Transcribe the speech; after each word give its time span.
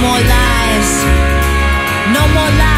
More 0.00 0.18
lies. 0.18 1.04
No 2.14 2.26
more 2.34 2.50
lies. 2.58 2.69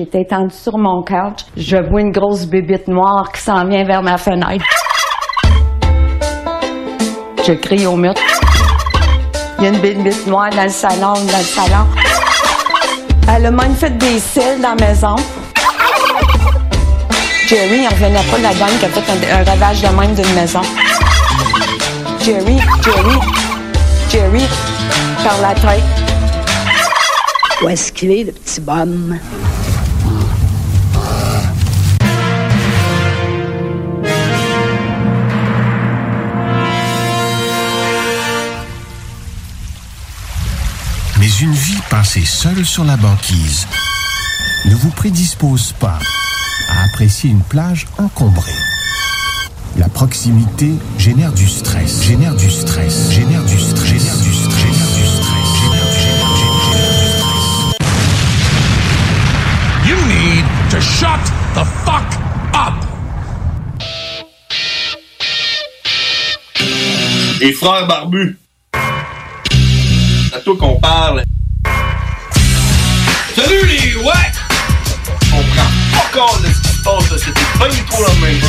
J'étais 0.00 0.22
étendue 0.22 0.54
sur 0.54 0.78
mon 0.78 1.02
couch. 1.02 1.44
Je 1.58 1.76
vois 1.76 2.00
une 2.00 2.10
grosse 2.10 2.46
bébite 2.46 2.88
noire 2.88 3.30
qui 3.30 3.42
s'en 3.42 3.66
vient 3.66 3.84
vers 3.84 4.02
ma 4.02 4.16
fenêtre. 4.16 4.64
Je 7.46 7.52
crie 7.52 7.86
au 7.86 7.96
mur. 7.96 8.14
Il 9.58 9.64
y 9.64 9.66
a 9.66 9.70
une 9.70 9.78
bébite 9.78 10.26
noire 10.26 10.48
dans 10.56 10.62
le 10.62 10.70
salon, 10.70 11.12
dans 11.12 11.36
le 11.36 11.44
salon. 11.44 11.86
Elle 13.28 13.44
a 13.44 13.50
même 13.50 13.74
fait 13.74 13.90
des 13.98 14.18
cils 14.18 14.62
dans 14.62 14.74
la 14.74 14.86
maison. 14.86 15.16
Jerry, 17.46 17.80
il 17.82 17.88
revenait 17.88 18.30
pas 18.30 18.38
la 18.38 18.54
gang 18.54 18.78
qui 18.78 18.86
a 18.86 18.88
fait 18.88 19.32
un, 19.34 19.38
un 19.38 19.44
ravage 19.44 19.82
de 19.82 19.88
même 19.88 20.14
d'une 20.14 20.34
maison. 20.34 20.62
Jerry, 22.22 22.56
Jerry, 22.82 23.18
Jerry, 24.08 24.48
par 25.22 25.38
la 25.42 25.54
tête. 25.56 25.82
Où 27.62 27.68
est-ce 27.68 27.92
qu'il 27.92 28.12
est, 28.12 28.24
le 28.24 28.32
petit 28.32 28.62
bonhomme? 28.62 29.18
Une 41.42 41.52
vie 41.52 41.80
passée 41.88 42.24
seule 42.24 42.66
sur 42.66 42.84
la 42.84 42.98
banquise 42.98 43.66
ne 44.66 44.74
vous 44.74 44.90
prédispose 44.90 45.72
pas 45.72 45.98
à 46.68 46.84
apprécier 46.84 47.30
une 47.30 47.40
plage 47.40 47.86
encombrée. 47.96 48.52
La 49.78 49.88
proximité 49.88 50.70
génère 50.98 51.32
du 51.32 51.48
stress, 51.48 52.02
génère 52.02 52.34
du 52.34 52.50
stress, 52.50 53.10
génère 53.10 53.44
du 53.44 53.58
stress, 53.58 53.86
génère 53.86 54.18
du 54.18 54.34
stress, 54.34 54.66
génère 54.66 54.92
du 54.92 55.04
stress, 55.06 55.46
génère 55.62 56.34
du 56.36 56.46
stress. 56.50 57.10
You 59.86 59.96
need 60.08 60.44
to 60.70 60.80
shut 60.80 61.24
the 61.54 61.64
fuck 61.84 62.04
up! 62.54 62.74
Les 67.40 67.52
frères 67.52 67.86
barbus. 67.86 68.36
Toi 70.50 70.58
qu'on 70.58 70.80
parle. 70.80 71.22
Salut 73.36 73.66
les 73.66 73.94
ouais! 73.94 74.12
On 75.32 75.42
prend 75.44 75.70
pas 75.92 76.08
compte 76.12 76.42
de 76.42 76.48
ce 76.48 76.60
qui 76.60 76.76
se 76.76 76.82
passe. 76.82 77.22
C'était 77.24 77.40
pas 77.56 77.68
du 77.68 77.80
tout 77.84 78.02
la 78.02 78.12
même. 78.14 78.40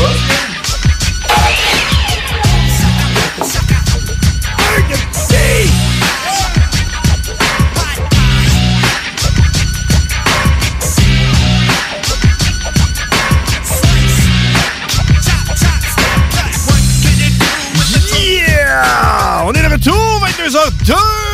Yeah! 18.20 19.44
On 19.46 19.54
est 19.54 19.62
de 19.62 19.72
retour, 19.72 20.26
22h02! 20.26 21.31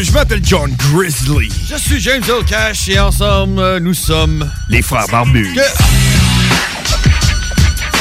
Je 0.00 0.12
m'appelle 0.12 0.40
John 0.44 0.74
Grizzly. 0.92 1.48
Je 1.68 1.76
suis 1.76 2.00
James 2.00 2.22
Cash 2.46 2.88
et 2.88 2.98
ensemble, 3.00 3.58
euh, 3.60 3.80
nous 3.80 3.94
sommes 3.94 4.48
Les 4.68 4.80
frères 4.82 5.06
barbus. 5.08 5.52
Que- 5.54 5.60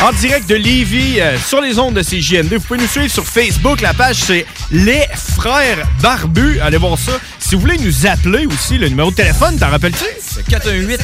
En 0.06 0.12
direct 0.14 0.48
de 0.48 0.54
Lévis, 0.56 1.20
euh, 1.20 1.38
sur 1.40 1.60
les 1.60 1.80
ondes 1.80 1.96
de 1.96 2.04
CJMD. 2.04 2.54
Vous 2.58 2.60
pouvez 2.62 2.80
nous 2.80 2.88
suivre 2.88 3.12
sur 3.12 3.26
Facebook. 3.26 3.82
La 3.82 3.96
page, 3.96 4.18
c'est 4.18 4.46
Les 4.72 5.06
Frères 5.36 5.88
Barbus. 6.02 6.60
Allez 6.62 6.78
voir 6.78 7.00
ça. 7.00 7.14
Si 7.40 7.56
vous 7.56 7.62
voulez 7.62 7.78
nous 7.80 8.06
appeler 8.06 8.46
aussi, 8.46 8.78
le 8.78 8.90
numéro 8.90 9.10
de 9.10 9.16
téléphone, 9.16 9.58
t'en 9.58 9.70
rappelles-tu? 9.72 10.06
C'est 10.22 10.46
418 10.46 11.00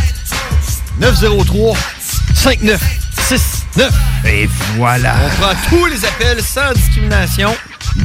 903 0.99 1.75
5969. 3.75 3.94
Et 4.25 4.50
voilà. 4.78 5.16
On 5.25 5.29
prend 5.41 5.53
tous 5.69 5.85
les 5.85 6.06
appels 6.06 6.41
sans 6.41 6.73
discrimination. 6.73 7.56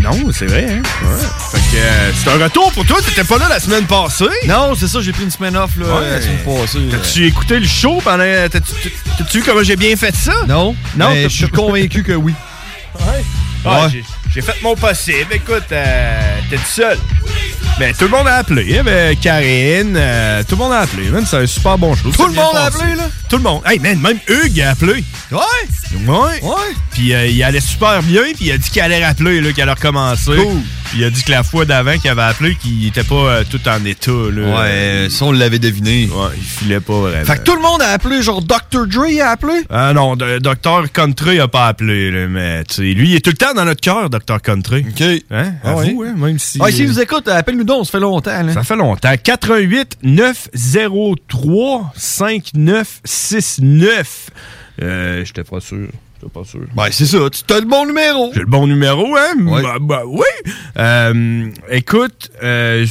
Non, 0.01 0.11
c'est 0.33 0.47
vrai, 0.47 0.67
hein? 0.71 0.83
Ouais. 1.03 1.19
Fait 1.53 1.59
que 1.59 1.77
euh, 1.83 2.13
c'est 2.15 2.31
un 2.31 2.45
retour 2.45 2.73
pour 2.73 2.85
toi. 2.85 2.99
T'étais 3.01 3.25
pas 3.25 3.39
là 3.39 3.49
la 3.49 3.61
semaine 3.61 3.85
passée. 3.87 4.25
Non, 4.47 4.75
c'est 4.75 4.89
ça, 4.89 5.01
j'ai 5.01 5.13
pris 5.13 5.25
une 5.25 5.31
semaine 5.31 5.57
off 5.57 5.71
là, 5.79 5.87
Ouais. 5.87 6.11
la 6.11 6.21
semaine 6.21 6.39
passée. 6.45 6.79
T'as-tu 6.91 7.27
écouté 7.27 7.59
le 7.61 7.67
show 7.67 8.01
pendant. 8.05 8.25
T'as-tu 8.51 9.39
vu 9.39 9.45
comment 9.45 9.63
j'ai 9.63 9.77
bien 9.77 9.97
fait 9.97 10.15
ça? 10.15 10.33
Non, 10.47 10.75
Non, 10.97 11.15
je 11.15 11.29
suis 11.29 11.49
convaincu 11.49 12.03
que 12.03 12.13
oui. 12.13 12.35
Ouais. 13.01 13.25
Ouais. 13.65 13.89
j'ai- 13.91 14.05
J'ai 14.35 14.43
fait 14.43 14.57
mon 14.63 14.77
possible. 14.77 15.33
Écoute, 15.33 15.65
euh, 15.73 16.39
t'es 16.51 16.57
tout 16.57 16.63
seul. 16.67 16.99
Ben, 17.79 17.95
tout 17.95 18.07
le 18.07 18.11
monde 18.11 18.27
a 18.27 18.37
appelé. 18.39 18.79
hein, 18.79 18.83
ben, 18.85 19.17
Karine, 19.17 19.95
euh, 19.97 20.43
tout 20.43 20.57
le 20.57 20.63
monde 20.65 20.73
a 20.73 20.81
appelé. 20.81 21.11
man, 21.11 21.25
C'est 21.25 21.37
un 21.37 21.47
super 21.47 21.79
bon 21.79 21.95
show. 21.95 22.11
Tout 22.11 22.27
le 22.27 22.33
monde 22.33 22.57
a 22.57 22.65
appelé, 22.65 22.97
là? 22.97 23.05
Tout 23.29 23.37
le 23.37 23.43
monde. 23.45 23.63
Hey, 23.65 23.79
man, 23.79 24.01
même 24.01 24.19
Hugues 24.27 24.61
a 24.63 24.71
appelé. 24.71 25.05
Ouais? 25.31 25.39
Ouais. 26.07 26.43
Ouais. 26.43 26.55
Puis 26.91 27.15
euh, 27.15 27.27
il 27.29 27.41
allait 27.45 27.61
super 27.61 28.03
bien, 28.03 28.23
puis 28.35 28.47
il 28.47 28.53
a 28.53 28.59
dit 28.59 28.69
qu'il 28.69 28.83
allait 28.83 29.05
rappeler, 29.05 29.41
là, 29.41 29.53
qu'il 29.53 29.63
allait 29.63 29.73
recommencer. 29.73 30.35
Cool. 30.37 30.61
Il 30.97 31.05
a 31.05 31.11
dit 31.11 31.23
que 31.23 31.31
la 31.31 31.43
fois 31.43 31.65
d'avant 31.65 31.97
qu'il 31.99 32.11
avait 32.11 32.23
appelé, 32.23 32.55
qu'il 32.57 32.87
était 32.87 33.05
pas 33.05 33.15
euh, 33.15 33.45
tout 33.49 33.61
en 33.69 33.85
état. 33.85 34.11
Là. 34.11 34.61
Ouais, 34.61 35.09
ça, 35.11 35.25
on 35.27 35.33
l'avait 35.33 35.59
deviné. 35.59 36.09
Ouais, 36.11 36.29
il 36.37 36.43
filait 36.43 36.81
pas 36.81 36.99
vraiment. 37.01 37.25
Fait 37.25 37.39
que 37.39 37.43
tout 37.45 37.55
le 37.55 37.63
monde 37.63 37.83
a 37.83 37.91
appelé, 37.91 38.23
genre 38.23 38.43
Dr. 38.43 38.87
Dre 38.87 39.21
a 39.23 39.31
appelé? 39.31 39.63
Ah 39.71 39.93
non, 39.93 40.17
Dr. 40.17 40.91
Country 40.93 41.41
a 41.41 41.49
pas 41.49 41.67
appelé, 41.69 42.11
là, 42.11 42.27
mais 42.29 42.65
tu 42.65 42.75
sais, 42.77 42.83
lui, 42.95 43.11
il 43.11 43.17
est 43.17 43.21
tout 43.25 43.31
le 43.31 43.37
temps 43.37 43.53
dans 43.55 43.65
notre 43.67 43.81
cœur, 43.81 44.09
Dr. 44.09 44.41
Country. 44.43 44.87
OK. 44.89 45.03
Hein? 45.31 45.53
Ah 45.63 45.71
Avoue, 45.73 46.01
ouais? 46.03 46.09
hein, 46.09 46.15
même 46.17 46.39
si... 46.39 46.59
Ah, 46.63 46.71
s'il 46.71 46.87
euh, 46.87 46.89
nous 46.89 47.01
écoute, 47.01 47.29
appelle-nous 47.29 47.65
donc, 47.65 47.85
ça 47.87 47.93
fait 47.93 48.01
longtemps. 48.01 48.43
Là. 48.43 48.53
Ça 48.55 48.63
fait 48.63 48.77
longtemps. 48.77 49.13
88 49.23 49.99
903 50.03 51.93
5969. 51.97 54.31
Euh, 54.83 55.25
j'étais 55.25 55.45
pas 55.45 55.61
sûr. 55.61 55.89
Pas 56.35 56.45
sûr. 56.45 56.61
Ben, 56.75 56.87
c'est 56.91 57.07
ça, 57.07 57.19
tu 57.31 57.55
as 57.55 57.61
le 57.61 57.67
bon 57.67 57.87
numéro. 57.87 58.31
J'ai 58.35 58.41
le 58.41 58.47
bon 58.47 58.67
numéro, 58.67 59.17
hein? 59.17 59.35
Bah, 59.39 59.77
bah, 59.81 60.03
oui. 60.07 60.25
Euh, 60.77 61.49
écoute, 61.71 62.31
euh, 62.43 62.85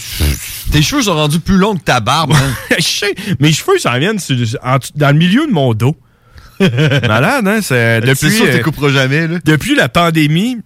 Tes 0.72 0.82
cheveux 0.82 1.02
sont 1.04 1.14
rendus 1.14 1.40
plus 1.40 1.58
longs 1.58 1.76
que 1.76 1.84
ta 1.84 2.00
barbe. 2.00 2.32
hein. 2.34 2.76
je 2.80 2.84
sais, 2.84 3.16
mes 3.40 3.52
cheveux 3.52 3.78
s'en 3.80 3.98
viennent 4.00 4.20
sur- 4.20 4.38
en- 4.64 4.78
dans 4.96 5.10
le 5.12 5.18
milieu 5.18 5.46
de 5.46 5.52
mon 5.52 5.74
dos. 5.74 5.96
Malade, 6.60 7.48
hein? 7.48 7.60
C'est 7.62 8.02
depuis, 8.02 8.16
c'est 8.16 8.30
sûr, 8.32 8.46
tu 8.46 8.52
euh, 8.58 8.64
couperas 8.64 8.90
jamais. 8.90 9.28
Là. 9.28 9.38
depuis 9.46 9.76
la 9.76 9.90
pandémie 9.90 10.58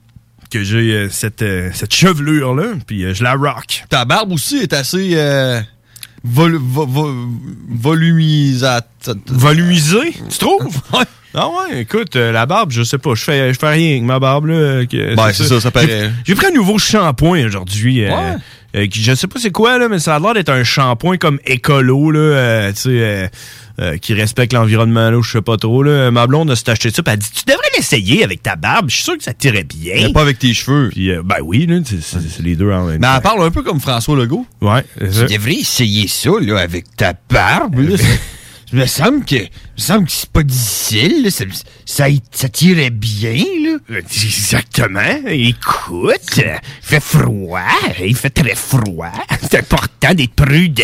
que 0.49 0.63
j'ai 0.63 0.93
euh, 0.93 1.09
cette, 1.09 1.41
euh, 1.41 1.69
cette 1.73 1.93
chevelure-là, 1.93 2.73
puis 2.85 3.03
euh, 3.05 3.13
je 3.13 3.23
la 3.23 3.33
rock. 3.33 3.83
Ta 3.89 4.05
barbe 4.05 4.31
aussi 4.31 4.57
est 4.57 4.73
assez 4.73 5.11
vol, 6.23 6.57
vo- 6.61 6.85
vo- 6.85 7.13
volumisate. 7.69 9.11
Volumisé, 9.27 10.13
tu 10.29 10.37
trouves? 10.37 10.75
Ah 11.33 11.47
ouais, 11.47 11.83
écoute, 11.83 12.17
euh, 12.17 12.33
la 12.33 12.45
barbe, 12.45 12.71
je 12.71 12.83
sais 12.83 12.97
pas, 12.97 13.15
je 13.15 13.23
fais, 13.23 13.53
je 13.53 13.57
fais 13.57 13.69
rien 13.69 13.91
avec 13.91 14.03
ma 14.03 14.19
barbe. 14.19 14.47
Là, 14.47 14.53
euh, 14.53 14.85
que- 14.85 15.15
Ben, 15.15 15.31
c'est 15.31 15.45
ça, 15.45 15.61
ça 15.61 15.71
paraît. 15.71 16.11
J'ai- 16.25 16.35
pris 16.35 16.47
un 16.47 16.51
nouveau 16.51 16.77
shampoing 16.77 17.45
aujourd'hui. 17.45 18.03
euh, 18.03 18.09
Ouais. 18.09 18.35
euh, 18.75 18.87
qui- 18.87 19.01
je 19.01 19.13
sais 19.15 19.27
pas 19.27 19.39
c'est 19.39 19.49
quoi, 19.49 19.77
là, 19.77 19.87
mais 19.87 19.99
ça 19.99 20.17
a 20.17 20.19
l'air 20.19 20.33
d'être 20.33 20.49
un 20.49 20.65
shampoing 20.65 21.15
comme 21.15 21.39
écolo, 21.45 22.11
là, 22.11 22.19
euh, 22.19 22.71
tu 22.73 22.81
sais, 22.81 23.31
euh, 23.79 23.97
qui 23.97 24.13
respecte 24.13 24.53
l'environnement, 24.53 25.09
là, 25.09 25.19
je 25.23 25.31
sais 25.31 25.41
pas 25.41 25.57
trop. 25.57 25.83
Là. 25.83 26.11
Ma 26.11 26.27
blonde 26.27 26.51
a 26.51 26.55
s'est 26.55 26.69
acheté 26.69 26.89
ça, 26.91 27.01
puis 27.03 27.13
elle 27.13 27.19
a 27.19 27.21
dit 27.21 27.29
Tu 27.33 27.43
devrais 27.45 27.67
l'essayer 27.77 28.23
avec 28.23 28.43
ta 28.43 28.55
barbe, 28.55 28.89
je 28.89 28.95
suis 28.95 29.03
sûr 29.03 29.17
que 29.17 29.23
ça 29.23 29.33
tirait 29.33 29.63
bien. 29.63 29.93
Mais 30.07 30.13
pas 30.13 30.21
avec 30.21 30.39
tes 30.39 30.53
cheveux. 30.53 30.89
Puis, 30.91 31.11
euh, 31.11 31.21
ben 31.23 31.37
oui, 31.43 31.65
là, 31.65 31.77
c'est- 31.85 32.01
c'est 32.01 32.19
c'est 32.21 32.43
les 32.43 32.55
deux 32.55 32.71
en 32.71 32.85
même 32.85 32.99
Mais 33.01 33.07
elle 33.15 33.21
parle 33.21 33.43
un 33.43 33.51
peu 33.51 33.63
comme 33.63 33.79
François 33.79 34.15
Legault. 34.15 34.45
Ouais, 34.61 34.83
ça. 35.11 35.25
devrais 35.25 35.55
essayer 35.55 36.07
ça 36.07 36.31
là, 36.41 36.59
avec 36.59 36.85
ta 36.95 37.13
barbe. 37.29 37.79
Là. 37.79 37.97
Ça, 38.71 38.77
il 38.77 38.79
me 38.79 38.85
semble 38.85 39.25
que, 39.25 39.35
me 39.77 39.81
semble 39.81 40.05
que 40.05 40.11
c'est 40.11 40.29
pas 40.29 40.43
difficile. 40.43 41.23
là. 41.23 41.31
Ça, 41.31 41.45
ça, 41.85 42.05
ça 42.31 42.49
tirait 42.49 42.89
bien. 42.89 43.33
Là. 43.63 43.97
Exactement. 43.97 44.99
Écoute, 45.27 46.37
il 46.37 46.59
fait 46.81 46.99
froid. 46.99 47.59
Il 48.03 48.15
fait 48.15 48.29
très 48.29 48.55
froid. 48.55 49.11
C'est 49.41 49.59
important 49.59 50.13
d'être 50.13 50.33
prudent. 50.33 50.83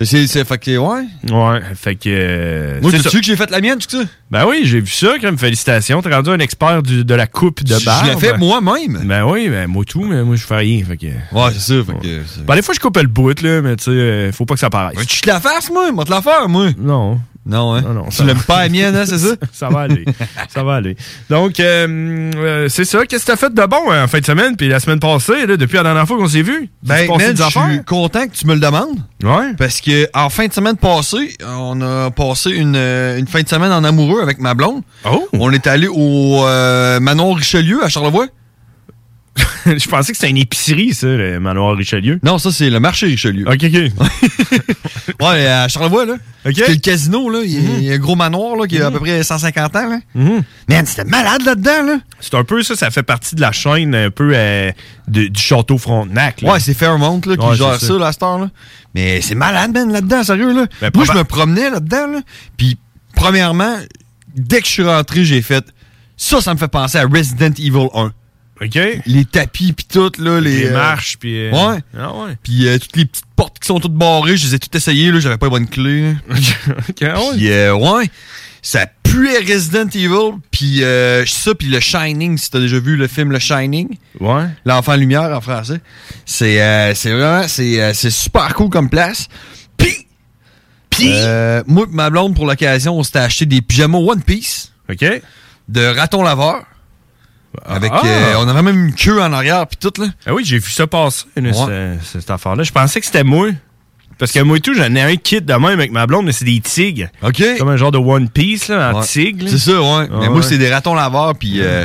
C'est, 0.00 0.26
c'est, 0.26 0.44
fait 0.44 0.58
que, 0.58 0.76
ouais. 0.76 1.04
Ouais, 1.30 1.60
fait 1.76 1.94
que. 1.94 2.08
euh, 2.08 2.80
Moi, 2.82 2.90
c'est 2.90 3.08
tu 3.08 3.20
que 3.20 3.24
j'ai 3.24 3.36
fait 3.36 3.48
la 3.50 3.60
mienne, 3.60 3.78
tu 3.78 3.96
sais. 3.96 4.04
Ben 4.30 4.44
oui, 4.46 4.62
j'ai 4.64 4.80
vu 4.80 4.90
ça, 4.90 5.16
crème. 5.18 5.38
Félicitations. 5.38 6.02
T'es 6.02 6.12
rendu 6.12 6.30
un 6.30 6.40
expert 6.40 6.82
du- 6.82 7.04
de 7.04 7.14
la 7.14 7.26
coupe 7.28 7.62
de 7.62 7.78
Je 7.78 7.84
barbe. 7.84 8.06
l'ai 8.08 8.16
fait 8.16 8.36
moi-même. 8.36 9.02
Ben 9.04 9.24
oui, 9.24 9.48
ben 9.48 9.68
moi 9.68 9.84
tout, 9.84 10.04
mais 10.04 10.22
moi 10.24 10.34
je 10.36 10.44
fais 10.44 10.56
rien. 10.56 10.84
Fait 10.84 10.96
que. 10.96 11.06
Ouais, 11.06 11.50
c'est 11.52 11.60
ça. 11.60 11.84
Fait 11.84 11.98
que, 12.02 12.20
Ben 12.44 12.56
des 12.56 12.62
fois 12.62 12.74
je 12.74 12.80
coupe 12.80 12.96
le 12.96 13.06
bout, 13.06 13.40
là, 13.40 13.62
mais 13.62 13.76
tu 13.76 13.84
sais, 13.84 13.90
euh, 13.92 14.32
faut 14.32 14.44
pas 14.46 14.54
que 14.54 14.60
ça 14.60 14.68
paraisse. 14.68 14.98
Tu 15.06 15.20
te 15.20 15.28
la 15.28 15.40
fasses, 15.40 15.70
moi? 15.70 15.90
Moi, 15.92 16.04
te 16.04 16.10
la 16.10 16.20
faire, 16.22 16.48
moi. 16.48 16.70
Non. 16.76 17.20
Non, 17.46 17.74
hein? 17.74 17.82
Non, 17.82 17.92
non, 17.92 18.08
tu 18.08 18.24
l'aimes 18.24 18.42
pas 18.42 18.62
la 18.62 18.68
mienne, 18.70 18.96
hein, 18.96 19.04
c'est 19.06 19.18
ça? 19.18 19.34
ça 19.52 19.68
va 19.68 19.80
aller. 19.80 20.04
ça 20.48 20.62
va 20.62 20.76
aller. 20.76 20.96
Donc, 21.28 21.60
euh, 21.60 22.30
euh, 22.36 22.68
c'est 22.68 22.84
ça. 22.84 23.04
Qu'est-ce 23.04 23.26
que 23.26 23.32
t'as 23.32 23.36
fait 23.36 23.52
de 23.52 23.66
bon 23.66 23.90
euh, 23.90 24.04
en 24.04 24.08
fin 24.08 24.20
de 24.20 24.24
semaine, 24.24 24.56
puis 24.56 24.68
la 24.68 24.80
semaine 24.80 25.00
passée, 25.00 25.46
là, 25.46 25.56
depuis 25.56 25.76
la 25.76 25.82
dernière 25.82 26.06
fois 26.06 26.16
qu'on 26.16 26.28
s'est 26.28 26.42
vu? 26.42 26.70
Ben, 26.82 27.06
je 27.06 27.42
suis 27.44 27.84
content 27.84 28.26
que 28.26 28.34
tu 28.34 28.46
me 28.46 28.54
le 28.54 28.60
demandes. 28.60 28.98
Ouais. 29.22 29.54
Parce 29.58 29.80
que 29.80 30.08
en 30.14 30.28
fin 30.30 30.46
de 30.46 30.52
semaine 30.52 30.76
passée, 30.76 31.36
on 31.46 31.80
a 31.80 32.10
passé 32.10 32.50
une, 32.50 32.76
euh, 32.76 33.18
une 33.18 33.26
fin 33.26 33.42
de 33.42 33.48
semaine 33.48 33.72
en 33.72 33.84
amoureux 33.84 34.22
avec 34.22 34.38
ma 34.38 34.54
blonde. 34.54 34.82
Oh! 35.04 35.26
On 35.32 35.50
est 35.52 35.66
allé 35.66 35.88
au 35.88 36.44
euh, 36.46 37.00
Manon 37.00 37.32
Richelieu 37.32 37.82
à 37.84 37.88
Charlevoix. 37.88 38.26
Je 39.66 39.88
pensais 39.88 40.12
que 40.12 40.18
c'était 40.18 40.30
une 40.30 40.36
épicerie, 40.36 40.94
ça, 40.94 41.06
le 41.08 41.40
manoir 41.40 41.76
Richelieu. 41.76 42.20
Non, 42.22 42.38
ça, 42.38 42.52
c'est 42.52 42.70
le 42.70 42.78
marché 42.80 43.06
Richelieu. 43.06 43.44
Ok, 43.48 43.64
ok. 43.64 44.60
Ouais, 45.20 45.46
à 45.46 45.68
Charlevoix, 45.68 46.04
là. 46.06 46.14
Ok. 46.46 46.52
C'est 46.56 46.68
le 46.74 46.76
casino, 46.76 47.28
là. 47.30 47.40
Il 47.44 47.52
y 47.52 47.56
a- 47.56 47.76
il 47.78 47.84
y, 47.84 47.90
a 47.90 47.94
un 47.94 47.98
gros 47.98 48.16
manoir, 48.16 48.56
là, 48.56 48.66
qui 48.66 48.80
a 48.80 48.86
à 48.86 48.90
peu 48.90 49.00
près 49.00 49.22
150 49.22 49.76
ans, 49.76 49.88
là. 49.88 49.98
Mhm. 50.14 50.42
Man, 50.68 50.86
c'était 50.86 51.04
malade 51.04 51.42
là-dedans, 51.44 51.82
là. 51.86 51.98
C'est 52.20 52.34
un 52.34 52.44
peu 52.44 52.62
ça, 52.62 52.74
ça 52.76 52.90
fait 52.90 53.02
partie 53.02 53.34
de 53.34 53.40
la 53.40 53.52
chaîne 53.52 53.94
un 53.94 54.10
peu 54.10 54.32
euh, 54.34 54.70
de- 55.08 55.26
du 55.28 55.40
château 55.40 55.78
Frontenac. 55.78 56.42
là. 56.42 56.52
Ouais, 56.52 56.60
c'est 56.60 56.74
Fairmont, 56.74 57.20
là, 57.26 57.36
qui 57.36 57.44
Ouais, 57.46 57.56
gère 57.56 57.80
ça, 57.80 57.86
ça. 57.86 57.92
là, 57.94 58.06
à 58.08 58.12
cette 58.12 58.22
heure, 58.22 58.38
là. 58.38 58.50
Mais 58.94 59.20
c'est 59.20 59.34
malade, 59.34 59.72
man, 59.72 59.90
là-dedans, 59.92 60.22
sérieux, 60.24 60.52
là. 60.54 60.66
Ben, 60.80 60.90
Moi, 60.94 61.04
je 61.04 61.12
me 61.12 61.24
promenais 61.24 61.70
là-dedans, 61.70 62.06
là. 62.08 62.20
Puis, 62.56 62.78
premièrement, 63.14 63.76
dès 64.34 64.60
que 64.60 64.66
je 64.66 64.72
suis 64.72 64.84
rentré, 64.84 65.24
j'ai 65.24 65.42
fait... 65.42 65.64
Ça, 66.16 66.40
ça 66.40 66.54
me 66.54 66.58
fait 66.58 66.68
penser 66.68 66.98
à 66.98 67.04
Resident 67.06 67.50
Evil 67.58 67.88
1. 67.94 68.12
OK. 68.64 68.78
Les 69.06 69.24
tapis, 69.24 69.72
puis 69.72 69.86
tout, 69.86 70.10
là, 70.18 70.40
les... 70.40 70.58
Les 70.58 70.66
euh, 70.66 70.72
marches, 70.72 71.16
puis... 71.18 71.48
euh, 71.48 71.50
Ouais. 71.52 71.78
Ah 71.98 72.14
ouais. 72.14 72.36
Puis 72.42 72.66
euh, 72.68 72.78
toutes 72.78 72.96
les 72.96 73.04
petites 73.04 73.24
portes 73.36 73.58
qui 73.58 73.66
sont 73.66 73.80
toutes 73.80 73.94
barrées, 73.94 74.36
je 74.36 74.46
les 74.46 74.54
ai 74.54 74.58
toutes 74.58 74.74
essayées, 74.74 75.10
là, 75.12 75.20
j'avais 75.20 75.36
pas 75.38 75.46
les 75.46 75.50
bonnes 75.50 75.68
clés. 75.68 76.14
OK, 76.30 77.02
ah 77.02 77.20
ouais. 77.20 77.36
Puis 77.36 77.70
ouais, 77.70 78.10
ça 78.62 78.86
puait 79.02 79.38
Resident 79.40 79.88
Evil, 79.88 80.38
puis 80.50 80.82
ça, 81.26 81.54
puis 81.54 81.68
le 81.68 81.80
Shining, 81.80 82.38
si 82.38 82.50
t'as 82.50 82.60
déjà 82.60 82.78
vu 82.78 82.96
le 82.96 83.06
film 83.08 83.30
Le 83.32 83.38
Shining, 83.38 83.96
Ouais. 84.20 84.44
L'Enfant 84.64 84.94
Lumière 84.96 85.30
en 85.36 85.40
français, 85.40 85.80
c'est 86.24 86.94
c'est 86.94 87.10
vraiment, 87.12 87.46
c'est 87.48 88.10
super 88.10 88.54
cool 88.54 88.70
comme 88.70 88.88
place. 88.88 89.28
Puis, 89.76 90.06
puis 90.88 91.10
euh, 91.12 91.62
moi 91.66 91.86
et 91.90 91.94
ma 91.94 92.08
blonde, 92.10 92.34
pour 92.34 92.46
l'occasion, 92.46 92.96
on 92.96 93.02
s'était 93.02 93.18
acheté 93.18 93.46
des 93.46 93.60
pyjamas 93.60 93.98
One 93.98 94.22
Piece 94.22 94.72
OK. 94.90 95.04
de 95.68 95.84
raton 95.86 96.22
laveur. 96.22 96.64
Avec, 97.64 97.92
Ah. 97.94 98.02
euh, 98.04 98.34
on 98.38 98.48
avait 98.48 98.62
même 98.62 98.86
une 98.88 98.94
queue 98.94 99.20
en 99.20 99.32
arrière, 99.32 99.66
puis 99.66 99.76
tout, 99.80 99.92
là. 100.00 100.08
Ah 100.26 100.34
oui, 100.34 100.44
j'ai 100.44 100.58
vu 100.58 100.70
ça 100.70 100.86
passer, 100.86 101.24
là, 101.36 101.42
Ouais. 101.50 101.98
ce- 102.02 102.20
cette 102.20 102.30
affaire-là. 102.30 102.62
Je 102.62 102.72
pensais 102.72 103.00
que 103.00 103.06
c'était 103.06 103.24
moi. 103.24 103.48
Parce 104.18 104.30
que 104.30 104.38
moi 104.40 104.58
et 104.58 104.60
tout, 104.60 104.74
j'en 104.74 104.94
ai 104.94 105.00
un 105.02 105.16
kit 105.16 105.40
de 105.40 105.52
même 105.52 105.64
avec 105.64 105.90
ma 105.90 106.06
blonde, 106.06 106.26
mais 106.26 106.32
c'est 106.32 106.44
des 106.44 106.60
tigres. 106.60 107.08
OK. 107.22 107.42
Comme 107.58 107.68
un 107.68 107.76
genre 107.76 107.90
de 107.90 107.98
One 107.98 108.28
Piece, 108.28 108.68
là, 108.68 108.92
en 108.94 109.00
Ouais. 109.00 109.06
tigre. 109.06 109.46
C'est 109.48 109.58
ça, 109.58 109.72
ouais. 109.80 110.06
Ah 110.08 110.16
Mais 110.20 110.28
moi, 110.28 110.36
ouais. 110.38 110.42
c'est 110.42 110.56
des 110.58 110.72
ratons 110.72 110.94
laveurs, 110.94 111.34
puis 111.36 111.56
euh, 111.60 111.84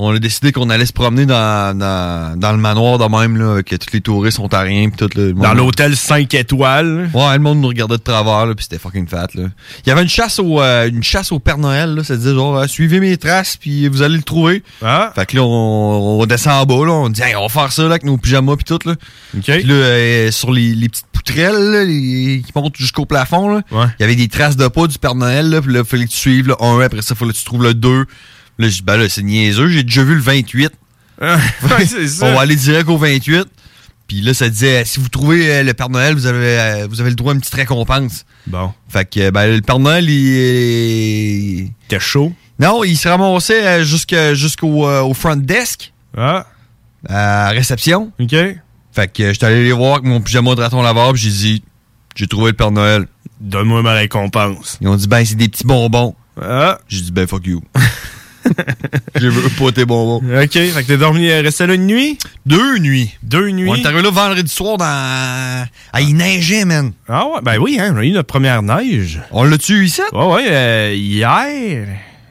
on 0.00 0.14
a 0.14 0.18
décidé 0.18 0.52
qu'on 0.52 0.70
allait 0.70 0.86
se 0.86 0.92
promener 0.92 1.26
dans, 1.26 1.76
dans, 1.76 2.38
dans 2.38 2.52
le 2.52 2.58
manoir 2.58 2.98
de 2.98 3.04
même, 3.04 3.36
là, 3.36 3.52
avec 3.52 3.66
tous 3.68 3.92
les 3.92 4.00
touristes 4.00 4.38
ontariens, 4.38 4.88
puis 4.90 4.96
tout 5.06 5.08
le 5.18 5.32
monde- 5.34 5.42
Dans 5.44 5.54
l'hôtel 5.54 5.96
5 5.96 6.32
étoiles. 6.34 7.10
Ouais, 7.14 7.32
le 7.34 7.38
monde 7.38 7.60
nous 7.60 7.68
regardait 7.68 7.96
de 7.98 8.02
travers, 8.02 8.46
là, 8.46 8.54
puis 8.54 8.64
c'était 8.64 8.78
fucking 8.78 9.06
fat, 9.06 9.28
là. 9.34 9.44
Il 9.84 9.88
y 9.88 9.92
avait 9.92 10.02
une 10.02 10.08
chasse 10.08 10.38
au, 10.38 10.60
euh, 10.60 10.88
une 10.88 11.02
chasse 11.02 11.32
au 11.32 11.38
Père 11.38 11.58
Noël, 11.58 11.94
là. 11.94 12.04
Ça 12.04 12.16
disait 12.16 12.34
genre, 12.34 12.56
euh, 12.56 12.66
suivez 12.66 13.00
mes 13.00 13.16
traces, 13.16 13.56
puis 13.56 13.88
vous 13.88 14.02
allez 14.02 14.16
le 14.16 14.22
trouver. 14.22 14.62
Ah. 14.82 15.12
Fait 15.14 15.26
que 15.26 15.36
là, 15.36 15.42
on, 15.42 16.20
on 16.20 16.26
descend 16.26 16.52
en 16.54 16.66
bas, 16.66 16.86
là. 16.86 16.92
On 16.92 17.08
dit, 17.08 17.22
hey, 17.22 17.34
on 17.36 17.42
va 17.42 17.48
faire 17.48 17.72
ça, 17.72 17.82
là, 17.82 17.90
avec 17.90 18.04
nos 18.04 18.16
pyjamas, 18.16 18.56
puis 18.56 18.64
tout, 18.64 18.78
là. 18.88 18.92
OK. 19.36 19.42
Puis 19.44 19.62
là, 19.64 19.74
euh, 19.74 20.30
sur 20.30 20.52
les, 20.52 20.74
les 20.74 20.88
petites 20.88 21.06
poutrelles, 21.12 21.70
là, 21.70 21.84
les- 21.84 22.42
qui 22.44 22.52
montent 22.54 22.76
jusqu'au 22.76 23.04
plafond, 23.06 23.48
là. 23.48 23.62
Ouais. 23.70 23.86
Il 23.98 24.02
y 24.02 24.04
avait 24.04 24.16
des 24.16 24.28
traces 24.28 24.56
de 24.56 24.66
pas 24.68 24.86
du 24.86 24.98
Père 24.98 25.14
Noël, 25.14 25.50
là. 25.50 25.60
Puis 25.60 25.72
là, 25.72 25.84
fallait 25.84 26.06
que 26.06 26.10
tu 26.10 26.16
suives 26.16 26.48
le 26.48 26.54
1, 26.62 26.80
après 26.80 27.02
ça, 27.02 27.14
fallait 27.14 27.32
que 27.32 27.36
tu 27.38 27.44
trouves 27.44 27.62
le 27.62 27.74
2. 27.74 28.06
Là, 28.60 28.68
je 28.68 28.76
dis, 28.76 28.82
ben 28.82 28.96
là, 28.96 29.08
c'est 29.08 29.22
niaiseux. 29.22 29.68
J'ai 29.68 29.82
déjà 29.82 30.04
vu 30.04 30.14
le 30.14 30.20
28. 30.20 30.70
Ouais, 31.22 31.86
c'est 31.86 32.06
ça. 32.08 32.26
On 32.26 32.34
va 32.34 32.40
aller 32.42 32.56
direct 32.56 32.88
au 32.88 32.96
28. 32.96 33.44
Puis 34.06 34.20
là, 34.22 34.32
ça 34.34 34.48
disait, 34.48 34.84
si 34.84 34.98
vous 35.00 35.08
trouvez 35.08 35.50
euh, 35.52 35.62
le 35.62 35.72
Père 35.74 35.88
Noël, 35.90 36.14
vous 36.14 36.26
avez, 36.26 36.58
euh, 36.58 36.86
vous 36.88 37.00
avez 37.00 37.10
le 37.10 37.16
droit 37.16 37.32
à 37.32 37.34
une 37.34 37.40
petite 37.40 37.54
récompense. 37.54 38.24
Bon. 38.46 38.72
Fait 38.88 39.04
que, 39.08 39.20
euh, 39.20 39.30
ben, 39.30 39.46
le 39.46 39.60
Père 39.60 39.78
Noël, 39.78 40.08
il. 40.10 41.70
T'es 41.88 42.00
chaud? 42.00 42.32
Non, 42.58 42.82
il 42.84 42.96
se 42.96 43.08
ramassait 43.08 43.64
euh, 43.66 43.84
jusque- 43.84 44.34
jusqu'au 44.34 44.86
euh, 44.86 45.02
au 45.02 45.14
front 45.14 45.36
desk, 45.36 45.92
Ah. 46.16 46.46
à 47.08 47.50
réception. 47.50 48.12
OK. 48.18 48.30
Fait 48.92 49.12
que 49.12 49.22
euh, 49.22 49.32
j'étais 49.32 49.46
allé 49.46 49.64
les 49.64 49.72
voir 49.72 49.94
avec 49.94 50.04
mon 50.04 50.20
pyjama 50.20 50.54
de 50.54 50.60
raton 50.60 50.82
laveur, 50.82 51.12
puis 51.12 51.22
j'ai 51.22 51.30
dit, 51.30 51.62
j'ai 52.16 52.26
trouvé 52.26 52.50
le 52.50 52.56
Père 52.56 52.70
Noël. 52.72 53.06
Donne-moi 53.40 53.82
ma 53.82 53.92
récompense. 53.92 54.76
Ils 54.80 54.88
ont 54.88 54.96
dit, 54.96 55.06
ben, 55.06 55.24
c'est 55.24 55.36
des 55.36 55.48
petits 55.48 55.64
bonbons. 55.64 56.14
Ah. 56.42 56.78
J'ai 56.88 57.00
dit, 57.02 57.12
ben, 57.12 57.26
fuck 57.26 57.46
you. 57.46 57.62
Je 59.16 59.28
veux 59.28 59.48
pas 59.50 59.72
tes 59.72 59.84
bonbons. 59.84 60.16
OK. 60.18 60.52
Fait 60.52 60.70
que 60.82 60.86
t'es 60.86 60.96
dormi, 60.96 61.28
euh, 61.30 61.42
resté 61.42 61.66
là 61.66 61.74
une 61.74 61.86
nuit? 61.86 62.18
Deux 62.46 62.78
nuits. 62.78 63.10
Deux 63.22 63.50
nuits? 63.50 63.68
On 63.70 63.74
est 63.74 63.84
arrivé 63.86 64.02
là 64.02 64.10
vendredi 64.10 64.50
soir 64.52 64.76
dans. 64.78 64.86
Ah, 65.92 66.00
il 66.00 66.14
neigeait, 66.16 66.64
man. 66.64 66.92
Ah 67.08 67.26
ouais, 67.26 67.40
ben 67.42 67.58
oui, 67.58 67.78
hein, 67.80 67.92
on 67.94 67.98
a 67.98 68.04
eu 68.04 68.12
notre 68.12 68.28
première 68.28 68.62
neige. 68.62 69.20
On 69.30 69.44
l'a-tu 69.44 69.74
eu 69.74 69.84
ici? 69.84 70.00
Ouais, 70.12 70.24
ouais, 70.26 70.46
euh, 70.48 70.94
hier. 70.96 71.86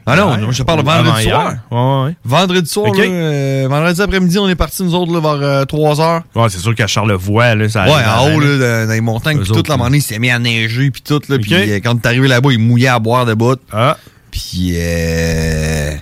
Ah 0.06 0.16
non, 0.16 0.50
je 0.50 0.58
te 0.58 0.62
parle 0.66 0.82
vendredi 0.82 1.22
soir. 1.28 1.54
Ouais, 1.70 2.06
ouais. 2.08 2.14
Vendredi 2.24 2.68
soir, 2.68 2.88
Ok. 2.88 2.96
là, 2.96 3.04
euh, 3.04 3.66
vendredi 3.70 4.02
après-midi, 4.02 4.38
on 4.38 4.48
est 4.48 4.56
partis, 4.56 4.82
nous 4.82 4.94
autres, 4.94 5.12
là, 5.12 5.20
vers 5.36 5.66
3 5.68 6.00
heures. 6.00 6.22
Ouais, 6.34 6.48
c'est 6.48 6.58
sûr 6.58 6.74
qu'à 6.74 6.88
Charlevoix, 6.88 7.54
là, 7.54 7.68
ça 7.68 7.84
Ouais, 7.84 7.92
en 7.92 8.34
haut, 8.34 8.40
là, 8.40 8.58
dans, 8.58 8.88
dans 8.88 8.92
les 8.94 9.00
montagnes, 9.00 9.38
puis 9.38 9.46
tout, 9.46 9.54
là, 9.54 9.62
à 9.68 9.74
un 9.74 9.76
moment 9.76 9.84
donné, 9.84 9.98
il 9.98 10.02
s'est 10.02 10.18
mis 10.18 10.30
à 10.30 10.40
neiger, 10.40 10.90
puis 10.90 11.02
tout, 11.02 11.20
là, 11.28 11.38
puis 11.38 11.54
Ok. 11.54 11.60
euh, 11.60 11.76
quand 11.84 11.94
t'es 11.96 12.08
arrivé 12.08 12.26
là-bas, 12.26 12.50
il 12.50 12.58
mouillait 12.58 12.88
à 12.88 12.98
boire 12.98 13.24
de 13.24 13.34
bout. 13.34 13.60
Ah. 13.72 13.96
Puis, 14.30 14.72
euh, 14.76 15.94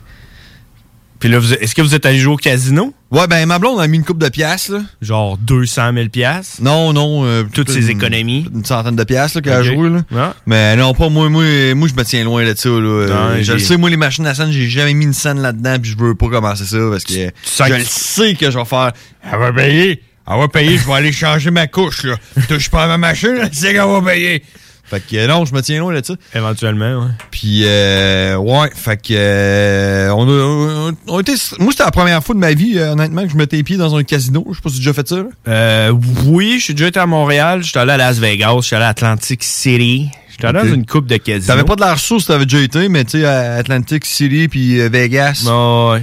Puis 1.21 1.29
là, 1.29 1.39
est-ce 1.61 1.75
que 1.75 1.83
vous 1.83 1.95
êtes 1.95 2.07
allé 2.07 2.19
jouer 2.19 2.35
au 2.35 2.37
casino? 2.37 2.95
Ouais, 3.11 3.27
ben 3.27 3.45
ma 3.47 3.59
blonde 3.59 3.81
a 3.81 3.87
mis 3.89 3.97
une 3.97 4.05
coupe 4.05 4.19
de 4.23 4.29
piastres, 4.29 4.73
là. 4.73 4.81
Genre 5.01 5.37
200 5.39 5.93
000 5.95 6.09
piastres? 6.11 6.63
Non, 6.63 6.93
non. 6.93 7.25
euh, 7.25 7.43
Toutes 7.53 7.71
ses 7.71 7.91
économies? 7.91 8.47
Une 8.55 8.65
centaine 8.65 8.95
de 8.97 9.03
piastres 9.05 9.39
là, 9.39 9.43
qu'elle 9.43 9.53
a 9.55 9.61
Ok. 9.61 9.65
joué, 9.75 9.89
là. 9.91 10.03
Ah. 10.15 10.35
Mais 10.47 10.77
non, 10.77 10.95
pas 10.95 11.09
moi. 11.09 11.29
Moi, 11.29 11.75
moi 11.75 11.89
je 11.89 11.95
me 11.95 12.05
tiens 12.05 12.23
loin 12.23 12.45
de 12.45 12.55
ça, 12.57 12.69
là. 12.69 12.77
Euh, 12.77 13.35
Ouais, 13.37 13.43
je 13.43 13.53
le 13.55 13.59
sais, 13.59 13.77
moi, 13.77 13.91
les 13.91 13.97
machines 13.97 14.27
à 14.27 14.35
scène, 14.35 14.53
j'ai 14.53 14.69
jamais 14.69 14.95
mis 14.95 15.07
une 15.07 15.13
scène 15.15 15.41
là-dedans, 15.41 15.79
puis 15.81 15.91
je 15.91 15.97
veux 15.97 16.15
pas 16.15 16.29
commencer 16.29 16.65
ça, 16.67 16.79
parce 16.91 17.03
que 17.05 17.15
je 17.15 17.75
le 17.75 17.85
sais 17.85 18.35
que 18.35 18.51
je 18.51 18.59
vais 18.59 18.65
faire. 18.65 18.93
Elle 19.33 19.39
va 19.39 19.53
payer. 19.53 20.03
Elle 20.31 20.39
va 20.39 20.47
payer, 20.49 20.77
je 20.77 20.87
vais 20.87 20.93
aller 20.93 21.11
changer 21.13 21.51
ma 21.51 21.67
couche, 21.67 22.05
là. 22.05 22.17
Touche 22.49 22.69
pas 22.69 22.85
à 22.85 22.87
ma 22.87 22.99
machine, 22.99 23.49
c'est 23.51 23.73
qu'elle 23.73 23.89
va 23.89 24.03
payer. 24.03 24.43
Fait 24.91 25.01
que 25.01 25.27
non, 25.27 25.45
je 25.45 25.55
me 25.55 25.61
tiens 25.61 25.81
loin 25.81 25.93
de 25.99 26.05
ça. 26.05 26.15
Éventuellement, 26.35 27.01
ouais. 27.01 27.11
Puis, 27.31 27.61
euh, 27.65 28.37
ouais, 28.37 28.71
fait 28.75 28.97
que. 28.97 29.09
euh, 29.13 30.11
on 30.11 30.23
a, 30.27 30.91
on- 30.91 30.97
on 31.09 31.21
était- 31.21 31.35
moi, 31.59 31.73
c'était 31.73 31.85
la 31.85 31.91
première 31.91 32.25
fois 32.25 32.35
de 32.35 32.41
ma 32.41 32.53
vie, 32.55 32.79
euh, 32.79 32.93
honnêtement, 32.93 33.23
que 33.25 33.29
je 33.31 33.37
mettais 33.37 33.57
les 33.57 33.63
pieds 33.65 33.77
dans 33.77 33.95
un 33.97 34.03
casino. 34.03 34.47
Je 34.51 34.55
sais 34.57 34.61
pas 34.63 34.69
si 34.71 34.77
j'ai 34.77 34.81
déjà 34.81 34.93
fait 34.95 35.07
ça, 35.09 35.17
là. 35.17 35.25
Euh, 35.49 35.93
oui, 36.25 36.57
je 36.59 36.65
suis 36.65 36.75
déjà 36.75 36.89
été 36.89 37.01
à 37.01 37.07
Montréal, 37.07 37.63
je 37.63 37.69
suis 37.69 37.79
allé 37.79 37.93
à 37.93 37.97
Las 37.99 38.19
Vegas, 38.19 38.55
je 38.61 38.67
suis 38.67 38.77
allé 38.77 38.87
à 38.87 38.89
Atlantic 38.89 39.45
City. 39.45 40.09
Je 40.29 40.35
suis 40.35 40.47
allé 40.47 40.69
dans 40.69 40.75
une 40.75 40.87
coupe 40.87 41.07
de 41.07 41.17
casino. 41.17 41.47
T'avais 41.47 41.65
pas 41.65 41.75
de 41.77 41.81
l'air 41.83 41.99
si 41.99 42.17
t'avais 42.25 42.47
déjà 42.47 42.61
été, 42.63 42.89
mais 42.89 43.05
tu 43.05 43.19
sais, 43.21 43.25
à 43.27 43.57
Atlantic 43.57 44.05
City 44.07 44.49
puis 44.49 44.79
Vegas. 44.89 45.43
Non, 45.45 45.91
ouais. 45.93 46.03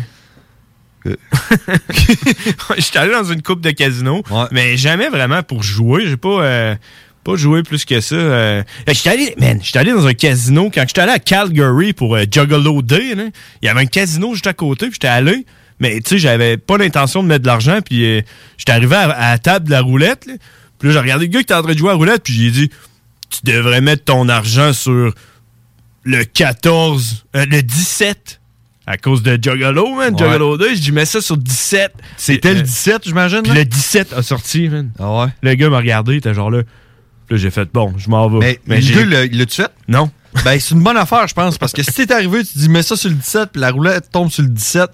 Je 1.06 2.82
suis 2.82 2.98
allé 2.98 3.12
dans 3.12 3.24
une 3.24 3.42
coupe 3.42 3.62
de 3.62 3.72
casino, 3.72 4.24
mais 4.51 4.77
jamais 4.77 5.10
vraiment 5.10 5.44
pour 5.44 5.63
jouer. 5.63 6.04
J'ai 6.08 6.18
pas, 6.18 6.42
euh, 6.42 6.75
pas 7.25 7.36
joué 7.36 7.63
plus 7.63 7.84
que 7.86 8.00
ça. 8.00 8.15
Euh, 8.15 8.63
j'étais 8.88 9.10
allé, 9.10 9.36
man, 9.39 9.60
j'étais 9.62 9.79
allé 9.79 9.91
dans 9.91 10.05
un 10.05 10.13
casino 10.13 10.70
quand 10.74 10.84
j'étais 10.88 11.01
allé 11.01 11.12
à 11.12 11.20
Calgary 11.20 11.91
pour 11.91 12.15
euh, 12.15 12.24
Juggalo 12.32 12.82
Day. 12.84 13.15
là, 13.15 13.24
Il 13.62 13.65
y 13.65 13.67
avait 13.67 13.82
un 13.82 13.86
casino 13.88 14.34
juste 14.34 14.48
à 14.48 14.53
côté, 14.53 14.86
puis 14.86 14.94
j'étais 14.94 15.08
allé. 15.08 15.46
Mais 15.79 16.00
tu 16.01 16.12
sais, 16.12 16.17
j'avais 16.20 16.55
pas 16.55 16.77
l'intention 16.77 17.24
de 17.24 17.27
mettre 17.27 17.41
de 17.41 17.48
l'argent, 17.48 17.79
puis 17.84 18.05
euh, 18.05 18.22
j'étais 18.58 18.72
arrivé 18.72 18.96
à, 18.96 19.10
à 19.10 19.32
la 19.32 19.39
table 19.39 19.65
de 19.65 19.72
la 19.72 19.82
roulette. 19.82 20.25
Là, 20.27 20.34
puis 20.79 20.88
là, 20.88 20.94
j'ai 20.94 21.00
regardé 21.00 21.25
le 21.25 21.32
gars 21.32 21.39
qui 21.39 21.44
était 21.46 21.53
en 21.55 21.63
train 21.63 21.74
de 21.74 21.77
jouer 21.77 21.89
à 21.89 21.94
la 21.94 21.98
roulette, 21.98 22.24
puis 22.24 22.34
j'ai 22.34 22.51
dit, 22.51 22.70
tu 23.29 23.39
devrais 23.44 23.82
mettre 23.82 24.03
ton 24.05 24.29
argent 24.29 24.72
sur 24.72 25.12
le 26.03 26.24
14, 26.24 27.25
euh, 27.36 27.46
le 27.50 27.62
17. 27.63 28.39
À 28.88 28.98
cause 28.98 29.24
de 29.24 29.32
Juggalo, 29.41 29.96
man. 29.96 30.13
Ouais. 30.13 30.20
Juggalo 30.20 30.58
2, 30.58 30.75
je 30.75 30.79
dis, 30.79 30.91
mets 30.91 31.05
ça 31.05 31.20
sur 31.20 31.38
17. 31.38 31.91
C'était 32.17 32.53
le 32.53 32.62
17, 32.62 33.01
j'imagine. 33.05 33.41
Le 33.51 33.65
17 33.65 34.13
a 34.13 34.22
sorti, 34.22 34.70
man. 34.70 34.91
Ah 35.00 35.24
ouais? 35.24 35.29
Le 35.41 35.55
gars 35.55 35.72
m'a 35.72 35.77
regardé, 35.77 36.13
il 36.13 36.17
était 36.17 36.36
genre 36.36 36.51
là. 36.51 36.62
Puis 37.27 37.36
là, 37.38 37.41
j'ai 37.41 37.51
fait, 37.51 37.67
bon, 37.74 37.94
je 37.98 38.10
m'en 38.10 38.29
vais. 38.29 38.60
Mais, 38.67 38.75
le 38.77 38.82
j'ai- 38.82 38.94
gars, 38.96 39.05
l'a- 39.05 39.25
il 39.25 39.38
l'a-tu 39.38 39.55
fait? 39.62 39.72
Non. 39.88 40.10
Ben, 40.44 40.60
c'est 40.60 40.72
une 40.75 40.84
bonne 40.84 40.98
affaire, 40.98 41.25
je 41.29 41.34
pense, 41.34 41.58
parce 41.58 41.72
que 41.72 41.82
si 41.82 41.94
t'es 42.05 42.12
arrivé, 42.13 42.44
tu 42.44 42.58
dis, 42.58 42.67
mets 42.67 42.84
ça 42.84 42.98
sur 42.98 43.10
le 43.10 43.15
17, 43.15 43.51
puis 43.53 43.62
la 43.62 43.72
roulette 43.72 44.12
tombe 44.12 44.29
sur 44.29 44.44
le 44.44 44.50
17, 44.50 44.89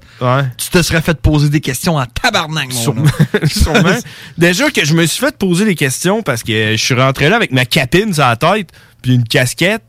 tu 0.55 0.67
te 0.69 0.81
serais 0.83 1.01
fait 1.01 1.19
poser 1.19 1.49
des 1.49 1.61
questions 1.61 1.95
en 1.97 2.05
tabarnak, 2.05 2.71
mon 2.71 2.79
Sûrement. 2.79 3.05
Sûrement. 3.47 3.97
Déjà 4.37 4.69
que 4.69 4.85
je 4.85 4.93
me 4.93 5.03
suis 5.07 5.19
fait 5.19 5.35
poser 5.35 5.65
des 5.65 5.73
questions 5.73 6.21
parce 6.21 6.43
que 6.43 6.73
je 6.73 6.77
suis 6.83 6.93
rentré 6.93 7.27
là 7.27 7.37
avec 7.37 7.51
ma 7.51 7.65
capine 7.65 8.13
sur 8.13 8.23
la 8.23 8.35
tête, 8.35 8.69
puis 9.01 9.15
une 9.15 9.23
casquette. 9.23 9.81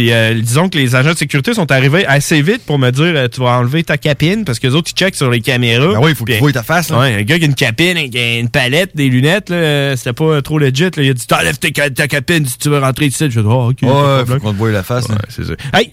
Puis 0.00 0.12
euh, 0.12 0.32
disons 0.32 0.70
que 0.70 0.78
les 0.78 0.96
agents 0.96 1.12
de 1.12 1.18
sécurité 1.18 1.52
sont 1.52 1.70
arrivés 1.70 2.06
assez 2.06 2.40
vite 2.40 2.64
pour 2.64 2.78
me 2.78 2.90
dire 2.90 3.04
euh, 3.04 3.28
tu 3.28 3.42
vas 3.42 3.58
enlever 3.58 3.84
ta 3.84 3.98
capine 3.98 4.46
parce 4.46 4.58
que 4.58 4.66
les 4.66 4.74
autres 4.74 4.90
ils 4.90 4.98
checkent 4.98 5.14
sur 5.14 5.30
les 5.30 5.42
caméras. 5.42 5.92
Ben 5.92 6.00
oui, 6.00 6.12
il 6.12 6.14
faut 6.14 6.24
qu'ils 6.24 6.38
voient 6.38 6.50
ta 6.52 6.62
face, 6.62 6.88
là. 6.88 7.00
Ouais, 7.00 7.16
un 7.16 7.22
gars 7.22 7.36
qui 7.36 7.44
a 7.44 7.46
une 7.46 7.54
capine, 7.54 7.98
avec 7.98 8.14
une 8.14 8.48
palette, 8.48 8.96
des 8.96 9.10
lunettes, 9.10 9.50
euh, 9.50 9.94
c'était 9.96 10.14
pas 10.14 10.40
trop 10.40 10.58
legit. 10.58 10.84
Là. 10.84 11.02
Il 11.02 11.10
a 11.10 11.12
dit 11.12 11.26
t'enlèves 11.26 11.58
ta, 11.58 11.90
ta 11.90 12.08
capine 12.08 12.46
si 12.46 12.56
tu 12.56 12.70
veux 12.70 12.78
rentrer 12.78 13.08
ici. 13.08 13.30
Je 13.30 13.40
dis 13.40 13.46
oh, 13.46 13.72
ok. 13.72 13.80
pas 13.82 13.86
de 13.86 13.92
Ouais, 13.92 14.26
faut 14.26 14.40
qu'on 14.40 14.52
te 14.54 14.56
voie 14.56 14.70
la 14.70 14.82
face. 14.82 15.06
Ouais, 15.10 15.16
c'est 15.28 15.44
ça. 15.44 15.52
Hey, 15.74 15.92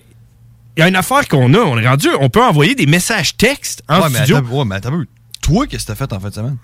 il 0.78 0.80
y 0.80 0.84
a 0.84 0.88
une 0.88 0.96
affaire 0.96 1.28
qu'on 1.28 1.54
a, 1.54 1.58
on 1.58 1.78
est 1.78 1.86
rendu, 1.86 2.08
on 2.22 2.30
peut 2.30 2.42
envoyer 2.42 2.76
des 2.76 2.86
messages 2.86 3.36
textes 3.36 3.84
en 3.90 4.04
ouais, 4.04 4.08
mais 4.10 4.20
studio. 4.20 4.38
attends, 4.38 4.48
ouais, 4.48 4.66
mais 4.66 4.76
attends. 4.76 5.04
Toi, 5.42 5.66
qu'est-ce 5.68 5.84
que 5.86 5.94
t'as 5.94 5.96
fait 5.96 6.12
en 6.14 6.20
fin 6.20 6.30
de 6.30 6.34
semaine? 6.34 6.58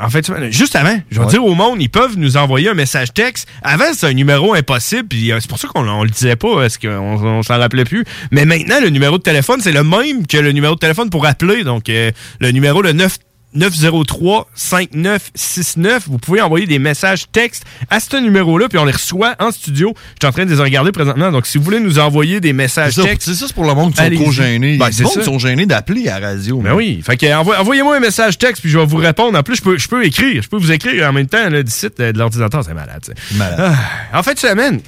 En 0.00 0.10
fait, 0.10 0.30
juste 0.50 0.76
avant, 0.76 0.98
je 1.10 1.18
vais 1.18 1.24
Ouais. 1.24 1.30
dire 1.30 1.44
au 1.44 1.54
monde, 1.54 1.80
ils 1.80 1.88
peuvent 1.88 2.18
nous 2.18 2.36
envoyer 2.36 2.68
un 2.68 2.74
message 2.74 3.12
texte. 3.14 3.48
Avant, 3.62 3.84
c'est 3.94 4.06
un 4.06 4.12
numéro 4.12 4.52
impossible, 4.54 5.08
puis 5.08 5.32
euh, 5.32 5.38
c'est 5.40 5.48
pour 5.48 5.58
ça 5.58 5.68
qu'on 5.68 5.88
on 5.88 6.02
le 6.04 6.10
disait 6.10 6.36
pas, 6.36 6.54
parce 6.56 6.76
qu'on 6.76 6.88
on 6.88 7.42
s'en 7.42 7.58
rappelait 7.58 7.84
plus. 7.84 8.04
Mais 8.32 8.44
maintenant, 8.44 8.80
le 8.82 8.90
numéro 8.90 9.16
de 9.16 9.22
téléphone, 9.22 9.60
c'est 9.62 9.72
le 9.72 9.84
même 9.84 10.26
que 10.26 10.36
le 10.36 10.52
numéro 10.52 10.74
de 10.74 10.80
téléphone 10.80 11.08
pour 11.08 11.24
appeler. 11.24 11.64
Donc, 11.64 11.88
euh, 11.88 12.10
le 12.40 12.50
numéro, 12.50 12.82
le 12.82 12.92
9 12.92 13.16
903-5969. 13.56 16.00
Vous 16.06 16.18
pouvez 16.18 16.40
envoyer 16.40 16.66
des 16.66 16.78
messages 16.78 17.26
textes 17.30 17.64
à 17.90 18.00
ce 18.00 18.16
numéro-là, 18.16 18.68
puis 18.68 18.78
on 18.78 18.84
les 18.84 18.92
reçoit 18.92 19.34
en 19.38 19.50
studio. 19.50 19.94
Je 19.96 20.02
suis 20.20 20.28
en 20.28 20.32
train 20.32 20.44
de 20.44 20.54
les 20.54 20.60
regarder 20.60 20.92
présentement. 20.92 21.32
Donc, 21.32 21.46
si 21.46 21.56
vous 21.58 21.64
voulez 21.64 21.80
nous 21.80 21.98
envoyer 21.98 22.40
des 22.40 22.52
messages 22.52 22.92
ça, 22.94 23.02
textes. 23.02 23.28
c'est 23.28 23.34
ça, 23.34 23.46
c'est 23.48 23.54
pour 23.54 23.64
le 23.64 23.74
monde 23.74 23.94
qui 23.94 24.02
sont 24.02 24.22
trop 24.22 24.32
gênés. 24.32 24.76
Ben, 24.76 24.90
c'est 24.92 25.04
monde 25.04 25.14
ça. 25.14 25.20
qui 25.20 25.26
sont 25.26 25.38
gênés 25.38 25.66
d'appeler 25.66 26.08
à 26.08 26.20
la 26.20 26.28
radio. 26.28 26.60
Ben 26.60 26.74
oui. 26.74 27.02
Fait 27.04 27.16
que 27.16 27.34
envoyez-moi 27.34 27.96
un 27.96 28.00
message 28.00 28.38
texte 28.38 28.62
puis 28.62 28.70
je 28.70 28.78
vais 28.78 28.86
vous 28.86 28.96
répondre. 28.96 29.38
En 29.38 29.42
plus, 29.42 29.56
je 29.56 29.62
peux, 29.62 29.78
je 29.78 29.88
peux 29.88 30.04
écrire. 30.04 30.42
Je 30.42 30.48
peux 30.48 30.58
vous 30.58 30.72
écrire 30.72 31.08
en 31.08 31.12
même 31.12 31.26
temps 31.26 31.48
là, 31.48 31.62
du 31.62 31.70
site 31.70 31.98
euh, 32.00 32.12
de 32.12 32.18
l'ordinateur. 32.18 32.62
C'est 32.64 32.74
malade. 32.74 33.02
Malade. 33.34 33.76
Ah, 34.12 34.18
en 34.18 34.22
fait, 34.22 34.38
semaine, 34.38 34.80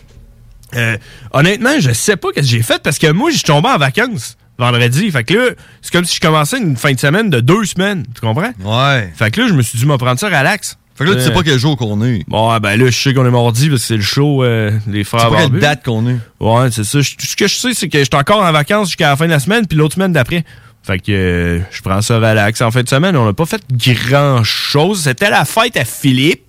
euh, 0.77 0.97
honnêtement, 1.33 1.81
je 1.81 1.93
sais 1.93 2.17
pas 2.17 2.29
ce 2.35 2.41
que 2.41 2.47
j'ai 2.47 2.63
fait 2.63 2.83
parce 2.83 2.99
que 2.99 3.11
moi, 3.11 3.31
je 3.31 3.37
suis 3.37 3.45
tombé 3.45 3.69
en 3.69 3.79
vacances 3.79 4.37
vendredi. 4.59 5.11
Fait 5.11 5.25
que 5.25 5.35
là, 5.35 5.50
c'est 5.83 5.93
comme 5.93 6.05
si 6.05 6.17
je 6.17 6.21
commençais 6.21 6.59
une 6.59 6.77
fin 6.77 6.93
de 6.93 6.99
semaine 7.00 7.31
de 7.31 7.41
deux 7.41 7.65
semaines. 7.65 8.05
Tu 8.15 8.21
comprends? 8.21 8.53
Ouais. 8.65 9.12
Fait 9.17 9.31
que 9.31 9.41
là, 9.41 9.49
je 9.49 9.55
me 9.55 9.62
suis 9.62 9.79
dit, 9.79 9.87
m'en 9.87 9.99
prendre 9.99 10.19
ça 10.19 10.27
relax. 10.27 10.77
Fait 10.97 11.05
que 11.05 11.11
là, 11.11 11.17
tu 11.17 11.23
sais 11.23 11.31
Euh, 11.31 11.35
pas 11.35 11.43
quel 11.45 11.59
jour 11.59 11.77
qu'on 11.77 12.03
est. 12.05 12.25
Bon, 12.27 12.57
ben 12.59 12.77
là, 12.77 12.87
je 12.91 12.99
sais 12.99 13.15
qu'on 13.15 13.25
est 13.25 13.31
mardi 13.31 13.69
parce 13.69 13.83
que 13.83 13.87
c'est 13.87 13.97
le 13.97 14.03
show 14.03 14.43
euh, 14.43 14.73
des 14.88 14.99
Tu 14.99 15.05
frères 15.05 15.21
sais 15.23 15.29
pas 15.31 15.43
quelle 15.49 15.61
date 15.61 15.85
qu'on 15.85 16.09
est. 16.09 16.17
Ouais, 16.41 16.71
c'est 16.73 16.83
ça. 16.83 17.00
Je- 17.00 17.15
Ce 17.21 17.37
que 17.37 17.47
je 17.47 17.55
sais, 17.55 17.73
c'est 17.73 17.88
que 17.88 17.99
je 17.99 18.05
suis 18.05 18.17
encore 18.17 18.43
en 18.43 18.50
vacances 18.50 18.88
jusqu'à 18.88 19.11
la 19.11 19.17
fin 19.17 19.27
de 19.27 19.31
la 19.31 19.38
semaine, 19.38 19.65
puis 19.67 19.79
l'autre 19.79 19.95
semaine 19.95 20.12
d'après. 20.12 20.45
Fait 20.83 20.99
que 20.99 21.12
euh, 21.12 21.61
je 21.71 21.83
prends 21.83 22.03
ça 22.03 22.17
relax. 22.17 22.61
En 22.62 22.71
fin 22.73 22.83
de 22.83 22.88
semaine, 22.88 23.17
on 23.17 23.25
n'a 23.27 23.33
pas 23.33 23.47
fait 23.47 23.62
grand 23.71 24.43
chose. 24.43 25.03
C'était 25.03 25.31
la 25.31 25.45
fête 25.45 25.77
à 25.77 25.85
Philippe. 25.85 26.48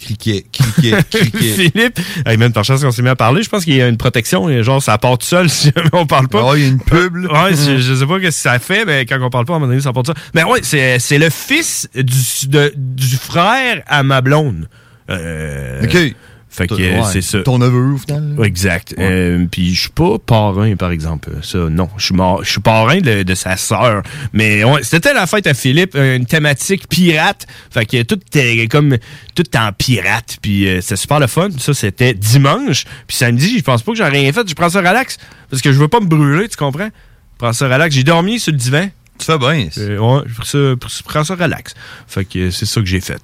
Cliquez, 0.00 0.46
cliquez, 0.50 0.94
cliquez. 1.10 1.52
Philippe. 1.70 2.00
Hey, 2.24 2.36
même 2.38 2.52
par 2.52 2.64
chance 2.64 2.82
qu'on 2.82 2.90
s'est 2.90 3.02
mis 3.02 3.10
à 3.10 3.16
parler, 3.16 3.42
je 3.42 3.48
pense 3.50 3.64
qu'il 3.64 3.74
y 3.76 3.82
a 3.82 3.86
une 3.88 3.98
protection. 3.98 4.48
genre, 4.62 4.82
ça 4.82 4.96
part 4.98 5.18
tout 5.18 5.26
seul 5.26 5.48
si 5.50 5.70
jamais 5.76 5.90
on 5.92 6.06
parle 6.06 6.28
pas. 6.28 6.42
Ouais, 6.50 6.60
il 6.60 6.62
y 6.62 6.66
a 6.66 6.68
une 6.70 6.80
pub, 6.80 7.16
là. 7.16 7.44
Ouais, 7.44 7.50
je, 7.54 7.78
je 7.78 7.94
sais 7.94 8.06
pas 8.06 8.14
ce 8.16 8.22
que 8.22 8.30
ça 8.30 8.58
fait, 8.58 8.84
mais 8.86 9.04
quand 9.04 9.18
on 9.20 9.28
parle 9.30 9.44
pas, 9.44 9.52
à 9.52 9.56
un 9.56 9.58
moment 9.58 9.70
donné, 9.70 9.82
ça 9.82 9.92
part 9.92 10.02
tout 10.02 10.12
seul. 10.14 10.22
Mais 10.34 10.42
ouais, 10.44 10.60
c'est, 10.62 10.98
c'est 10.98 11.18
le 11.18 11.28
fils 11.28 11.88
du, 11.94 12.48
de- 12.48 12.72
du 12.76 13.16
frère 13.16 13.82
à 13.86 14.02
ma 14.02 14.20
blonde. 14.22 14.68
Euh, 15.10 15.82
OK. 15.84 16.14
Fait 16.52 16.66
que 16.66 16.74
Ouais, 16.74 16.98
euh, 16.98 17.02
c'est 17.04 17.22
ça. 17.22 17.40
Ton 17.42 17.58
neveu, 17.58 17.92
au 17.94 17.96
final. 17.96 18.34
là? 18.36 18.44
Exact. 18.44 18.94
Euh, 18.98 19.46
Puis 19.50 19.72
je 19.74 19.82
suis 19.82 19.90
pas 19.90 20.18
parrain, 20.18 20.74
par 20.74 20.90
exemple. 20.90 21.30
Ça, 21.42 21.58
non. 21.70 21.88
Je 21.96 22.06
suis 22.06 22.14
je 22.42 22.50
suis 22.50 22.60
parrain 22.60 22.98
de, 23.00 23.22
de 23.22 23.34
sa 23.36 23.56
sœur. 23.56 24.02
Mais 24.32 24.64
ouais, 24.64 24.82
c'était 24.82 25.14
la 25.14 25.26
fête 25.28 25.46
à 25.46 25.54
Philippe, 25.54 25.94
une 25.94 26.26
thématique 26.26 26.88
pirate. 26.88 27.46
Fait 27.70 27.86
que 27.86 28.02
tout 28.02 28.16
était 28.16 28.66
comme 28.68 28.96
tout 29.36 29.44
en 29.56 29.70
pirate. 29.72 30.38
Puis 30.42 30.66
euh, 30.68 30.80
c'était 30.80 30.96
super 30.96 31.20
le 31.20 31.28
fun. 31.28 31.50
Ça, 31.56 31.72
c'était 31.72 32.14
dimanche. 32.14 32.84
Puis 33.06 33.16
samedi, 33.16 33.58
je 33.58 33.62
pense 33.62 33.82
pas 33.82 33.92
que 33.92 33.98
j'ai 33.98 34.04
rien 34.04 34.32
fait. 34.32 34.48
Je 34.48 34.54
prends 34.54 34.70
ça 34.70 34.80
relax. 34.80 35.18
Parce 35.50 35.62
que 35.62 35.72
je 35.72 35.78
veux 35.78 35.88
pas 35.88 36.00
me 36.00 36.06
brûler, 36.06 36.48
tu 36.48 36.56
comprends? 36.56 36.86
Je 36.88 37.38
prends 37.38 37.52
ça 37.52 37.66
relax. 37.68 37.94
J'ai 37.94 38.02
dormi 38.04 38.40
sur 38.40 38.52
le 38.52 38.58
divan. 38.58 38.88
Tu 39.18 39.26
fais 39.26 39.38
bien. 39.38 39.68
Euh, 39.78 39.98
ouais, 39.98 40.22
je 40.26 40.34
prends 40.34 40.44
ça, 40.44 40.58
je 40.58 41.02
prends 41.04 41.24
ça 41.24 41.34
relax. 41.36 41.74
Fait 42.08 42.24
que 42.24 42.50
c'est 42.50 42.66
ça 42.66 42.80
que 42.80 42.86
j'ai 42.86 43.00
fait. 43.00 43.20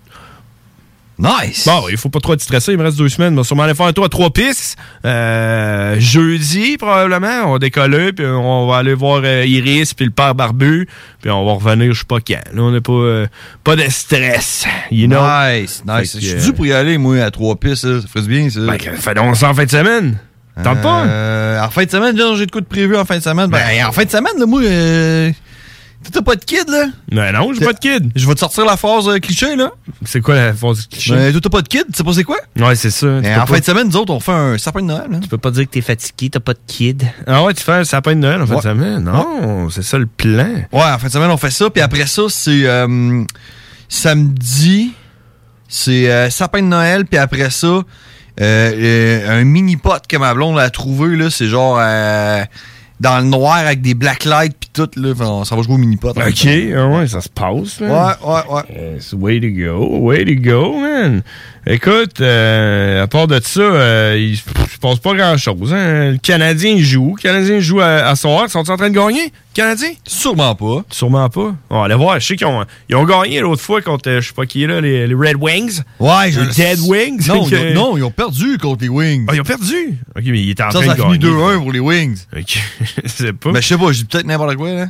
Nice! 1.19 1.67
Bon, 1.67 1.85
il 1.89 1.97
faut 1.97 2.11
pas 2.11 2.21
trop 2.21 2.35
être 2.35 2.43
stressé, 2.43 2.73
il 2.73 2.79
me 2.79 2.85
reste 2.85 2.99
deux 2.99 3.09
semaines. 3.09 3.33
On 3.35 3.39
va 3.39 3.45
sûrement 3.45 3.63
aller 3.63 3.75
faire 3.75 3.87
un 3.87 3.93
tour 3.93 4.05
à 4.05 4.09
trois 4.11 4.31
pistes. 4.31 4.77
Euh, 5.05 5.97
jeudi, 5.99 6.77
probablement, 6.77 7.45
on 7.47 7.53
va 7.53 7.59
décoller, 7.59 8.13
puis 8.13 8.27
on 8.27 8.67
va 8.67 8.77
aller 8.79 8.93
voir 8.93 9.23
euh, 9.25 9.47
Iris, 9.47 9.95
puis 9.95 10.05
le 10.05 10.11
père 10.11 10.35
Barbu, 10.35 10.87
puis 11.23 11.31
on 11.31 11.45
va 11.47 11.53
revenir, 11.53 11.95
je 11.95 12.01
sais 12.01 12.05
pas 12.07 12.21
quand. 12.21 12.55
Là, 12.55 12.63
on 12.63 12.71
n'est 12.71 12.83
pas, 12.83 12.93
euh, 12.93 13.27
pas 13.65 13.77
de 13.77 13.85
stress, 13.89 14.67
you 14.91 15.07
know? 15.07 15.21
Nice, 15.23 15.83
nice. 15.87 16.13
Fait 16.13 16.21
Je 16.21 16.27
suis 16.27 16.51
dû 16.51 16.53
pour 16.53 16.67
y 16.67 16.73
aller, 16.73 16.99
moi, 16.99 17.23
à 17.23 17.31
trois 17.31 17.57
pistes. 17.57 17.77
Ça, 17.77 18.03
ça 18.03 18.09
ferait 18.09 18.23
du 18.23 18.29
bien, 18.29 18.51
ça. 18.51 18.61
Ben, 18.61 18.79
fais 18.79 19.15
donc 19.15 19.37
ça 19.37 19.49
en 19.49 19.55
fin 19.55 19.65
de 19.65 19.71
semaine. 19.71 20.19
Tente 20.63 20.83
pas? 20.83 21.65
En 21.65 21.71
fin 21.71 21.85
de 21.85 21.91
semaine, 21.91 22.17
j'ai 22.37 22.47
de 22.47 22.51
quoi 22.51 22.61
de 22.61 22.67
prévu 22.67 22.97
en 22.97 23.05
fin 23.05 23.19
de 23.19 23.23
semaine. 23.23 23.49
Ben, 23.49 23.87
en 23.87 23.93
fin 23.93 24.05
de 24.05 24.11
semaine, 24.11 24.39
là, 24.39 24.47
moi, 24.47 24.61
euh, 24.63 25.31
t'as 26.13 26.23
pas 26.23 26.35
de 26.37 26.45
kid, 26.45 26.69
là? 26.69 26.87
Ben 27.11 27.33
non, 27.33 27.53
j'ai 27.53 27.65
pas 27.65 27.73
de 27.73 27.79
kid. 27.79 28.11
Je 28.15 28.27
vais 28.27 28.35
te 28.35 28.41
sortir 28.41 28.65
la 28.65 28.77
phrase 28.77 29.09
euh, 29.09 29.19
cliché, 29.19 29.57
là. 29.57 29.71
C'est 30.05 30.21
quoi 30.21 30.35
la 30.35 30.55
phrase 30.55 30.87
cliché? 30.87 31.13
Ben, 31.15 31.33
toi, 31.33 31.41
t'as 31.43 31.49
pas 31.51 31.63
de 31.63 31.69
kid, 31.69 31.85
tu 31.91 31.97
sais 31.97 32.05
pas 32.05 32.13
c'est 32.13 32.25
quoi? 32.25 32.37
Ouais, 32.59 32.75
c'est 32.75 32.91
ça. 32.91 33.07
Ben, 33.21 33.37
en 33.37 33.41
pas- 33.41 33.47
fin 33.55 33.59
de 33.61 33.65
semaine, 33.65 33.87
nous 33.89 33.97
autres, 33.97 34.13
on 34.13 34.21
fait 34.21 34.33
un 34.33 34.59
sapin 34.59 34.81
de 34.83 34.87
Noël. 34.87 35.09
Hein? 35.13 35.21
Tu 35.21 35.29
peux 35.29 35.39
pas 35.39 35.51
dire 35.51 35.65
que 35.65 35.71
t'es 35.71 35.81
fatigué, 35.81 36.31
t'as 36.31 36.41
pas 36.41 36.55
de 36.55 36.59
kid. 36.67 37.03
Ah 37.27 37.43
ouais, 37.45 37.55
tu 37.55 37.63
fais 37.63 37.73
un 37.73 37.85
sapin 37.85 38.15
de 38.15 38.21
Noël 38.21 38.41
en 38.43 38.47
fin 38.47 38.57
de 38.57 38.61
semaine? 38.63 39.05
Non, 39.05 39.69
c'est 39.71 39.83
ça 39.83 39.99
le 39.99 40.07
plan. 40.07 40.49
Ouais, 40.73 40.83
en 40.83 40.99
fin 40.99 41.07
de 41.09 41.13
semaine, 41.13 41.31
on 41.31 41.37
fait 41.37 41.51
ça. 41.51 41.71
Puis 41.71 41.83
après 41.83 42.07
ça, 42.07 42.23
c'est 42.29 42.67
euh, 42.67 43.25
samedi, 43.89 44.93
c'est 45.69 46.11
euh, 46.11 46.31
sapin 46.31 46.63
de 46.63 46.67
Noël. 46.69 47.05
Puis 47.07 47.19
après 47.19 47.51
ça, 47.51 47.67
euh, 47.67 47.83
euh, 48.41 49.41
un 49.41 49.45
mini 49.45 49.77
pot 49.77 50.03
que 50.09 50.17
ma 50.17 50.35
blonde 50.35 50.59
a 50.59 50.71
trouvé. 50.71 51.17
là, 51.17 51.31
C'est 51.31 51.47
genre 51.47 51.79
euh, 51.81 52.45
dans 53.01 53.19
le 53.19 53.25
noir 53.25 53.57
avec 53.57 53.83
des 53.83 53.95
black 53.95 54.25
lights 54.25 54.57
puis 54.59 54.71
tout, 54.73 54.89
là. 54.97 55.13
On 55.21 55.45
s'en 55.45 55.57
va 55.57 55.63
jouer 55.63 55.75
au 55.75 55.79
mini-pot. 55.79 56.11
OK, 56.11 56.49
ah 56.77 56.87
ouais, 56.87 57.07
ça 57.07 57.21
se 57.21 57.29
passe. 57.29 57.81
Ouais, 57.81 57.89
là. 57.89 58.19
ouais, 58.25 58.55
ouais. 58.55 58.95
Yes, 58.95 59.13
way 59.13 59.41
to 59.41 59.49
go, 59.49 59.99
way 60.01 60.25
to 60.25 60.41
go, 60.41 60.79
man. 60.81 61.23
Écoute, 61.67 62.21
euh, 62.21 63.03
à 63.03 63.07
part 63.07 63.27
de 63.27 63.41
ça, 63.43 63.61
euh, 63.61 64.17
il 64.19 64.37
se 64.37 64.79
passe 64.81 64.99
pas 64.99 65.15
grand-chose. 65.15 65.75
Hein. 65.75 66.13
Le 66.13 66.19
Canadien 66.19 66.79
joue. 66.79 67.17
Le 67.17 67.23
Canadien 67.23 67.59
joue 67.61 67.81
à, 67.81 68.07
à 68.07 68.17
soir. 68.17 68.45
Ils 68.47 68.51
sont 68.51 68.71
en 68.71 68.77
train 68.77 68.91
de 68.91 68.95
gagner, 68.95 69.33
Canadien? 69.57 69.89
Sûrement 70.07 70.55
pas. 70.55 70.85
Sûrement 70.91 71.31
pas. 71.31 71.55
On 71.71 71.79
va 71.79 71.85
aller 71.87 71.95
voir. 71.95 72.21
Je 72.21 72.27
sais 72.27 72.37
qu'ils 72.37 72.47
ont, 72.47 72.65
ils 72.91 72.95
ont 72.95 73.05
gagné 73.05 73.41
l'autre 73.41 73.63
fois 73.63 73.81
contre, 73.81 74.11
euh, 74.11 74.21
je 74.21 74.29
sais 74.29 74.35
pas 74.35 74.45
qui 74.45 74.63
est 74.63 74.67
là, 74.67 74.83
les, 74.83 75.07
les 75.07 75.15
Red 75.15 75.37
Wings. 75.41 75.81
Ouais, 75.99 76.31
je 76.31 76.41
Les 76.41 76.47
Dead 76.49 76.79
Wings. 76.81 77.27
Non, 77.27 77.47
ils 77.51 77.57
ont, 77.57 77.75
non, 77.75 77.97
ils 77.97 78.03
ont 78.05 78.11
perdu 78.11 78.59
contre 78.59 78.83
les 78.83 78.91
Wings. 78.91 79.25
Ah, 79.29 79.35
ils 79.35 79.41
ont 79.41 79.45
perdu? 79.45 79.99
OK, 80.15 80.23
mais 80.27 80.41
il 80.43 80.51
était 80.51 80.63
en 80.63 80.71
Ça, 80.71 80.81
train 80.81 80.89
ça 80.89 80.93
a 80.93 80.97
de 80.97 81.03
fini 81.03 81.19
gagner. 81.19 81.35
2-1 81.35 81.59
pour 81.61 81.73
les 81.73 81.81
Wings. 81.81 82.19
OK, 82.37 82.59
je 83.05 83.09
sais 83.09 83.33
pas. 83.33 83.53
Mais 83.53 83.63
je 83.63 83.67
sais 83.69 83.79
pas, 83.79 83.93
j'ai 83.93 84.05
peut-être 84.05 84.27
n'importe 84.27 84.57
quoi, 84.57 84.73
là. 84.73 84.87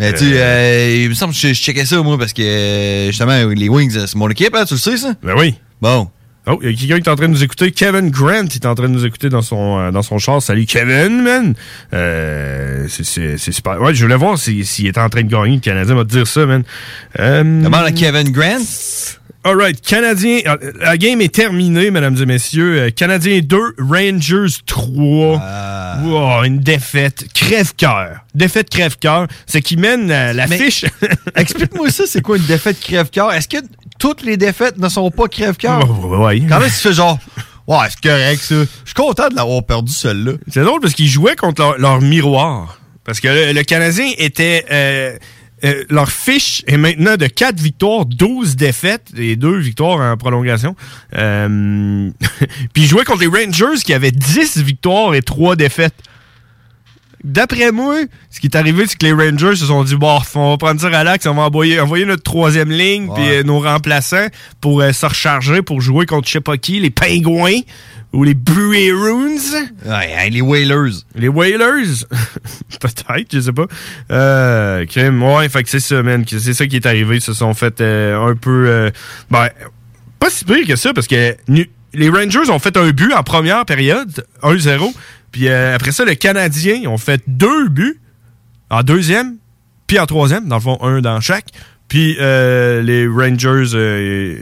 Mais 0.00 0.12
tu 0.14 0.18
sais, 0.18 0.32
euh, 0.34 1.02
il 1.04 1.08
me 1.10 1.14
semble 1.14 1.32
que 1.32 1.38
je, 1.38 1.48
je 1.48 1.60
checkais 1.60 1.84
ça, 1.84 2.02
moi, 2.02 2.18
parce 2.18 2.32
que 2.32 2.42
euh, 2.42 3.06
justement, 3.08 3.46
les 3.48 3.68
Wings, 3.68 3.96
euh, 3.96 4.06
c'est 4.06 4.16
mon 4.16 4.28
équipe, 4.30 4.54
hein, 4.54 4.64
tu 4.64 4.74
le 4.74 4.80
sais, 4.80 4.96
ça? 4.96 5.14
Ben 5.22 5.34
oui. 5.38 5.54
Bon. 5.80 6.08
Oh, 6.50 6.58
il 6.62 6.70
y 6.70 6.74
a 6.74 6.76
quelqu'un 6.76 7.00
qui 7.02 7.08
est 7.08 7.12
en 7.12 7.16
train 7.16 7.26
de 7.28 7.32
nous 7.32 7.42
écouter. 7.44 7.70
Kevin 7.72 8.10
Grant 8.10 8.44
est 8.44 8.66
en 8.66 8.74
train 8.74 8.88
de 8.88 8.92
nous 8.94 9.04
écouter 9.06 9.28
dans 9.28 9.42
son, 9.42 9.78
euh, 9.78 9.90
dans 9.90 10.02
son 10.02 10.18
char. 10.18 10.40
Salut 10.42 10.66
Kevin, 10.66 11.22
man. 11.22 11.54
Euh, 11.92 12.86
c'est- 12.88 13.04
c'est 13.04 13.38
c'est 13.38 13.52
super. 13.52 13.80
Ouais, 13.80 13.94
je 13.94 14.02
voulais 14.04 14.16
voir 14.16 14.38
s'il 14.38 14.64
s'il 14.66 14.86
était 14.86 15.00
en 15.00 15.08
train 15.08 15.22
de 15.22 15.28
gagner. 15.30 15.54
Le 15.56 15.60
Canadien 15.60 15.94
va 15.94 16.04
te 16.04 16.10
dire 16.10 16.26
ça, 16.26 16.46
man. 16.46 16.62
Euh, 17.18 17.42
Demande 17.62 17.84
à 17.86 17.92
Kevin 17.92 18.30
Grant. 18.30 18.58
Alright, 19.42 19.80
Canadien. 19.80 20.40
euh, 20.46 20.72
La 20.80 20.98
game 20.98 21.22
est 21.22 21.34
terminée, 21.34 21.90
mesdames 21.90 22.16
et 22.20 22.26
messieurs. 22.26 22.78
Euh, 22.78 22.90
Canadien 22.90 23.40
2, 23.42 23.74
Rangers 23.78 24.54
3. 24.66 25.40
Ah. 25.42 25.98
Wow, 26.04 26.44
une 26.44 26.58
défaite. 26.60 27.24
Crève-cœur. 27.32 28.18
Défaite 28.34 28.68
crève-cœur. 28.68 29.28
C'est 29.46 29.62
qui 29.62 29.78
mène 29.78 30.10
euh, 30.10 30.34
la 30.34 30.46
Mais- 30.46 30.58
fiche. 30.58 30.84
Explique-moi 31.36 31.88
ça, 31.90 32.04
c'est 32.06 32.20
quoi 32.20 32.36
une 32.36 32.44
défaite 32.44 32.78
crève-cœur? 32.80 33.32
Est-ce 33.32 33.48
que 33.48 33.56
toutes 34.00 34.22
les 34.22 34.36
défaites 34.36 34.78
ne 34.78 34.88
sont 34.88 35.10
pas 35.12 35.28
crève-cœur? 35.28 35.88
ouais. 36.20 36.40
Quand 36.48 36.58
même, 36.58 36.68
tu 36.68 36.74
fais 36.74 36.92
genre, 36.92 37.18
ouais, 37.68 37.76
c'est 37.90 38.00
correct, 38.00 38.42
ça. 38.42 38.54
Je 38.56 38.66
suis 38.86 38.94
content 38.94 39.28
de 39.28 39.36
l'avoir 39.36 39.62
perdu, 39.64 39.92
celle-là. 39.92 40.32
C'est 40.48 40.64
drôle 40.64 40.80
parce 40.80 40.94
qu'ils 40.94 41.08
jouaient 41.08 41.36
contre 41.36 41.60
leur, 41.62 41.78
leur 41.78 42.00
miroir. 42.00 42.80
Parce 43.04 43.20
que 43.20 43.28
le, 43.28 43.52
le 43.52 43.62
Canadien 43.62 44.10
était. 44.18 44.66
euh, 44.72 45.16
euh, 45.62 45.84
leur 45.90 46.10
fiche 46.10 46.62
est 46.66 46.78
maintenant 46.78 47.18
de 47.18 47.26
4 47.26 47.60
victoires, 47.60 48.06
12 48.06 48.56
défaites 48.56 49.08
et 49.14 49.36
2 49.36 49.58
victoires 49.58 50.00
en 50.00 50.16
prolongation. 50.16 50.74
Euh, 51.16 52.08
Puis 52.72 52.84
ils 52.84 52.86
jouaient 52.86 53.04
contre 53.04 53.20
les 53.20 53.26
Rangers 53.26 53.78
qui 53.84 53.92
avaient 53.92 54.10
10 54.10 54.56
victoires 54.62 55.14
et 55.14 55.20
3 55.20 55.56
défaites. 55.56 55.94
D'après 57.22 57.70
moi, 57.70 57.96
ce 58.30 58.40
qui 58.40 58.46
est 58.46 58.56
arrivé, 58.56 58.84
c'est 58.86 58.96
que 58.96 59.04
les 59.04 59.12
Rangers 59.12 59.56
se 59.56 59.66
sont 59.66 59.84
dit 59.84 59.94
bon, 59.94 60.18
on 60.34 60.50
va 60.50 60.56
prendre 60.56 60.80
ça 60.80 60.86
relax, 60.86 61.26
on 61.26 61.34
va 61.34 61.42
envoyer, 61.42 61.78
envoyer 61.78 62.06
notre 62.06 62.22
troisième 62.22 62.70
ligne 62.70 63.10
puis 63.14 63.28
euh, 63.28 63.42
nos 63.42 63.60
remplaçants 63.60 64.28
pour 64.60 64.80
euh, 64.80 64.92
se 64.92 65.04
recharger 65.04 65.60
pour 65.60 65.82
jouer 65.82 66.06
contre 66.06 66.28
je 66.28 66.32
sais 66.32 66.40
pas 66.40 66.56
qui, 66.56 66.80
les 66.80 66.88
Pingouins 66.88 67.60
ou 68.14 68.24
les 68.24 68.32
Bruins. 68.32 69.36
Ouais, 69.84 70.30
les 70.30 70.40
Whalers. 70.40 71.04
Les 71.14 71.28
Whalers? 71.28 72.06
Peut-être, 72.80 73.28
je 73.30 73.40
sais 73.40 73.52
pas. 73.52 73.66
Euh, 74.10 74.86
ouais, 74.96 75.48
fait 75.50 75.62
que 75.62 75.68
c'est 75.68 75.80
ça, 75.80 76.02
man. 76.02 76.24
C'est 76.26 76.54
ça 76.54 76.66
qui 76.66 76.76
est 76.76 76.86
arrivé. 76.86 77.16
Ils 77.16 77.20
se 77.20 77.34
sont 77.34 77.52
fait 77.52 77.82
euh, 77.82 78.30
un 78.30 78.34
peu... 78.34 78.90
ben, 79.30 79.48
pas 80.18 80.30
si 80.30 80.44
pire 80.44 80.66
que 80.66 80.76
ça, 80.76 80.94
parce 80.94 81.06
que 81.06 81.36
les 81.48 82.08
Rangers 82.08 82.50
ont 82.50 82.58
fait 82.58 82.76
un 82.76 82.90
but 82.90 83.12
en 83.12 83.22
première 83.22 83.64
période, 83.64 84.24
1-0. 84.42 84.92
Puis 85.32 85.48
euh, 85.48 85.74
après 85.74 85.92
ça, 85.92 86.04
les 86.04 86.16
Canadiens 86.16 86.74
ils 86.82 86.88
ont 86.88 86.98
fait 86.98 87.22
deux 87.26 87.68
buts 87.68 88.00
en 88.70 88.82
deuxième, 88.82 89.36
puis 89.86 89.98
en 89.98 90.06
troisième, 90.06 90.48
dans 90.48 90.56
le 90.56 90.62
fond, 90.62 90.78
un 90.82 91.00
dans 91.00 91.20
chaque. 91.20 91.46
Puis 91.88 92.16
euh, 92.20 92.82
les 92.82 93.06
Rangers, 93.06 93.74
euh, 93.74 94.38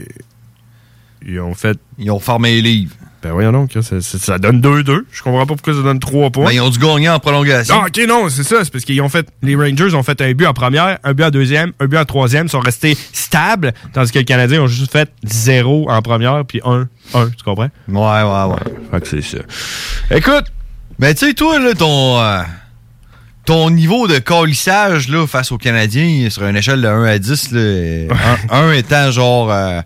ils 1.25 1.39
ont 1.39 1.53
fait... 1.55 1.77
Ils 1.97 2.11
ont 2.11 2.19
formé 2.19 2.55
les 2.55 2.61
livres. 2.61 2.95
Ben 3.21 3.33
voyons 3.33 3.51
donc, 3.51 3.71
ça, 3.73 3.81
ça- 3.81 4.01
ça 4.01 4.37
donne 4.37 4.61
2-2. 4.61 5.01
Je 5.11 5.21
comprends 5.21 5.45
pas 5.45 5.55
pourquoi 5.55 5.73
ça 5.73 5.81
donne 5.81 5.99
3 5.99 6.29
points. 6.29 6.45
Ben, 6.45 6.51
ils 6.53 6.61
ont 6.61 6.69
dû 6.69 6.79
gagner 6.79 7.09
en 7.09 7.19
prolongation. 7.19 7.75
Ah, 7.83 7.87
ok, 7.87 8.07
non, 8.07 8.29
c'est 8.29 8.43
ça. 8.43 8.63
C'est 8.63 8.71
parce 8.71 8.85
qu'ils 8.85 9.01
ont 9.01 9.09
fait. 9.09 9.27
Les 9.41 9.55
Rangers 9.55 9.93
ont 9.93 10.03
fait 10.03 10.21
un 10.21 10.31
but 10.31 10.45
en 10.45 10.53
première, 10.53 10.99
un 11.03 11.13
but 11.13 11.23
en 11.25 11.29
deuxième, 11.29 11.73
un 11.81 11.87
but 11.87 11.97
en 11.97 12.05
troisième, 12.05 12.45
ils 12.45 12.49
sont 12.49 12.61
restés 12.61 12.95
stables, 13.11 13.73
tandis 13.91 14.11
que 14.13 14.19
les 14.19 14.25
Canadiens 14.25 14.61
ont 14.61 14.67
juste 14.67 14.93
fait 14.93 15.11
0 15.25 15.89
en 15.91 16.01
première, 16.01 16.45
puis 16.45 16.61
1, 16.63 16.87
1, 17.13 17.29
tu 17.31 17.43
comprends? 17.43 17.69
Ouais, 17.89 17.97
ouais, 17.97 18.53
ouais. 18.53 18.73
Fait 18.91 19.01
que 19.01 19.07
c'est 19.07 19.21
ça. 19.21 19.43
Écoute, 20.15 20.45
Ben, 20.99 21.13
tu 21.15 21.27
sais, 21.27 21.33
toi, 21.33 21.59
là, 21.59 21.73
ton, 21.73 22.19
euh, 22.19 22.41
ton 23.45 23.69
niveau 23.69 24.07
de 24.07 24.19
colissage, 24.19 25.07
là, 25.07 25.25
face 25.27 25.51
aux 25.51 25.57
Canadiens, 25.57 26.29
sur 26.29 26.45
une 26.45 26.57
échelle 26.57 26.81
de 26.81 26.87
1 26.87 27.03
à 27.05 27.17
10, 27.19 27.51
là, 27.53 28.07
1 28.49 28.71
étant 28.73 29.09
genre, 29.11 29.49
euh, 29.51 29.81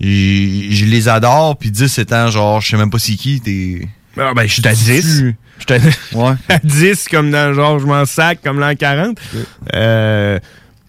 je 0.00 0.84
les 0.84 1.08
adore, 1.08 1.56
puis 1.58 1.70
10 1.70 1.98
étant 1.98 2.30
genre, 2.30 2.60
je 2.60 2.68
sais 2.70 2.76
même 2.76 2.90
pas 2.90 2.98
c'est 2.98 3.14
qui, 3.16 3.40
t'es. 3.40 3.88
Ah, 4.16 4.32
ben, 4.34 4.46
je 4.46 4.52
suis 4.54 4.66
à 4.68 4.72
10. 4.72 5.24
Je 5.58 5.74
suis 5.74 5.74
à, 5.74 5.78
Ouais. 6.16 6.34
à 6.48 6.58
10, 6.62 7.08
comme 7.08 7.30
dans 7.30 7.52
genre, 7.52 7.78
je 7.80 7.86
m'en 7.86 8.04
sac, 8.06 8.40
comme 8.42 8.60
l'an 8.60 8.74
40. 8.76 9.18
Euh, 9.74 10.38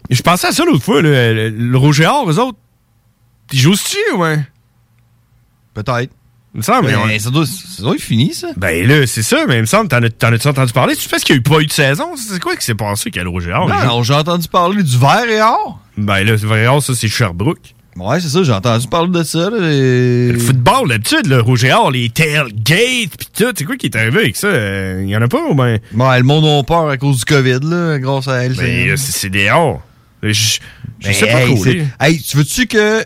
je 0.10 0.22
pensais 0.22 0.48
à 0.48 0.52
ça 0.52 0.63
l'autre 0.65 0.84
fois, 0.84 1.02
le, 1.02 1.50
le 1.50 1.78
Rouge 1.78 2.00
et 2.02 2.06
Or, 2.06 2.30
eux 2.30 2.39
autres. 2.39 2.58
Ils 3.52 3.60
jouent-tu, 3.60 4.15
ouais? 4.17 4.39
Peut-être. 5.74 6.12
Il 6.58 6.62
me 6.62 6.63
semble. 6.63 6.88
Ben, 6.88 6.98
mais 7.06 7.15
on- 7.17 7.20
ça, 7.20 7.30
doit, 7.30 7.46
ça 7.46 7.84
doit 7.84 7.93
être 7.93 8.02
fini, 8.02 8.34
ça. 8.34 8.48
Ben 8.58 8.88
là, 8.88 9.06
c'est 9.06 9.22
ça, 9.22 9.46
mais 9.48 9.58
il 9.58 9.62
me 9.62 9.65
semble, 9.67 9.89
t'en 9.89 10.02
as- 10.02 10.10
t'en 10.10 10.34
as-tu 10.34 10.48
entendu 10.48 10.74
parler? 10.74 10.96
Tu 10.96 11.08
penses 11.08 11.24
qu'il 11.24 11.36
n'y 11.36 11.38
a 11.38 11.41
eu 11.41 11.43
pas 11.43 11.60
eu 11.62 11.67
de 11.67 11.72
saison? 11.72 12.15
C'est 12.17 12.41
quoi 12.41 12.56
qui 12.56 12.65
s'est 12.65 12.74
passé 12.74 13.12
avec 13.13 13.24
le 13.24 13.48
et 13.48 13.54
Or? 13.54 13.70
Non, 13.70 14.02
j'ai 14.02 14.15
entendu 14.15 14.48
parler 14.48 14.82
du 14.82 14.98
vert 14.98 15.30
et 15.30 15.39
or. 15.39 15.80
Ben 15.98 16.24
là, 16.24 16.36
c'est 16.36 16.48
vrai, 16.48 16.65
or, 16.65 16.82
ça, 16.82 16.96
c'est 16.96 17.08
Sherbrooke. 17.08 17.76
Ouais, 17.96 18.20
c'est 18.20 18.30
ça, 18.30 18.41
j'ai 18.41 18.52
entendu 18.54 18.88
parler 18.88 19.12
de 19.12 19.24
ça. 19.24 19.52
Là, 19.52 19.58
et- 19.72 20.32
Le 20.32 20.39
football, 20.39 20.89
d'habitude, 20.89 21.28
le 21.28 21.41
Rouge 21.41 21.63
et 21.63 21.74
Or, 21.74 21.91
les 21.91 22.10
tailgates, 22.10 23.17
pis 23.17 23.28
tout, 23.36 23.54
c'est 23.56 23.63
quoi 23.63 23.76
qui 23.76 23.86
est 23.88 23.96
arrivé 23.96 24.20
avec 24.22 24.36
ça? 24.36 24.48
Euh, 24.48 25.02
Il 25.04 25.10
y 25.10 25.15
en 25.17 25.22
a 25.22 25.28
pas 25.28 25.41
ou 25.50 25.54
ben? 25.54 25.80
Ouais, 25.96 26.17
le 26.17 26.24
monde 26.24 26.46
a 26.46 26.63
peur 26.63 26.89
à 26.89 26.98
cause 26.98 27.17
du 27.20 27.26
COVID, 27.26 27.60
là, 27.63 28.00
grâce 28.00 28.28
à 28.28 28.43
elle. 28.43 28.54
Ben, 28.56 28.89
euh, 28.89 28.96
c'est 28.98 29.30
des 29.30 29.50
or. 29.50 29.82
Je, 30.24 30.32
je 30.32 30.60
Ben, 31.04 31.13
sais 31.13 31.28
pas 31.28 31.41
hey, 31.43 31.56
trop. 31.56 31.65
Hey, 32.00 32.22
tu 32.22 32.38
veux-tu 32.38 32.65
que. 32.67 33.04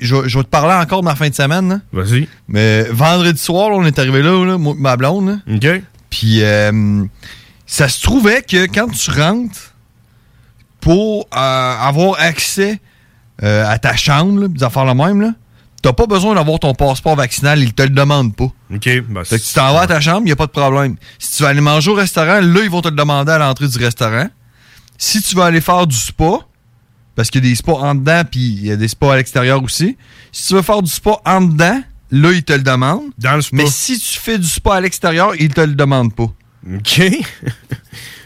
Je, 0.00 0.16
vais- 0.16 0.28
je 0.28 0.38
vais 0.38 0.44
te 0.44 0.48
parler 0.48 0.74
encore 0.74 1.00
de 1.00 1.04
ma 1.06 1.14
fin 1.16 1.28
de 1.28 1.34
semaine, 1.34 1.68
là? 1.68 1.80
Vas-y. 1.92 2.28
Mais 2.48 2.84
vendredi 2.84 3.38
soir, 3.40 3.70
là, 3.70 3.76
on 3.76 3.84
est 3.84 3.98
arrivé 3.98 4.22
là, 4.22 4.44
là 4.44 4.58
moi, 4.58 4.74
ma 4.78 4.96
blonde. 4.96 5.28
là. 5.46 5.54
OK. 5.54 5.82
Puis 6.10 6.42
euh, 6.42 7.04
ça 7.66 7.88
se 7.88 8.02
trouvait 8.02 8.42
que 8.42 8.64
quand 8.66 8.88
tu 8.88 9.10
rentres 9.10 9.74
pour 10.80 11.26
euh, 11.36 11.74
avoir 11.80 12.18
accès 12.20 12.80
euh, 13.42 13.66
à 13.68 13.78
ta 13.78 13.96
chambre, 13.96 14.42
là, 14.42 14.48
des 14.48 14.62
affaires 14.62 14.84
la 14.84 14.94
même, 14.94 15.20
là, 15.20 15.30
t'as 15.82 15.92
pas 15.92 16.06
besoin 16.06 16.34
d'avoir 16.34 16.58
ton 16.58 16.74
passeport 16.74 17.16
vaccinal, 17.16 17.58
ils 17.60 17.74
te 17.74 17.82
le 17.82 17.90
demandent 17.90 18.34
pas. 18.34 18.44
OK. 18.74 18.88
Ben, 19.08 19.24
Fait 19.24 19.38
que 19.38 19.44
tu 19.44 19.54
t'en 19.54 19.72
vas 19.74 19.82
à 19.82 19.86
ta 19.86 20.00
chambre, 20.00 20.20
il 20.22 20.26
n'y 20.26 20.32
a 20.32 20.36
pas 20.36 20.46
de 20.46 20.52
problème. 20.52 20.96
Si 21.18 21.36
tu 21.36 21.42
vas 21.42 21.50
aller 21.50 21.60
manger 21.60 21.90
au 21.90 21.94
restaurant, 21.94 22.40
là, 22.40 22.60
ils 22.62 22.70
vont 22.70 22.80
te 22.82 22.88
le 22.88 22.96
demander 22.96 23.32
à 23.32 23.38
l'entrée 23.38 23.68
du 23.68 23.78
restaurant. 23.78 24.28
Si 24.96 25.22
tu 25.22 25.36
vas 25.36 25.44
aller 25.46 25.60
faire 25.60 25.86
du 25.86 25.96
spa, 25.96 26.40
parce 27.18 27.30
qu'il 27.30 27.44
y 27.44 27.48
a 27.48 27.50
des 27.50 27.56
spas 27.56 27.72
en 27.72 27.96
dedans, 27.96 28.22
puis 28.30 28.40
il 28.40 28.66
y 28.66 28.70
a 28.70 28.76
des 28.76 28.86
spas 28.86 29.14
à 29.14 29.16
l'extérieur 29.16 29.60
aussi. 29.60 29.96
Si 30.30 30.46
tu 30.46 30.54
veux 30.54 30.62
faire 30.62 30.80
du 30.80 30.88
spa 30.88 31.16
en 31.24 31.40
dedans, 31.40 31.82
là, 32.12 32.30
ils 32.30 32.44
te 32.44 32.52
le 32.52 32.60
demandent. 32.60 33.10
Dans 33.18 33.34
le 33.34 33.42
spa. 33.42 33.56
Mais 33.56 33.66
si 33.66 33.98
tu 33.98 34.20
fais 34.20 34.38
du 34.38 34.46
spa 34.46 34.76
à 34.76 34.80
l'extérieur, 34.80 35.32
ils 35.36 35.52
te 35.52 35.60
le 35.60 35.74
demandent 35.74 36.14
pas. 36.14 36.32
OK. 36.72 36.84
Fait 36.94 37.18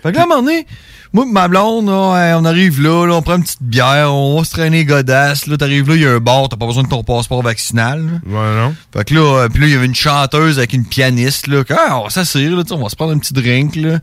que 0.05 0.09
là, 0.11 0.21
à 0.21 0.25
un 0.25 0.27
moment 0.27 0.43
donné, 0.43 0.67
moi, 1.15 1.25
ma 1.25 1.49
blonde, 1.49 1.87
là, 1.87 2.37
on 2.39 2.45
arrive 2.45 2.83
là, 2.83 3.07
là, 3.07 3.15
on 3.15 3.23
prend 3.23 3.37
une 3.37 3.45
petite 3.45 3.63
bière, 3.63 4.13
on 4.13 4.37
va 4.37 4.45
se 4.45 4.51
traîner 4.51 4.85
godasse. 4.85 5.47
Là, 5.47 5.57
t'arrives 5.57 5.89
là, 5.89 5.95
il 5.95 6.03
y 6.03 6.07
a 6.07 6.11
un 6.11 6.21
bar, 6.21 6.51
t'as 6.51 6.59
pas 6.59 6.67
besoin 6.67 6.83
de 6.83 6.89
ton 6.89 7.03
passeport 7.03 7.41
vaccinal. 7.41 8.05
là. 8.05 8.13
Ouais, 8.27 8.61
non. 8.61 8.75
Fait 8.95 9.05
que 9.07 9.15
là, 9.15 9.21
euh, 9.45 9.49
puis 9.49 9.63
là, 9.63 9.69
il 9.69 9.73
y 9.73 9.77
avait 9.77 9.87
une 9.87 9.95
chanteuse 9.95 10.59
avec 10.59 10.75
une 10.75 10.85
pianiste, 10.85 11.47
là. 11.47 11.65
que, 11.65 11.73
Ah, 11.73 11.99
on 11.99 12.05
va 12.05 12.11
s'asseoir, 12.11 12.45
là, 12.51 12.63
on 12.73 12.83
va 12.83 12.91
se 12.91 12.97
prendre 12.97 13.13
un 13.13 13.19
petit 13.19 13.33
drink, 13.33 13.75
là. 13.77 14.01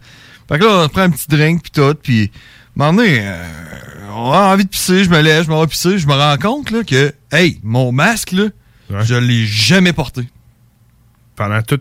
Fait 0.47 0.57
que 0.57 0.63
là, 0.63 0.85
on 0.85 0.89
prend 0.89 1.01
un 1.01 1.11
petit 1.11 1.27
drink, 1.27 1.61
puis 1.61 1.71
tout, 1.71 1.93
puis... 2.01 2.31
Donné, 2.79 3.19
euh, 3.21 3.45
on 4.15 4.31
a 4.31 4.53
envie 4.53 4.63
de 4.65 4.69
pisser, 4.69 5.03
je 5.03 5.09
me 5.09 5.19
lève, 5.21 5.45
je 5.45 5.49
m'en 5.49 5.61
vais 5.61 5.67
pisser, 5.67 5.97
je 5.97 6.07
me 6.07 6.13
rends 6.13 6.37
compte, 6.37 6.71
là, 6.71 6.83
que, 6.83 7.13
hey, 7.31 7.59
mon 7.63 7.91
masque, 7.91 8.31
là, 8.31 8.45
je 9.03 9.15
l'ai 9.15 9.45
jamais 9.45 9.93
porté. 9.93 10.27
Pendant 11.35 11.61
tout... 11.61 11.79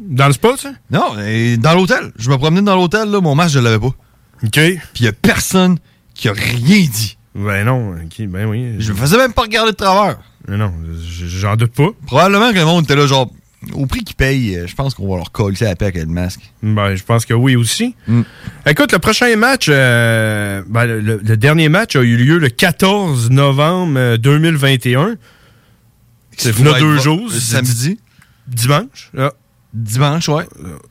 Dans 0.00 0.28
le 0.28 0.32
spa, 0.32 0.50
ça? 0.56 0.70
Non, 0.90 1.18
et 1.18 1.56
dans 1.56 1.74
l'hôtel. 1.74 2.12
Je 2.16 2.30
me 2.30 2.36
promenais 2.38 2.62
dans 2.62 2.76
l'hôtel, 2.76 3.10
là, 3.10 3.20
mon 3.20 3.34
masque, 3.34 3.54
je 3.54 3.58
l'avais 3.58 3.80
pas. 3.80 3.86
OK. 4.44 4.50
Puis 4.52 4.78
il 5.00 5.04
y 5.04 5.08
a 5.08 5.12
personne 5.12 5.78
qui 6.14 6.28
a 6.28 6.32
rien 6.32 6.86
dit. 6.86 7.18
Ben 7.34 7.64
non, 7.64 7.90
OK, 7.96 8.26
ben 8.28 8.46
oui. 8.46 8.76
Je 8.78 8.92
me 8.92 8.96
faisais 8.96 9.16
même 9.16 9.32
pas 9.32 9.42
regarder 9.42 9.72
de 9.72 9.76
travers. 9.76 10.18
Mais 10.46 10.56
non, 10.56 10.72
j- 11.00 11.28
j'en 11.28 11.56
doute 11.56 11.72
pas. 11.72 11.88
Probablement 12.06 12.52
que 12.52 12.58
le 12.58 12.64
monde 12.64 12.84
était 12.84 12.94
là, 12.96 13.06
genre, 13.06 13.30
au 13.72 13.86
prix 13.86 14.04
qu'ils 14.04 14.16
payent, 14.16 14.56
euh, 14.56 14.66
je 14.66 14.74
pense 14.74 14.94
qu'on 14.94 15.08
va 15.10 15.16
leur 15.16 15.32
coller 15.32 15.56
la 15.60 15.74
paix 15.76 15.86
avec 15.86 15.96
le 15.96 16.06
masque. 16.06 16.40
Ben, 16.62 16.94
je 16.94 17.02
pense 17.02 17.26
que 17.26 17.34
oui 17.34 17.56
aussi. 17.56 17.94
Écoute, 18.66 18.92
le 18.92 18.98
prochain 18.98 19.34
match, 19.36 19.66
euh, 19.68 20.62
ben, 20.68 20.86
le, 20.86 21.00
le 21.00 21.36
dernier 21.36 21.68
match 21.68 21.96
a 21.96 22.02
eu 22.02 22.16
lieu 22.16 22.38
le 22.38 22.48
14 22.48 23.30
novembre 23.30 23.98
euh, 23.98 24.16
2021. 24.16 25.16
C'est 26.36 26.52
Ça 26.52 26.62
là 26.64 26.72
va 26.72 26.78
deux 26.80 26.98
jours. 26.98 27.32
samedi? 27.32 27.98
Dimanche. 28.46 29.10
Dimanche, 29.74 30.28
ouais. 30.28 30.44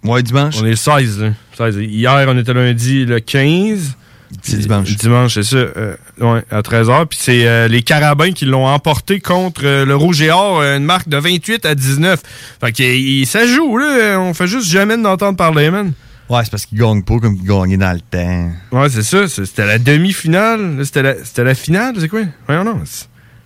Ouais, 0.04 0.22
dimanche. 0.22 0.56
On 0.62 0.66
est 0.66 0.72
le 0.72 0.76
16, 0.76 1.22
là. 1.22 1.30
16. 1.58 1.78
Hier, 1.78 2.26
on 2.28 2.38
était 2.38 2.54
lundi 2.54 3.06
le 3.06 3.20
15. 3.20 3.96
C'est 4.42 4.58
dimanche. 4.60 4.96
Dimanche, 4.96 5.34
c'est 5.36 5.44
ça. 5.44 5.56
euh, 5.58 5.96
ouais, 6.20 6.44
à 6.52 6.62
13h. 6.62 7.06
Puis 7.06 7.18
c'est 7.22 7.48
euh, 7.48 7.68
les 7.68 7.82
Carabins 7.82 8.32
qui 8.32 8.46
l'ont 8.46 8.68
emporté 8.68 9.20
contre 9.20 9.62
euh, 9.66 9.86
le 9.86 9.96
Rouge 9.96 10.22
et 10.22 10.32
Or, 10.32 10.60
euh, 10.62 10.78
une 10.78 10.84
marque 10.84 11.08
de 11.08 11.18
28 11.18 11.66
à 11.66 11.76
19. 11.76 12.22
Fait 12.60 12.72
que 12.72 13.26
ça 13.26 13.46
joue, 13.48 13.78
là. 13.78 14.20
On 14.20 14.34
fait 14.34 14.48
juste 14.48 14.70
jamais 14.70 14.98
d'entendre 14.98 15.38
parler, 15.38 15.70
man. 15.72 15.94
Ouais, 16.30 16.42
c'est 16.44 16.52
parce 16.52 16.66
qu'ils 16.66 16.78
gagnent 16.78 17.04
pas 17.04 17.20
comme 17.20 17.36
ils 17.42 17.48
gagnaient 17.48 17.78
dans 17.78 17.94
le 17.94 18.02
temps. 18.02 18.52
Ouais, 18.74 18.90
c'est 18.90 19.04
ça. 19.04 19.28
C'était 19.30 19.66
la 19.66 19.80
demi-finale. 19.80 20.82
C'était 20.84 21.04
la, 21.04 21.14
la 21.44 21.56
finale, 21.56 21.96
c'est 22.00 22.10
quoi? 22.10 22.22
Voyons, 22.48 22.66
non. 22.66 22.82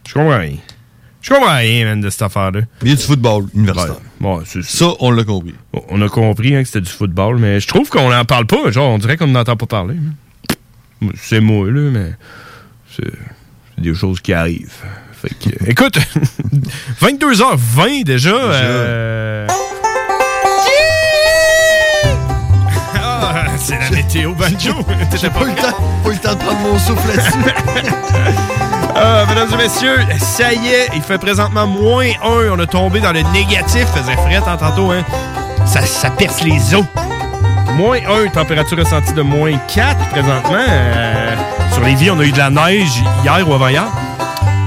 Je 0.07 0.13
comprends 0.13 0.39
rien. 0.39 0.55
Je 1.21 1.29
comprends 1.31 1.55
rien, 1.57 1.85
man, 1.85 2.01
de 2.01 2.09
cette 2.09 2.23
affaire-là. 2.23 2.61
Mais 2.81 2.89
il 2.89 2.89
y 2.89 2.93
a 2.93 2.95
du 2.95 3.03
football 3.03 3.43
universitaire. 3.53 3.97
Ouais, 4.19 4.39
c'est 4.45 4.63
Ça, 4.63 4.87
on 4.99 5.11
l'a 5.11 5.23
compris. 5.23 5.53
Bon, 5.71 5.83
On 5.89 6.01
a 6.01 6.09
compris 6.09 6.55
hein, 6.55 6.61
que 6.63 6.65
c'était 6.67 6.81
du 6.81 6.89
football, 6.89 7.37
mais 7.37 7.59
je 7.59 7.67
trouve 7.67 7.87
qu'on 7.89 8.09
n'en 8.09 8.25
parle 8.25 8.47
pas. 8.47 8.71
Genre, 8.71 8.89
on 8.89 8.97
dirait 8.97 9.17
qu'on 9.17 9.27
n'entend 9.27 9.55
pas 9.55 9.67
parler. 9.67 9.93
C'est 11.15 11.39
moi, 11.39 11.67
là, 11.71 11.89
mais 11.91 12.11
c'est 12.95 13.03
c'est 13.75 13.81
des 13.81 13.93
choses 13.95 14.19
qui 14.21 14.33
arrivent. 14.33 14.71
Fait 15.21 15.29
que, 15.29 15.49
écoute, 15.69 15.97
22h20 17.01 18.03
déjà. 18.03 18.29
euh, 18.35 19.47
Ah, 22.95 23.45
c'est 23.57 23.77
la 23.79 23.89
météo 23.91 24.33
banjo. 24.33 24.73
T'étais 25.11 25.29
pas 25.29 25.39
Pas 25.39 25.45
eu 25.45 25.49
le 25.49 25.55
temps, 25.55 25.77
pas 26.03 26.09
eu 26.09 26.13
le 26.13 26.17
temps 26.19 26.33
de 26.33 26.39
prendre 26.39 26.59
mon 26.59 26.77
souffle 26.79 27.07
là-dessus. 27.07 27.37
Ah, 28.95 29.25
mesdames 29.29 29.49
et 29.53 29.57
messieurs, 29.63 29.97
ça 30.19 30.53
y 30.53 30.67
est, 30.67 30.89
il 30.95 31.01
fait 31.01 31.17
présentement 31.17 31.65
moins 31.67 32.09
1. 32.23 32.49
On 32.51 32.59
a 32.59 32.67
tombé 32.67 32.99
dans 32.99 33.13
le 33.13 33.21
négatif. 33.33 33.85
Faisait 33.95 34.15
fret 34.17 34.35
hein, 34.45 34.57
tantôt, 34.59 34.91
hein. 34.91 35.03
Ça, 35.65 35.81
ça 35.85 36.09
perce 36.11 36.43
les 36.43 36.75
os. 36.75 36.85
Moins 37.81 37.97
1, 38.25 38.27
température 38.27 38.77
ressentie 38.77 39.11
de 39.13 39.23
moins 39.23 39.57
4 39.73 40.09
présentement. 40.09 40.53
Euh, 40.69 41.35
sur 41.73 41.83
les 41.83 41.95
vies, 41.95 42.11
on 42.11 42.19
a 42.19 42.23
eu 42.23 42.31
de 42.31 42.37
la 42.37 42.51
neige 42.51 43.01
hier 43.23 43.49
ou 43.49 43.55
avant-hier. 43.55 43.87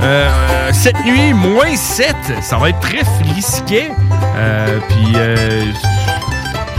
Euh, 0.03 0.71
cette 0.73 0.99
nuit, 1.05 1.33
moins 1.33 1.77
7. 1.77 2.17
Ça 2.43 2.57
va 2.59 2.71
être 2.71 2.81
très 2.81 3.05
frisquet. 3.05 3.93
Euh, 4.37 4.81
Puis, 4.89 5.13
euh, 5.15 5.65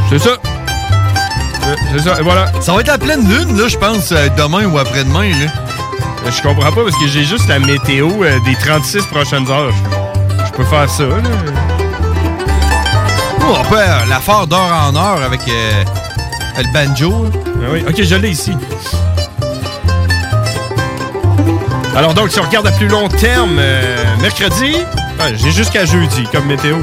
c'est 0.10 0.20
ça. 0.20 0.32
C'est 1.94 2.02
ça, 2.02 2.20
et 2.20 2.22
voilà. 2.22 2.48
Ça 2.60 2.74
va 2.74 2.82
être 2.82 2.88
la 2.88 2.98
pleine 2.98 3.26
lune, 3.26 3.58
là, 3.58 3.70
je 3.70 3.78
pense, 3.78 4.10
demain 4.10 4.66
ou 4.66 4.78
après-demain, 4.78 5.30
là. 5.30 5.52
Je 6.30 6.42
comprends 6.42 6.74
pas 6.74 6.84
parce 6.84 6.98
que 6.98 7.08
j'ai 7.08 7.24
juste 7.24 7.48
la 7.48 7.60
météo 7.60 8.10
des 8.44 8.56
36 8.56 9.06
prochaines 9.06 9.50
heures. 9.50 9.72
Je, 10.46 10.52
peux 10.52 10.66
faire 10.66 10.90
ça, 10.90 11.04
là. 11.04 11.16
Oh, 13.48 13.54
on 13.58 13.64
peut 13.70 13.78
la 14.10 14.20
faire 14.20 14.48
d'heure 14.48 14.90
en 14.90 14.96
heure 14.96 15.22
avec 15.24 15.42
euh, 15.48 15.84
le 16.62 16.74
banjo. 16.74 17.26
Ah 17.62 17.70
oui. 17.72 17.84
Ok, 17.88 18.02
je 18.02 18.16
l'ai 18.16 18.30
ici. 18.30 18.54
Alors 21.96 22.14
donc, 22.14 22.32
si 22.32 22.40
on 22.40 22.44
regarde 22.44 22.68
à 22.68 22.72
plus 22.72 22.88
long 22.88 23.08
terme, 23.08 23.58
euh, 23.58 24.04
mercredi, 24.22 24.76
j'ai 25.36 25.52
jusqu'à 25.52 25.86
jeudi 25.86 26.24
comme 26.32 26.46
météo. 26.46 26.76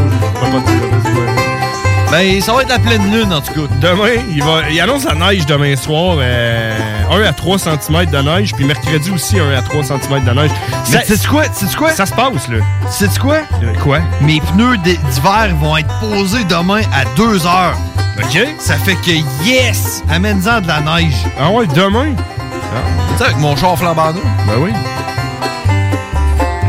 Ben, 2.12 2.40
ça 2.42 2.52
va 2.52 2.60
être 2.60 2.68
la 2.68 2.78
pleine 2.78 3.10
lune, 3.10 3.32
en 3.32 3.40
tout 3.40 3.54
cas. 3.54 3.74
Demain, 3.80 4.22
il, 4.30 4.44
va, 4.44 4.68
il 4.70 4.78
annonce 4.80 5.04
la 5.04 5.14
neige 5.14 5.46
demain 5.46 5.74
soir. 5.76 6.16
euh, 6.20 6.78
1 7.10 7.22
à 7.22 7.32
3 7.32 7.58
cm 7.58 8.04
de 8.10 8.18
neige, 8.18 8.52
puis 8.54 8.66
mercredi 8.66 9.10
aussi 9.10 9.40
1 9.40 9.50
à 9.58 9.62
3 9.62 9.82
cm 9.84 10.22
de 10.24 10.30
neige. 10.32 10.50
Mais 10.92 11.04
sais-tu 11.04 11.26
quoi? 11.26 11.44
Sais-tu 11.52 11.74
quoi? 11.74 11.90
Ça 11.90 12.04
se 12.04 12.12
passe, 12.12 12.48
là. 12.48 12.58
Sais-tu 12.90 13.18
quoi? 13.18 13.38
Euh, 13.62 13.72
quoi? 13.82 14.00
Mes 14.20 14.40
pneus 14.40 14.76
d'hiver 14.76 15.48
vont 15.58 15.76
être 15.78 15.88
posés 16.00 16.44
demain 16.44 16.82
à 16.94 17.04
2 17.16 17.46
heures. 17.46 17.76
OK. 18.18 18.38
Ça 18.58 18.74
fait 18.76 18.96
que 18.96 19.12
yes! 19.46 20.02
Amène-en 20.10 20.60
de 20.60 20.68
la 20.68 20.80
neige. 20.80 21.14
Ah 21.40 21.50
ouais, 21.50 21.66
demain? 21.66 22.12
Tu 22.14 23.18
sais, 23.18 23.24
avec 23.24 23.38
mon 23.38 23.56
char 23.56 23.78
flambant. 23.78 24.12
Ben 24.12 24.54
oui. 24.58 24.70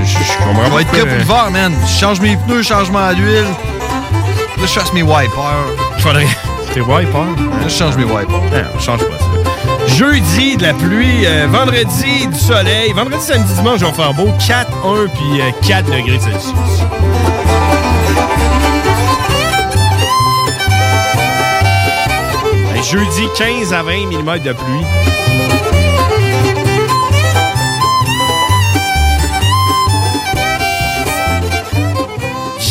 Je, 0.04 0.06
je 0.06 0.38
comprends 0.38 0.52
On 0.66 0.70
pas 0.70 0.76
va 0.76 0.82
être 0.82 0.88
prêt 0.88 1.00
pour 1.06 1.18
l'hiver, 1.18 1.52
man. 1.52 1.74
Je 1.86 2.00
change 2.00 2.22
mes 2.22 2.38
pneus, 2.38 2.64
changement 2.64 3.12
d'huile. 3.14 3.46
Là, 4.64 4.68
je 4.70 4.74
chasse 4.76 4.94
mes 4.94 5.04
wipers. 5.04 5.76
Faudrait. 6.00 6.26
T'es 6.74 6.80
wipe, 6.80 7.14
hein? 7.14 7.36
Là, 7.60 7.68
je 7.68 7.70
change 7.70 7.98
mes 7.98 8.06
wipers. 8.06 8.30
Non, 8.30 8.64
on 8.74 8.80
change 8.80 9.02
pas 9.02 9.18
ça. 9.20 9.88
Jeudi, 9.94 10.56
de 10.56 10.64
la 10.64 10.74
pluie. 10.74 11.26
euh, 11.26 11.48
vendredi, 11.50 12.28
du 12.28 12.40
soleil. 12.40 12.94
Vendredi, 12.94 13.22
samedi, 13.22 13.54
dimanche, 13.56 13.82
on 13.84 13.92
va 13.92 14.04
faire 14.04 14.14
beau. 14.14 14.30
4, 14.48 14.72
1 14.86 15.08
puis 15.08 15.42
euh, 15.42 15.52
4 15.68 15.86
degrés 15.88 16.18
Celsius. 16.18 16.54
Ben, 22.74 22.82
jeudi, 22.84 23.28
15 23.38 23.74
à 23.74 23.84
20 23.84 24.08
mm 24.08 24.40
de 24.40 24.54
pluie. 24.54 24.86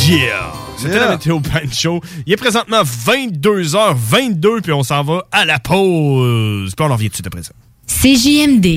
Yeah! 0.06 0.41
C'était 0.82 0.94
Yeah. 0.96 1.04
la 1.06 1.12
météo 1.12 1.40
Pancho. 1.40 2.00
Il 2.26 2.32
est 2.32 2.36
présentement 2.36 2.82
22h22, 2.82 4.60
puis 4.62 4.72
on 4.72 4.82
s'en 4.82 5.02
va 5.02 5.24
à 5.32 5.44
la 5.44 5.58
pause. 5.58 6.72
Puis 6.76 6.86
on 6.86 6.90
en 6.90 6.94
revient 6.94 7.06
tout 7.06 7.12
de 7.12 7.16
suite 7.16 7.26
après 7.26 7.42
ça. 7.42 7.52
CJMD. 7.86 8.76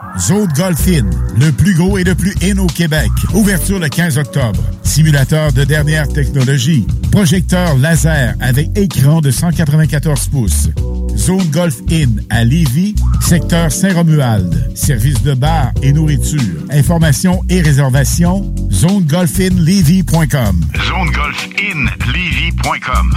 Zone 0.19 0.47
Golf 0.55 0.87
In, 0.87 1.09
le 1.39 1.51
plus 1.51 1.73
gros 1.73 1.97
et 1.97 2.03
le 2.03 2.15
plus 2.15 2.35
in 2.43 2.57
au 2.57 2.67
Québec. 2.67 3.09
Ouverture 3.33 3.79
le 3.79 3.89
15 3.89 4.17
octobre. 4.17 4.61
Simulateur 4.83 5.51
de 5.53 5.63
dernière 5.63 6.07
technologie. 6.07 6.85
Projecteur 7.11 7.75
laser 7.77 8.35
avec 8.39 8.69
écran 8.77 9.21
de 9.21 9.31
194 9.31 10.27
pouces. 10.27 10.69
Zone 11.15 11.49
Golf 11.51 11.77
In 11.91 12.09
à 12.29 12.43
Lévis, 12.43 12.95
secteur 13.19 13.71
Saint-Romuald. 13.71 14.71
Service 14.75 15.21
de 15.23 15.33
bar 15.33 15.71
et 15.81 15.93
nourriture. 15.93 16.39
Informations 16.71 17.41
et 17.49 17.61
réservations, 17.61 18.53
zonegolfinlevy.com. 18.71 20.61
ZoneGolfInLevy.com 20.87 23.11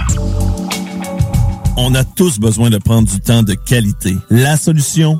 On 1.77 1.93
a 1.95 2.03
tous 2.03 2.39
besoin 2.39 2.69
de 2.69 2.77
prendre 2.77 3.07
du 3.07 3.19
temps 3.19 3.43
de 3.43 3.53
qualité. 3.53 4.15
La 4.29 4.57
solution, 4.57 5.19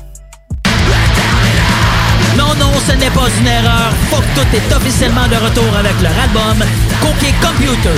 Non, 2.37 2.53
Non, 2.59 2.71
ce 2.87 2.93
n'est 2.93 3.09
pas 3.11 3.29
une 3.39 3.47
erreur. 3.47 3.91
Fuck 4.09 4.23
tout 4.35 4.55
est 4.55 4.75
officiellement 4.75 5.27
de 5.27 5.35
retour 5.35 5.75
avec 5.77 5.93
leur 6.01 6.17
album 6.23 6.65
Cookie 7.01 7.33
Computer. 7.41 7.97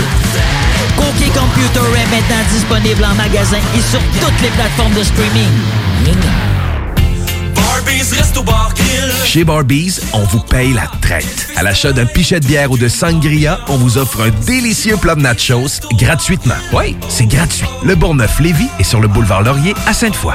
Cookie 0.98 1.32
Computer 1.32 1.88
est 2.02 2.10
maintenant 2.12 2.44
disponible 2.52 3.04
en 3.06 3.16
magasin 3.16 3.58
et 3.76 3.82
sur 3.82 4.00
toutes 4.22 4.42
les 4.42 4.50
plateformes 4.50 4.94
de 4.94 5.04
streaming. 5.04 5.52
Chez 9.26 9.44
Barbies, 9.44 10.00
on 10.14 10.24
vous 10.24 10.40
paye 10.40 10.74
la 10.74 10.88
traite. 11.02 11.50
À 11.56 11.64
l'achat 11.64 11.92
d'un 11.92 12.06
pichet 12.06 12.40
de 12.40 12.46
bière 12.46 12.72
ou 12.72 12.78
de 12.78 12.88
sangria, 12.88 13.60
on 13.68 13.78
vous 13.78 13.98
offre 13.98 14.22
un 14.22 14.30
délicieux 14.46 14.98
plat 14.98 15.16
de 15.16 15.22
nachos 15.22 15.82
gratuitement. 15.94 16.56
Oui, 16.74 16.96
c'est 17.10 17.26
gratuit. 17.26 17.66
Le 17.84 17.96
Bourgneuf-Lévis 17.96 18.70
est 18.80 18.84
sur 18.84 19.00
le 19.00 19.08
boulevard 19.08 19.42
Laurier 19.42 19.74
à 19.88 19.94
Sainte-Foy. 19.94 20.34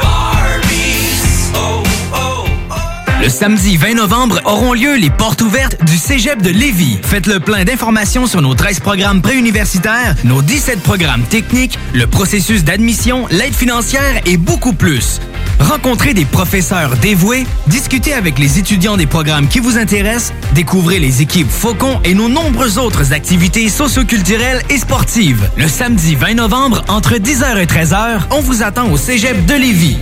Le 3.20 3.28
samedi 3.28 3.76
20 3.76 3.94
novembre 3.94 4.40
auront 4.44 4.74
lieu 4.74 4.94
les 4.94 5.11
portes 5.11 5.42
ouvertes 5.42 5.85
du 5.85 5.98
Cégep 5.98 6.40
de 6.40 6.50
Lévis. 6.50 6.98
Faites 7.02 7.26
le 7.26 7.40
plein 7.40 7.64
d'informations 7.64 8.26
sur 8.28 8.40
nos 8.40 8.54
13 8.54 8.78
programmes 8.78 9.22
préuniversitaires, 9.22 10.14
nos 10.22 10.40
17 10.40 10.81
programmes 10.81 11.22
techniques, 11.22 11.81
le 11.94 12.07
processus 12.07 12.62
d'admission, 12.62 13.26
l'aide 13.31 13.54
financière 13.54 14.22
et 14.24 14.37
beaucoup 14.37 14.72
plus. 14.72 15.20
Rencontrez 15.59 16.14
des 16.14 16.26
professeurs 16.26 16.96
dévoués, 16.96 17.44
discutez 17.66 18.12
avec 18.12 18.38
les 18.38 18.61
étudiants 18.61 18.96
des 18.96 19.07
programmes 19.07 19.48
qui 19.48 19.59
vous 19.59 19.78
intéressent, 19.78 20.33
découvrez 20.54 21.00
les 21.00 21.20
équipes 21.20 21.50
Faucon 21.50 22.00
et 22.04 22.14
nos 22.14 22.28
nombreuses 22.28 22.78
autres 22.78 23.12
activités 23.12 23.68
socioculturelles 23.68 24.62
et 24.70 24.78
sportives. 24.78 25.50
Le 25.57 25.66
samedi 25.66 26.14
20 26.14 26.35
novembre, 26.35 26.85
entre 26.87 27.14
10h 27.14 27.59
et 27.59 27.66
13h, 27.66 28.20
on 28.31 28.40
vous 28.40 28.62
attend 28.62 28.88
au 28.92 28.96
Cégep 28.96 29.44
de 29.44 29.54
Lévis. 29.54 29.98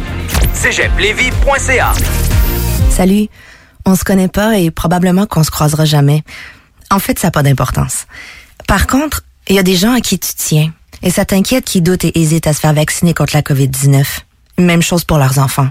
cégeplévis.ca 0.52 1.94
Salut. 2.96 3.28
On 3.84 3.94
se 3.94 4.04
connaît 4.04 4.26
pas 4.26 4.58
et 4.58 4.70
probablement 4.70 5.26
qu'on 5.26 5.44
se 5.44 5.50
croisera 5.50 5.84
jamais. 5.84 6.24
En 6.90 6.98
fait, 6.98 7.18
ça 7.18 7.26
n'a 7.26 7.30
pas 7.30 7.42
d'importance. 7.42 8.06
Par 8.66 8.86
contre, 8.86 9.22
il 9.48 9.54
y 9.54 9.58
a 9.58 9.62
des 9.62 9.76
gens 9.76 9.92
à 9.92 10.00
qui 10.00 10.18
tu 10.18 10.32
tiens. 10.34 10.72
Et 11.02 11.10
ça 11.10 11.26
t'inquiète 11.26 11.66
qui 11.66 11.82
doutent 11.82 12.06
et 12.06 12.18
hésitent 12.18 12.46
à 12.46 12.54
se 12.54 12.60
faire 12.60 12.72
vacciner 12.72 13.12
contre 13.12 13.34
la 13.36 13.42
COVID-19. 13.42 14.02
Même 14.60 14.80
chose 14.80 15.04
pour 15.04 15.18
leurs 15.18 15.38
enfants. 15.38 15.68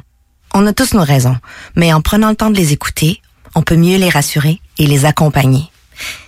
On 0.54 0.68
a 0.68 0.74
tous 0.74 0.94
nos 0.94 1.04
raisons, 1.04 1.36
mais 1.76 1.92
en 1.94 2.02
prenant 2.02 2.30
le 2.30 2.36
temps 2.36 2.52
de 2.52 2.58
les 2.58 2.74
écouter, 2.74 3.24
on 3.56 3.64
peut 3.64 3.76
mieux 3.76 3.98
les 3.98 4.10
rassurer 4.10 4.62
et 4.78 4.86
les 4.86 5.06
accompagner. 5.06 5.64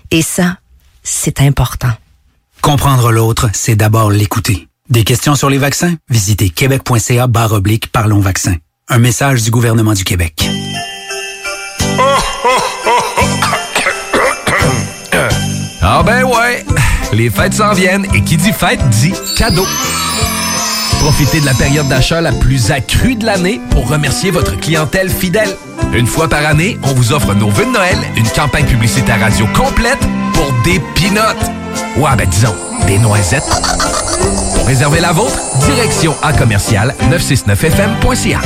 Et 0.10 0.24
ça, 0.24 0.58
c'est 1.04 1.42
important. 1.42 1.92
Comprendre 2.62 3.12
l'autre, 3.12 3.52
c'est 3.54 3.76
d'abord 3.76 4.10
l'écouter. 4.10 4.68
Des 4.90 5.04
questions 5.04 5.36
sur 5.36 5.52
les 5.52 5.60
vaccins? 5.60 5.94
Visitez 6.10 6.50
québec.ca 6.50 7.28
barre 7.28 7.52
oblique 7.52 7.92
Parlons 7.92 8.20
vaccins. 8.20 8.56
Un 8.90 9.00
message 9.00 9.44
du 9.44 9.52
gouvernement 9.52 9.94
du 9.94 10.06
Québec. 10.06 10.50
Ah 15.82 16.04
ben 16.06 16.24
ouais, 16.24 16.66
les 17.12 17.30
fêtes 17.30 17.56
s'en 17.56 17.74
viennent 17.74 18.06
et 18.14 18.22
qui 18.22 18.38
dit 18.38 18.54
fête 18.54 18.80
dit 18.90 19.14
cadeau. 19.36 19.66
Profitez 21.00 21.42
de 21.42 21.46
la 21.46 21.54
période 21.54 21.88
d'achat 21.90 22.22
la 22.22 22.32
plus 22.32 22.72
accrue 22.72 23.16
de 23.16 23.26
l'année 23.26 23.60
pour 23.72 23.90
remercier 23.90 24.32
votre 24.32 24.58
clientèle 24.58 25.10
fidèle. 25.10 25.54
Une 25.94 26.08
fois 26.08 26.30
par 26.30 26.46
année, 26.46 26.78
on 26.84 26.94
vous 26.94 27.12
offre 27.12 27.34
nos 27.34 27.50
vœux 27.50 27.66
de 27.66 27.72
Noël, 27.72 27.98
une 28.16 28.30
campagne 28.30 28.66
publicitaire 28.66 29.20
radio 29.20 29.48
complète 29.48 30.00
pour 30.34 30.50
des 30.64 30.80
pinottes. 30.96 31.52
Ouais, 31.98 32.16
ben 32.18 32.28
disons, 32.30 32.56
des 32.86 33.00
noisettes. 33.00 33.44
Pour 34.56 34.68
réserver 34.68 35.00
la 35.00 35.14
vôtre, 35.14 35.40
direction 35.66 36.16
à 36.22 36.34
commercial 36.34 36.94
969fm.ca. 37.12 38.42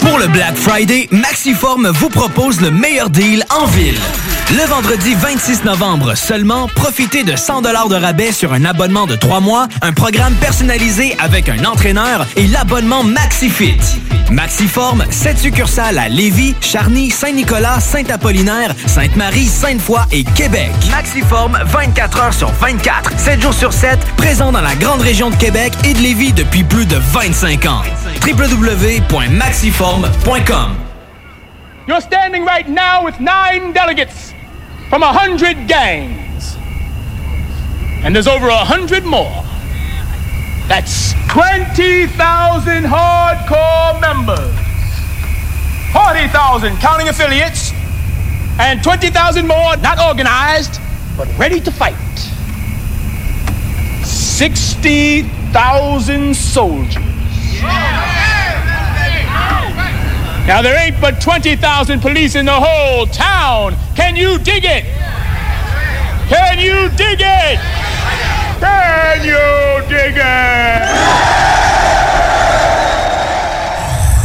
Pour 0.00 0.18
le 0.18 0.26
Black 0.28 0.56
Friday, 0.56 1.08
Maxiform 1.12 1.88
vous 1.88 2.08
propose 2.08 2.60
le 2.60 2.70
meilleur 2.70 3.10
deal 3.10 3.44
en 3.50 3.66
ville. 3.66 3.98
Le 4.52 4.66
vendredi 4.66 5.14
26 5.14 5.62
novembre 5.62 6.16
seulement, 6.16 6.66
profitez 6.74 7.22
de 7.22 7.36
100 7.36 7.62
de 7.62 7.94
rabais 7.94 8.32
sur 8.32 8.52
un 8.52 8.64
abonnement 8.64 9.06
de 9.06 9.14
3 9.14 9.38
mois, 9.38 9.68
un 9.80 9.92
programme 9.92 10.34
personnalisé 10.34 11.16
avec 11.20 11.48
un 11.48 11.64
entraîneur 11.64 12.26
et 12.34 12.48
l'abonnement 12.48 13.04
MaxiFit. 13.04 13.78
Maxiform, 14.28 15.04
7 15.08 15.38
succursales 15.38 15.98
à 15.98 16.08
Lévis, 16.08 16.56
Charny, 16.60 17.10
Saint-Nicolas, 17.10 17.78
Saint-Apollinaire, 17.78 18.74
Sainte-Marie, 18.86 19.46
Sainte-Foy 19.46 20.00
et 20.10 20.24
Québec. 20.24 20.72
Maxiform, 20.90 21.56
24 21.66 22.20
heures 22.20 22.34
sur 22.34 22.50
24, 22.50 23.20
7 23.20 23.40
jours 23.40 23.54
sur 23.54 23.72
7, 23.72 24.00
présent 24.16 24.50
dans 24.50 24.62
la 24.62 24.74
grande 24.74 25.02
région 25.02 25.30
de 25.30 25.36
Québec 25.36 25.72
et 25.84 25.94
de 25.94 26.00
Lévis 26.00 26.32
depuis 26.32 26.64
plus 26.64 26.86
de 26.86 26.96
25 26.96 27.66
ans. 27.66 27.82
www.maxiform.com 28.26 30.74
You're 31.86 32.00
standing 32.00 32.44
right 32.44 32.68
now 32.68 33.04
with 33.04 33.20
nine 33.20 33.72
delegates 33.72 34.29
from 34.90 35.02
a 35.04 35.12
hundred 35.12 35.68
gangs. 35.68 36.56
And 38.04 38.12
there's 38.14 38.26
over 38.26 38.48
a 38.48 38.56
hundred 38.56 39.04
more. 39.04 39.44
That's 40.66 41.12
20,000 41.30 42.10
hardcore 42.84 44.00
members. 44.00 44.56
40,000 45.92 46.78
counting 46.78 47.08
affiliates. 47.08 47.72
And 48.58 48.82
20,000 48.82 49.46
more 49.46 49.76
not 49.76 50.00
organized, 50.00 50.80
but 51.16 51.28
ready 51.38 51.60
to 51.60 51.70
fight. 51.70 51.94
60,000 54.04 56.34
soldiers. 56.34 56.96
Now, 60.46 60.62
there 60.62 60.76
ain't 60.76 61.00
but 61.00 61.20
20,000 61.20 62.00
police 62.00 62.34
in 62.34 62.46
the 62.46 62.52
whole 62.52 63.06
town. 63.06 63.76
Can 63.94 64.16
you 64.16 64.38
dig 64.38 64.64
it? 64.64 64.84
Can 66.28 66.58
you 66.58 66.88
dig 66.96 67.20
it? 67.20 67.58
Can 68.60 69.24
you 69.24 69.88
dig 69.88 70.14
it? 70.16 71.30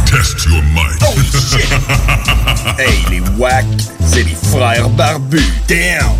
Test 0.06 0.46
your 0.46 0.62
might. 0.74 0.98
Oh 1.02 1.16
shit! 1.32 1.66
hey, 2.78 2.96
les 3.10 3.20
wack, 3.38 3.64
c'est 4.00 4.22
les 4.22 4.36
frères 4.50 4.88
barbus. 4.90 5.42
Damn! 5.66 6.16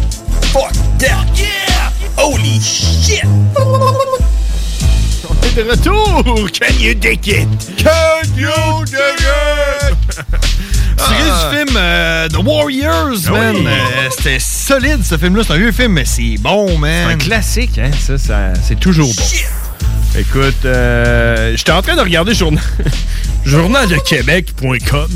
Fuck 0.52 0.72
that! 0.98 1.26
Yeah! 1.34 1.92
Holy 2.16 2.58
shit! 2.60 3.24
On 3.56 5.36
est 5.42 5.54
de 5.54 5.62
retour! 5.70 6.22
Can 6.52 6.74
you 6.80 6.94
dig 6.94 7.28
it? 7.28 7.48
Can 7.76 8.24
you 8.34 8.84
dig 8.86 9.20
it? 9.20 9.75
Tiré 10.96 11.30
Ah. 11.30 11.50
du 11.50 11.56
film 11.56 11.76
euh, 11.76 12.28
The 12.28 12.36
Warriors, 12.44 13.16
Ah 13.26 13.30
man. 13.30 13.56
Euh, 13.66 14.08
C'était 14.16 14.38
solide, 14.38 15.04
ce 15.04 15.16
film-là. 15.18 15.42
C'est 15.46 15.52
un 15.52 15.58
vieux 15.58 15.72
film, 15.72 15.92
mais 15.92 16.04
c'est 16.04 16.36
bon, 16.38 16.78
man. 16.78 17.06
C'est 17.08 17.14
un 17.14 17.18
classique, 17.18 17.78
hein? 17.78 17.90
Ça, 17.98 18.16
ça- 18.18 18.52
c'est 18.62 18.78
toujours 18.80 19.12
bon. 19.14 20.18
Écoute, 20.18 20.64
euh, 20.64 21.54
j'étais 21.56 21.72
en 21.72 21.82
train 21.82 21.94
de 21.96 22.00
regarder 22.00 22.34
journal, 22.34 22.62
journaldequebec.com 23.44 25.08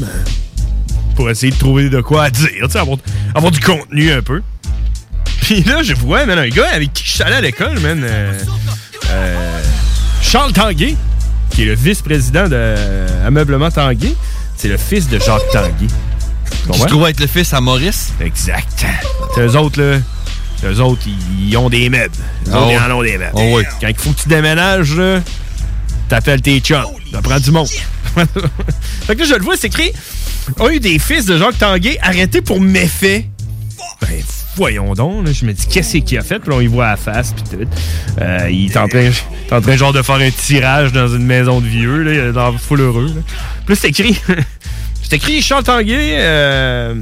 pour 1.17 1.31
essayer 1.31 1.53
de 1.53 1.59
trouver 1.59 1.89
de 1.89 2.01
quoi 2.01 2.25
à 2.25 2.31
dire, 2.31 2.49
tu 2.49 2.71
sais, 2.71 2.79
avoir, 2.79 2.99
avoir 3.35 3.51
du 3.51 3.61
contenu 3.61 4.11
un 4.13 4.23
peu. 4.23 4.43
Puis 5.43 5.63
là, 5.65 5.83
je 5.83 5.95
vois, 5.95 6.27
man, 6.27 6.39
un 6.39 6.49
gars 6.49 6.69
avec 6.73 6.93
qui 6.93 7.05
je 7.05 7.11
suis 7.13 7.23
allé 7.23 7.35
à 7.37 7.41
l'école, 7.41 7.79
man, 7.81 8.01
euh, 8.05 8.33
euh, 9.11 9.61
Charles 10.23 10.53
Tanguay, 10.53 10.97
qui 11.51 11.63
est 11.63 11.67
le 11.67 11.75
vice-président 11.75 12.49
de 12.49 12.75
Ameublement 13.27 13.71
Tanguay. 13.71 14.15
C'est 14.61 14.69
le 14.69 14.77
fils 14.77 15.09
de 15.09 15.19
Jacques 15.19 15.49
Tanguay. 15.53 15.87
Tu 16.67 16.71
Qui 16.71 16.79
se 16.81 16.85
trouve 16.85 17.09
être 17.09 17.19
le 17.19 17.27
fils 17.27 17.55
à 17.55 17.63
Maurice. 17.63 18.13
Exact. 18.21 18.85
Eux 19.39 19.57
autres, 19.57 19.81
là. 19.81 19.99
Eux 20.65 20.81
autres, 20.83 21.01
ils, 21.41 21.57
ont 21.57 21.71
des 21.71 21.89
meubles. 21.89 22.15
Eux 22.47 22.51
Ah 22.53 22.59
autres, 22.61 22.71
ils 22.71 22.79
en 22.79 22.99
ont 22.99 23.03
des 23.03 23.17
meubles. 23.17 23.33
Ah 23.35 23.55
ouais. 23.55 23.67
Quand 23.81 23.89
il 23.89 23.97
faut 23.97 24.11
que 24.11 24.21
tu 24.21 24.29
déménages, 24.29 24.95
là, 24.95 25.23
t'appelles 26.11 26.43
tes 26.43 26.61
chums. 26.61 26.85
Ça 27.11 27.23
prend 27.23 27.41
du 27.41 27.51
monde. 27.51 27.69
fait 29.07 29.17
que 29.17 29.21
là, 29.21 29.27
je 29.31 29.35
le 29.35 29.43
vois, 29.43 29.57
c'est 29.57 29.69
écrit 29.69 29.93
a 30.59 30.71
eu 30.71 30.79
des 30.79 30.99
fils 30.99 31.25
de 31.25 31.39
Jacques 31.39 31.57
Tanguay 31.57 31.97
arrêtés 32.03 32.43
pour 32.43 32.61
méfaits. 32.61 33.25
Ben, 34.03 34.23
voyons 34.61 34.93
donc. 34.93 35.27
Je 35.27 35.47
me 35.47 35.55
dis, 35.55 35.67
qu'est-ce 35.67 35.97
qu'il 35.97 36.19
a 36.19 36.23
fait? 36.23 36.39
Puis 36.39 36.51
là, 36.51 36.57
on 36.57 36.61
y 36.61 36.67
voit 36.67 36.89
à 36.89 36.91
la 36.91 36.97
face. 36.99 37.33
Puis 37.33 37.45
tout. 37.45 37.65
Euh, 38.21 38.51
il 38.51 38.71
est 38.71 38.77
en 38.77 38.89
train, 38.89 39.77
genre 39.77 39.95
de 39.95 40.03
faire 40.03 40.17
un 40.17 40.31
tirage 40.31 40.93
dans 40.93 41.09
une 41.09 41.25
maison 41.25 41.63
de 41.63 41.67
vieux. 41.67 42.03
Là, 42.03 42.13
il 42.13 42.19
est 42.19 42.33
dans 42.33 42.53
full 42.59 42.83
heureux. 42.83 43.11
Puis 43.65 43.75
c'est 43.75 43.89
écrit. 43.89 44.21
c'est 45.03 45.17
écrit 45.17 45.41
Charles 45.41 45.65
Tanguay. 45.65 46.17
euh, 46.19 46.95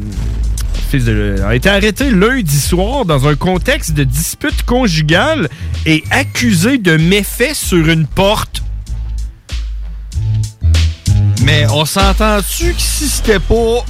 fils 0.88 1.05
de, 1.05 1.42
a 1.44 1.57
été 1.57 1.68
arrêté 1.68 2.11
lundi 2.12 2.61
soir 2.61 3.05
dans 3.05 3.27
un 3.27 3.35
contexte 3.35 3.92
de 3.92 4.05
dispute 4.05 4.62
conjugale 4.62 5.49
et 5.85 6.05
accusé 6.12 6.79
de 6.79 6.97
méfaits 6.97 7.55
sur 7.55 7.88
une 7.88 8.07
porte. 8.07 8.62
Mais 11.42 11.66
on 11.71 11.85
s'entend-tu 11.85 12.73
que 12.73 12.81
si 12.81 13.09
c'était 13.09 13.40
pas 13.40 13.85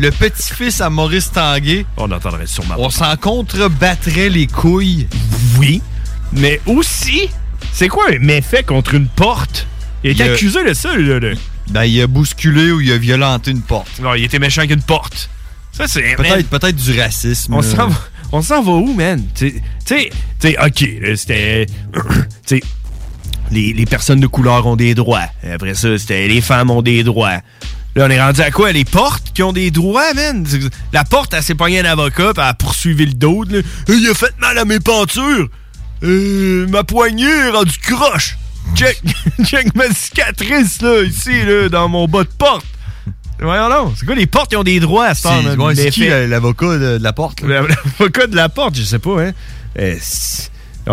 le 0.00 0.10
petit-fils 0.10 0.80
à 0.80 0.88
Maurice 0.90 1.30
Tanguay, 1.30 1.84
on 1.96 2.10
entendrait 2.10 2.46
sûrement 2.46 2.74
on 2.78 2.90
s'en 2.90 3.14
contrebattrait 3.16 4.30
les 4.30 4.46
couilles. 4.46 5.06
Oui, 5.58 5.82
mais 6.32 6.60
aussi, 6.66 7.28
c'est 7.72 7.88
quoi 7.88 8.06
un 8.10 8.18
méfait 8.18 8.62
contre 8.62 8.94
une 8.94 9.08
porte? 9.08 9.66
Il 10.02 10.10
est 10.10 10.14
Il 10.14 10.22
a- 10.22 10.32
accusé 10.32 10.64
de 10.64 10.72
ça, 10.72 10.96
là. 10.96 11.20
là. 11.20 11.34
Ben, 11.68 11.84
il 11.84 12.00
a 12.00 12.06
bousculé 12.06 12.72
ou 12.72 12.80
il 12.80 12.90
a 12.92 12.96
violenté 12.98 13.50
une 13.50 13.60
porte. 13.60 14.00
Non, 14.00 14.14
il 14.14 14.24
était 14.24 14.38
méchant 14.38 14.62
avec 14.62 14.72
une 14.72 14.82
porte. 14.82 15.28
Ça, 15.72 15.86
c'est. 15.86 16.16
Peut-être 16.16 16.48
peut 16.48 16.72
du 16.72 16.98
racisme. 17.00 17.54
On 17.54 17.62
s'en 17.62 17.88
va, 17.88 17.96
on 18.32 18.42
s'en 18.42 18.62
va 18.62 18.72
où, 18.72 18.92
man? 18.94 19.22
Tu 19.34 19.60
sais- 19.84 20.10
OK, 20.64 20.88
c'était... 21.16 21.66
tu 22.46 22.56
sais, 22.56 22.60
les, 23.50 23.72
les 23.72 23.86
personnes 23.86 24.20
de 24.20 24.26
couleur 24.26 24.66
ont 24.66 24.76
des 24.76 24.94
droits. 24.94 25.26
Après 25.52 25.74
ça, 25.74 25.96
c'était 25.98 26.26
les 26.26 26.40
femmes 26.40 26.70
ont 26.70 26.82
des 26.82 27.02
droits. 27.04 27.40
Là, 27.96 28.06
on 28.06 28.10
est 28.10 28.20
rendu 28.20 28.40
à 28.40 28.50
quoi? 28.50 28.70
Les 28.72 28.84
portes 28.84 29.32
qui 29.34 29.42
ont 29.42 29.52
des 29.52 29.70
droits, 29.70 30.14
man? 30.14 30.46
La 30.92 31.04
porte, 31.04 31.34
elle 31.34 31.42
s'est 31.42 31.54
pognée 31.56 31.80
un 31.80 31.84
avocat, 31.84 32.32
puis 32.32 32.42
elle 32.42 32.50
a 32.50 32.54
poursuivi 32.54 33.06
le 33.06 33.14
dos. 33.14 33.44
Il 33.88 34.08
a 34.08 34.14
fait 34.14 34.32
mal 34.40 34.56
à 34.58 34.64
mes 34.64 34.78
pentures. 34.78 35.48
Euh, 36.02 36.66
ma 36.68 36.84
poignée 36.84 37.28
est 37.28 37.50
rendue 37.50 37.78
croche. 37.82 38.38
Check, 38.76 39.02
check 39.44 39.74
ma 39.74 39.88
cicatrice, 39.92 40.80
là, 40.82 41.02
ici, 41.02 41.42
là, 41.44 41.68
dans 41.68 41.88
mon 41.88 42.06
bas 42.06 42.22
de 42.22 42.28
porte. 42.28 42.64
Voyons 43.40 43.68
donc, 43.70 43.94
c'est 43.98 44.04
quoi 44.06 44.14
les 44.14 44.26
portes 44.26 44.50
qui 44.50 44.56
ont 44.56 44.62
des 44.62 44.80
droits 44.80 45.06
à 45.06 45.14
ce 45.14 45.22
temps, 45.22 45.42
C'est 45.74 45.90
qui 45.90 46.06
l'avocat 46.08 46.78
de, 46.78 46.98
de 46.98 47.02
la 47.02 47.12
porte? 47.12 47.40
L'avocat 47.42 48.26
de 48.26 48.36
la 48.36 48.48
porte, 48.50 48.76
je 48.76 48.82
sais 48.82 48.98
pas, 48.98 49.22
hein. 49.22 49.32
Euh, 49.78 49.96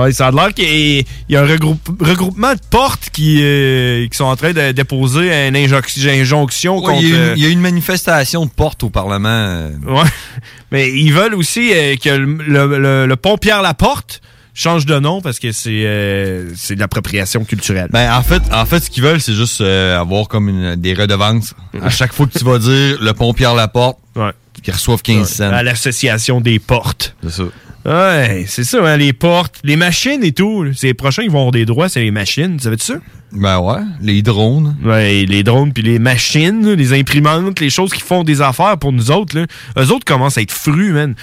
ouais, 0.02 0.12
ça 0.12 0.28
a 0.28 0.32
l'air 0.32 0.54
qu'il 0.54 0.66
y 0.66 1.00
a- 1.00 1.04
il 1.30 1.34
y 1.34 1.36
a 1.36 1.42
un 1.42 1.46
regroupe- 1.46 2.02
regroupement 2.02 2.54
de 2.54 2.60
portes 2.70 3.10
qui, 3.12 3.40
euh, 3.42 4.08
qui 4.08 4.18
sont 4.18 4.26
en 4.26 4.36
train 4.36 4.54
de 4.54 4.72
déposer 4.72 5.48
une 5.48 5.56
injonction 5.56 6.82
contre. 6.82 7.02
il, 7.02 7.10
y 7.10 7.14
euh, 7.14 7.34
y 7.38 7.46
a 7.46 7.50
une 7.50 7.62
manifestation 7.62 8.46
de 8.46 8.52
porte 8.52 8.84
au 8.84 8.90
Parlement. 8.90 9.28
euh. 9.30 9.70
Ouais. 9.86 10.04
Mais 10.72 10.92
ils 10.92 11.12
veulent 11.14 11.36
aussi 11.36 11.72
euh, 11.74 11.96
que 11.96 12.10
le, 12.10 12.26
le- 12.48 12.78
le- 12.80 13.06
le 13.06 13.16
pont 13.16 13.38
Pierre-Laporte 13.38 14.22
change 14.54 14.86
de 14.88 14.98
nom 15.00 15.22
parce 15.22 15.38
que 15.40 15.52
c'est 15.52 15.84
euh, 15.86 16.50
c'est 16.56 16.74
de 16.76 16.80
l'appropriation 16.80 17.46
culturelle. 17.46 17.90
Ben, 17.92 18.12
en 18.12 18.24
fait, 18.24 18.42
en 18.52 18.66
fait, 18.66 18.80
ce 18.84 18.90
qu'ils 18.90 19.04
veulent, 19.04 19.22
c'est 19.22 19.34
juste 19.36 19.62
euh, 19.62 20.00
avoir 20.00 20.28
comme 20.28 20.50
une- 20.50 20.76
des 20.76 20.94
redevances. 20.96 21.54
À 21.82 21.90
chaque 21.90 22.12
fois 22.12 22.26
que 22.26 22.38
tu 22.38 22.44
vas 22.44 22.58
dire 22.60 22.98
le 23.00 23.12
pont 23.14 23.34
Pierre-Laporte, 23.34 24.00
Ouais. 24.16 24.32
qu'ils 24.64 24.74
reçoivent 24.74 25.02
15 25.04 25.30
cents. 25.30 25.52
À 25.52 25.62
l'association 25.64 26.42
des 26.42 26.58
portes. 26.60 27.16
C'est 27.24 27.32
ça. 27.32 27.44
Ouais, 27.88 28.44
c'est 28.50 28.66
ça, 28.66 28.86
hein, 28.86 28.98
les 28.98 29.14
portes, 29.14 29.60
les 29.64 29.78
machines 29.78 30.22
et 30.24 30.34
tout. 30.34 30.66
C'est 30.76 30.88
les 30.88 30.94
prochains 30.94 31.22
qui 31.24 31.30
vont 31.30 31.38
avoir 31.40 31.52
des 31.54 31.66
droits, 31.66 31.88
c'est 31.88 32.02
les 32.02 32.12
machines. 32.12 32.58
Tu 32.58 32.64
savais 32.64 32.78
ça? 32.78 32.96
Ben 33.32 33.60
ouais, 33.60 33.80
les 34.02 34.22
drones. 34.22 34.76
Ouais, 34.84 35.24
les 35.26 35.42
drones 35.44 35.72
puis 35.72 35.84
les 35.84 35.98
machines, 35.98 36.74
les 36.74 36.94
imprimantes, 36.94 37.60
les 37.62 37.70
choses 37.70 37.94
qui 37.94 38.02
font 38.02 38.24
des 38.26 38.42
affaires 38.42 38.78
pour 38.78 38.92
nous 38.92 39.10
autres. 39.10 39.38
Là. 39.40 39.46
Eux 39.78 39.92
autres 39.92 40.04
commencent 40.06 40.38
à 40.38 40.42
être 40.42 40.52
frus, 40.52 40.92
man. 40.92 41.16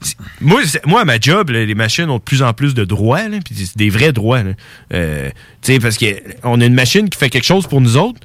C'est- 0.00 0.16
moi, 0.40 0.60
moi, 0.86 1.00
à 1.00 1.04
ma 1.04 1.18
job, 1.18 1.50
là, 1.50 1.64
les 1.64 1.74
machines 1.74 2.08
ont 2.10 2.18
de 2.18 2.22
plus 2.22 2.42
en 2.42 2.52
plus 2.52 2.74
de 2.74 2.84
droits, 2.84 3.22
puis 3.44 3.54
c'est 3.56 3.76
des 3.76 3.90
vrais 3.90 4.12
droits. 4.12 4.42
Euh, 4.94 5.30
tu 5.62 5.72
sais, 5.72 5.78
parce 5.80 5.98
qu'on 5.98 6.60
a 6.60 6.64
une 6.64 6.74
machine 6.74 7.08
qui 7.08 7.18
fait 7.18 7.30
quelque 7.30 7.46
chose 7.46 7.66
pour 7.66 7.80
nous 7.80 7.96
autres, 7.96 8.20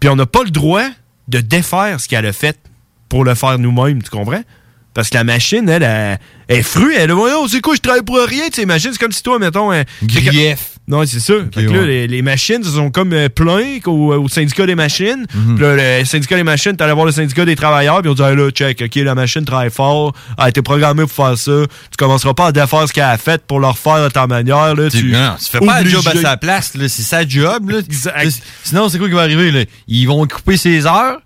puis 0.00 0.08
on 0.08 0.16
n'a 0.16 0.26
pas 0.26 0.42
le 0.42 0.50
droit 0.50 0.84
de 1.28 1.38
défaire 1.40 2.00
ce 2.00 2.08
qu'elle 2.08 2.26
a 2.26 2.32
fait 2.32 2.58
pour 3.08 3.24
le 3.24 3.34
faire 3.36 3.58
nous-mêmes, 3.60 4.02
tu 4.02 4.10
comprends? 4.10 4.42
Parce 4.94 5.08
que 5.08 5.14
la 5.16 5.24
machine, 5.24 5.68
elle, 5.68 5.82
elle, 5.82 6.18
elle 6.48 6.58
est 6.58 6.62
frue. 6.62 6.94
Elle, 6.94 7.10
voyons, 7.12 7.48
c'est 7.48 7.60
quoi, 7.60 7.74
je 7.74 7.80
travaille 7.80 8.02
pour 8.02 8.18
rien, 8.18 8.44
tu 8.52 8.64
machine. 8.66 8.90
C'est 8.92 8.98
comme 9.00 9.12
si 9.12 9.22
toi, 9.22 9.38
mettons. 9.38 9.70
un- 9.72 9.84
Grief. 10.02 10.68
Non, 10.88 11.06
c'est 11.06 11.20
ça. 11.20 11.34
Fait 11.54 11.64
que 11.64 11.70
là, 11.70 11.78
ouais. 11.80 11.86
les, 11.86 12.06
les 12.08 12.22
machines 12.22 12.62
se 12.64 12.70
sont 12.70 12.90
comme 12.90 13.12
euh, 13.12 13.28
plaints 13.28 13.78
au, 13.86 14.12
au 14.14 14.28
syndicat 14.28 14.66
des 14.66 14.74
machines. 14.74 15.24
Mhm. 15.32 15.54
Puis 15.54 15.64
là, 15.64 15.98
le 16.00 16.04
syndicat 16.04 16.34
des 16.36 16.42
machines, 16.42 16.76
t'allais 16.76 16.92
voir 16.92 17.06
le 17.06 17.12
syndicat 17.12 17.44
des 17.44 17.54
travailleurs, 17.54 18.00
puis 18.02 18.10
on 18.10 18.14
dit, 18.14 18.22
hey, 18.22 18.34
là, 18.34 18.50
check, 18.50 18.82
OK, 18.84 18.94
la 18.96 19.14
machine 19.14 19.44
travaille 19.44 19.70
fort, 19.70 20.12
a 20.36 20.48
été 20.48 20.60
programmée 20.60 21.02
pour 21.04 21.12
faire 21.12 21.38
ça. 21.38 21.52
Tu 21.90 21.96
commenceras 21.96 22.34
pas 22.34 22.46
à 22.48 22.52
défaire 22.52 22.86
ce 22.88 22.92
qu'elle 22.92 23.04
a 23.04 23.16
fait 23.16 23.40
pour 23.46 23.60
le 23.60 23.68
refaire 23.68 24.02
de 24.02 24.08
ta 24.08 24.26
manière. 24.26 24.74
Là, 24.74 24.90
Tu, 24.90 25.10
non, 25.12 25.36
tu 25.38 25.50
fais 25.50 25.60
pas 25.60 25.82
le 25.82 25.88
job 25.88 26.02
à 26.06 26.16
sa 26.20 26.36
place. 26.36 26.72
C'est 26.74 27.02
sa 27.02 27.26
job, 27.26 27.70
là. 27.70 27.78
Sinon, 28.64 28.88
c'est 28.88 28.98
quoi 28.98 29.08
qui 29.08 29.14
va 29.14 29.22
arriver, 29.22 29.50
là? 29.52 29.60
Ils 29.86 30.06
vont 30.06 30.26
couper 30.26 30.56
ses 30.56 30.84
heures. 30.84 31.18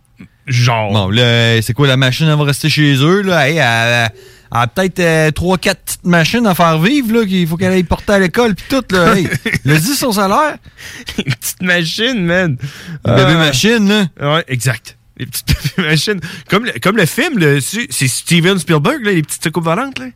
Genre. 0.46 0.92
Bon, 0.92 1.10
là, 1.10 1.60
c'est 1.62 1.72
quoi, 1.72 1.86
la 1.88 1.96
machine, 1.96 2.28
elle 2.28 2.36
va 2.38 2.44
rester 2.44 2.68
chez 2.68 2.94
eux, 2.96 3.22
là? 3.22 3.48
Hey, 3.48 3.56
elle, 3.56 4.10
a 4.52 4.66
peut-être 4.68 5.34
3-4 5.34 5.58
petites 5.58 6.04
machines 6.06 6.46
à 6.46 6.54
faire 6.54 6.78
vivre, 6.78 7.12
là, 7.18 7.26
qu'il 7.26 7.46
faut 7.48 7.56
qu'elle 7.56 7.72
aille 7.72 7.82
porter 7.82 8.12
à 8.12 8.18
l'école, 8.20 8.54
puis 8.54 8.64
tout, 8.68 8.84
là. 8.94 9.16
Hey, 9.16 9.28
le 9.64 9.76
dit 9.78 9.94
son 9.96 10.12
salaire. 10.12 10.56
Les 11.18 11.24
petites 11.24 11.62
machines, 11.62 12.24
man. 12.24 12.56
Les 13.04 13.12
bébés 13.12 13.32
Ah. 13.34 13.38
machines, 13.38 13.88
là. 13.88 14.34
Ouais, 14.34 14.44
exact. 14.48 14.96
Les 15.18 15.26
petites 15.26 15.48
bébés 15.76 15.88
machines. 15.88 16.20
Comme 16.48 16.64
le, 16.66 16.72
comme 16.80 16.96
le 16.96 17.06
film, 17.06 17.38
là, 17.38 17.58
c'est 17.60 18.08
Steven 18.08 18.58
Spielberg, 18.58 19.04
là, 19.04 19.12
les 19.12 19.22
petites 19.22 19.42
secoupes 19.42 19.64
volantes, 19.64 19.98
là, 19.98 20.06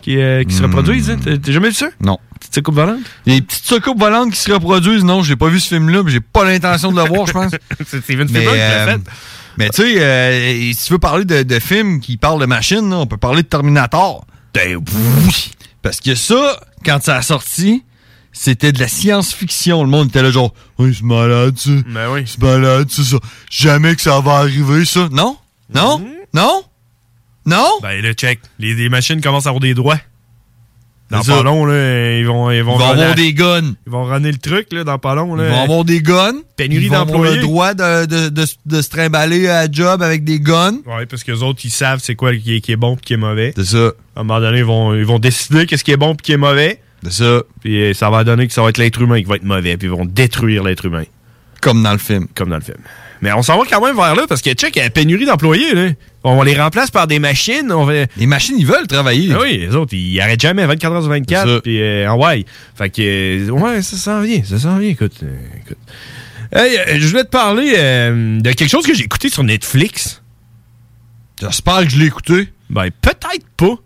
qui, 0.00 0.16
euh, 0.18 0.44
qui 0.44 0.54
se 0.54 0.62
reproduisent. 0.62 1.10
hein. 1.10 1.18
T'as 1.24 1.52
jamais 1.52 1.68
vu 1.70 1.74
ça? 1.74 1.88
Non. 2.00 2.18
Petites 2.38 2.54
secoupes 2.54 2.74
volantes? 2.76 3.00
Les 3.26 3.40
petites 3.42 3.64
soucoupes 3.64 3.98
volantes 3.98 4.30
qui 4.32 4.38
se 4.38 4.52
reproduisent, 4.52 5.04
non, 5.04 5.22
j'ai 5.22 5.36
pas 5.36 5.48
vu 5.48 5.58
ce 5.60 5.68
film-là, 5.74 6.02
mais 6.04 6.10
j'ai 6.12 6.20
pas 6.20 6.44
l'intention 6.44 6.92
de 6.92 7.00
le 7.02 7.08
voir, 7.08 7.26
je 7.26 7.32
pense. 7.32 7.52
c'est 7.86 8.00
Steven 8.02 8.28
Spielberg 8.28 8.54
qui 8.54 8.58
l'a 8.60 8.64
euh, 8.64 8.86
fait. 8.94 9.00
Mais 9.58 9.68
tu 9.70 9.82
sais, 9.82 10.00
euh, 10.02 10.72
si 10.72 10.86
tu 10.86 10.92
veux 10.92 10.98
parler 10.98 11.24
de, 11.24 11.42
de 11.42 11.58
films 11.58 12.00
qui 12.00 12.16
parlent 12.16 12.40
de 12.40 12.46
machines, 12.46 12.88
là, 12.90 12.96
on 12.98 13.06
peut 13.06 13.16
parler 13.16 13.42
de 13.42 13.48
Terminator. 13.48 14.24
Ben. 14.54 14.78
Parce 15.82 16.00
que 16.00 16.14
ça, 16.14 16.60
quand 16.84 17.02
ça 17.02 17.16
a 17.16 17.22
sorti, 17.22 17.82
c'était 18.32 18.72
de 18.72 18.80
la 18.80 18.88
science-fiction. 18.88 19.82
Le 19.82 19.90
monde 19.90 20.08
était 20.08 20.22
là 20.22 20.30
genre, 20.30 20.54
oui, 20.78 20.94
c'est 20.94 21.04
malade 21.04 21.58
ça. 21.58 21.70
Ben 21.86 22.10
oui. 22.10 22.22
C'est 22.26 22.40
malade 22.40 22.90
ça, 22.90 23.02
ça. 23.02 23.16
Jamais 23.50 23.94
que 23.94 24.02
ça 24.02 24.20
va 24.20 24.32
arriver 24.38 24.84
ça. 24.84 25.08
Non? 25.10 25.36
Non? 25.74 26.02
Non? 26.32 26.62
Non? 27.44 27.68
Ben 27.82 28.00
là, 28.02 28.12
check. 28.14 28.40
Les, 28.58 28.74
les 28.74 28.88
machines 28.88 29.20
commencent 29.20 29.46
à 29.46 29.50
avoir 29.50 29.60
des 29.60 29.74
droits. 29.74 29.98
Dans 31.12 31.22
pas 31.22 31.42
long, 31.42 31.64
là, 31.66 32.18
ils 32.18 32.26
vont, 32.26 32.50
ils 32.50 32.62
vont, 32.62 32.74
Ils 32.76 32.78
vont 32.82 32.90
avoir 32.90 33.14
des 33.14 33.32
guns. 33.34 33.74
Ils 33.86 33.92
vont 33.92 34.04
runner 34.04 34.32
le 34.32 34.38
truc, 34.38 34.72
là, 34.72 34.82
dans 34.84 34.98
pas 34.98 35.14
long, 35.14 35.34
là. 35.36 35.44
Ils 35.46 35.50
vont 35.50 35.62
avoir 35.62 35.84
des 35.84 36.00
guns. 36.00 36.40
Pénurie 36.56 36.84
Ils 36.86 36.88
vont 36.88 36.94
avoir 36.96 37.06
d'employés. 37.06 37.36
le 37.36 37.42
droit 37.42 37.74
de, 37.74 38.06
de, 38.06 38.28
de, 38.28 38.44
de 38.66 38.82
se 38.82 38.88
trimballer 38.88 39.48
à 39.48 39.70
job 39.70 40.02
avec 40.02 40.24
des 40.24 40.40
guns. 40.40 40.78
Ouais, 40.86 41.06
parce 41.06 41.22
que 41.24 41.32
les 41.32 41.42
autres, 41.42 41.60
ils 41.64 41.70
savent 41.70 42.00
c'est 42.02 42.14
quoi 42.14 42.34
qui 42.34 42.56
est, 42.56 42.60
qui 42.60 42.72
est 42.72 42.76
bon 42.76 42.94
et 42.96 43.00
qui 43.00 43.12
est 43.14 43.18
mauvais. 43.18 43.52
C'est 43.56 43.64
ça. 43.66 43.92
À 44.16 44.20
un 44.20 44.24
moment 44.24 44.40
donné, 44.40 44.58
ils 44.58 44.64
vont, 44.64 44.94
ils 44.94 45.04
vont 45.06 45.18
décider 45.18 45.66
qu'est-ce 45.66 45.84
qui 45.84 45.92
est 45.92 45.96
bon 45.96 46.14
et 46.14 46.16
qui 46.16 46.32
est 46.32 46.36
mauvais. 46.36 46.80
C'est 47.04 47.24
ça. 47.24 47.42
Puis 47.60 47.82
euh, 47.82 47.94
ça 47.94 48.10
va 48.10 48.24
donner 48.24 48.46
que 48.46 48.52
ça 48.52 48.62
va 48.62 48.68
être 48.68 48.78
l'être 48.78 49.00
humain 49.00 49.18
qui 49.18 49.24
va 49.28 49.36
être 49.36 49.44
mauvais. 49.44 49.76
Puis 49.76 49.88
ils 49.88 49.90
vont 49.90 50.04
détruire 50.04 50.62
l'être 50.62 50.84
humain. 50.84 51.04
Comme 51.62 51.82
dans 51.82 51.92
le 51.92 51.98
film. 51.98 52.26
Comme 52.34 52.50
dans 52.50 52.56
le 52.56 52.62
film. 52.62 52.76
Mais 53.22 53.32
on 53.32 53.42
s'en 53.42 53.56
va 53.56 53.64
quand 53.70 53.80
même 53.80 53.94
vers 53.96 54.14
là 54.16 54.24
parce 54.28 54.42
que, 54.42 54.50
check, 54.52 54.74
il 54.76 54.80
y 54.80 54.82
a 54.82 54.90
pénurie 54.90 55.24
d'employés, 55.24 55.74
là. 55.74 55.90
On 56.24 56.42
les 56.42 56.56
remplace 56.60 56.90
par 56.90 57.06
des 57.06 57.18
machines. 57.20 57.70
On. 57.72 57.86
Les 57.86 58.26
machines, 58.26 58.56
ils 58.58 58.66
veulent 58.66 58.86
travailler. 58.88 59.32
Ah 59.34 59.38
oui, 59.40 59.58
les 59.58 59.74
autres, 59.74 59.94
ils 59.94 60.20
arrêtent 60.20 60.40
jamais 60.40 60.66
24 60.66 60.92
heures 60.92 61.02
sur 61.02 61.12
C'est 61.12 61.18
24. 61.18 61.48
ça. 61.48 61.60
Puis 61.62 61.80
euh, 61.80 62.10
en 62.10 62.18
ouais. 62.18 62.44
Fait 62.76 62.90
que, 62.90 63.00
euh, 63.00 63.50
ouais, 63.50 63.80
ça 63.82 63.96
s'en 63.96 64.20
vient. 64.20 64.42
Ça 64.44 64.58
s'en 64.58 64.76
vient, 64.78 64.90
écoute. 64.90 65.14
euh, 65.22 65.36
écoute. 65.64 65.78
Hey, 66.52 66.76
euh, 66.78 66.98
je 67.00 67.06
voulais 67.08 67.24
te 67.24 67.30
parler 67.30 67.70
de 67.72 68.52
quelque 68.52 68.68
chose 68.70 68.86
que 68.86 68.94
j'ai 68.94 69.04
écouté 69.04 69.28
sur 69.30 69.42
Netflix. 69.44 70.20
J'espère 71.40 71.84
que 71.84 71.90
je 71.90 71.98
l'ai 71.98 72.06
écouté. 72.06 72.48
Ben, 72.70 72.88
peut-être 73.00 73.46
pas. 73.56 73.76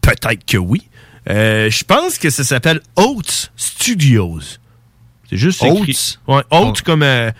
Peut-être 0.00 0.44
que 0.46 0.56
oui. 0.56 0.82
Je 1.26 1.84
pense 1.84 2.16
que 2.18 2.30
ça 2.30 2.44
s'appelle 2.44 2.80
Oats 2.96 3.50
Studios. 3.56 4.40
C'est 5.28 5.36
juste 5.36 5.62
écrit. 5.62 6.16
Oats? 6.26 6.34
Ouais, 6.36 6.42
Oats 6.50 6.72
comme 6.84 7.02
euh, 7.02 7.30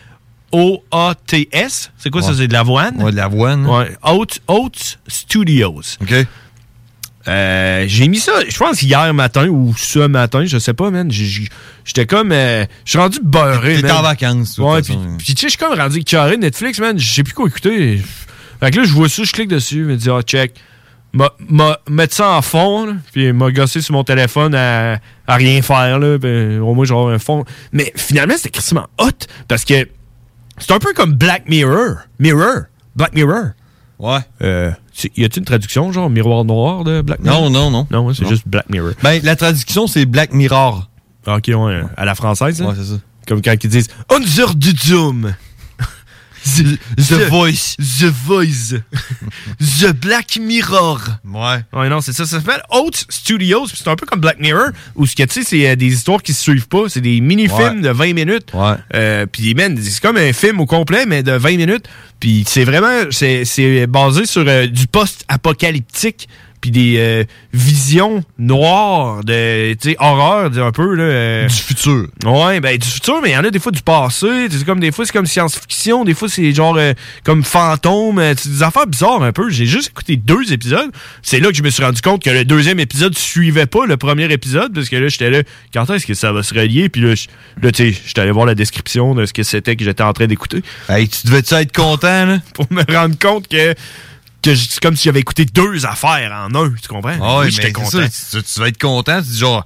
O-A-T-S. 0.52 1.90
C'est 1.98 2.10
quoi 2.10 2.22
ça? 2.22 2.34
C'est 2.34 2.48
de 2.48 2.52
l'avoine? 2.52 3.02
Ouais, 3.02 3.10
de 3.10 3.16
l'avoine. 3.16 3.66
Ouais. 3.66 3.96
Oats, 4.02 4.38
Oats 4.48 4.96
Studios. 5.06 5.82
OK. 6.00 6.14
Euh, 7.26 7.84
j'ai 7.86 8.08
mis 8.08 8.18
ça, 8.18 8.32
je 8.48 8.56
pense 8.56 8.80
hier 8.80 9.12
matin 9.12 9.48
ou 9.48 9.74
ce 9.76 9.98
matin, 9.98 10.44
je 10.46 10.56
sais 10.58 10.72
pas, 10.72 10.90
man. 10.90 11.10
J'étais 11.10 12.06
comme. 12.06 12.32
euh, 12.32 12.64
je 12.86 12.90
suis 12.90 12.98
rendu 12.98 13.18
beurré, 13.22 13.76
T'étais 13.76 13.90
en 13.90 14.00
vacances, 14.02 14.54
toute 14.54 14.64
Ouais, 14.64 14.80
puis 14.80 14.94
tu 15.26 15.32
sais, 15.32 15.42
je 15.42 15.48
suis 15.48 15.58
comme 15.58 15.78
rendu 15.78 16.02
carré 16.04 16.38
Netflix, 16.38 16.78
man. 16.78 16.98
Je 16.98 17.06
sais 17.12 17.22
plus 17.22 17.34
quoi 17.34 17.48
écouter. 17.48 18.00
Fait 18.60 18.70
que 18.70 18.78
là, 18.78 18.84
je 18.84 18.92
vois 18.92 19.10
ça, 19.10 19.24
je 19.24 19.32
clique 19.32 19.48
dessus, 19.48 19.84
je 19.84 19.90
me 19.90 19.96
dis, 19.96 20.08
ah, 20.08 20.22
check. 20.22 20.54
M'a- 21.12 21.78
Mettre 21.88 22.14
ça 22.14 22.30
en 22.32 22.42
fond, 22.42 22.86
là, 22.86 22.92
puis 23.12 23.32
m'a 23.32 23.50
gossé 23.50 23.80
sur 23.80 23.94
mon 23.94 24.04
téléphone 24.04 24.54
à, 24.54 24.98
à 25.26 25.34
rien 25.36 25.62
faire, 25.62 25.98
là. 25.98 26.18
puis 26.18 26.58
au 26.58 26.74
moins, 26.74 26.84
j'aurai 26.84 27.14
un 27.14 27.18
fond. 27.18 27.44
Mais 27.72 27.92
finalement, 27.96 28.34
c'était 28.36 28.50
quasiment 28.50 28.86
hot 28.98 29.06
parce 29.48 29.64
que 29.64 29.88
c'est 30.58 30.72
un 30.72 30.78
peu 30.78 30.92
comme 30.94 31.14
Black 31.14 31.48
Mirror. 31.48 31.96
Mirror. 32.18 32.62
Black 32.94 33.14
Mirror. 33.14 33.50
Ouais. 33.98 34.18
Euh, 34.42 34.70
y 35.16 35.24
a-t-il 35.24 35.38
une 35.38 35.44
traduction, 35.44 35.90
genre 35.92 36.10
miroir 36.10 36.44
noir 36.44 36.84
de 36.84 37.00
Black 37.02 37.20
Mirror? 37.20 37.42
Non, 37.42 37.50
non, 37.50 37.70
non. 37.70 37.86
Non, 37.90 38.14
c'est 38.14 38.28
juste 38.28 38.46
Black 38.46 38.68
Mirror. 38.68 38.92
Ben, 39.02 39.20
la 39.24 39.34
traduction, 39.34 39.86
c'est 39.86 40.04
Black 40.04 40.32
Mirror. 40.32 40.88
Ah, 41.26 41.36
Ok, 41.36 41.48
ouais, 41.48 41.82
à 41.96 42.04
la 42.04 42.14
française. 42.14 42.60
Ouais, 42.62 42.74
c'est 42.76 42.84
ça. 42.84 43.00
Comme 43.26 43.42
quand 43.42 43.52
ils 43.62 43.68
disent 43.70 43.88
Unser 44.10 44.54
du 44.54 44.70
Zoom. 44.70 45.34
The, 46.56 46.78
The 47.08 47.28
Voice. 47.28 47.76
The 47.78 48.04
Voice. 48.26 48.74
The 49.80 49.92
Black 49.92 50.38
Mirror. 50.40 51.00
Ouais. 51.24 51.58
Ouais, 51.72 51.88
non, 51.88 52.00
c'est 52.00 52.12
ça. 52.12 52.24
Ça 52.26 52.38
s'appelle 52.40 52.62
Oats 52.70 53.04
Studios. 53.08 53.66
puis 53.66 53.76
C'est 53.76 53.88
un 53.88 53.96
peu 53.96 54.06
comme 54.06 54.20
Black 54.20 54.38
Mirror, 54.40 54.68
où 54.94 55.06
ce 55.06 55.14
que 55.16 55.22
tu 55.24 55.34
sais, 55.34 55.42
c'est 55.44 55.68
euh, 55.68 55.76
des 55.76 55.92
histoires 55.92 56.22
qui 56.22 56.32
se 56.32 56.42
suivent 56.42 56.68
pas. 56.68 56.84
C'est 56.88 57.00
des 57.00 57.20
mini-films 57.20 57.58
Ouais. 57.76 57.80
de 57.82 57.90
20 57.90 58.14
minutes. 58.14 58.50
Ouais. 58.54 58.74
Euh, 58.94 59.26
puis, 59.26 59.54
man, 59.54 59.78
c'est 59.82 60.00
comme 60.00 60.16
un 60.16 60.32
film 60.32 60.60
au 60.60 60.66
complet, 60.66 61.04
mais 61.06 61.22
de 61.22 61.32
20 61.32 61.56
minutes. 61.56 61.84
Puis, 62.20 62.44
c'est 62.46 62.64
vraiment, 62.64 63.10
c'est 63.10 63.44
c'est 63.44 63.86
basé 63.86 64.26
sur 64.26 64.44
euh, 64.46 64.66
du 64.66 64.86
post-apocalyptique. 64.88 66.28
Puis 66.60 66.70
des 66.70 66.96
euh, 66.98 67.24
visions 67.52 68.22
noires, 68.38 69.22
de, 69.24 69.74
tu 69.74 69.90
sais, 69.90 69.96
horreur, 69.98 70.50
un 70.58 70.72
peu, 70.72 70.94
là. 70.94 71.02
euh, 71.04 71.46
Du 71.48 71.54
futur. 71.54 72.06
Ouais, 72.24 72.60
ben 72.60 72.76
du 72.76 72.86
futur, 72.88 73.20
mais 73.22 73.30
il 73.30 73.32
y 73.32 73.36
en 73.36 73.44
a 73.44 73.50
des 73.50 73.58
fois 73.58 73.72
du 73.72 73.82
passé. 73.82 74.48
C'est 74.50 74.64
comme 74.64 74.80
des 74.80 74.92
fois 74.92 75.04
c'est 75.06 75.12
comme 75.12 75.26
science-fiction, 75.26 76.04
des 76.04 76.14
fois 76.14 76.28
c'est 76.28 76.52
genre 76.52 76.76
euh, 76.76 76.92
comme 77.24 77.44
fantôme, 77.44 78.22
c'est 78.36 78.48
des 78.50 78.62
affaires 78.62 78.86
bizarres 78.86 79.22
un 79.22 79.32
peu. 79.32 79.50
J'ai 79.50 79.66
juste 79.66 79.88
écouté 79.90 80.16
deux 80.16 80.52
épisodes. 80.52 80.90
C'est 81.22 81.40
là 81.40 81.48
que 81.48 81.54
je 81.56 81.62
me 81.62 81.70
suis 81.70 81.82
rendu 81.84 82.00
compte 82.00 82.22
que 82.22 82.30
le 82.30 82.44
deuxième 82.44 82.80
épisode 82.80 83.16
suivait 83.16 83.66
pas 83.66 83.86
le 83.86 83.96
premier 83.96 84.30
épisode 84.32 84.72
parce 84.74 84.88
que 84.88 84.96
là 84.96 85.08
j'étais 85.08 85.30
là, 85.30 85.42
quand 85.72 85.88
est-ce 85.90 86.06
que 86.06 86.14
ça 86.14 86.32
va 86.32 86.42
se 86.42 86.54
relier? 86.54 86.88
Puis 86.88 87.00
là, 87.02 87.14
là 87.62 87.72
tu 87.72 87.92
sais, 87.92 88.00
j'étais 88.06 88.20
allé 88.20 88.30
voir 88.32 88.46
la 88.46 88.54
description 88.54 89.14
de 89.14 89.26
ce 89.26 89.32
que 89.32 89.42
c'était 89.42 89.76
que 89.76 89.84
j'étais 89.84 90.02
en 90.02 90.12
train 90.12 90.26
d'écouter. 90.26 90.62
Hey, 90.88 91.08
tu 91.08 91.26
devais-tu 91.26 91.54
être 91.54 91.72
content 91.74 92.26
là? 92.26 92.38
Pour 92.54 92.66
me 92.70 92.82
rendre 92.92 93.18
compte 93.18 93.48
que 93.48 93.74
que 94.52 94.56
c'est 94.72 94.80
comme 94.80 94.96
si 94.96 95.04
j'avais 95.04 95.20
écouté 95.20 95.44
deux 95.44 95.86
affaires 95.86 96.32
en 96.32 96.54
un, 96.54 96.70
tu 96.80 96.88
comprends? 96.88 97.14
Ah 97.22 97.40
Oui, 97.40 97.50
j'étais 97.50 97.72
content. 97.72 97.90
ça, 98.10 98.40
tu, 98.40 98.42
tu 98.42 98.60
vas 98.60 98.68
être 98.68 98.80
content. 98.80 99.20
Tu 99.22 99.28
dis 99.28 99.38
genre, 99.38 99.64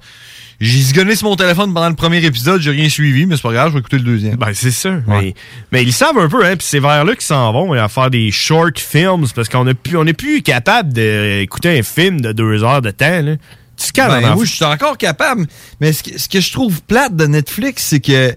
j'ai 0.59 0.79
zigonné 0.79 1.15
sur 1.15 1.27
mon 1.27 1.35
téléphone 1.35 1.73
pendant 1.73 1.89
le 1.89 1.95
premier 1.95 2.23
épisode, 2.23 2.61
j'ai 2.61 2.71
rien 2.71 2.87
suivi, 2.87 3.25
mais 3.25 3.35
c'est 3.35 3.41
pas 3.41 3.51
grave, 3.51 3.69
je 3.69 3.73
vais 3.73 3.79
écouter 3.79 3.97
le 3.97 4.03
deuxième. 4.03 4.35
Ben, 4.35 4.53
c'est 4.53 4.71
ça. 4.71 4.91
Mais, 5.07 5.33
mais 5.71 5.83
ils 5.83 5.91
savent 5.93 6.17
un 6.17 6.29
peu, 6.29 6.45
hein, 6.45 6.55
puis 6.55 6.65
c'est 6.67 6.79
vers 6.79 7.03
là 7.03 7.13
qu'ils 7.13 7.23
s'en 7.25 7.51
vont 7.51 7.73
à 7.73 7.89
faire 7.89 8.09
des 8.09 8.31
short 8.31 8.79
films, 8.79 9.25
parce 9.35 9.49
qu'on 9.49 9.65
n'est 9.65 9.73
plus, 9.73 9.97
on 9.97 10.05
est 10.05 10.13
plus 10.13 10.41
capable 10.41 10.93
d'écouter 10.93 11.77
un 11.79 11.83
film 11.83 12.21
de 12.21 12.31
deux 12.31 12.63
heures 12.63 12.81
de 12.81 12.91
temps. 12.91 13.21
Là. 13.21 13.35
Tu 13.75 13.87
te 13.87 13.91
calmes, 13.91 14.21
Ben, 14.21 14.31
en 14.33 14.37
oui, 14.37 14.45
je 14.45 14.53
suis 14.55 14.63
encore 14.65 14.97
capable. 14.97 15.47
Mais 15.81 15.91
ce 15.91 16.03
que, 16.03 16.17
ce 16.17 16.29
que 16.29 16.39
je 16.39 16.51
trouve 16.53 16.81
plate 16.83 17.15
de 17.15 17.25
Netflix, 17.25 17.83
c'est 17.89 17.99
que 17.99 18.33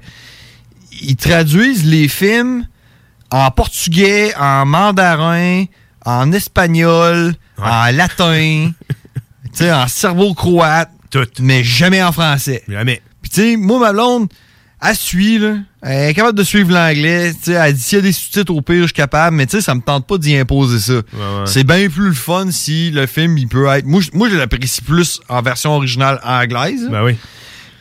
ils 1.02 1.16
traduisent 1.16 1.84
les 1.84 2.08
films 2.08 2.66
en 3.30 3.50
portugais, 3.50 4.34
en 4.36 4.64
mandarin, 4.64 5.64
en 6.06 6.32
espagnol, 6.32 7.34
en 7.58 7.90
latin, 7.92 8.70
tu 8.88 9.50
sais, 9.52 9.72
en 9.72 9.86
cerveau-croate, 9.88 10.90
mais 11.40 11.62
jamais 11.64 12.02
en 12.02 12.12
français. 12.12 12.62
Jamais. 12.68 13.02
Puis 13.20 13.30
tu 13.30 13.40
sais, 13.42 13.56
moi, 13.56 13.78
ma 13.78 13.92
blonde, 13.92 14.28
elle 14.82 14.94
suit, 14.96 15.38
là. 15.38 15.56
Elle 15.82 16.10
est 16.10 16.14
capable 16.14 16.36
de 16.38 16.44
suivre 16.44 16.72
l'anglais. 16.72 17.32
Tu 17.34 17.44
sais, 17.44 17.52
elle 17.52 17.74
dit 17.74 17.80
s'il 17.80 17.96
y 17.96 18.00
a 18.00 18.02
des 18.02 18.12
sous-titres, 18.12 18.52
au 18.52 18.60
pire, 18.60 18.82
je 18.82 18.86
suis 18.86 18.92
capable. 18.92 19.36
Mais 19.36 19.46
tu 19.46 19.52
sais, 19.56 19.60
ça 19.62 19.74
me 19.74 19.80
tente 19.80 20.06
pas 20.06 20.18
d'y 20.18 20.36
imposer 20.36 20.78
ça. 20.80 21.00
C'est 21.46 21.64
bien 21.64 21.88
plus 21.88 22.08
le 22.08 22.14
fun 22.14 22.50
si 22.50 22.90
le 22.90 23.06
film, 23.06 23.38
il 23.38 23.48
peut 23.48 23.66
être... 23.68 23.86
Moi, 23.86 24.00
je- 24.00 24.10
moi 24.12 24.28
je 24.28 24.36
l'apprécie 24.36 24.82
plus 24.82 25.20
en 25.28 25.42
version 25.42 25.72
originale 25.74 26.20
anglaise. 26.24 26.88
Ben 26.90 27.04
oui. 27.04 27.16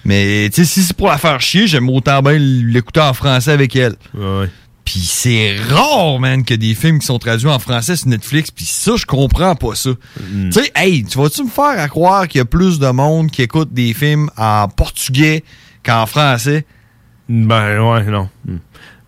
Mais 0.05 0.49
tu 0.53 0.63
sais, 0.63 0.65
si 0.71 0.83
c'est 0.83 0.95
pour 0.95 1.07
la 1.09 1.17
faire 1.17 1.41
chier, 1.41 1.65
j'aime 1.67 1.89
autant 1.89 2.21
bien 2.21 2.37
l'écouter 2.37 3.01
en 3.01 3.13
français 3.13 3.51
avec 3.51 3.75
elle. 3.75 3.95
Ouais. 4.13 4.47
Puis 4.85 4.99
c'est 4.99 5.57
rare, 5.69 6.19
man, 6.19 6.45
que 6.45 6.53
des 6.53 6.75
films 6.75 6.99
qui 6.99 7.07
sont 7.07 7.19
traduits 7.19 7.49
en 7.49 7.59
français 7.59 7.95
sur 7.95 8.07
Netflix. 8.07 8.51
Puis 8.51 8.65
ça, 8.65 8.95
je 8.95 9.05
comprends 9.05 9.55
pas 9.55 9.75
ça. 9.75 9.89
Mm. 9.89 10.49
Tu 10.51 10.59
sais, 10.61 10.71
hey, 10.75 11.03
tu 11.03 11.17
vas-tu 11.17 11.43
me 11.43 11.49
faire 11.49 11.79
à 11.79 11.87
croire 11.87 12.27
qu'il 12.27 12.37
y 12.37 12.41
a 12.41 12.45
plus 12.45 12.79
de 12.79 12.87
monde 12.87 13.31
qui 13.31 13.41
écoute 13.41 13.73
des 13.73 13.93
films 13.93 14.29
en 14.37 14.67
portugais 14.69 15.43
qu'en 15.83 16.05
français? 16.05 16.65
Ben 17.27 17.79
ouais, 17.81 18.03
non. 18.03 18.29
Hmm. 18.45 18.57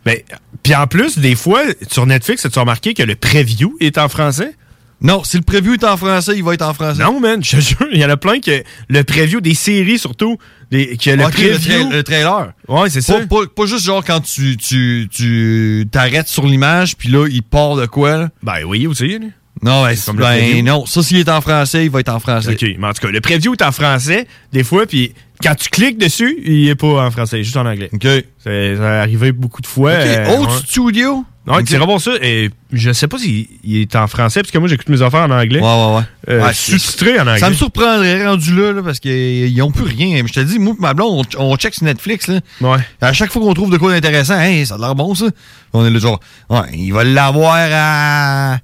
Ben, 0.03 0.17
puis 0.63 0.73
en 0.73 0.88
plus, 0.88 1.19
des 1.19 1.36
fois, 1.36 1.61
sur 1.91 2.05
Netflix, 2.05 2.45
as-tu 2.45 2.59
remarqué 2.59 2.93
que 2.93 3.03
le 3.03 3.15
preview 3.15 3.75
est 3.80 3.97
en 3.97 4.09
français? 4.09 4.55
Non, 5.00 5.24
si 5.24 5.38
le 5.38 5.43
preview 5.43 5.74
est 5.74 5.84
en 5.84 5.95
français, 5.95 6.34
il 6.36 6.43
va 6.43 6.56
être 6.56 6.64
en 6.64 6.74
français. 6.74 7.04
Non, 7.04 7.20
man, 7.20 7.43
je 7.43 7.58
te 7.58 7.62
jure, 7.62 7.88
il 7.93 8.00
y 8.00 8.06
en 8.06 8.10
a 8.10 8.18
plein 8.18 8.39
que 8.39 8.64
le 8.89 9.04
preview 9.04 9.41
des 9.41 9.54
séries, 9.54 10.00
surtout, 10.00 10.38
des, 10.72 10.98
que 10.98 11.12
le 11.12 11.18
le, 11.18 11.24
preview... 11.30 11.84
tra- 11.84 11.91
le 11.91 12.04
trailer. 12.04 12.54
Ouais, 12.68 12.89
c'est 12.89 13.02
ça. 13.02 13.20
Pas, 13.28 13.66
juste 13.66 13.86
genre 13.86 14.04
quand 14.04 14.22
tu 14.22 14.58
tu 14.58 15.08
tu 15.12 15.88
t'arrêtes 15.91 16.28
sur 16.28 16.45
l'image 16.45 16.98
puis 16.98 17.10
là 17.10 17.28
il 17.30 17.43
part 17.43 17.76
de 17.76 17.86
quoi 17.86 18.18
là? 18.18 18.30
Ben 18.41 18.64
oui 18.66 18.88
aussi. 18.88 19.20
là. 19.20 19.28
Non, 19.64 19.84
ben, 19.84 19.95
comme 20.06 20.18
le 20.18 20.24
ben 20.24 20.66
non, 20.66 20.86
ça 20.86 21.02
s'il 21.02 21.18
est 21.18 21.30
en 21.30 21.41
français, 21.41 21.86
il 21.86 21.91
va 21.91 22.00
être 22.00 22.10
en 22.10 22.20
français. 22.20 22.52
OK, 22.54 22.76
mais 22.78 22.88
en 22.88 22.93
tout 22.93 23.06
cas, 23.08 23.12
le 23.12 23.22
preview 23.22 23.54
est 23.54 23.62
en 23.64 23.72
français, 23.72 24.28
des 24.54 24.64
fois, 24.64 24.86
puis 24.86 25.14
quand 25.41 25.56
tu 25.56 25.70
cliques 25.70 25.98
dessus, 25.98 26.38
il 26.45 26.68
est 26.68 26.76
pas 26.76 27.06
en 27.06 27.12
français, 27.12 27.43
juste 27.43 27.58
en 27.58 27.66
anglais. 27.66 27.89
OK. 27.93 28.08
Ça 28.43 29.02
arrivé 29.02 29.32
beaucoup 29.32 29.62
de 29.62 29.68
fois. 29.68 29.93
OK, 29.93 30.06
euh, 30.06 30.39
ouais. 30.39 30.48
Studio? 30.66 31.26
Non, 31.48 31.64
tu 31.64 31.74
iras 31.74 31.86
voir 31.86 32.02
ça. 32.02 32.12
Et 32.22 32.50
je 32.74 32.91
sais 32.91 33.08
pas 33.08 33.18
s'il 33.18 33.48
il 33.64 33.78
est 33.82 33.95
en 33.95 34.06
français, 34.08 34.41
parce 34.41 34.52
que 34.52 34.58
moi, 34.58 34.68
j'écoute 34.68 34.89
mes 34.89 35.02
affaires 35.02 35.22
en 35.22 35.32
anglais. 35.32 35.60
Ouais, 35.62 35.66
ouais, 35.66 35.95
ouais. 35.95 36.04
Euh, 36.30 36.43
Ouais, 36.45 36.54
sous-titré 36.54 37.18
en 37.20 37.22
anglais. 37.22 37.39
Ça 37.39 37.50
me 37.50 37.56
surprendrait 37.56 38.28
rendu 38.28 38.54
là, 38.56 38.74
là, 38.74 38.84
parce 38.84 39.00
qu'ils 39.00 39.62
ont 39.62 39.72
plus 39.72 39.86
rien. 39.86 40.22
Je 40.28 40.34
te 40.34 40.39
dis, 40.41 40.60
moi 40.60 40.76
ma 40.78 40.93
blonde, 40.93 41.26
on, 41.38 41.52
on 41.52 41.56
check 41.58 41.74
sur 41.74 41.86
Netflix. 41.86 42.28
Là. 42.28 42.41
Ouais. 42.62 42.78
À 43.02 43.14
chaque 43.14 43.32
fois 43.32 43.41
qu'on 43.41 43.54
trouve 43.54 43.72
de 43.72 43.78
quoi 43.78 43.93
d'intéressant, 43.93 44.39
hey, 44.39 44.66
ça 44.66 44.76
a 44.76 44.78
l'air 44.78 44.93
bon 44.93 45.16
ça. 45.16 45.26
On 45.74 45.86
est 45.86 45.89
là 45.89 46.00
genre, 46.00 46.20
ouais, 46.50 46.60
il 46.74 46.91
va 46.91 47.04
l'avoir 47.06 48.60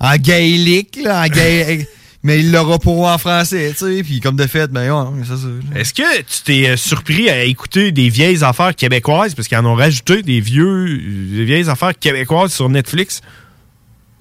en, 0.00 0.16
gaélique, 0.16 0.98
là, 1.04 1.22
en 1.22 1.26
gaé- 1.26 1.86
mais 2.22 2.38
il 2.40 2.52
l'aura 2.52 2.78
pas 2.78 2.90
en 2.90 3.18
français, 3.18 3.70
tu 3.72 3.78
sais. 3.78 4.02
Puis 4.02 4.20
comme 4.20 4.36
de 4.36 4.46
fait, 4.46 4.70
ben 4.70 4.90
ouais, 4.90 5.24
ça, 5.24 5.36
ça. 5.36 5.48
Est-ce 5.78 5.92
que 5.92 6.18
tu 6.18 6.42
t'es 6.44 6.68
euh, 6.68 6.76
surpris 6.76 7.28
à 7.28 7.44
écouter 7.44 7.90
des 7.90 8.08
vieilles 8.08 8.44
affaires 8.44 8.74
québécoises, 8.74 9.34
parce 9.34 9.48
qu'ils 9.48 9.58
en 9.58 9.66
ont 9.66 9.74
rajouté 9.74 10.22
des 10.22 10.40
vieux, 10.40 10.98
des 10.98 11.44
vieilles 11.44 11.68
affaires 11.68 11.98
québécoises 11.98 12.52
sur 12.52 12.68
Netflix? 12.68 13.20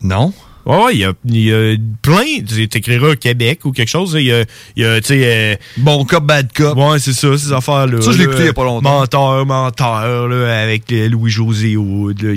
Non. 0.01 0.33
Ouais, 0.65 0.93
il 0.93 0.99
y 0.99 1.05
a, 1.05 1.13
il 1.25 1.37
y 1.45 1.51
a 1.53 1.75
plein. 2.01 2.43
Tu 2.47 2.67
t'écriras 2.67 3.15
Québec 3.15 3.65
ou 3.65 3.71
quelque 3.71 3.87
chose. 3.89 4.15
Il 4.19 4.25
y 4.25 4.31
a, 4.31 4.43
il 4.75 4.83
y 4.83 4.85
a 4.85 5.01
tu 5.01 5.07
sais. 5.07 5.21
euh, 5.23 5.55
bon 5.77 6.05
cop, 6.05 6.23
bad 6.23 6.51
cop. 6.53 6.77
Ouais, 6.77 6.99
c'est 6.99 7.13
ça, 7.13 7.37
ces 7.37 7.51
affaires-là. 7.51 8.01
Ça, 8.01 8.11
je 8.11 8.17
l'ai 8.19 8.23
écouté 8.25 8.41
il 8.41 8.45
y 8.45 8.49
a 8.49 8.53
pas 8.53 8.63
longtemps. 8.63 8.99
Menteur, 8.99 9.45
menteur, 9.45 10.27
là, 10.27 10.61
avec 10.61 10.91
Louis-José 10.91 11.75
Hood. 11.77 12.21
là. 12.21 12.33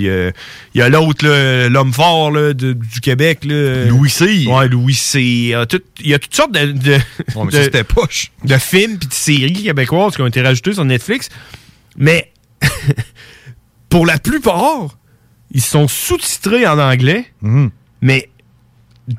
Il 0.73 0.79
y 0.79 0.81
a, 0.81 0.89
l'autre, 0.89 1.67
l'homme 1.67 1.93
fort 1.93 2.31
là, 2.31 2.53
de- 2.53 2.73
du 2.73 2.99
Québec. 3.01 3.45
Là. 3.45 3.85
Louis 3.85 4.09
C. 4.09 4.45
Ouais, 4.47 4.67
Louis 4.67 4.93
C. 4.95 5.21
Il 5.21 5.47
y 5.49 5.53
a 5.53 5.65
tout- 5.65 5.81
y 6.03 6.13
toutes 6.19 6.35
sortes 6.35 6.51
de, 6.53 6.71
de, 6.71 6.93
Ouais, 7.35 7.45
de- 7.51 7.63
c'était 7.63 7.83
poche. 7.83 8.31
de 8.43 8.57
films 8.57 8.97
puis 8.97 9.07
de 9.07 9.13
séries 9.13 9.63
québécoises 9.63 10.15
qui 10.15 10.21
ont 10.21 10.27
été 10.27 10.41
rajoutés 10.41 10.73
sur 10.73 10.85
Netflix. 10.85 11.29
Mais 11.97 12.31
pour 13.89 14.05
la 14.05 14.17
plupart, 14.17 14.97
ils 15.51 15.61
sont 15.61 15.87
sous-titrés 15.87 16.67
en 16.67 16.79
anglais, 16.79 17.25
Mhm. 17.41 17.69
Mais 18.05 18.29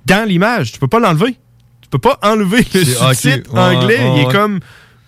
dans 0.07 0.27
l'image, 0.29 0.73
tu 0.73 0.79
peux 0.79 0.89
pas 0.89 0.99
l'enlever. 1.01 1.37
Tu 1.83 1.89
peux 1.91 1.99
pas 1.99 2.19
enlever 2.23 2.65
le 2.75 2.85
sous-titre 2.85 3.53
ouais, 3.53 3.61
anglais. 3.61 3.99
ouais, 3.99 4.13
il 4.17 4.21
est 4.23 4.33
comme 4.33 4.61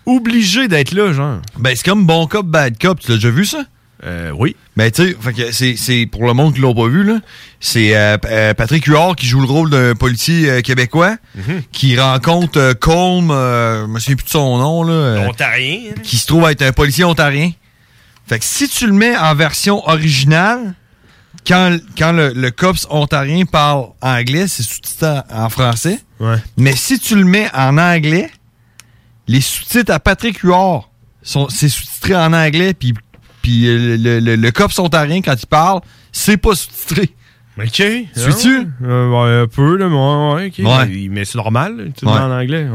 obligé 0.06 0.68
d'être 0.68 0.92
là, 0.92 1.12
genre. 1.12 1.40
Ben, 1.58 1.74
c'est 1.74 1.84
comme 1.84 2.06
Bon 2.06 2.26
Cop, 2.26 2.46
Bad 2.46 2.78
Cop. 2.78 3.00
Tu 3.00 3.08
l'as 3.10 3.16
déjà 3.16 3.30
vu, 3.30 3.44
ça? 3.44 3.64
Euh, 4.04 4.30
oui. 4.30 4.54
Ben, 4.76 4.90
tu 4.92 5.16
sais, 5.50 5.74
c'est, 5.76 6.06
pour 6.06 6.24
le 6.26 6.32
monde 6.32 6.54
qui 6.54 6.60
l'a 6.60 6.72
pas 6.72 6.86
vu, 6.86 7.02
là. 7.02 7.18
C'est 7.58 7.96
euh, 7.96 8.16
euh, 8.26 8.54
Patrick 8.54 8.84
Huard 8.86 9.16
qui 9.16 9.26
joue 9.26 9.40
le 9.40 9.46
rôle 9.48 9.70
d'un 9.70 9.94
policier 9.96 10.48
euh, 10.48 10.60
québécois 10.60 11.16
Mhm. 11.34 11.62
qui 11.72 11.98
rencontre 11.98 12.74
Colm, 12.74 13.30
euh, 13.32 13.82
je 13.82 13.86
me 13.90 13.98
souviens 13.98 14.16
plus 14.16 14.24
de 14.26 14.30
son 14.30 14.58
nom, 14.58 14.82
là. 14.84 15.26
Ontarien. 15.28 15.80
hein? 15.90 16.00
qui 16.04 16.16
se 16.16 16.26
trouve 16.28 16.48
être 16.48 16.62
un 16.62 16.72
policier 16.72 17.02
ontarien. 17.04 17.50
Fait 18.28 18.38
que 18.38 18.44
si 18.44 18.68
tu 18.68 18.86
le 18.86 18.92
mets 18.92 19.16
en 19.16 19.34
version 19.34 19.84
originale, 19.88 20.74
quand, 21.48 21.78
quand 21.96 22.12
le, 22.12 22.32
le 22.34 22.50
cops 22.50 22.86
ontarien 22.90 23.44
parle 23.46 23.88
anglais, 24.02 24.46
c'est 24.46 24.62
sous-titré 24.62 25.20
en, 25.30 25.48
français. 25.48 25.98
Ouais. 26.20 26.36
Mais 26.56 26.76
si 26.76 26.98
tu 26.98 27.16
le 27.16 27.24
mets 27.24 27.48
en 27.54 27.78
anglais, 27.78 28.30
les 29.26 29.40
sous-titres 29.40 29.92
à 29.92 29.98
Patrick 29.98 30.38
Huard, 30.40 30.90
c'est 31.22 31.68
sous-titré 31.68 32.14
en 32.14 32.32
anglais, 32.32 32.74
puis, 32.74 32.94
puis 33.42 33.66
euh, 33.66 33.96
le, 33.96 34.20
le, 34.20 34.36
le 34.36 34.50
cops 34.52 34.78
ontarien, 34.78 35.22
quand 35.22 35.34
il 35.40 35.46
parle, 35.46 35.80
c'est 36.12 36.36
pas 36.36 36.54
sous-titré. 36.54 37.14
OK. 37.58 37.66
Suis-tu? 38.14 38.68
Euh, 38.84 39.42
un 39.42 39.46
peu, 39.48 39.76
là, 39.76 39.88
mais 39.88 40.44
ouais. 40.44 40.52
Ouais. 40.64 41.08
Mais, 41.10 41.24
c'est 41.24 41.38
normal, 41.38 41.76
le 41.76 41.84
Ouais. 41.84 41.92
mets 42.02 42.10
en 42.10 42.30
anglais. 42.30 42.66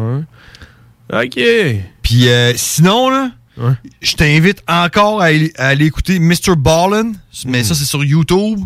OK. 1.13 1.39
Puis 2.01 2.27
euh, 2.27 2.53
sinon, 2.55 3.09
là, 3.09 3.31
je 4.01 4.15
t'invite 4.15 4.63
encore 4.67 5.21
à, 5.21 5.25
aller- 5.25 5.53
à 5.57 5.67
aller 5.67 5.85
écouter 5.85 6.19
Mr. 6.19 6.55
Ballin, 6.57 7.11
mais 7.45 7.63
ça, 7.63 7.75
c'est 7.75 7.85
sur 7.85 8.03
YouTube. 8.03 8.59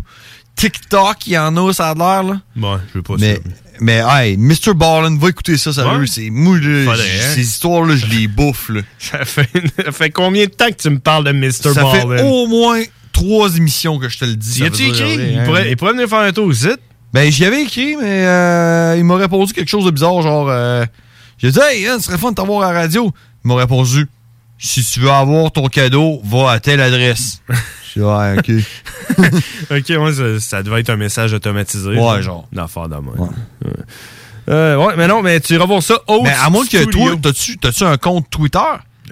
TikTok, 0.56 1.26
il 1.26 1.34
y 1.34 1.38
en 1.38 1.56
a, 1.56 1.72
ça 1.72 1.90
a 1.90 1.94
l'air, 1.94 2.22
là. 2.24 2.40
Ouais, 2.56 2.78
je 2.88 2.94
veux 2.98 3.02
pas 3.02 3.14
mais, 3.18 3.36
ça. 3.36 3.40
Mais, 3.80 4.02
hey, 4.08 4.36
Mr. 4.36 4.74
Ballin, 4.74 5.16
va 5.16 5.28
écouter 5.28 5.56
ça, 5.56 5.72
sérieux. 5.72 6.00
Ouais. 6.00 6.06
C'est 6.08 6.22
j- 6.24 6.30
hein. 6.32 6.94
ces 7.34 7.40
histoires-là, 7.42 7.94
je 7.94 8.06
les 8.06 8.26
bouffe, 8.28 8.70
là. 8.70 8.80
Ça 8.98 9.24
fait, 9.24 9.48
ça 9.84 9.92
fait 9.92 10.10
combien 10.10 10.46
de 10.46 10.50
temps 10.50 10.68
que 10.68 10.74
tu 10.82 10.90
me 10.90 10.98
parles 10.98 11.24
de 11.24 11.32
Mr. 11.32 11.52
Ça 11.52 11.74
Baldwin? 11.82 12.18
fait 12.18 12.24
au 12.24 12.46
moins 12.48 12.82
trois 13.12 13.56
émissions 13.56 13.98
que 14.00 14.08
je 14.08 14.18
te 14.18 14.24
le 14.24 14.34
dis. 14.34 14.60
Y 14.60 14.64
ça 14.64 14.70
dire 14.70 14.88
écrit? 14.88 15.16
rien, 15.16 15.26
Il 15.32 15.38
hein. 15.38 15.44
pourrait, 15.44 15.70
il 15.70 15.76
pourrait 15.76 15.92
venir 15.92 16.08
faire 16.08 16.20
un 16.20 16.32
tour 16.32 16.46
aussi. 16.46 16.68
Ben, 17.12 17.30
j'y 17.30 17.44
avais 17.44 17.62
écrit, 17.62 17.94
mais 17.96 18.26
euh, 18.26 18.96
il 18.98 19.04
m'a 19.04 19.16
répondu 19.16 19.52
quelque 19.52 19.68
chose 19.70 19.84
de 19.84 19.90
bizarre, 19.92 20.20
genre... 20.22 20.48
Euh, 20.50 20.84
J'ai 21.38 21.52
dit, 21.52 21.58
hey, 21.62 21.86
hein, 21.86 21.98
ce 21.98 22.06
serait 22.06 22.18
fun 22.18 22.30
de 22.30 22.34
t'avoir 22.34 22.68
à 22.68 22.72
la 22.72 22.80
radio. 22.80 23.12
Il 23.44 23.48
m'a 23.48 23.54
répondu, 23.54 24.08
si 24.58 24.84
tu 24.84 25.00
veux 25.00 25.10
avoir 25.10 25.50
ton 25.52 25.68
cadeau, 25.68 26.20
va 26.24 26.50
à 26.52 26.60
telle 26.60 26.80
adresse. 26.80 27.42
Je 27.94 28.00
dis, 28.00 28.04
ouais, 28.04 28.38
OK. 28.38 28.50
ok, 29.70 30.02
ouais, 30.02 30.12
ça, 30.12 30.40
ça 30.40 30.62
devait 30.62 30.80
être 30.80 30.90
un 30.90 30.96
message 30.96 31.32
automatisé. 31.32 31.90
Ouais, 31.90 32.22
genre. 32.22 32.46
D'affaire 32.52 32.88
de 32.88 32.96
même. 32.96 33.08
Ouais. 33.16 33.28
Euh, 34.50 34.76
ouais, 34.76 34.94
mais 34.96 35.06
non, 35.06 35.22
mais 35.22 35.40
tu 35.40 35.54
iras 35.54 35.66
voir 35.66 35.82
ça 35.82 35.98
au 36.06 36.22
Mais 36.22 36.32
à 36.32 36.48
moins 36.50 36.64
que 36.66 36.84
toi, 36.84 37.14
t'as-tu, 37.20 37.58
t'as-tu 37.58 37.84
un 37.84 37.96
compte 37.98 38.28
Twitter? 38.30 38.58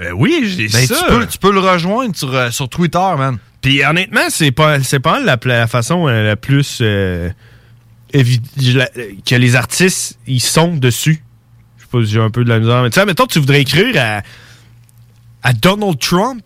Euh, 0.00 0.10
oui, 0.12 0.44
j'ai 0.56 0.68
Ben, 0.68 0.86
ça. 0.86 0.94
Tu 0.94 1.04
peux, 1.14 1.26
tu 1.26 1.38
peux 1.38 1.52
le 1.52 1.60
rejoindre 1.60 2.14
sur, 2.16 2.34
euh, 2.34 2.50
sur 2.50 2.68
Twitter, 2.68 2.98
man. 3.18 3.38
Puis 3.60 3.84
honnêtement, 3.84 4.28
c'est 4.30 4.50
pas, 4.52 4.82
c'est 4.82 5.00
pas 5.00 5.20
la, 5.20 5.38
la 5.44 5.66
façon 5.66 6.06
euh, 6.08 6.22
la 6.26 6.36
plus. 6.36 6.78
euh, 6.80 7.30
évi- 8.14 8.40
je 8.60 8.78
la- 8.78 8.88
que 8.88 9.34
les 9.34 9.56
artistes, 9.56 10.18
ils 10.26 10.40
sont 10.40 10.74
dessus. 10.76 11.22
Je 11.78 11.82
sais 11.82 11.88
pas 11.90 12.04
si 12.04 12.12
j'ai 12.12 12.20
un 12.20 12.30
peu 12.30 12.44
de 12.44 12.48
la 12.48 12.58
misère. 12.58 12.82
Mais 12.82 12.90
tu 12.90 12.98
sais, 13.00 13.06
mettons, 13.06 13.26
tu 13.26 13.38
voudrais 13.38 13.60
écrire 13.60 13.94
à, 13.96 14.22
à 15.46 15.52
Donald 15.52 15.98
Trump. 15.98 16.42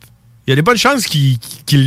Il 0.46 0.50
y 0.50 0.52
a 0.52 0.56
des 0.56 0.62
bonnes 0.62 0.76
chances 0.76 1.06
qu'il 1.06 1.38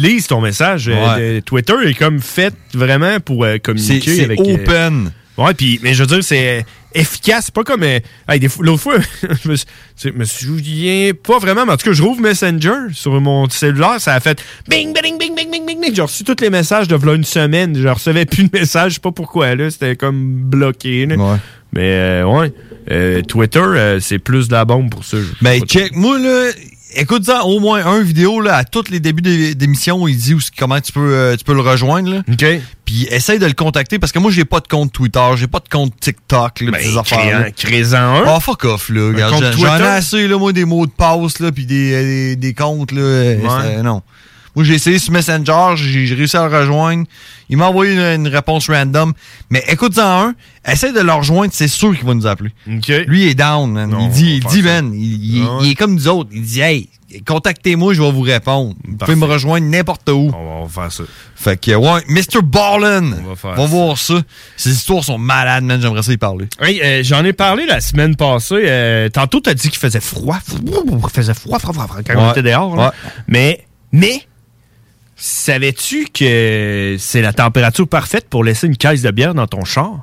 lise 0.02 0.28
ton 0.28 0.42
message. 0.42 0.88
Euh, 0.88 1.36
Ouais. 1.36 1.42
Twitter 1.42 1.74
est 1.86 1.94
comme 1.96 2.20
fait 2.20 2.54
vraiment 2.74 3.20
pour 3.20 3.44
euh, 3.44 3.58
communiquer 3.58 4.16
C'est- 4.16 4.24
avec. 4.24 4.40
euh, 4.40 4.56
open. 4.56 5.12
Ouais, 5.38 5.54
puis, 5.56 5.80
mais 5.82 5.94
je 5.96 6.04
veux 6.04 6.08
dire, 6.08 6.24
c'est 6.24 6.64
efficace. 6.94 7.46
C'est 7.46 7.54
pas 7.54 7.64
comme. 7.64 7.84
euh, 7.84 8.00
hey, 8.30 8.40
L'autre 8.60 8.82
fois, 8.82 8.98
je 9.44 9.50
me, 9.50 9.56
je 10.02 10.10
me 10.10 10.24
souviens 10.26 11.12
pas 11.24 11.40
vraiment, 11.40 11.66
mais 11.66 11.74
en 11.74 11.78
tout 11.78 11.88
cas, 11.90 11.94
je 11.94 12.04
rouvre 12.04 12.22
Messenger 12.22 12.94
sur 12.94 13.20
mon 13.20 13.50
cellulaire. 13.50 14.00
Ça 14.00 14.14
a 14.14 14.20
fait 14.20 14.42
bing, 14.70 14.94
bing, 14.94 15.18
bing, 15.18 15.36
bing, 15.36 15.50
bing, 15.52 15.66
bing, 15.66 15.82
bing. 15.82 15.94
J'ai 15.96 16.02
reçu 16.04 16.24
tous 16.24 16.40
les 16.40 16.50
messages 16.52 16.88
de 16.88 16.96
v'là 16.96 17.16
une 17.16 17.24
semaine. 17.24 17.76
Je 17.76 17.88
recevais 17.88 18.26
plus 18.26 18.44
de 18.46 18.50
messages. 18.58 18.92
Je 18.92 18.96
sais 18.96 19.02
pas 19.02 19.12
pourquoi, 19.12 19.56
là. 19.56 19.70
C'était 19.72 19.96
comme 19.96 20.44
bloqué, 20.44 21.06
là. 21.08 21.16
Mais, 21.74 21.92
euh, 21.96 22.26
ouais. 22.26 22.54
Euh, 22.92 23.22
Twitter, 23.24 23.60
euh, 23.60 24.00
c'est 24.00 24.20
plus 24.20 24.48
de 24.48 24.54
la 24.54 24.64
bombe 24.66 24.90
pour 24.92 25.04
ça. 25.04 25.18
je- 25.18 25.44
Ben, 25.44 25.60
check, 25.64 25.96
moi, 25.96 26.20
là, 26.20 26.52
écoute 26.96 27.26
ça, 27.26 27.44
au 27.46 27.60
moins 27.60 27.86
un 27.86 28.02
vidéo, 28.02 28.42
là, 28.42 28.56
à 28.58 28.64
tous 28.64 28.90
les 28.90 29.00
débuts 29.00 29.22
d'é- 29.22 29.56
d'émission 29.56 30.02
où 30.02 30.08
il 30.08 30.18
dit 30.18 30.34
où, 30.34 30.40
comment 30.58 30.80
tu 30.80 30.92
peux, 30.92 31.14
euh, 31.14 31.36
tu 31.36 31.44
peux 31.44 31.54
le 31.54 31.62
rejoindre, 31.62 32.10
là. 32.14 32.22
Puis 32.86 33.08
essaye 33.10 33.40
de 33.40 33.46
le 33.46 33.54
contacter 33.54 33.98
parce 34.00 34.12
que 34.12 34.20
moi, 34.20 34.30
j'ai 34.32 34.46
pas 34.46 34.60
de 34.60 34.68
compte 34.68 34.92
Twitter, 34.92 35.26
j'ai 35.36 35.48
pas 35.48 35.60
de 35.60 35.70
compte 35.70 35.94
TikTok, 36.00 36.62
là, 36.62 36.72
Ben, 36.72 36.82
ces 36.82 36.98
crée- 37.04 37.54
crée-en 37.56 37.98
un. 38.16 38.24
Ah, 38.28 38.40
fuck 38.40 38.66
off, 38.66 38.90
là. 38.90 39.12
J'en- 39.30 39.40
ai 39.84 39.88
assez, 39.88 40.28
là, 40.28 40.38
moi, 40.38 40.52
des 40.54 40.66
mots 40.66 40.86
de 40.86 40.92
passe, 40.92 41.40
là, 41.40 41.52
pis 41.52 41.66
des, 41.66 41.94
euh, 41.94 42.04
des, 42.04 42.36
des 42.36 42.54
comptes, 42.54 42.92
là. 42.92 43.02
euh, 43.02 43.38
c'est- 43.64 43.84
non. 43.84 44.02
Moi, 44.56 44.64
j'ai 44.66 44.76
essayé 44.76 45.00
sur 45.00 45.12
Messenger, 45.14 45.74
j'ai 45.76 46.14
réussi 46.14 46.38
à 46.38 46.48
le 46.48 46.56
rejoindre. 46.56 47.06
Il 47.50 47.58
m'a 47.58 47.68
envoyé 47.68 47.94
une, 47.94 48.00
une 48.00 48.28
réponse 48.28 48.70
random. 48.70 49.14
Mais 49.50 49.64
écoute-en 49.68 50.28
un, 50.28 50.36
essaye 50.72 50.94
de 50.94 51.00
le 51.02 51.12
rejoindre, 51.12 51.52
c'est 51.54 51.68
sûr 51.68 51.96
qu'il 51.98 52.06
va 52.06 52.14
nous 52.14 52.28
appeler. 52.28 52.52
Lui, 52.68 53.24
il 53.24 53.28
est 53.30 53.36
down, 53.36 53.72
man. 53.72 53.96
il 54.00 54.10
dit, 54.10 54.36
il 54.36 54.44
dit, 54.46 54.62
man, 54.62 54.92
il, 54.94 55.38
il- 55.38 55.44
Ah 55.48 55.58
il 55.62 55.72
est 55.72 55.76
comme 55.76 55.96
nous 55.96 56.08
autres. 56.08 56.30
Il 56.34 56.44
dit, 56.44 56.62
hey, 56.62 56.90
contactez-moi, 57.28 57.94
je 57.94 58.02
vais 58.02 58.12
vous 58.12 58.22
répondre. 58.22 58.76
Vous 58.88 58.96
pouvez 58.98 59.16
me 59.16 59.26
rejoindre 59.26 59.68
n'importe 59.68 60.10
où. 60.10 60.32
On 60.36 60.66
va 60.66 60.70
faire 60.84 60.92
ça. 60.92 61.04
Fait 61.36 61.60
que, 61.60 61.72
ouais, 61.76 62.02
Mr. 62.08 62.42
Ballin. 62.44 63.12
On 63.26 63.30
va, 63.30 63.36
faire 63.36 63.66
voir 63.68 63.98
ça. 63.98 64.16
Ces 64.56 64.72
histoires 64.72 65.04
sont 65.04 65.18
malades, 65.18 65.64
man. 65.64 65.82
J'aimerais 65.82 66.04
ça 66.04 66.12
y 66.14 66.18
parler. 66.18 66.48
Hey, 66.62 66.82
euh, 66.82 67.02
j'en 67.04 67.24
ai 67.26 67.34
parlé 67.34 67.66
la 67.66 67.82
semaine 67.82 68.16
passée. 68.16 68.64
Euh, 68.66 69.10
tantôt, 69.10 69.40
t'as 69.42 69.54
dit 69.54 69.70
qu'il 69.70 69.80
faisait 69.80 70.00
froid. 70.00 70.38
Il 70.66 71.00
faisait 71.14 71.34
froid, 71.34 71.60
froid, 71.60 71.74
froid, 71.74 71.88
froid 71.88 72.02
quand 72.06 72.14
on 72.18 72.26
Ouais. 72.26 72.32
était 72.32 72.44
dehors. 72.44 72.76
là. 72.76 72.86
Ouais. 72.86 73.12
Mais, 73.28 73.66
mais, 73.92 74.22
savais-tu 75.26 76.08
que 76.14 76.96
c'est 77.00 77.22
la 77.22 77.32
température 77.34 77.88
parfaite 77.88 78.28
pour 78.30 78.44
laisser 78.44 78.68
une 78.68 78.76
caisse 78.78 79.02
de 79.02 79.12
bière 79.12 79.34
dans 79.34 79.48
ton 79.48 79.64
char? 79.64 80.00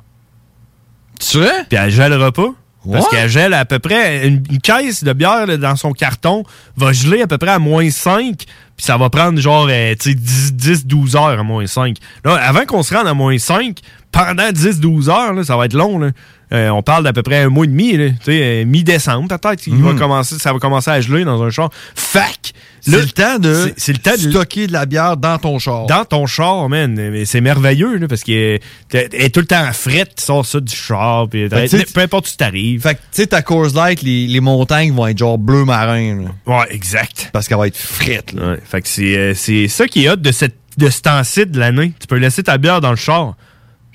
Tu 1.19 1.27
sais? 1.39 1.63
Puis 1.69 1.77
elle 1.77 1.91
gèlera 1.91 2.31
pas. 2.31 2.49
Parce 2.91 3.05
Ouais. 3.05 3.11
qu'elle 3.11 3.29
gèle 3.29 3.53
à 3.53 3.63
peu 3.63 3.77
près. 3.77 4.27
Une, 4.27 4.41
une 4.49 4.59
caisse 4.59 5.03
de 5.03 5.13
bière 5.13 5.45
là, 5.45 5.57
dans 5.57 5.75
son 5.75 5.91
carton 5.91 6.43
va 6.75 6.91
geler 6.93 7.21
à 7.21 7.27
peu 7.27 7.37
près 7.37 7.51
à 7.51 7.59
moins 7.59 7.87
5. 7.91 8.35
Puis 8.35 8.47
ça 8.77 8.97
va 8.97 9.11
prendre 9.11 9.39
genre 9.39 9.67
euh, 9.69 9.93
tu 9.99 10.09
sais, 10.09 10.15
10, 10.15 10.53
10, 10.53 10.87
12 10.87 11.15
heures 11.15 11.39
à 11.39 11.43
moins 11.43 11.67
5. 11.67 11.97
Là, 12.25 12.33
avant 12.37 12.65
qu'on 12.65 12.81
se 12.81 12.95
rende 12.95 13.05
à 13.05 13.13
moins 13.13 13.37
5, 13.37 13.77
pendant 14.11 14.51
10, 14.51 14.79
12 14.79 15.09
heures, 15.09 15.33
là, 15.33 15.43
ça 15.43 15.55
va 15.55 15.65
être 15.65 15.75
long. 15.75 15.99
Là. 15.99 16.09
Euh, 16.53 16.69
on 16.69 16.81
parle 16.81 17.03
d'à 17.03 17.13
peu 17.13 17.21
près 17.21 17.43
un 17.43 17.49
mois 17.49 17.65
et 17.65 17.67
demi. 17.67 17.95
euh, 18.27 18.65
Mi-décembre, 18.65 19.27
peut-être. 19.37 19.67
Mhm. 19.67 20.23
Ça 20.23 20.51
va 20.51 20.57
commencer 20.59 20.89
à 20.89 20.99
geler 21.01 21.23
dans 21.23 21.43
un 21.43 21.51
char. 21.51 21.69
Fac! 21.93 22.51
C'est 22.81 22.99
le 23.01 23.07
temps 23.09 23.39
de 23.39 23.53
c'est- 23.53 23.73
c'est 23.77 23.93
le 23.93 23.99
temps 23.99 24.11
de 24.13 24.29
stocker 24.31 24.67
de 24.67 24.73
la 24.73 24.85
bière 24.85 25.15
dans 25.17 25.37
ton 25.37 25.59
char. 25.59 25.85
dans 25.85 26.03
ton 26.03 26.25
char, 26.25 26.67
man. 26.67 27.23
C'est 27.25 27.41
merveilleux, 27.41 27.97
là, 27.97 28.07
parce 28.07 28.23
qu'elle 28.23 28.59
est 28.91 29.33
tout 29.33 29.39
le 29.39 29.45
temps 29.45 29.63
à 29.63 29.71
frette, 29.73 30.15
tu 30.17 30.23
sors 30.23 30.45
ça 30.45 30.59
du 30.59 30.75
char, 30.75 31.29
puis 31.29 31.47
que 31.47 31.93
peu 31.93 32.01
importe 32.01 32.27
où 32.27 32.31
tu 32.31 32.37
t'arrives. 32.37 32.81
Fait 32.81 32.95
que, 32.95 32.99
tu 32.99 33.05
sais, 33.11 33.27
ta 33.27 33.41
Coors 33.41 33.73
Light, 33.75 34.01
les, 34.01 34.27
les 34.27 34.39
montagnes 34.39 34.93
vont 34.93 35.07
être 35.07 35.17
genre 35.17 35.37
bleu 35.37 35.63
marin. 35.65 36.23
là. 36.47 36.57
Ouais, 36.59 36.65
exact. 36.73 37.29
Parce 37.33 37.47
qu'elle 37.47 37.57
va 37.59 37.67
être 37.67 37.77
frette. 37.77 38.33
Ouais, 38.33 38.57
fait 38.63 38.81
que 38.81 38.87
c'est 38.87 39.15
euh, 39.17 39.33
c'est 39.35 39.67
ça 39.67 39.87
qui 39.87 40.05
est 40.05 40.09
hot 40.09 40.15
de, 40.15 40.31
cette, 40.31 40.55
de 40.77 40.89
ce 40.89 41.01
temps-ci 41.01 41.45
de 41.45 41.59
l'année. 41.59 41.93
Tu 41.99 42.07
peux 42.07 42.17
laisser 42.17 42.43
ta 42.43 42.57
bière 42.57 42.81
dans 42.81 42.89
le 42.91 42.95
char. 42.95 43.35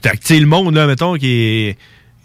Que, 0.03 0.11
tu 0.11 0.19
sais, 0.23 0.39
le 0.39 0.47
monde, 0.47 0.75
là, 0.75 0.87
mettons, 0.87 1.15
qui 1.15 1.27
est- 1.29 1.79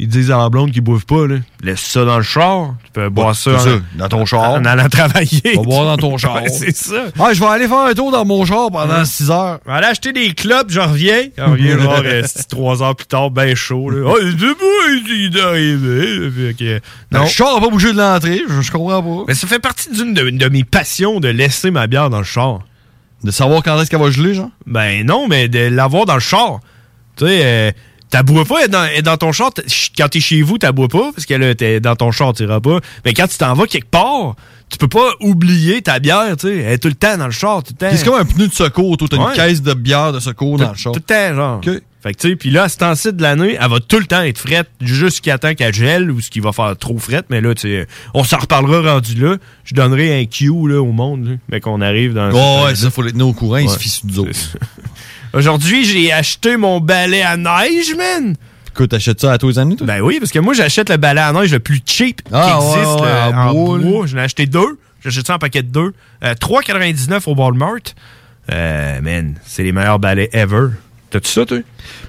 Ils 0.04 0.08
disent 0.08 0.32
à 0.32 0.38
la 0.40 0.50
blonde 0.50 0.72
qu'ils 0.72 0.82
boivent 0.82 1.06
pas, 1.06 1.28
là. 1.28 1.36
Laisse 1.62 1.80
ça 1.82 2.04
dans 2.06 2.18
le 2.18 2.24
char. 2.24 2.74
Tu 2.86 2.92
peux 2.92 3.08
boire 3.10 3.36
ça, 3.36 3.60
c'est 3.60 3.70
en- 3.70 3.74
ça, 3.76 3.82
dans 3.98 4.10
ton 4.10 4.26
char. 4.26 4.54
En 4.54 4.66
allant 4.66 4.90
travailler. 4.90 5.42
Tu 5.44 5.56
vas 5.56 5.62
boire 5.62 5.86
dans 5.86 5.98
ton 5.98 6.18
char. 6.18 6.42
C'est 6.50 6.76
ça. 6.76 7.04
Ouais, 7.20 7.36
je 7.36 7.40
vais 7.40 7.46
aller 7.46 7.68
faire 7.68 7.86
un 7.86 7.94
tour 7.94 8.12
dans 8.12 8.26
mon 8.26 8.44
char 8.44 8.72
pendant 8.72 9.06
6 9.06 9.30
heures. 9.30 9.60
Je 9.64 9.70
vais 9.70 9.78
aller 9.78 9.86
acheter 9.86 10.12
des 10.12 10.34
clubs, 10.34 10.70
je 10.72 10.80
reviens. 10.80 11.22
Je 11.38 11.44
reviens 11.44 11.78
genre 11.78 12.02
3 12.50 12.82
heures 12.82 12.96
plus 12.96 13.06
tard, 13.06 13.30
ben 13.30 13.56
chaud. 13.56 13.92
Là. 13.92 14.08
Oh, 14.12 14.18
il 14.20 14.30
est 14.30 14.48
il 15.08 15.38
est 15.38 15.40
arrivé. 15.40 16.82
Le 17.12 17.26
char 17.28 17.54
n'a 17.54 17.62
pas 17.62 17.70
bougé 17.70 17.94
de 17.94 17.98
l'entrée, 18.00 18.42
je, 18.50 18.60
je 18.62 18.72
comprends 18.72 19.04
pas. 19.04 19.24
Mais 19.28 19.36
ça 19.36 19.46
fait 19.46 19.60
partie 19.60 19.92
d'une 19.92 20.16
de, 20.16 20.30
de 20.32 20.50
mes 20.50 20.64
passions 20.64 21.20
de 21.20 21.28
laisser 21.28 21.70
ma 21.70 21.86
bière 21.86 22.10
dans 22.10 22.18
le 22.18 22.24
char. 22.24 22.62
De 23.24 23.30
savoir 23.30 23.62
quand 23.62 23.80
est-ce 23.80 23.92
qu'elle 23.92 24.00
va 24.02 24.10
geler, 24.10 24.34
genre? 24.34 24.50
Ben 24.66 25.06
non, 25.06 25.28
mais 25.28 25.48
de 25.48 25.60
l'avoir 25.68 26.06
dans 26.08 26.16
le 26.16 26.20
char. 26.20 26.60
Tu 27.18 27.26
sais, 27.28 27.42
euh, 27.44 27.72
t'as 28.12 28.22
bois 28.22 28.46
pas, 28.46 28.68
dans, 28.68 28.88
dans 29.04 29.18
ton 29.18 29.32
char. 29.32 29.50
Quand 29.98 30.08
t'es 30.10 30.20
chez 30.20 30.44
vous, 30.44 30.60
t'as 30.60 30.72
bois 30.72 30.88
pas, 30.88 31.12
parce 31.16 31.26
que 31.26 31.34
là, 31.34 31.56
t'es 31.56 31.80
dans 31.80 31.96
ton 31.96 32.12
char, 32.12 32.34
t'iras 32.34 32.60
pas. 32.60 32.80
Mais 33.04 33.14
quand 33.16 33.28
tu 33.28 33.38
t'en 33.38 33.54
vas 33.56 33.66
quelque 33.66 33.90
part, 33.90 34.36
tu 34.70 34.78
peux 34.78 34.88
pas 34.88 35.10
oublier 35.20 35.82
ta 35.82 36.00
bière, 36.00 36.38
tu 36.38 36.48
sais. 36.48 36.58
Elle 36.58 36.74
est 36.74 36.78
tout 36.78 36.88
le 36.88 36.94
temps 36.94 37.18
dans 37.18 37.26
le 37.26 37.32
char, 37.32 37.64
tout 37.64 37.74
le 37.80 37.88
temps. 37.90 37.94
C'est 37.96 38.06
comme 38.06 38.20
un 38.20 38.26
pneu 38.26 38.48
de 38.48 38.54
secours, 38.54 38.96
toi, 38.98 39.08
t'as 39.10 39.18
Ouais. 39.18 39.32
une 39.32 39.36
caisse 39.36 39.62
de 39.64 39.74
bière 39.74 40.14
de 40.14 40.20
secours 40.20 40.58
dans 40.58 40.70
le 40.70 40.78
char. 40.78 40.94
Tout 40.94 41.00
le 41.08 41.14
temps, 41.14 41.36
genre. 41.36 41.62
Fait 42.04 42.14
que, 42.16 42.20
tu 42.20 42.30
sais, 42.30 42.36
puis 42.36 42.50
là, 42.50 42.64
à 42.64 42.70
ce 42.70 42.78
temps-ci 42.78 43.14
de 43.14 43.22
l'année, 43.22 43.58
elle 43.62 43.70
va 43.70 43.80
tout 43.80 44.00
le 44.00 44.06
temps 44.06 44.24
être 44.24 44.40
frette 44.40 44.68
jusqu'à 44.82 45.38
temps 45.38 45.54
qu'elle 45.54 45.72
gèle 45.72 46.10
ou 46.10 46.20
ce 46.20 46.32
qui 46.32 46.40
va 46.40 46.52
faire 46.52 46.76
trop 46.76 46.98
frette. 46.98 47.28
Mais 47.30 47.42
là, 47.42 47.54
tu 47.54 47.62
sais, 47.68 47.88
on 48.16 48.24
s'en 48.24 48.40
reparlera 48.40 48.94
rendu 48.94 49.14
là. 49.22 49.36
Je 49.66 49.76
donnerai 49.76 50.20
un 50.20 50.26
Q 50.26 50.48
là, 50.68 50.82
au 50.82 50.92
monde, 50.92 51.26
là, 51.28 51.32
mais 51.50 51.60
qu'on 51.60 51.80
arrive 51.80 52.14
dans. 52.16 52.32
Ouais, 52.32 52.66
ouais, 52.66 52.76
ça, 52.76 52.90
faut 52.90 53.04
les 53.04 53.12
tenir 53.12 53.28
au 53.28 53.34
courant, 53.34 53.58
il 53.58 53.68
Ouais. 53.68 53.74
suffit 53.74 53.90
sous 53.90 54.08
nous 54.08 54.18
autres. 54.20 54.32
Aujourd'hui, 55.34 55.86
j'ai 55.86 56.12
acheté 56.12 56.58
mon 56.58 56.80
balai 56.80 57.22
à 57.22 57.38
neige, 57.38 57.96
man. 57.98 58.36
Écoute, 58.74 58.90
t'achètes 58.92 59.20
ça 59.22 59.34
à 59.34 59.38
tous 59.38 59.50
les 59.50 59.60
années, 59.60 59.76
toi? 59.76 59.88
Ben 59.88 60.02
oui, 60.02 60.18
parce 60.20 60.32
que 60.32 60.40
moi, 60.40 60.54
j'achète 60.54 60.90
le 60.90 60.98
balai 60.98 61.22
à 61.22 61.32
neige 61.34 61.52
le 61.52 61.60
plus 61.60 61.82
cheap 61.86 62.22
Ah, 62.32 62.58
qui 62.60 62.66
ouais, 62.66 62.72
existe 62.80 63.00
ouais, 63.02 63.08
là, 63.08 63.30
en 63.30 63.38
en 63.50 63.54
bois, 63.54 63.78
bois. 63.80 64.08
J'en 64.08 64.18
ai 64.18 64.22
acheté 64.22 64.46
deux. 64.46 64.78
J'achète 65.04 65.28
ça 65.28 65.36
en 65.36 65.40
paquet 65.40 65.64
de 65.64 65.70
deux. 65.70 65.94
Euh, 66.24 66.34
3,99 66.36 67.28
au 67.28 67.36
Walmart. 67.36 67.80
Euh, 68.52 69.02
man, 69.02 69.36
c'est 69.46 69.64
les 69.64 69.72
meilleurs 69.72 70.00
balais 70.00 70.30
ever. 70.34 70.68
T'as-tu 71.10 71.30
ça, 71.30 71.46
toi? 71.46 71.58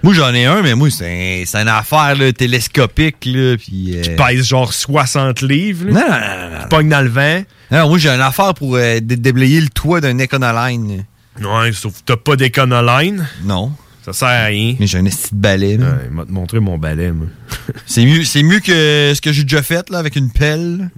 Moi, 0.04 0.14
j'en 0.14 0.32
ai 0.32 0.44
un, 0.44 0.62
mais 0.62 0.74
moi, 0.74 0.88
c'est 0.90 1.44
un- 1.54 1.60
une 1.62 1.68
affaire 1.68 2.14
là, 2.16 2.32
télescopique. 2.32 3.16
Là, 3.24 3.56
puis, 3.56 3.96
euh, 3.96 4.02
Qui 4.02 4.10
pèse 4.10 4.46
genre 4.46 4.72
60 4.72 5.42
livres. 5.42 5.86
là. 5.88 5.92
Non, 5.92 6.00
non, 6.00 6.08
non, 6.50 6.54
non. 6.56 6.62
Qui 6.62 6.68
pogne 6.68 6.88
dans 6.88 7.00
le 7.02 7.08
vent. 7.08 7.42
Non, 7.72 7.88
moi, 7.88 7.98
j'ai 7.98 8.10
une 8.10 8.20
affaire 8.20 8.54
pour 8.54 8.76
euh, 8.76 9.00
dé- 9.00 9.16
déblayer 9.16 9.60
le 9.60 9.68
toit 9.68 10.00
d'un 10.00 10.18
Econoline. 10.18 11.04
Ouais, 11.40 11.72
sauf 11.72 11.94
que 11.94 12.02
t'as 12.04 12.16
pas 12.16 12.36
d'Econoline? 12.36 13.26
Non. 13.44 13.72
Ça 14.04 14.12
sert 14.12 14.28
à 14.28 14.44
rien. 14.46 14.74
Mais 14.80 14.86
j'ai 14.88 14.98
un 14.98 15.04
esti 15.04 15.28
de 15.32 15.40
balai. 15.40 15.76
là. 15.76 15.86
Ouais, 15.86 15.98
il 16.06 16.10
m'a 16.10 16.24
te 16.24 16.32
montré 16.32 16.58
mon 16.58 16.76
balai, 16.76 17.12
moi. 17.12 17.28
C'est 17.86 18.04
mieux, 18.04 18.24
c'est 18.24 18.42
mieux 18.42 18.58
que 18.58 19.12
ce 19.14 19.20
que 19.20 19.32
j'ai 19.32 19.44
déjà 19.44 19.62
fait 19.62 19.88
là, 19.90 19.98
avec 19.98 20.16
une 20.16 20.30
pelle. 20.32 20.90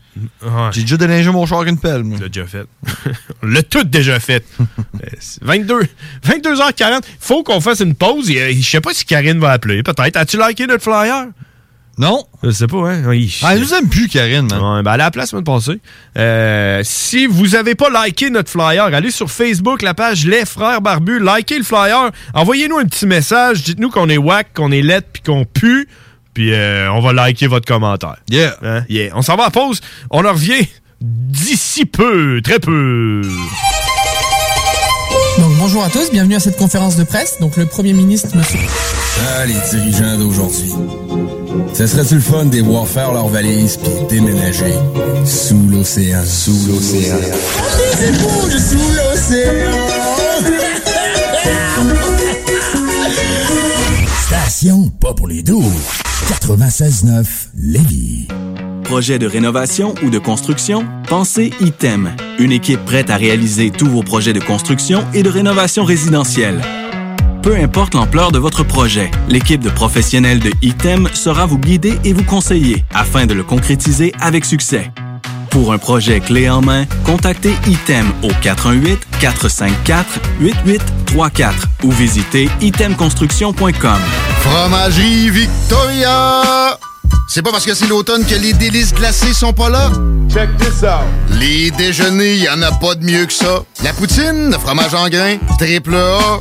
Ouais. 0.42 0.70
J'ai 0.72 0.80
déjà 0.82 0.96
déneigé 0.96 1.30
mon 1.30 1.44
char 1.44 1.58
avec 1.58 1.70
une 1.70 1.78
pelle. 1.78 2.02
moi. 2.02 2.18
L'a 2.18 2.28
déjà 2.28 2.46
fait. 2.46 2.64
On 3.42 3.46
l'a 3.46 3.62
tout 3.62 3.84
déjà 3.84 4.18
fait. 4.20 4.44
Euh, 5.02 5.08
c'est 5.18 5.42
22, 5.44 5.80
22h40. 6.24 7.02
Faut 7.18 7.42
qu'on 7.42 7.60
fasse 7.60 7.80
une 7.80 7.94
pause. 7.94 8.30
Et, 8.30 8.40
euh, 8.40 8.52
Je 8.56 8.62
sais 8.62 8.80
pas 8.80 8.94
si 8.94 9.04
Karine 9.04 9.38
va 9.40 9.50
appeler. 9.50 9.82
Peut-être. 9.82 10.16
As-tu 10.16 10.38
liké 10.38 10.66
notre 10.66 10.82
flyer? 10.84 11.26
Non? 11.96 12.24
Je 12.42 12.50
sais 12.50 12.66
pas, 12.66 12.90
hein? 12.90 13.02
Oui. 13.06 13.38
Ah, 13.42 13.54
elle 13.54 13.60
nous 13.60 13.72
aime 13.72 13.88
plus, 13.88 14.08
Karine, 14.08 14.48
man. 14.50 14.60
Ouais, 14.60 14.82
ben, 14.82 14.92
à 14.92 14.96
la 14.96 15.10
place 15.10 15.26
la 15.26 15.30
semaine 15.30 15.44
passée. 15.44 15.80
Euh, 16.18 16.80
si 16.82 17.26
vous 17.26 17.54
avez 17.54 17.74
pas 17.76 17.88
liké 17.88 18.30
notre 18.30 18.50
flyer, 18.50 18.84
allez 18.84 19.12
sur 19.12 19.30
Facebook, 19.30 19.80
la 19.82 19.94
page 19.94 20.26
Les 20.26 20.44
Frères 20.44 20.80
Barbus, 20.80 21.20
likez 21.20 21.56
le 21.56 21.64
flyer, 21.64 22.10
envoyez-nous 22.34 22.78
un 22.78 22.84
petit 22.84 23.06
message, 23.06 23.62
dites-nous 23.62 23.90
qu'on 23.90 24.08
est 24.08 24.16
whack, 24.16 24.48
qu'on 24.54 24.72
est 24.72 24.82
lettre, 24.82 25.08
puis 25.12 25.22
qu'on 25.22 25.44
pue, 25.44 25.88
puis 26.34 26.52
euh, 26.52 26.90
on 26.92 27.00
va 27.00 27.12
liker 27.12 27.46
votre 27.46 27.66
commentaire. 27.66 28.16
Yeah. 28.28 28.56
Hein? 28.62 28.84
Yeah. 28.88 29.12
On 29.14 29.22
s'en 29.22 29.36
va 29.36 29.46
à 29.46 29.50
pause, 29.50 29.80
on 30.10 30.24
en 30.24 30.32
revient 30.32 30.66
d'ici 31.00 31.84
peu, 31.84 32.40
très 32.42 32.58
peu. 32.58 33.22
Donc 35.38 35.52
bonjour 35.58 35.84
à 35.84 35.90
tous, 35.90 36.10
bienvenue 36.10 36.34
à 36.34 36.40
cette 36.40 36.56
conférence 36.56 36.96
de 36.96 37.04
presse. 37.04 37.38
Donc 37.40 37.56
le 37.56 37.66
Premier 37.66 37.92
ministre, 37.92 38.36
monsieur... 38.36 38.58
Ah, 39.28 39.46
les 39.46 39.54
dirigeants 39.70 40.18
d'aujourd'hui. 40.18 40.72
Ce 41.72 41.86
serait-tu 41.86 42.14
le 42.16 42.20
fun 42.20 42.44
de 42.46 42.56
les 42.56 42.62
voir 42.62 42.86
faire 42.86 43.12
leurs 43.12 43.28
valises 43.28 43.76
puis 43.76 43.92
déménager 44.08 44.74
sous 45.24 45.68
l'océan? 45.70 46.22
Sous 46.24 46.68
l'océan. 46.68 47.16
Sous 48.58 48.76
l'océan. 48.76 49.52
Station 54.26 54.88
pas 55.00 55.14
pour 55.14 55.28
les 55.28 55.42
doux. 55.42 55.64
96.9 56.30 57.24
Lévis. 57.56 58.28
Projet 58.84 59.18
de 59.18 59.26
rénovation 59.26 59.94
ou 60.04 60.10
de 60.10 60.18
construction? 60.18 60.84
Pensez 61.08 61.52
ITEM, 61.60 62.14
une 62.38 62.52
équipe 62.52 62.84
prête 62.84 63.10
à 63.10 63.16
réaliser 63.16 63.70
tous 63.70 63.88
vos 63.88 64.02
projets 64.02 64.32
de 64.32 64.40
construction 64.40 65.04
et 65.14 65.22
de 65.22 65.30
rénovation 65.30 65.84
résidentielle. 65.84 66.60
Peu 67.44 67.54
importe 67.56 67.94
l'ampleur 67.94 68.32
de 68.32 68.38
votre 68.38 68.64
projet. 68.64 69.10
L'équipe 69.28 69.60
de 69.60 69.68
professionnels 69.68 70.40
de 70.40 70.50
ITEM 70.62 71.10
sera 71.12 71.44
vous 71.44 71.58
guider 71.58 71.98
et 72.02 72.14
vous 72.14 72.24
conseiller 72.24 72.86
afin 72.94 73.26
de 73.26 73.34
le 73.34 73.44
concrétiser 73.44 74.14
avec 74.18 74.46
succès. 74.46 74.90
Pour 75.50 75.74
un 75.74 75.78
projet 75.78 76.20
clé 76.20 76.48
en 76.48 76.62
main, 76.62 76.86
contactez 77.04 77.52
ITEM 77.66 78.10
au 78.22 78.30
418-454-8834 79.20 81.52
ou 81.82 81.92
visitez 81.92 82.48
itemconstruction.com. 82.62 83.98
Fromagerie 84.40 85.28
Victoria! 85.28 86.78
C'est 87.28 87.42
pas 87.42 87.52
parce 87.52 87.66
que 87.66 87.74
c'est 87.74 87.88
l'automne 87.88 88.24
que 88.24 88.36
les 88.36 88.54
délices 88.54 88.94
glacées 88.94 89.34
sont 89.34 89.52
pas 89.52 89.68
là? 89.68 89.90
Check 90.32 90.48
this 90.56 90.82
out! 90.82 91.04
Les 91.38 91.70
déjeuners, 91.72 92.36
y 92.36 92.48
en 92.48 92.62
a 92.62 92.72
pas 92.72 92.94
de 92.94 93.04
mieux 93.04 93.26
que 93.26 93.34
ça. 93.34 93.64
La 93.82 93.92
poutine, 93.92 94.50
le 94.50 94.58
fromage 94.58 94.94
en 94.94 95.10
grains, 95.10 95.36
triple 95.58 95.94
A. 95.94 96.40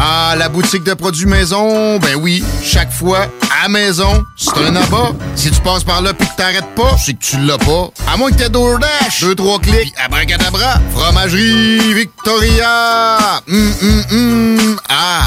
Ah, 0.00 0.36
la 0.38 0.48
boutique 0.48 0.84
de 0.84 0.94
produits 0.94 1.26
maison, 1.26 1.98
ben 1.98 2.14
oui, 2.14 2.44
chaque 2.62 2.92
fois, 2.92 3.26
à 3.64 3.68
maison, 3.68 4.24
c'est 4.36 4.56
un 4.56 4.76
abat. 4.76 5.10
Si 5.34 5.50
tu 5.50 5.60
passes 5.60 5.82
par 5.82 6.02
là 6.02 6.14
pis 6.14 6.24
que 6.24 6.36
t'arrêtes 6.36 6.72
pas, 6.76 6.96
c'est 7.04 7.14
que 7.14 7.24
tu 7.24 7.36
l'as 7.38 7.58
pas. 7.58 7.90
À 8.06 8.16
moins 8.16 8.30
que 8.30 8.36
t'aies 8.36 8.48
DoorDash, 8.48 9.22
deux, 9.22 9.34
trois 9.34 9.58
clics, 9.58 9.92
pis 9.92 9.92
abracadabra, 10.00 10.78
fromagerie 10.94 11.94
Victoria! 11.94 13.18
Hum, 13.48 13.72
hum, 13.82 14.04
hum, 14.12 14.76
ah! 14.88 15.26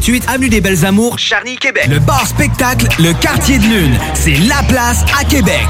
3648 0.01 0.27
Avenue 0.27 0.49
des 0.49 0.61
Belles 0.61 0.85
Amours, 0.85 1.19
Charny, 1.19 1.57
Québec. 1.57 1.85
Le 1.87 1.99
bar 1.99 2.25
spectacle, 2.25 2.87
le 2.99 3.13
quartier 3.13 3.59
de 3.59 3.63
lune. 3.63 3.97
C'est 4.13 4.37
la 4.47 4.63
place 4.67 5.05
à 5.19 5.23
Québec. 5.23 5.67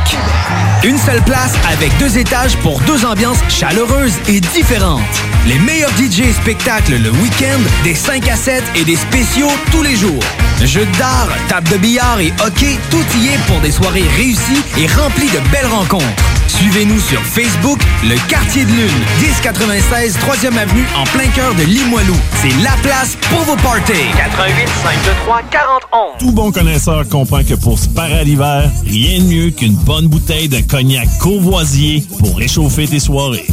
Une 0.84 0.98
seule 0.98 1.22
place 1.24 1.54
avec 1.72 1.96
deux 2.00 2.18
étages 2.18 2.56
pour 2.58 2.80
deux 2.82 3.06
ambiances 3.06 3.40
chaleureuses 3.50 4.14
et 4.28 4.40
différentes. 4.40 5.02
Les 5.48 5.60
meilleurs 5.60 5.92
DJ 5.92 6.32
spectacles 6.34 6.98
le 6.98 7.12
week-end, 7.12 7.60
des 7.84 7.96
5 7.96 8.28
à 8.30 8.36
7 8.36 8.64
et 8.76 8.84
des 8.84 8.96
spéciaux 8.96 9.52
tous 9.72 9.84
les 9.84 9.96
jours. 9.96 10.24
Jeux 10.64 10.88
d'art, 10.98 11.30
table 11.48 11.70
de 11.70 11.78
billard 11.78 12.20
et 12.20 12.34
hockey, 12.46 12.78
tout 12.90 13.06
y 13.20 13.28
est 13.28 13.46
pour 13.48 13.60
des 13.60 13.72
soirées 13.72 14.08
réussies 14.16 14.64
et 14.78 14.88
remplies 14.88 15.30
de 15.30 15.40
belles 15.52 15.68
rencontres. 15.68 16.31
Suivez-nous 16.58 17.00
sur 17.00 17.22
Facebook, 17.22 17.80
le 18.04 18.16
Quartier 18.30 18.66
de 18.66 18.72
Lune, 18.72 18.90
1096 19.22 20.18
3e 20.18 20.58
Avenue, 20.58 20.86
en 20.98 21.06
plein 21.06 21.28
cœur 21.30 21.56
de 21.56 21.64
Limoilou. 21.64 22.16
C'est 22.42 22.56
la 22.62 22.74
place 22.84 23.18
pour 23.30 23.40
vos 23.42 23.56
parties. 23.56 23.94
88 24.18 24.68
523 24.84 25.42
4011. 25.50 26.12
Tout 26.20 26.32
bon 26.34 26.52
connaisseur 26.52 27.08
comprend 27.08 27.44
que 27.44 27.54
pour 27.54 27.80
se 27.80 27.88
parer 27.88 28.20
à 28.20 28.24
l'hiver, 28.24 28.70
rien 28.86 29.20
de 29.20 29.26
mieux 29.26 29.50
qu'une 29.52 29.76
bonne 29.76 30.08
bouteille 30.08 30.50
de 30.50 30.60
cognac 30.60 31.08
courvoisier 31.20 32.04
pour 32.20 32.38
réchauffer 32.38 32.86
tes 32.86 33.00
soirées. 33.00 33.48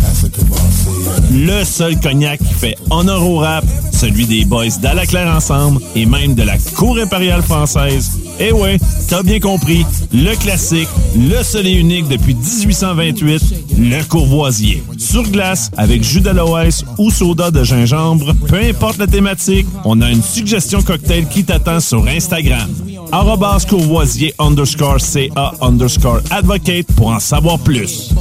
Le 1.32 1.64
seul 1.64 1.98
cognac 2.00 2.40
qui 2.40 2.54
fait 2.54 2.76
honneur 2.90 3.22
au 3.22 3.38
rap, 3.38 3.64
celui 3.92 4.26
des 4.26 4.44
boys 4.44 4.66
d'Alaclaire 4.82 5.28
Ensemble 5.34 5.80
et 5.94 6.04
même 6.04 6.34
de 6.34 6.42
la 6.42 6.56
Cour 6.74 6.98
impériale 6.98 7.42
française. 7.42 8.18
Eh 8.40 8.52
ouais, 8.52 8.78
t'as 9.08 9.22
bien 9.22 9.40
compris, 9.40 9.84
le 10.12 10.34
classique, 10.36 10.88
le 11.16 11.66
et 11.66 11.72
unique 11.72 12.06
depuis 12.08 12.34
1828, 12.34 13.42
le 13.78 14.04
courvoisier. 14.04 14.82
Sur 14.96 15.24
glace, 15.24 15.70
avec 15.76 16.04
jus 16.04 16.20
d'aloès 16.20 16.84
ou 16.98 17.10
soda 17.10 17.50
de 17.50 17.64
gingembre, 17.64 18.32
peu 18.46 18.60
importe 18.60 18.98
la 18.98 19.06
thématique, 19.08 19.66
on 19.84 20.00
a 20.00 20.10
une 20.10 20.22
suggestion 20.22 20.82
cocktail 20.82 21.26
qui 21.28 21.44
t'attend 21.44 21.80
sur 21.80 22.06
Instagram. 22.06 22.68
Arrobas 23.10 23.64
courvoisier 23.68 24.34
underscore 24.38 25.00
CA 25.00 25.52
underscore 25.60 26.20
advocate 26.30 26.86
pour 26.94 27.08
en 27.08 27.20
savoir 27.20 27.58
plus. 27.58 28.12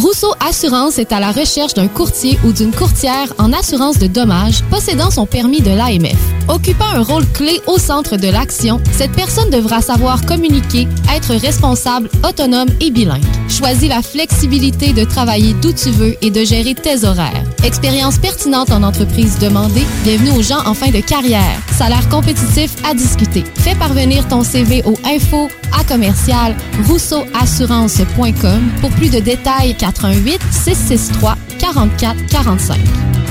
Rousseau 0.00 0.32
Assurance 0.38 1.00
est 1.00 1.10
à 1.10 1.18
la 1.18 1.32
recherche 1.32 1.74
d'un 1.74 1.88
courtier 1.88 2.38
ou 2.44 2.52
d'une 2.52 2.70
courtière 2.70 3.34
en 3.36 3.52
assurance 3.52 3.98
de 3.98 4.06
dommages 4.06 4.62
possédant 4.70 5.10
son 5.10 5.26
permis 5.26 5.60
de 5.60 5.70
l'AMF. 5.70 6.16
Occupant 6.46 6.86
un 6.94 7.02
rôle 7.02 7.26
clé 7.32 7.60
au 7.66 7.78
centre 7.78 8.16
de 8.16 8.28
l'action, 8.28 8.80
cette 8.92 9.10
personne 9.10 9.50
devra 9.50 9.82
savoir 9.82 10.24
communiquer, 10.24 10.86
être 11.12 11.34
responsable, 11.34 12.08
autonome 12.24 12.68
et 12.80 12.92
bilingue. 12.92 13.24
Choisis 13.48 13.88
la 13.88 14.00
flexibilité 14.00 14.92
de 14.92 15.02
travailler 15.02 15.52
d'où 15.54 15.72
tu 15.72 15.90
veux 15.90 16.14
et 16.22 16.30
de 16.30 16.44
gérer 16.44 16.76
tes 16.76 17.04
horaires. 17.04 17.42
Expérience 17.64 18.18
pertinente 18.18 18.70
en 18.70 18.84
entreprise 18.84 19.40
demandée, 19.40 19.84
bienvenue 20.04 20.30
aux 20.38 20.42
gens 20.42 20.64
en 20.64 20.74
fin 20.74 20.92
de 20.92 21.00
carrière. 21.00 21.60
Salaire 21.76 22.08
compétitif 22.08 22.70
à 22.88 22.94
discuter. 22.94 23.42
Fais 23.56 23.74
parvenir 23.74 24.28
ton 24.28 24.44
CV 24.44 24.80
au 24.84 24.94
info 25.04 25.48
à 25.78 25.84
commercial 25.84 26.54
rousseauassurance.com 26.86 28.70
pour 28.80 28.90
plus 28.90 29.10
de 29.10 29.20
détails 29.20 29.76
88 29.76 30.40
663 30.50 31.36
44 31.58 32.26
45. 32.26 32.78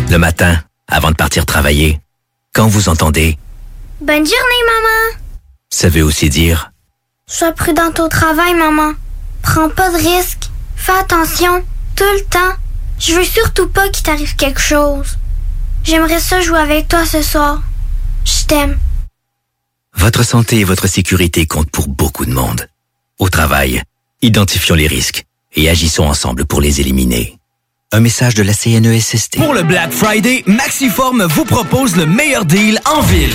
Le 0.10 0.18
matin, 0.18 0.58
avant 0.88 1.12
de 1.12 1.16
partir 1.16 1.46
travailler, 1.46 2.00
quand 2.54 2.68
vous 2.68 2.90
entendez, 2.90 3.38
Bonne 4.00 4.18
journée, 4.18 4.64
maman. 4.68 5.18
ça 5.70 5.90
veut 5.90 6.04
aussi 6.04 6.30
dire 6.30 6.72
Sois 7.28 7.52
prudente 7.52 8.00
au 8.00 8.08
travail, 8.08 8.54
maman. 8.54 8.94
Prends 9.42 9.70
pas 9.70 9.90
de 9.92 9.98
risques. 9.98 10.50
Fais 10.76 10.94
attention, 10.94 11.64
tout 11.96 12.04
le 12.16 12.24
temps. 12.30 12.56
Je 13.00 13.14
veux 13.14 13.24
surtout 13.26 13.68
pas 13.68 13.90
qu'il 13.90 14.04
t'arrive 14.04 14.36
quelque 14.36 14.62
chose. 14.62 15.18
J'aimerais 15.84 16.20
ça 16.20 16.40
jouer 16.42 16.60
avec 16.60 16.88
toi 16.88 17.06
ce 17.06 17.22
soir. 17.22 17.62
Je 18.26 18.46
t'aime. 18.46 18.78
Votre 19.98 20.24
santé 20.24 20.60
et 20.60 20.64
votre 20.64 20.88
sécurité 20.88 21.46
comptent 21.46 21.72
pour 21.72 21.88
beaucoup 21.88 22.26
de 22.26 22.32
monde. 22.32 22.68
Au 23.20 23.30
travail, 23.30 23.82
identifions 24.22 24.76
les 24.76 24.88
risques 24.88 25.26
et 25.56 25.70
agissons 25.70 26.06
ensemble 26.06 26.46
pour 26.46 26.62
les 26.62 26.80
éliminer. 26.80 27.37
Un 27.94 28.02
message 28.02 28.34
de 28.34 28.44
la 28.44 28.52
CNESST. 28.52 29.38
Pour 29.38 29.54
le 29.54 29.64
Black 29.64 29.94
Friday, 29.94 30.44
Maxiform 30.46 31.24
vous 31.24 31.46
propose 31.46 31.96
le 31.96 32.06
meilleur 32.06 32.44
deal 32.44 32.82
en 32.84 33.00
ville. 33.00 33.34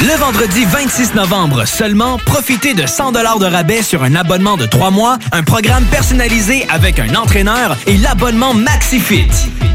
Le 0.00 0.18
vendredi 0.18 0.64
26 0.64 1.14
novembre 1.14 1.66
seulement, 1.66 2.18
profitez 2.18 2.74
de 2.74 2.84
100 2.84 3.12
de 3.12 3.46
rabais 3.46 3.80
sur 3.84 4.02
un 4.02 4.16
abonnement 4.16 4.56
de 4.56 4.66
3 4.66 4.90
mois, 4.90 5.18
un 5.30 5.44
programme 5.44 5.84
personnalisé 5.84 6.66
avec 6.68 6.98
un 6.98 7.14
entraîneur 7.14 7.76
et 7.86 7.96
l'abonnement 7.96 8.54
MaxiFit. 8.54 9.28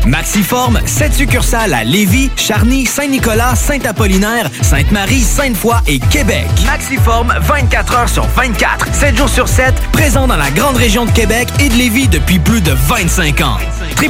Maxiform, 0.05 0.81
7 0.85 1.13
succursales 1.13 1.73
à 1.73 1.85
Lévis, 1.85 2.29
Charny, 2.35 2.85
Saint-Nicolas, 2.85 3.55
Saint-Apollinaire, 3.55 4.49
Sainte-Marie, 4.61 5.21
Sainte-Foy 5.21 5.77
et 5.87 5.99
Québec. 5.99 6.47
Maxiform, 6.65 7.33
24 7.41 7.95
heures 7.95 8.09
sur 8.09 8.27
24, 8.27 8.93
7 8.93 9.17
jours 9.17 9.29
sur 9.29 9.47
7, 9.47 9.73
présent 9.93 10.27
dans 10.27 10.35
la 10.35 10.51
grande 10.51 10.75
région 10.75 11.05
de 11.05 11.11
Québec 11.11 11.47
et 11.61 11.69
de 11.69 11.75
Lévis 11.75 12.09
depuis 12.09 12.39
plus 12.39 12.61
de 12.61 12.71
25 12.71 13.39
ans. 13.41 13.57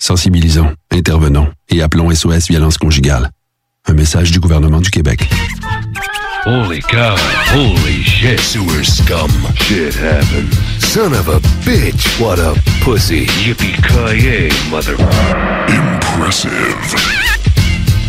Sensibilisons, 0.00 0.72
intervenons 0.92 1.48
et 1.68 1.82
appelons 1.82 2.14
SOS 2.14 2.48
Violence 2.48 2.78
Conjugale. 2.78 3.30
Un 3.86 3.94
message 3.94 4.30
du 4.30 4.38
gouvernement 4.38 4.80
du 4.80 4.90
Québec. 4.90 5.28
Holy 6.46 6.80
cow. 6.80 7.16
Holy 7.54 8.02
shit. 8.04 8.40
Sewer 8.40 8.84
scum. 8.84 9.30
Shit 9.56 9.94
happened. 9.96 10.54
Son 10.78 11.12
of 11.12 11.28
a 11.28 11.40
bitch. 11.68 12.18
What 12.20 12.38
a 12.38 12.54
pussy. 12.84 13.26
Yippee-ki-yay, 13.44 14.50
mother... 14.70 14.94
Impressive. 15.68 16.50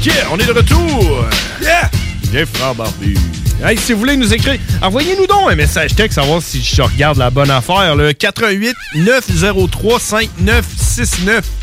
Yeah, 0.04 0.30
on 0.32 0.38
est 0.38 0.46
de 0.46 0.54
retour! 0.54 1.26
Yeah! 1.62 1.90
Bien, 2.32 2.46
frère 2.46 2.76
Barbu. 2.76 3.18
Hey, 3.66 3.78
si 3.78 3.92
vous 3.92 4.00
voulez 4.00 4.16
nous 4.16 4.34
écrire, 4.34 4.58
envoyez-nous 4.82 5.28
donc 5.28 5.50
un 5.52 5.56
message 5.56 5.94
texte, 5.96 6.16
savoir 6.16 6.42
si 6.42 6.62
je 6.62 6.82
regarde 6.82 7.18
la 7.18 7.30
bonne 7.30 7.50
affaire. 7.50 7.96
Le 7.98 8.14
88 8.14 8.74
903 8.96 10.00
5969. 10.00 11.59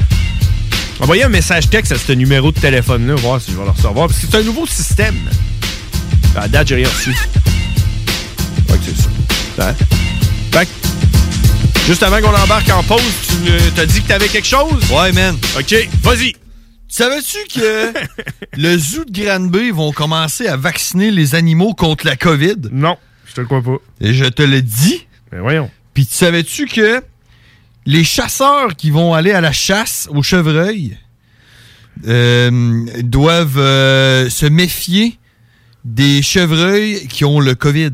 Envoyez 1.01 1.25
un 1.25 1.29
message 1.29 1.69
texte 1.69 1.93
à 1.93 1.99
ce 1.99 2.13
numéro 2.13 2.53
de 2.53 2.59
téléphone-là, 2.59 3.17
voir 3.17 3.41
si 3.41 3.53
je 3.53 3.57
vais 3.57 3.65
le 3.65 3.71
recevoir. 3.71 4.09
Parce 4.09 4.19
que 4.19 4.27
c'est 4.31 4.37
un 4.39 4.43
nouveau 4.43 4.67
système. 4.67 5.17
À 6.35 6.49
date, 6.49 6.69
j'ai 6.69 6.77
rien 6.77 6.89
reçu. 6.89 7.13
Que 7.13 8.75
c'est 8.85 8.97
ça. 9.57 9.69
Hein? 9.69 9.75
Fait 10.53 10.69
juste 11.87 12.03
avant 12.03 12.21
qu'on 12.21 12.35
embarque 12.35 12.69
en 12.71 12.83
pause, 12.83 13.03
tu 13.29 13.53
t'as 13.75 13.87
dit 13.87 14.03
que 14.03 14.09
t'avais 14.09 14.29
quelque 14.29 14.47
chose? 14.47 14.91
Ouais, 14.91 15.13
man. 15.13 15.37
OK, 15.59 15.75
vas-y. 16.03 16.35
Savais-tu 16.89 17.39
que 17.55 17.93
le 18.57 18.79
zoo 18.79 19.05
de 19.05 19.23
Granby 19.23 19.71
vont 19.71 19.93
commencer 19.93 20.47
à 20.47 20.57
vacciner 20.57 21.11
les 21.11 21.35
animaux 21.35 21.75
contre 21.75 22.07
la 22.07 22.17
COVID? 22.17 22.57
Non, 22.73 22.97
je 23.27 23.35
te 23.35 23.41
le 23.41 23.47
crois 23.47 23.63
pas. 23.63 23.77
Et 24.01 24.15
je 24.15 24.25
te 24.25 24.43
le 24.43 24.63
dis. 24.63 25.07
Mais 25.33 25.41
voyons. 25.41 25.71
Puis 25.93 26.07
tu 26.07 26.15
savais-tu 26.15 26.67
que 26.67 27.03
les 27.87 28.05
chasseurs 28.05 28.74
qui 28.76 28.91
vont 28.91 29.14
aller 29.14 29.32
à 29.32 29.41
la 29.41 29.53
chasse 29.53 30.09
au 30.11 30.22
chevreuil 30.22 30.99
euh, 32.07 32.84
doivent 33.03 33.59
euh, 33.59 34.28
se 34.28 34.47
méfier 34.47 35.18
des 35.84 36.20
chevreuils 36.20 37.07
qui 37.07 37.24
ont 37.24 37.41
le 37.41 37.55
COVID? 37.55 37.93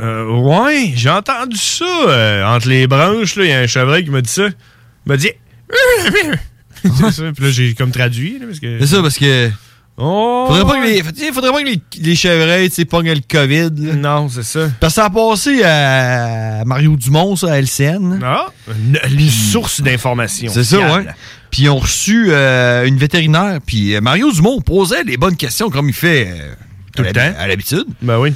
Euh, 0.00 0.26
ouais, 0.26 0.92
j'ai 0.96 1.10
entendu 1.10 1.56
ça. 1.56 1.84
euh, 1.84 2.44
entre 2.44 2.68
les 2.68 2.86
branches, 2.86 3.36
il 3.36 3.46
y 3.46 3.52
a 3.52 3.60
un 3.60 3.66
chevreuil 3.66 4.04
qui 4.04 4.10
m'a 4.10 4.22
dit 4.22 4.32
ça. 4.32 4.46
Il 4.46 5.08
m'a 5.08 5.16
dit. 5.16 5.30
c'est 6.82 7.10
ça. 7.12 7.32
Puis 7.32 7.44
là, 7.44 7.50
j'ai 7.50 7.74
comme 7.74 7.90
traduit. 7.90 8.38
là, 8.38 8.46
parce 8.46 8.60
que... 8.60 8.78
C'est 8.80 8.86
ça, 8.86 9.02
parce 9.02 9.18
que. 9.18 9.50
Oh, 9.96 10.46
Faudrait 10.48 10.64
pas 10.64 10.80
que 10.80 10.86
les, 10.86 11.32
faudrait 11.32 11.52
pas 11.52 11.60
que 11.60 11.66
les, 11.66 11.80
les 12.00 12.16
chevreuils, 12.16 12.68
pognent 12.84 13.12
le 13.12 13.20
COVID. 13.28 13.70
Non, 13.96 14.28
c'est 14.28 14.42
ça. 14.42 14.68
Parce 14.80 14.94
que 14.94 15.00
ça 15.00 15.04
a 15.04 15.10
passé 15.10 15.62
à 15.62 16.64
Mario 16.66 16.96
Dumont, 16.96 17.36
ça, 17.36 17.52
à 17.52 17.60
LCN. 17.60 18.18
Ah, 18.24 18.46
une, 18.68 18.98
une 19.08 19.30
source 19.30 19.80
d'information. 19.80 20.50
C'est 20.52 20.64
ça, 20.64 20.78
ouais. 20.78 21.06
Puis 21.52 21.62
ils 21.62 21.68
ont 21.68 21.78
reçu 21.78 22.26
euh, 22.30 22.86
une 22.86 22.96
vétérinaire. 22.96 23.60
Puis 23.64 23.94
euh, 23.94 24.00
Mario 24.00 24.32
Dumont 24.32 24.60
posait 24.60 25.04
les 25.04 25.16
bonnes 25.16 25.36
questions 25.36 25.70
comme 25.70 25.88
il 25.88 25.94
fait 25.94 26.26
euh, 26.28 26.54
Tout 26.96 27.04
le 27.04 27.12
temps. 27.12 27.32
à 27.38 27.46
l'habitude. 27.46 27.84
Ben 28.02 28.18
oui. 28.18 28.34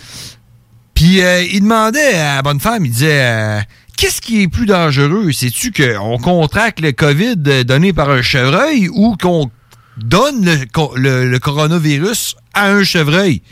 Puis 0.94 1.20
euh, 1.22 1.42
il 1.42 1.62
demandait 1.62 2.14
à 2.14 2.36
la 2.36 2.42
bonne 2.42 2.61
femme, 2.61 2.86
il 2.86 2.92
disait 2.92 3.64
Qu'est-ce 3.96 4.20
qui 4.20 4.42
est 4.42 4.48
plus 4.48 4.66
dangereux? 4.66 5.32
C'est-tu 5.32 5.72
qu'on 5.72 6.18
contracte 6.18 6.78
le 6.78 6.92
COVID 6.92 7.36
donné 7.64 7.92
par 7.92 8.11
un 8.11 8.22
chevreuil 8.22 8.88
ou 8.92 9.16
qu'on 9.20 9.50
donne 9.99 10.44
le, 10.44 10.64
co- 10.72 10.92
le- 10.96 11.28
le 11.30 11.38
coronavirus 11.38 12.36
à 12.55 12.70
un 12.70 12.84
chevreuil? 12.84 13.42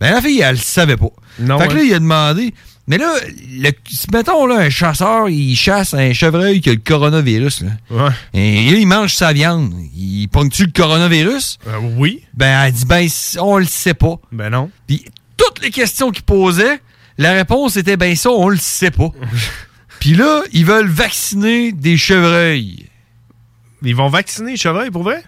Ben 0.00 0.12
la 0.12 0.20
fille, 0.22 0.40
elle 0.40 0.56
le 0.56 0.60
savait 0.60 0.96
pas. 0.96 1.10
Non, 1.38 1.58
fait 1.58 1.68
que 1.68 1.74
là, 1.74 1.82
il 1.82 1.94
a 1.94 1.98
demandé. 1.98 2.54
Mais 2.86 2.98
là, 2.98 3.14
le- 3.50 3.70
mettons 4.12 4.44
là, 4.46 4.56
un 4.56 4.70
chasseur, 4.70 5.28
il 5.30 5.56
chasse 5.56 5.94
un 5.94 6.12
chevreuil 6.12 6.60
qui 6.60 6.68
a 6.70 6.72
le 6.74 6.80
coronavirus. 6.84 7.62
Là. 7.62 7.70
Ouais. 7.90 8.10
Et 8.34 8.70
là, 8.70 8.78
il 8.78 8.86
mange 8.86 9.14
sa 9.14 9.32
viande. 9.32 9.72
Il 9.96 10.28
pogne-tu 10.28 10.66
le 10.66 10.72
coronavirus? 10.72 11.58
Euh, 11.66 11.78
oui. 11.96 12.22
Ben, 12.34 12.64
elle 12.66 12.72
dit, 12.72 12.84
ben, 12.84 13.08
on 13.40 13.56
le 13.58 13.64
sait 13.64 13.94
pas. 13.94 14.16
Ben 14.32 14.50
non. 14.50 14.70
Puis, 14.86 15.04
toutes 15.36 15.62
les 15.62 15.70
questions 15.70 16.10
qu'il 16.10 16.24
posait, 16.24 16.80
la 17.16 17.32
réponse 17.32 17.76
était, 17.76 17.96
ben, 17.96 18.14
ça, 18.16 18.30
on 18.30 18.48
le 18.48 18.58
sait 18.58 18.90
pas. 18.90 19.08
Puis 20.00 20.12
là, 20.14 20.42
ils 20.52 20.66
veulent 20.66 20.88
vacciner 20.88 21.72
des 21.72 21.96
chevreuils. 21.96 22.86
Ils 23.82 23.96
vont 23.96 24.08
vacciner 24.10 24.52
les 24.52 24.56
chevreuils, 24.58 24.90
pour 24.90 25.04
vrai? 25.04 25.22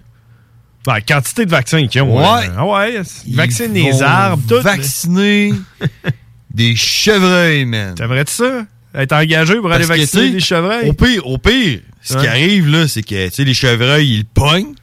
La 0.86 1.00
quantité 1.00 1.44
de 1.46 1.50
vaccins 1.50 1.86
qu'ils 1.86 2.02
ont. 2.02 2.16
Ouais. 2.18 2.46
euh, 2.48 2.54
Ah 2.58 2.66
ouais. 2.66 3.02
Vaccinent 3.32 3.72
les 3.74 4.02
arbres, 4.02 4.42
tout. 4.48 4.62
Vacciner 4.62 5.52
des 6.54 6.76
chevreuils, 6.76 7.64
man. 7.64 7.94
T'aimerais-tu 7.94 8.32
ça? 8.32 8.66
Être 8.94 9.12
engagé 9.12 9.56
pour 9.56 9.70
aller 9.72 9.86
Parce 9.86 9.98
vacciner 10.00 10.30
des 10.30 10.40
chevreuils? 10.40 10.88
Au 10.88 10.92
pire, 10.94 11.26
au 11.26 11.38
pire, 11.38 11.80
ce 12.00 12.16
qui 12.16 12.26
arrive, 12.26 12.68
là, 12.68 12.88
c'est 12.88 13.02
que, 13.02 13.28
tu 13.28 13.34
sais, 13.34 13.44
les 13.44 13.52
chevreuils, 13.54 14.08
ils 14.08 14.24
pognent, 14.24 14.74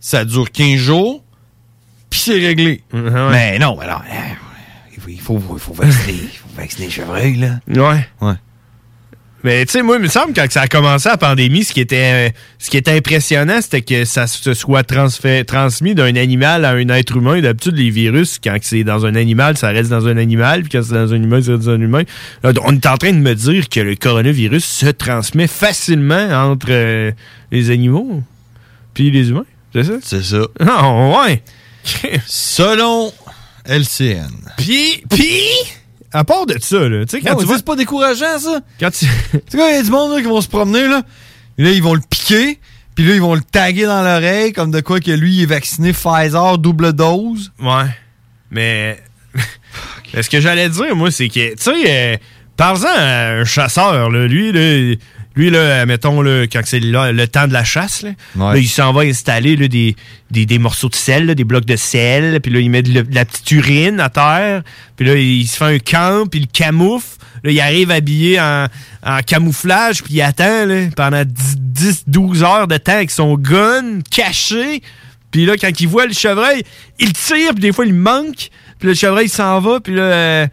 ça 0.00 0.24
dure 0.24 0.50
15 0.50 0.76
jours, 0.78 1.24
puis 2.10 2.20
c'est 2.20 2.38
réglé. 2.38 2.82
Mais 2.92 3.58
non, 3.58 3.76
mais 3.78 3.86
non, 3.86 3.98
il 4.92 5.00
faut, 5.00 5.08
il 5.08 5.20
faut, 5.20 5.42
il 5.54 5.60
faut 5.60 5.72
vacciner, 5.72 6.18
il 6.20 6.28
faut 6.28 6.48
vacciner 6.56 6.86
les 6.86 6.92
chevreuils, 6.92 7.36
là. 7.36 7.60
Ouais. 7.68 8.06
Ouais. 8.20 8.34
Mais 9.48 9.64
tu 9.64 9.72
sais, 9.72 9.82
moi, 9.82 9.96
il 9.96 10.02
me 10.02 10.08
semble 10.08 10.34
que 10.34 10.42
quand 10.42 10.52
ça 10.52 10.60
a 10.60 10.68
commencé 10.68 11.08
la 11.08 11.16
pandémie, 11.16 11.64
ce 11.64 11.72
qui 11.72 11.80
était, 11.80 12.28
euh, 12.28 12.30
ce 12.58 12.68
qui 12.68 12.76
était 12.76 12.90
impressionnant, 12.90 13.62
c'était 13.62 13.80
que 13.80 14.04
ça 14.04 14.26
se 14.26 14.52
soit 14.52 14.82
transmis 14.82 15.94
d'un 15.94 16.16
animal 16.16 16.66
à 16.66 16.72
un 16.72 16.86
être 16.90 17.16
humain. 17.16 17.40
D'habitude, 17.40 17.74
les 17.74 17.88
virus, 17.88 18.38
quand 18.44 18.58
c'est 18.60 18.84
dans 18.84 19.06
un 19.06 19.14
animal, 19.14 19.56
ça 19.56 19.68
reste 19.68 19.88
dans 19.88 20.06
un 20.06 20.18
animal, 20.18 20.64
puis 20.64 20.72
quand 20.72 20.82
c'est 20.82 20.92
dans 20.92 21.14
un 21.14 21.22
humain, 21.22 21.40
ça 21.40 21.52
reste 21.52 21.64
dans 21.64 21.70
un 21.70 21.80
humain. 21.80 22.02
On 22.44 22.74
est 22.74 22.86
en 22.86 22.98
train 22.98 23.12
de 23.14 23.20
me 23.20 23.34
dire 23.34 23.70
que 23.70 23.80
le 23.80 23.96
coronavirus 23.96 24.66
se 24.66 24.88
transmet 24.88 25.46
facilement 25.46 26.28
entre 26.50 26.66
euh, 26.68 27.12
les 27.50 27.70
animaux 27.70 28.22
puis 28.92 29.10
les 29.10 29.30
humains. 29.30 29.46
C'est 29.72 29.84
ça? 29.84 29.92
C'est 30.02 30.24
ça. 30.24 30.42
Ah, 30.60 31.24
ouais. 31.24 31.42
Selon 32.26 33.14
LCN. 33.64 34.28
Puis, 34.58 35.02
puis, 35.08 35.40
à 36.12 36.24
part 36.24 36.46
de 36.46 36.56
ça, 36.60 36.88
là, 36.88 37.04
tu 37.04 37.16
sais, 37.16 37.20
quand 37.22 37.30
Non, 37.30 37.36
tu 37.36 37.42
mais 37.42 37.46
vois... 37.46 37.56
c'est 37.56 37.64
pas 37.64 37.76
décourageant, 37.76 38.38
ça. 38.38 38.60
Quand 38.80 38.90
tu... 38.90 39.06
Tu 39.06 39.58
sais, 39.58 39.70
il 39.70 39.76
y 39.76 39.78
a 39.78 39.82
du 39.82 39.90
monde 39.90 40.12
là, 40.12 40.20
qui 40.20 40.26
vont 40.28 40.40
se 40.40 40.48
promener, 40.48 40.88
là, 40.88 41.02
et 41.58 41.64
là, 41.64 41.70
ils 41.70 41.82
vont 41.82 41.94
le 41.94 42.00
piquer, 42.08 42.58
puis 42.94 43.06
là, 43.06 43.14
ils 43.14 43.20
vont 43.20 43.34
le 43.34 43.40
taguer 43.40 43.84
dans 43.84 44.02
l'oreille, 44.02 44.52
comme 44.52 44.70
de 44.70 44.80
quoi 44.80 45.00
que 45.00 45.10
lui, 45.10 45.34
il 45.34 45.42
est 45.42 45.46
vacciné 45.46 45.92
Pfizer 45.92 46.58
double 46.58 46.92
dose. 46.92 47.52
Ouais. 47.60 47.86
Mais. 48.50 49.02
Ce 50.20 50.28
que 50.30 50.40
j'allais 50.40 50.68
dire, 50.68 50.96
moi, 50.96 51.10
c'est 51.10 51.28
que, 51.28 51.50
tu 51.50 51.62
sais, 51.62 51.72
euh, 51.86 52.16
parle-en 52.56 52.88
à 52.88 53.40
un 53.40 53.44
chasseur, 53.44 54.10
là, 54.10 54.26
lui, 54.26 54.52
là, 54.52 54.96
lui, 55.38 55.50
là, 55.50 55.86
mettons, 55.86 56.20
là, 56.20 56.44
quand 56.46 56.60
c'est 56.64 56.80
le 56.80 57.26
temps 57.26 57.46
de 57.46 57.52
la 57.52 57.64
chasse, 57.64 58.02
là, 58.02 58.10
Ouais. 58.36 58.52
là, 58.54 58.58
il 58.58 58.68
s'en 58.68 58.92
va 58.92 59.02
installer 59.02 59.56
là, 59.56 59.68
des, 59.68 59.94
des, 60.30 60.44
des 60.46 60.58
morceaux 60.58 60.88
de 60.88 60.94
sel, 60.96 61.34
des 61.34 61.44
blocs 61.44 61.64
de 61.64 61.76
sel, 61.76 62.40
puis 62.42 62.52
là, 62.52 62.60
il 62.60 62.68
met 62.70 62.82
de, 62.82 62.92
la- 62.92 63.02
de 63.04 63.14
la 63.14 63.24
petite 63.24 63.50
urine 63.52 64.00
à 64.00 64.08
terre, 64.10 64.62
puis 64.96 65.06
là, 65.06 65.14
il 65.14 65.46
se 65.46 65.56
fait 65.56 65.64
un 65.64 65.78
camp, 65.78 66.28
puis 66.28 66.40
il 66.40 66.42
le 66.42 66.48
camoufle. 66.52 67.16
Là, 67.44 67.52
il 67.52 67.60
arrive 67.60 67.90
habillé 67.92 68.40
en, 68.40 68.66
en 69.06 69.18
camouflage, 69.20 70.02
puis 70.02 70.14
il 70.14 70.22
attend 70.22 70.66
pendant 70.96 71.22
10-12 71.22 72.42
heures 72.42 72.66
de 72.66 72.76
temps 72.76 72.92
avec 72.94 73.10
son 73.12 73.36
gun 73.36 74.00
caché. 74.10 74.82
Puis 75.30 75.46
là, 75.46 75.56
quand 75.56 75.70
il 75.80 75.86
voit 75.88 76.06
le 76.06 76.12
chevreuil, 76.14 76.62
il 76.98 77.12
tire, 77.12 77.52
puis 77.52 77.60
des 77.60 77.72
fois, 77.72 77.86
il 77.86 77.94
manque. 77.94 78.48
Puis 78.78 78.88
le 78.88 78.94
chevreuil 78.94 79.26
il 79.26 79.30
s'en 79.30 79.60
va, 79.60 79.78
puis 79.80 79.94
là... 79.94 80.48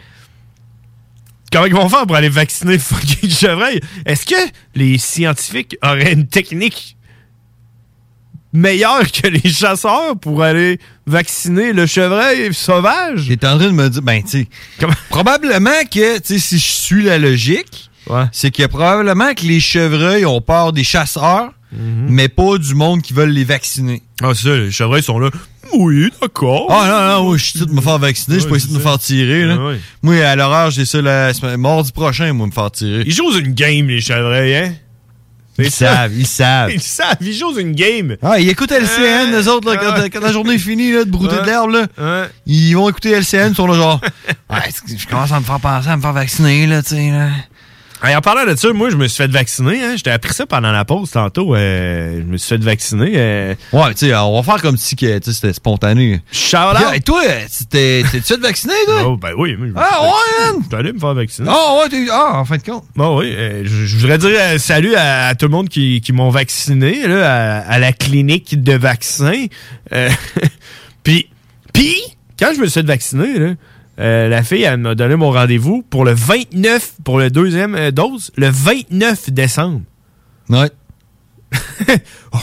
Comment 1.56 1.68
ils 1.68 1.74
vont 1.74 1.88
faire 1.88 2.06
pour 2.06 2.18
aller 2.18 2.28
vacciner 2.28 2.74
le 2.74 2.80
fucking 2.80 3.30
chevreuil? 3.30 3.80
Est-ce 4.06 4.26
que 4.26 4.36
les 4.76 4.98
scientifiques 4.98 5.78
auraient 5.82 6.12
une 6.12 6.28
technique 6.28 6.98
meilleure 8.52 9.10
que 9.10 9.30
les 9.30 9.50
chasseurs 9.50 10.18
pour 10.20 10.44
aller 10.44 10.80
vacciner 11.08 11.72
le 11.72 11.86
chevreuil 11.86 12.54
sauvage? 12.54 13.30
T'es 13.30 13.48
en 13.48 13.58
train 13.58 13.68
de 13.68 13.72
me 13.72 13.88
dire, 13.88 14.02
ben, 14.02 14.22
tu 14.22 14.30
sais, 14.42 14.48
probablement 15.08 15.70
que, 15.90 16.18
tu 16.18 16.26
sais, 16.26 16.40
si 16.40 16.60
je 16.60 16.72
suis 16.74 17.04
la 17.04 17.18
logique, 17.20 17.90
c'est 18.34 18.52
que 18.52 18.66
probablement 18.66 19.34
que 19.34 19.46
les 19.46 19.62
chevreuils 19.62 20.26
ont 20.26 20.42
peur 20.42 20.74
des 20.74 20.84
chasseurs, 20.84 21.54
mais 21.72 22.28
pas 22.28 22.58
du 22.58 22.76
monde 22.76 23.02
qui 23.02 23.14
veulent 23.14 23.30
les 23.30 23.46
vacciner. 23.46 24.04
Ah, 24.22 24.32
c'est 24.36 24.50
ça, 24.50 24.56
les 24.58 24.72
chevreuils 24.72 25.04
sont 25.04 25.20
là. 25.20 25.30
Oui, 25.78 26.10
d'accord. 26.22 26.68
Ah 26.70 26.88
non, 26.88 27.14
non, 27.18 27.24
moi, 27.30 27.38
je 27.38 27.44
suis 27.46 27.60
de 27.60 27.72
me 27.72 27.82
faire 27.82 28.00
vacciner, 28.00 28.36
je 28.36 28.42
suis 28.42 28.50
pas 28.50 28.58
ici 28.58 28.68
de 28.70 28.74
me 28.74 28.80
faire 28.80 28.98
tirer. 29.00 29.46
Là. 29.46 29.58
Moi, 30.02 30.16
à 30.26 30.36
l'horaire, 30.36 30.72
j'ai 30.72 30.86
ça 30.86 31.02
la 31.02 31.34
semaine- 31.34 31.58
mardi 31.60 31.92
prochain, 31.92 32.32
moi, 32.34 32.48
me 32.48 32.52
faire 32.52 32.72
tirer. 32.72 33.04
Ils 33.06 33.14
jouent 33.14 33.38
une 33.38 33.54
game, 33.54 33.88
les 33.88 34.02
chevreuils, 34.02 34.56
hein? 34.56 34.74
Ils 35.58 35.72
savent, 35.72 36.12
ils 36.14 36.28
savent. 36.28 36.70
Ils 36.74 36.82
savent, 36.82 37.16
ils 37.22 37.34
jouent 37.34 37.58
une 37.58 37.72
game. 37.72 38.18
Ah, 38.22 38.40
ils 38.42 38.50
écoutent 38.50 38.74
LCN, 38.74 39.34
eux 39.34 39.48
autres, 39.50 39.74
là, 39.74 39.78
quand, 39.78 40.10
quand 40.12 40.20
la 40.20 40.34
journée 40.34 40.56
est 40.56 40.60
finie, 40.60 40.92
là, 40.92 41.06
de 41.06 41.10
brouter 41.10 41.38
de 41.38 41.46
l'herbe, 41.46 41.72
là. 41.72 42.28
Ils 42.46 42.74
vont 42.74 42.90
écouter 42.90 43.12
LCN, 43.12 43.52
ils 43.52 43.56
sont 43.56 43.66
là, 43.68 43.76
genre, 43.76 44.02
ouais, 44.50 44.58
je 44.98 45.08
commence 45.08 45.32
à 45.32 45.40
me 45.40 45.46
faire 45.46 45.60
penser 45.62 45.88
à 45.88 45.96
me 45.96 46.02
faire 46.02 46.12
vacciner, 46.14 46.68
là, 46.68 46.84
tu 46.84 46.90
sais, 46.90 47.10
là. 47.12 47.30
En 48.14 48.22
parlant 48.22 48.46
de 48.46 48.56
ça, 48.56 48.72
moi, 48.74 48.90
je 48.90 48.96
me 48.98 49.08
suis 49.08 49.18
fait 49.24 49.32
vacciner. 49.32 49.84
Hein. 49.84 49.94
J'étais 49.96 50.12
appris 50.12 50.34
ça 50.34 50.46
pendant 50.46 50.72
la 50.72 50.86
pause 50.86 51.12
tantôt. 51.12 51.56
euh, 51.56 52.20
je 52.20 52.24
me 52.26 52.38
suis 52.38 52.50
fait 52.50 52.64
vacciner. 52.64 53.14
euh. 53.16 53.56
Ouais, 53.74 53.94
tu 53.94 54.08
sais, 54.08 54.16
on 54.16 54.36
va 54.40 54.44
faire 54.44 54.62
comme 54.62 54.78
si 54.78 54.96
c'était 54.98 55.54
spontané. 55.54 56.22
Shout 56.32 56.58
out! 56.58 56.94
Et 56.96 57.00
toi, 57.02 57.22
t'es- 57.70 58.04
t'es-tu 58.12 58.22
fait 58.22 58.38
vacciner, 58.40 58.74
toi? 58.86 59.04
Oh, 59.06 59.18
ben 59.18 59.32
oui. 59.38 59.56
moi, 59.58 59.70
Ah, 59.76 60.04
ouais! 60.04 60.60
J'étais 60.64 60.76
allé 60.76 60.94
me 60.94 61.00
faire 61.00 61.14
vacciner. 61.14 61.50
Ah, 61.52 61.80
ouais, 61.82 61.90
t'es, 61.90 62.06
ah, 62.12 62.32
en 62.40 62.46
fin 62.46 62.58
de 62.58 62.64
compte. 62.64 62.84
Bon, 62.96 63.20
oui. 63.20 63.34
euh, 63.36 63.64
je, 63.66 63.96
voudrais 63.98 64.18
dire 64.18 64.40
salut 64.60 64.96
à, 64.96 65.28
à 65.28 65.36
tout 65.36 65.46
le 65.46 65.52
monde 65.52 65.70
qui, 65.70 66.02
qui 66.02 66.14
m'ont 66.14 66.30
vacciné 66.30 67.08
là, 67.08 67.60
à, 67.60 67.60
à 67.72 67.80
la 67.80 67.92
clinique 67.94 68.62
de 68.62 68.74
vaccins. 68.74 69.46
Puis, 71.04 71.30
puis, 71.74 71.96
quand 72.40 72.50
je 72.56 72.60
me 72.62 72.66
suis 72.66 72.82
fait 72.82 72.86
vacciner, 72.88 73.38
là, 73.40 73.54
euh, 74.00 74.28
la 74.28 74.44
fille, 74.44 74.64
elle 74.64 74.78
m'a 74.78 74.96
donné 74.96 75.16
mon 75.16 75.32
rendez-vous 75.32 75.82
pour 75.90 76.04
le 76.06 76.14
29, 76.14 76.94
pour 77.04 77.18
le 77.20 77.30
deuxième 77.30 77.76
euh, 77.76 77.92
dose, 77.92 78.32
le 78.36 78.50
29 78.50 79.30
décembre. 79.32 79.82
Ouais. 80.50 80.70
oh, 82.34 82.38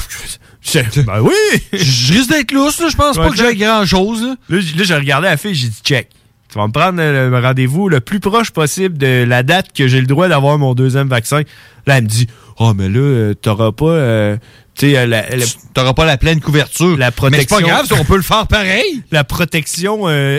je- 0.63 0.79
je- 0.93 1.01
ben 1.03 1.21
oui! 1.21 1.33
Je 1.73 2.13
risque 2.15 2.31
d'être 2.31 2.53
lousse, 2.53 2.81
là. 2.81 2.89
Je 2.91 2.97
pense 2.97 3.17
pas 3.17 3.31
que 3.31 3.37
j'ai 3.37 3.57
grand-chose, 3.57 4.23
là. 4.23 4.35
Là, 4.49 4.61
j'ai 4.61 4.95
regardé 4.95 5.27
la 5.29 5.37
fille, 5.37 5.55
j'ai 5.55 5.69
dit 5.69 5.81
check. 5.85 6.09
Tu 6.49 6.59
vas 6.59 6.67
me 6.67 6.73
prendre 6.73 7.01
euh, 7.01 7.31
le 7.31 7.39
rendez-vous 7.39 7.89
le 7.89 8.01
plus 8.01 8.21
proche 8.21 8.51
possible 8.51 8.99
de 8.99 9.25
la 9.27 9.43
date 9.43 9.73
que 9.75 9.89
j'ai 9.89 10.01
le 10.01 10.07
droit 10.07 10.29
d'avoir 10.29 10.59
mon 10.59 10.75
deuxième 10.75 11.09
vaccin. 11.09 11.41
Là, 11.87 11.97
elle 11.99 12.05
me 12.05 12.09
dit 12.09 12.27
Oh, 12.59 12.75
mais 12.75 12.89
là, 12.91 13.33
t'auras 13.35 13.73
pas. 13.73 13.87
euh, 13.87 14.37
la, 14.83 15.93
pas 15.95 16.05
la 16.05 16.19
pleine 16.19 16.41
couverture. 16.41 16.97
La 16.99 17.07
Mais 17.07 17.11
c'est 17.11 17.17
protection. 17.17 17.57
pas 17.57 17.63
grave, 17.63 17.87
on 17.99 18.05
peut 18.05 18.17
le 18.17 18.23
faire 18.23 18.47
pareil. 18.47 19.03
La 19.11 19.25
protection 19.25 20.09
euh, 20.09 20.39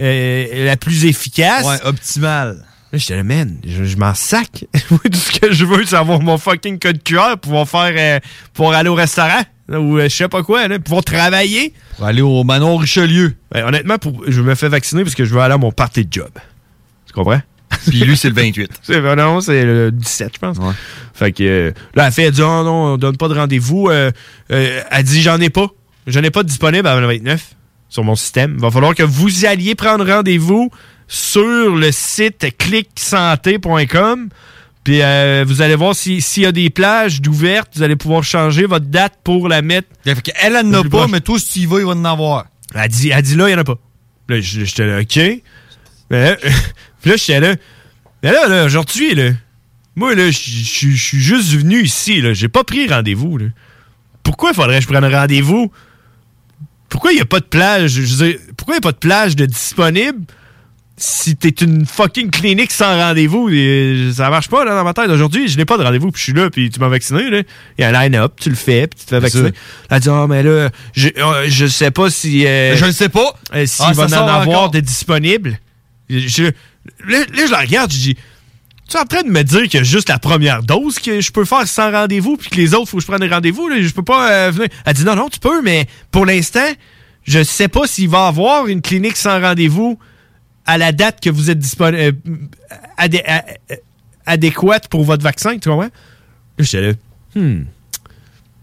euh, 0.00 0.64
la 0.66 0.76
plus 0.76 1.04
efficace. 1.04 1.64
Ouais, 1.64 1.78
optimale. 1.84 2.64
Là, 2.92 2.98
j'étais 2.98 3.16
là, 3.16 3.22
man, 3.22 3.58
je, 3.66 3.84
je 3.84 3.96
m'en 3.98 4.14
sac. 4.14 4.64
Tout 4.88 4.98
ce 5.12 5.38
que 5.38 5.52
je 5.52 5.64
veux, 5.66 5.84
c'est 5.84 5.96
avoir 5.96 6.20
mon 6.20 6.38
fucking 6.38 6.78
code 6.78 7.02
QR, 7.02 7.36
pouvoir 7.40 7.68
faire, 7.68 7.92
euh, 7.94 8.18
pouvoir 8.54 8.76
aller 8.76 8.88
au 8.88 8.94
restaurant, 8.94 9.42
là, 9.68 9.80
ou 9.80 9.98
euh, 9.98 10.04
je 10.04 10.08
sais 10.08 10.28
pas 10.28 10.42
quoi, 10.42 10.68
là, 10.68 10.78
pouvoir 10.78 11.04
travailler. 11.04 11.74
Pour 11.96 12.06
aller 12.06 12.22
au 12.22 12.44
Manon 12.44 12.78
Richelieu. 12.78 13.34
Ouais, 13.54 13.62
honnêtement, 13.62 13.98
pour, 13.98 14.22
je 14.26 14.40
me 14.40 14.54
fais 14.54 14.68
vacciner 14.68 15.02
parce 15.02 15.14
que 15.14 15.26
je 15.26 15.34
veux 15.34 15.40
aller 15.40 15.54
à 15.54 15.58
mon 15.58 15.70
party 15.70 16.06
de 16.06 16.12
job. 16.12 16.30
Tu 17.06 17.12
comprends? 17.12 17.42
Puis 17.88 18.00
lui, 18.00 18.16
c'est 18.16 18.30
le 18.30 18.34
28. 18.34 18.70
C'est 18.82 19.00
ben 19.02 19.16
non, 19.16 19.42
c'est 19.42 19.64
le 19.66 19.92
17, 19.92 20.32
je 20.34 20.38
pense. 20.38 20.56
Fait 21.12 21.32
que 21.32 21.42
euh, 21.42 21.72
là, 21.94 22.06
elle 22.06 22.12
fait, 22.12 22.30
dit, 22.30 22.40
oh 22.40 22.64
non, 22.64 22.94
on 22.94 22.96
donne 22.96 23.18
pas 23.18 23.28
de 23.28 23.34
rendez-vous. 23.34 23.90
Euh, 23.90 24.10
elle 24.48 25.04
dit, 25.04 25.20
j'en 25.20 25.38
ai 25.38 25.50
pas. 25.50 25.66
J'en 26.06 26.22
ai 26.22 26.30
pas 26.30 26.42
de 26.42 26.48
disponible 26.48 26.88
avant 26.88 27.00
le 27.00 27.06
29 27.06 27.54
sur 27.88 28.04
mon 28.04 28.14
système. 28.16 28.54
Il 28.56 28.60
va 28.60 28.70
falloir 28.70 28.94
que 28.94 29.02
vous 29.02 29.44
alliez 29.46 29.74
prendre 29.74 30.06
rendez-vous 30.06 30.70
sur 31.06 31.74
le 31.74 31.90
site 31.92 32.46
clicsanté.com. 32.58 34.28
Puis 34.84 35.02
euh, 35.02 35.44
vous 35.46 35.60
allez 35.62 35.74
voir 35.74 35.94
si- 35.94 36.20
s'il 36.22 36.44
y 36.44 36.46
a 36.46 36.52
des 36.52 36.70
plages 36.70 37.20
d'ouvertes, 37.20 37.70
vous 37.76 37.82
allez 37.82 37.96
pouvoir 37.96 38.24
changer 38.24 38.64
votre 38.66 38.86
date 38.86 39.14
pour 39.22 39.48
la 39.48 39.60
mettre. 39.62 39.88
Elle, 40.06 40.16
elle 40.40 40.56
en 40.56 40.72
a 40.74 40.82
pas, 40.84 41.06
mais 41.08 41.20
toi, 41.20 41.38
si 41.38 41.52
tu 41.52 41.58
y 41.60 41.66
vas, 41.66 41.80
il 41.80 41.84
va 41.86 41.92
en 41.92 42.04
avoir. 42.04 42.46
Elle 42.74 42.88
dit, 42.88 43.10
elle 43.10 43.22
dit 43.22 43.34
là, 43.36 43.48
il 43.48 43.52
n'y 43.52 43.58
en 43.58 43.60
a 43.60 43.64
pas. 43.64 43.78
Là, 44.28 44.40
j'étais 44.40 44.86
là, 44.86 45.00
OK. 45.00 45.16
Mais 46.10 46.30
là, 46.30 46.36
puis 47.02 47.10
là, 47.10 47.16
j'étais 47.16 47.40
là. 47.40 47.54
Mais 48.22 48.32
là, 48.32 48.48
là 48.48 48.64
aujourd'hui, 48.64 49.14
là, 49.14 49.30
moi, 49.96 50.14
là, 50.14 50.30
je 50.30 50.30
suis 50.38 50.96
juste 51.20 51.50
venu 51.54 51.82
ici, 51.82 52.20
là. 52.20 52.32
J'ai 52.32 52.48
pas 52.48 52.64
pris 52.64 52.88
rendez-vous, 52.88 53.36
là. 53.38 53.46
Pourquoi 54.22 54.52
faudrait 54.54 54.76
que 54.78 54.84
je 54.84 54.88
prenne 54.88 55.04
rendez-vous? 55.04 55.70
Pourquoi 56.98 57.12
il 57.12 57.14
n'y 57.14 57.20
a 57.20 57.26
pas 57.26 57.38
de 57.38 57.44
plage? 57.44 57.92
Je 57.92 58.00
veux 58.00 58.26
dire, 58.28 58.38
pourquoi 58.56 58.74
il 58.74 58.78
n'y 58.78 58.78
a 58.78 58.80
pas 58.80 58.90
de 58.90 58.96
plage 58.96 59.36
de 59.36 59.46
disponible 59.46 60.24
si 60.96 61.36
t'es 61.36 61.50
une 61.50 61.86
fucking 61.86 62.28
clinique 62.28 62.72
sans 62.72 62.96
rendez-vous? 62.98 63.48
Et 63.50 64.10
Ça 64.12 64.28
marche 64.30 64.48
pas, 64.48 64.64
là, 64.64 64.74
dans 64.74 64.82
ma 64.82 64.94
tête. 64.94 65.08
Aujourd'hui, 65.08 65.46
je 65.46 65.56
n'ai 65.58 65.64
pas 65.64 65.78
de 65.78 65.84
rendez-vous, 65.84 66.10
puis 66.10 66.18
je 66.18 66.24
suis 66.24 66.32
là, 66.32 66.50
puis 66.50 66.70
tu 66.70 66.80
m'as 66.80 66.88
vacciné, 66.88 67.30
là. 67.30 67.42
Il 67.78 67.82
y 67.82 67.84
a 67.84 67.90
un 67.90 67.92
line-up, 67.92 68.32
tu 68.40 68.50
le 68.50 68.56
fais, 68.56 68.88
puis 68.88 68.98
tu 68.98 69.04
te 69.04 69.10
fais 69.10 69.20
vacciner. 69.20 69.52
Elle 69.90 70.00
dit, 70.00 70.08
ah, 70.10 70.26
mais 70.28 70.42
là, 70.42 70.70
je, 70.92 71.06
euh, 71.18 71.44
je 71.46 71.66
sais 71.66 71.92
pas 71.92 72.10
si. 72.10 72.44
euh, 72.44 72.74
Je 72.76 72.86
le 72.86 72.90
sais 72.90 73.08
pas. 73.08 73.32
euh, 73.54 73.64
S'il 73.64 73.84
Ah, 73.86 73.92
va 73.92 74.02
en 74.02 74.12
avoir 74.12 74.40
encore. 74.40 74.70
de 74.72 74.80
je- 76.10 76.42
là, 76.42 76.50
là, 77.06 77.46
je 77.46 77.52
la 77.52 77.60
regarde, 77.60 77.92
je 77.92 77.96
dis, 77.98 78.16
tu 78.88 78.96
es 78.96 79.00
en 79.00 79.04
train 79.04 79.22
de 79.22 79.28
me 79.28 79.42
dire 79.42 79.62
a 79.74 79.82
juste 79.82 80.08
la 80.08 80.18
première 80.18 80.62
dose 80.62 80.98
que 80.98 81.20
je 81.20 81.30
peux 81.30 81.44
faire 81.44 81.68
sans 81.68 81.92
rendez-vous, 81.92 82.36
puis 82.36 82.48
que 82.48 82.56
les 82.56 82.74
autres, 82.74 82.88
faut 82.88 82.96
que 82.96 83.02
je 83.02 83.06
prenne 83.06 83.20
des 83.20 83.28
rendez-vous. 83.28 83.70
Je 83.70 83.92
peux 83.92 84.02
pas 84.02 84.32
euh, 84.32 84.50
venir. 84.50 84.68
Elle 84.84 84.94
dit, 84.94 85.04
non, 85.04 85.14
non, 85.14 85.28
tu 85.28 85.38
peux, 85.38 85.62
mais 85.62 85.86
pour 86.10 86.24
l'instant, 86.24 86.66
je 87.24 87.42
sais 87.42 87.68
pas 87.68 87.86
s'il 87.86 88.08
va 88.08 88.24
y 88.24 88.28
avoir 88.28 88.66
une 88.66 88.80
clinique 88.80 89.16
sans 89.16 89.40
rendez-vous 89.40 89.98
à 90.64 90.78
la 90.78 90.92
date 90.92 91.20
que 91.20 91.30
vous 91.30 91.50
êtes 91.50 91.58
disponible, 91.58 92.18
adéquate 94.26 94.88
pour 94.88 95.04
votre 95.04 95.22
vaccin, 95.22 95.58
tu 95.58 95.68
comprends? 95.68 95.90
J'étais 96.58 96.80
là, 96.80 96.92
hmm. 97.34 97.64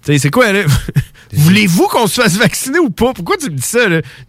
C'est 0.04 0.30
quoi, 0.30 0.52
là? 0.52 0.66
Voulez-vous 1.34 1.88
qu'on 1.88 2.06
se 2.08 2.22
fasse 2.22 2.38
vacciner 2.38 2.80
ou 2.80 2.92
pas? 2.92 3.14
Pourquoi 3.14 3.38
tu 3.38 3.50
me 3.50 3.56
dis 3.56 3.62
ça? 3.62 3.80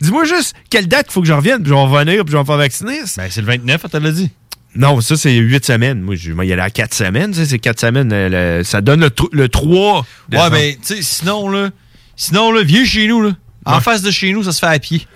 Dis-moi 0.01 0.25
juste 0.25 0.55
quelle 0.71 0.89
date 0.89 1.07
il 1.11 1.13
faut 1.13 1.21
que 1.21 1.27
je 1.27 1.33
revienne, 1.33 1.63
puis 1.63 1.69
je 1.69 1.75
vais 1.75 1.81
revenir, 1.81 2.25
puis 2.25 2.33
je 2.33 2.37
vais 2.37 2.43
me 2.43 2.47
faire 2.47 2.57
vacciner. 2.57 3.01
Ben, 3.17 3.29
c'est 3.31 3.41
le 3.41 3.47
29, 3.47 3.81
elle 3.85 3.91
te 3.91 3.97
l'a 3.99 4.11
dit. 4.11 4.31
Non, 4.77 5.01
ça, 5.01 5.17
c'est 5.17 5.35
8 5.35 5.65
semaines. 5.65 6.01
Moi, 6.01 6.15
je 6.17 6.33
vais 6.33 6.47
y 6.47 6.53
aller 6.53 6.63
à 6.63 6.71
4 6.71 6.95
semaines. 6.95 7.33
tu 7.33 7.39
sais, 7.39 7.47
C'est 7.47 7.59
4 7.59 7.81
semaines. 7.81 8.13
euh, 8.13 8.59
le- 8.59 8.65
ça 8.65 8.81
donne 8.81 9.01
le, 9.01 9.09
tr- 9.09 9.29
le 9.33 9.49
3. 9.49 10.05
Ouais, 10.33 10.51
ben, 10.51 10.75
tu 10.75 10.79
sais, 10.97 11.03
sinon, 11.03 11.49
là, 11.49 11.71
sinon, 12.17 12.53
là, 12.53 12.63
viens 12.63 12.85
chez 12.85 13.07
nous, 13.09 13.23
là. 13.23 13.31
En 13.65 13.77
Ouais. 13.77 13.81
face 13.81 14.03
de 14.03 14.11
chez 14.11 14.33
nous, 14.33 14.43
ça 14.45 14.53
se 14.53 14.59
fait 14.61 14.67
à 14.67 14.79
pied. 14.79 15.07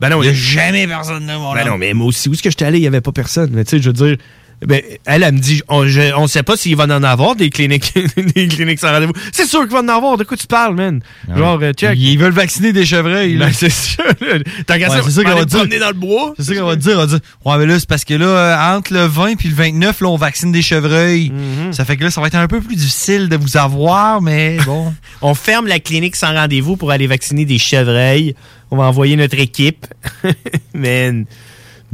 Ben 0.00 0.10
non, 0.10 0.22
Il 0.22 0.26
y 0.26 0.28
a 0.28 0.32
jamais 0.34 0.86
personne 0.86 1.26
là, 1.26 1.38
mon 1.38 1.52
Ben 1.54 1.62
homme. 1.62 1.68
non, 1.70 1.78
mais 1.78 1.92
moi 1.94 2.06
aussi, 2.08 2.28
où 2.28 2.32
est-ce 2.34 2.42
que 2.42 2.50
j'étais 2.50 2.64
allé, 2.64 2.78
il 2.78 2.82
n'y 2.82 2.86
avait 2.86 3.00
pas 3.00 3.10
personne. 3.12 3.50
Mais 3.52 3.64
tu 3.64 3.70
sais, 3.70 3.82
je 3.82 3.88
veux 3.88 3.92
dire, 3.92 4.16
ben, 4.66 4.82
elle, 5.04 5.22
elle 5.22 5.34
me 5.34 5.38
dit, 5.38 5.62
on 5.68 5.84
ne 5.84 6.26
sait 6.26 6.42
pas 6.42 6.56
s'il 6.56 6.74
va 6.74 6.84
en 6.84 7.02
avoir 7.02 7.36
des 7.36 7.48
cliniques, 7.48 7.94
des 8.16 8.48
cliniques 8.48 8.80
sans 8.80 8.90
rendez-vous. 8.90 9.12
C'est 9.32 9.46
sûr 9.46 9.60
qu'il 9.60 9.70
va 9.70 9.80
en 9.80 9.88
avoir. 9.88 10.16
De 10.16 10.24
quoi 10.24 10.36
tu 10.36 10.46
parles, 10.46 10.74
man? 10.74 11.00
Genre, 11.34 11.58
euh, 11.62 11.72
check. 11.72 11.96
Ils 11.96 12.18
veulent 12.18 12.32
vacciner 12.32 12.72
des 12.72 12.84
chevreuils. 12.84 13.36
Ben, 13.36 13.52
c'est 13.52 13.68
là. 13.98 14.38
T'as 14.66 14.78
Ouais, 14.78 14.88
ça, 14.88 15.02
c'est 15.04 15.10
ça 15.10 15.24
qu'on 15.24 15.34
va 15.34 15.44
dire. 15.44 15.80
dans 15.80 15.88
le 15.88 15.92
bois. 15.92 16.34
C'est 16.38 16.44
ça 16.44 16.54
qu'on 16.54 16.66
va 16.66 16.76
te 16.76 16.80
dire. 16.80 16.94
On 16.96 17.00
va 17.00 17.06
dire, 17.06 17.20
ouais, 17.44 17.58
mais 17.58 17.66
là, 17.66 17.78
c'est 17.78 17.88
parce 17.88 18.04
que 18.04 18.14
là, 18.14 18.26
euh, 18.26 18.76
entre 18.76 18.92
le 18.92 19.04
20 19.04 19.36
puis 19.36 19.48
le 19.48 19.54
29, 19.54 20.00
là, 20.00 20.08
on 20.08 20.16
vaccine 20.16 20.50
des 20.50 20.62
chevreuils. 20.62 21.30
Mm-hmm. 21.30 21.72
Ça 21.72 21.84
fait 21.84 21.96
que 21.96 22.04
là, 22.04 22.10
ça 22.10 22.20
va 22.20 22.26
être 22.26 22.36
un 22.36 22.48
peu 22.48 22.60
plus 22.60 22.76
difficile 22.76 23.28
de 23.28 23.36
vous 23.36 23.56
avoir, 23.56 24.20
mais 24.22 24.58
bon. 24.66 24.92
On 25.22 25.34
ferme 25.34 25.66
la 25.66 25.80
clinique 25.80 26.16
sans 26.16 26.32
rendez-vous 26.32 26.76
pour 26.76 26.90
aller 26.90 27.06
vacciner 27.06 27.44
des 27.44 27.58
chevreuils. 27.58 28.34
On 28.70 28.76
va 28.76 28.84
envoyer 28.84 29.16
notre 29.16 29.38
équipe. 29.38 29.86
Man. 30.74 31.26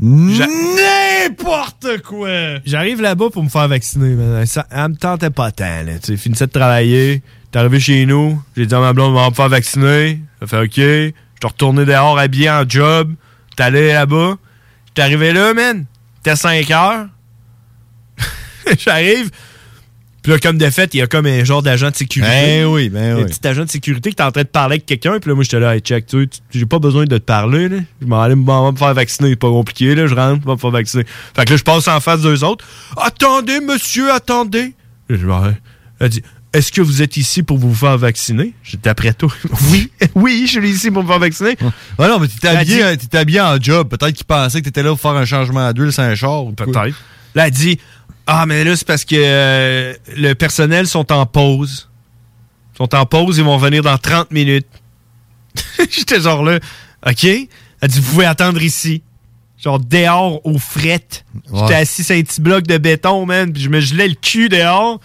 N'importe 0.01 2.03
quoi! 2.03 2.59
J'arrive 2.64 3.01
là-bas 3.01 3.30
pour 3.30 3.42
me 3.42 3.49
faire 3.49 3.68
vacciner. 3.68 4.14
mais 4.14 4.47
Ça, 4.47 4.66
elle 4.70 4.88
me 4.88 4.97
tentait 4.97 5.30
pas 5.30 5.51
tant. 5.51 5.82
Là. 5.84 5.99
Tu 5.99 6.09
sais, 6.09 6.16
finissais 6.16 6.47
de 6.47 6.53
travailler. 6.53 7.22
T'es 7.51 7.59
arrivé 7.59 7.80
chez 7.80 8.07
nous. 8.07 8.40
J'ai 8.57 8.66
dit 8.66 8.74
à 8.74 8.80
ma 8.80 8.92
blonde, 8.92 9.12
on 9.12 9.20
va 9.20 9.30
me 9.30 9.34
faire 9.34 9.49
vacciner. 9.49 10.20
Elle 10.40 10.49
fait 10.49 10.61
OK. 10.61 10.76
Je 10.76 11.12
suis 11.12 11.14
retourné 11.45 11.84
dehors 11.84 12.18
habillé 12.18 12.51
en 12.51 12.68
job. 12.68 13.14
T'es 13.57 13.64
allé 13.64 13.92
là-bas. 13.92 14.36
J'étais 14.88 15.03
arrivé 15.03 15.32
là, 15.32 15.55
man. 15.55 15.86
T'es 16.22 16.36
5 16.36 16.70
heures. 16.70 17.07
J'arrive. 18.78 19.30
Puis 20.25 20.33
là, 20.33 20.39
comme 20.39 20.57
de 20.59 20.68
fait, 20.70 20.93
il 20.95 20.99
y 20.99 21.03
a 21.03 21.07
comme 21.07 21.27
un 21.27 21.45
genre 21.45 21.62
d'agent 21.62 21.91
de 21.91 21.95
sécurité. 21.97 22.33
Ben 22.33 22.64
oui, 22.64 22.89
ben 22.89 23.12
Un 23.12 23.16
oui. 23.18 23.25
petit 23.27 23.47
agent 23.47 23.64
de 23.66 23.70
sécurité 23.70 24.11
qui 24.11 24.20
est 24.20 24.25
en 24.25 24.33
train 24.33 24.43
de 24.43 24.49
parler 24.49 24.77
avec 24.77 24.87
quelqu'un. 24.87 25.20
Puis 25.20 25.29
là, 25.29 25.35
moi, 25.35 25.45
j'étais 25.45 25.61
là, 25.61 25.75
hey, 25.77 25.81
check, 25.83 26.07
tu 26.07 26.22
sais, 26.22 26.27
tu- 26.27 26.59
j'ai 26.59 26.64
pas 26.64 26.79
besoin 26.79 27.05
de 27.05 27.18
te 27.18 27.22
parler. 27.22 27.68
Là. 27.68 27.77
Je 28.01 28.07
m'en 28.07 28.29
m'en- 28.35 28.72
me 28.72 28.77
faire 28.79 28.95
vacciner. 28.95 29.29
C'est 29.31 29.37
pas 29.37 29.49
compliqué. 29.51 29.95
Là. 29.95 30.07
Je 30.07 30.14
rentre, 30.14 30.41
je 30.43 30.47
vais 30.47 30.53
me 30.53 30.57
faire 30.59 30.70
vacciner. 30.70 31.05
Fait 31.37 31.45
que 31.45 31.51
là, 31.51 31.57
je 31.59 31.62
passe 31.62 31.87
en 31.89 32.01
face 32.01 32.22
d'eux 32.22 32.43
autres. 32.43 32.64
Attendez, 32.97 33.61
monsieur, 33.61 34.11
attendez. 34.12 34.72
Je 35.11 35.27
Elle 36.01 36.09
dit, 36.09 36.22
est-ce 36.55 36.72
que 36.72 36.81
vous 36.81 37.03
êtes 37.03 37.18
ici 37.18 37.43
pour 37.43 37.59
vous 37.59 37.75
faire 37.75 37.99
vacciner? 37.99 38.55
J'étais 38.62 38.89
après 38.89 39.12
toi. 39.12 39.29
oui, 39.70 39.91
oui, 40.14 40.45
je 40.47 40.59
suis 40.59 40.70
ici 40.70 40.91
pour 40.91 41.03
me 41.03 41.09
faire 41.09 41.18
vacciner. 41.18 41.57
Ouais, 41.99 42.09
non, 42.09 42.18
mais 42.18 42.29
t'étais 42.29 42.49
Elle 42.49 42.57
habillé, 42.57 42.77
dit- 42.77 42.83
euh, 42.83 42.97
t'étais 42.97 43.18
habillé 43.18 43.41
en 43.43 43.61
job. 43.61 43.89
Peut-être 43.89 44.14
qu'ils 44.16 44.25
pensaient 44.25 44.61
que 44.61 44.64
t'étais 44.64 44.83
là 44.83 44.89
pour 44.89 45.01
faire 45.01 45.11
un 45.20 45.27
changement 45.27 45.70
d'huile 45.75 45.93
sans 45.93 46.05
un 46.05 46.14
char. 46.14 46.45
Peut-être. 46.57 46.95
Là, 47.35 47.49
elle 47.49 47.53
dit 47.53 47.79
Ah, 48.27 48.47
mais 48.47 48.64
là, 48.64 48.75
c'est 48.77 48.87
parce 48.87 49.05
que 49.05 49.14
euh, 49.18 49.95
le 50.16 50.33
personnel 50.35 50.87
sont 50.87 51.12
en 51.12 51.27
pause. 51.27 51.89
Ils 52.75 52.79
sont 52.79 52.95
en 52.95 53.07
pause, 53.07 53.39
ils 53.39 53.45
vont 53.45 53.59
venir 53.59 53.83
dans 53.83 53.99
30 53.99 54.31
minutes. 54.31 54.66
J'étais 55.91 56.20
genre 56.20 56.43
là, 56.43 56.59
OK? 57.07 57.25
Elle 57.25 57.49
dit 57.89 58.01
Vous 58.01 58.12
pouvez 58.12 58.27
attendre 58.27 58.62
ici. 58.62 59.03
Genre 59.62 59.79
dehors 59.79 60.45
aux 60.47 60.59
frettes. 60.59 61.25
J'étais 61.53 61.75
assis 61.75 62.05
sur 62.05 62.14
un 62.16 62.22
petit 62.22 62.41
bloc 62.41 62.66
de 62.66 62.77
béton, 62.79 63.25
man, 63.25 63.53
puis 63.53 63.62
je 63.62 63.68
me 63.68 63.81
gelais 63.81 64.09
le 64.09 64.14
cul 64.14 64.49
dehors. 64.49 65.01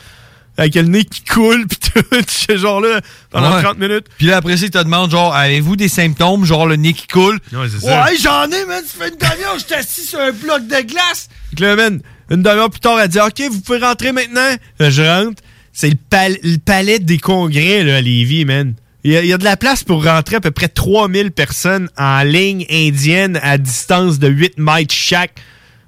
Avec 0.58 0.76
le 0.76 0.82
nez 0.82 1.06
qui 1.06 1.24
coule, 1.24 1.68
puis 1.70 1.78
tout. 1.80 2.04
J'étais 2.12 2.58
genre 2.58 2.82
là 2.82 3.00
pendant 3.30 3.56
Ouais. 3.56 3.62
30 3.64 3.78
minutes. 3.78 4.08
Puis 4.18 4.28
là, 4.28 4.38
après 4.38 4.58
ça, 4.58 4.66
ils 4.66 4.72
te 4.72 4.78
demandent, 4.78 5.12
genre, 5.12 5.34
avez-vous 5.34 5.78
des 5.78 5.88
symptômes, 5.88 6.44
genre 6.44 6.68
le 6.68 6.76
nez 6.76 6.92
qui 6.94 7.08
coule? 7.08 7.40
Ouais, 7.54 7.68
c'est 7.70 7.80
ça. 7.86 8.04
Ouais, 8.04 8.18
j'en 8.22 8.46
ai, 8.52 8.66
man. 8.66 8.84
Ça 8.86 9.06
fait 9.06 9.10
une 9.14 9.18
demi-heure, 9.18 9.58
je 9.58 9.66
suis 9.66 9.74
assis 9.76 10.06
sur 10.06 10.20
un 10.20 10.32
bloc 10.32 10.68
de 10.68 10.82
glace. 10.86 11.30
Que 11.56 11.64
là, 11.64 11.76
man, 11.78 12.02
une 12.30 12.44
demi-heure 12.44 12.70
plus 12.70 12.80
tard, 12.80 13.00
elle 13.00 13.10
dit 13.10 13.20
OK, 13.20 13.42
vous 13.52 13.62
pouvez 13.62 13.80
rentrer 13.80 14.12
maintenant. 14.12 14.56
Je 14.80 15.02
rentre. 15.02 15.42
C'est 15.72 15.90
le, 15.90 15.98
pal- 16.10 16.38
le 16.44 16.58
palais 16.58 17.00
des 17.00 17.20
congrès 17.20 17.84
là, 17.84 17.98
à 17.98 18.02
Lévis, 18.02 18.46
man. 18.46 18.74
Il 19.06 19.14
y, 19.14 19.34
a, 19.34 19.38
de 19.38 19.44
la 19.46 19.56
place 19.56 19.86
pour 19.86 20.04
rentrer 20.04 20.36
à 20.36 20.42
peu 20.42 20.52
près 20.52 20.68
3000 20.68 21.32
personnes 21.32 21.90
en 21.98 22.22
ligne 22.24 22.66
indienne 22.70 23.40
à 23.42 23.58
distance 23.58 24.20
de 24.20 24.28
8 24.28 24.58
mètres 24.58 24.94
chaque. 24.94 25.40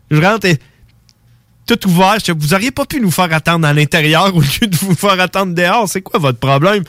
Je 0.10 0.18
rentre 0.22 0.46
et 0.48 0.58
tout 1.68 1.88
ouvert. 1.90 2.18
Je 2.26 2.32
vous 2.32 2.54
auriez 2.54 2.72
pas 2.72 2.86
pu 2.86 3.02
nous 3.02 3.12
faire 3.12 3.34
attendre 3.34 3.68
à 3.68 3.74
l'intérieur 3.74 4.34
au 4.36 4.40
lieu 4.40 4.68
de 4.68 4.76
vous 4.78 4.96
faire 4.96 5.20
attendre 5.20 5.54
dehors. 5.54 5.90
C'est 5.90 6.02
quoi 6.02 6.20
votre 6.20 6.40
problème? 6.40 6.84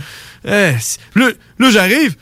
Eh, 0.44 0.72
là, 1.16 1.70
j'arrive. 1.70 2.14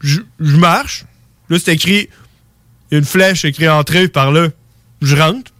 Je 0.00 0.20
je 0.40 0.56
marche. 0.56 1.04
Là, 1.48 1.58
c'est 1.62 1.74
écrit. 1.74 2.08
Il 2.90 2.94
y 2.94 2.96
a 2.96 2.98
une 2.98 3.04
flèche 3.04 3.44
écrit 3.44 3.68
entrée 3.68 4.08
par 4.08 4.32
là. 4.32 4.48
Je 5.00 5.14
rentre. 5.14 5.52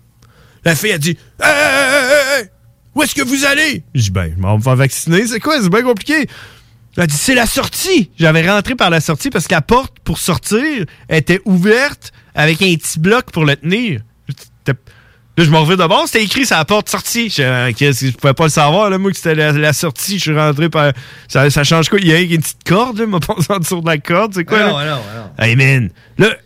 La 0.64 0.74
fille 0.74 0.92
a 0.92 0.98
dit 0.98 1.16
Hey, 1.42 1.48
hey, 1.50 2.40
hey, 2.42 2.48
où 2.94 3.02
est-ce 3.02 3.14
que 3.14 3.22
vous 3.22 3.44
allez? 3.44 3.82
Je 3.94 4.02
dis 4.02 4.10
ben, 4.10 4.32
je 4.36 4.40
m'en 4.40 4.52
vais 4.52 4.58
me 4.58 4.62
faire 4.62 4.76
vacciner, 4.76 5.26
c'est 5.26 5.40
quoi? 5.40 5.60
C'est 5.62 5.68
bien 5.70 5.82
compliqué. 5.82 6.26
Elle 6.96 7.04
a 7.04 7.06
dit 7.06 7.16
c'est 7.16 7.34
la 7.34 7.46
sortie. 7.46 8.10
J'avais 8.18 8.48
rentré 8.50 8.74
par 8.74 8.90
la 8.90 9.00
sortie 9.00 9.30
parce 9.30 9.46
que 9.46 9.54
la 9.54 9.62
porte 9.62 9.98
pour 10.04 10.18
sortir 10.18 10.84
était 11.08 11.40
ouverte 11.44 12.12
avec 12.34 12.60
un 12.62 12.74
petit 12.74 12.98
bloc 12.98 13.30
pour 13.30 13.44
le 13.44 13.56
tenir. 13.56 14.00
Là, 15.38 15.44
je 15.46 15.50
m'en 15.50 15.62
reviens 15.62 15.76
d'abord, 15.76 16.02
c'était 16.06 16.24
écrit 16.24 16.44
sur 16.44 16.56
la 16.56 16.64
porte 16.66 16.88
sortie. 16.90 17.30
Je, 17.30 17.42
Ah, 17.42 17.72
qu'est-ce 17.72 18.00
que 18.00 18.06
je 18.10 18.16
pouvais 18.16 18.34
pas 18.34 18.44
le 18.44 18.50
savoir, 18.50 18.90
là, 18.90 18.98
moi, 18.98 19.10
que 19.10 19.16
c'était 19.16 19.36
la, 19.36 19.52
la 19.52 19.72
sortie. 19.72 20.18
Je 20.18 20.22
suis 20.22 20.36
rentré 20.38 20.68
par. 20.68 20.92
Ça, 21.28 21.48
ça 21.48 21.64
change 21.64 21.88
quoi? 21.88 21.98
Il 22.00 22.08
y 22.08 22.12
a 22.12 22.18
une 22.20 22.42
petite 22.42 22.64
corde, 22.64 22.98
là, 22.98 23.06
m'a 23.06 23.20
passé 23.20 23.46
en 23.52 23.58
dessous 23.58 23.80
de 23.80 23.86
la 23.86 23.96
corde, 23.98 24.34
c'est 24.34 24.44
quoi? 24.44 24.58
Là? 24.58 24.66
non, 24.70 24.78
non, 24.78 24.96
non. 24.96 25.30
Hey 25.42 25.56
man, 25.56 25.90
là, 26.18 26.36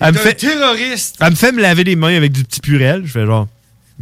elle 0.00 0.12
me 0.14 0.18
fait, 0.18 0.34
terroriste. 0.34 1.16
elle 1.20 1.30
me 1.30 1.36
fait 1.36 1.52
me 1.52 1.60
laver 1.62 1.84
les 1.84 1.96
mains 1.96 2.14
avec 2.16 2.32
du 2.32 2.44
petit 2.44 2.60
purel. 2.60 3.02
Je 3.04 3.12
fais 3.12 3.26
genre, 3.26 3.48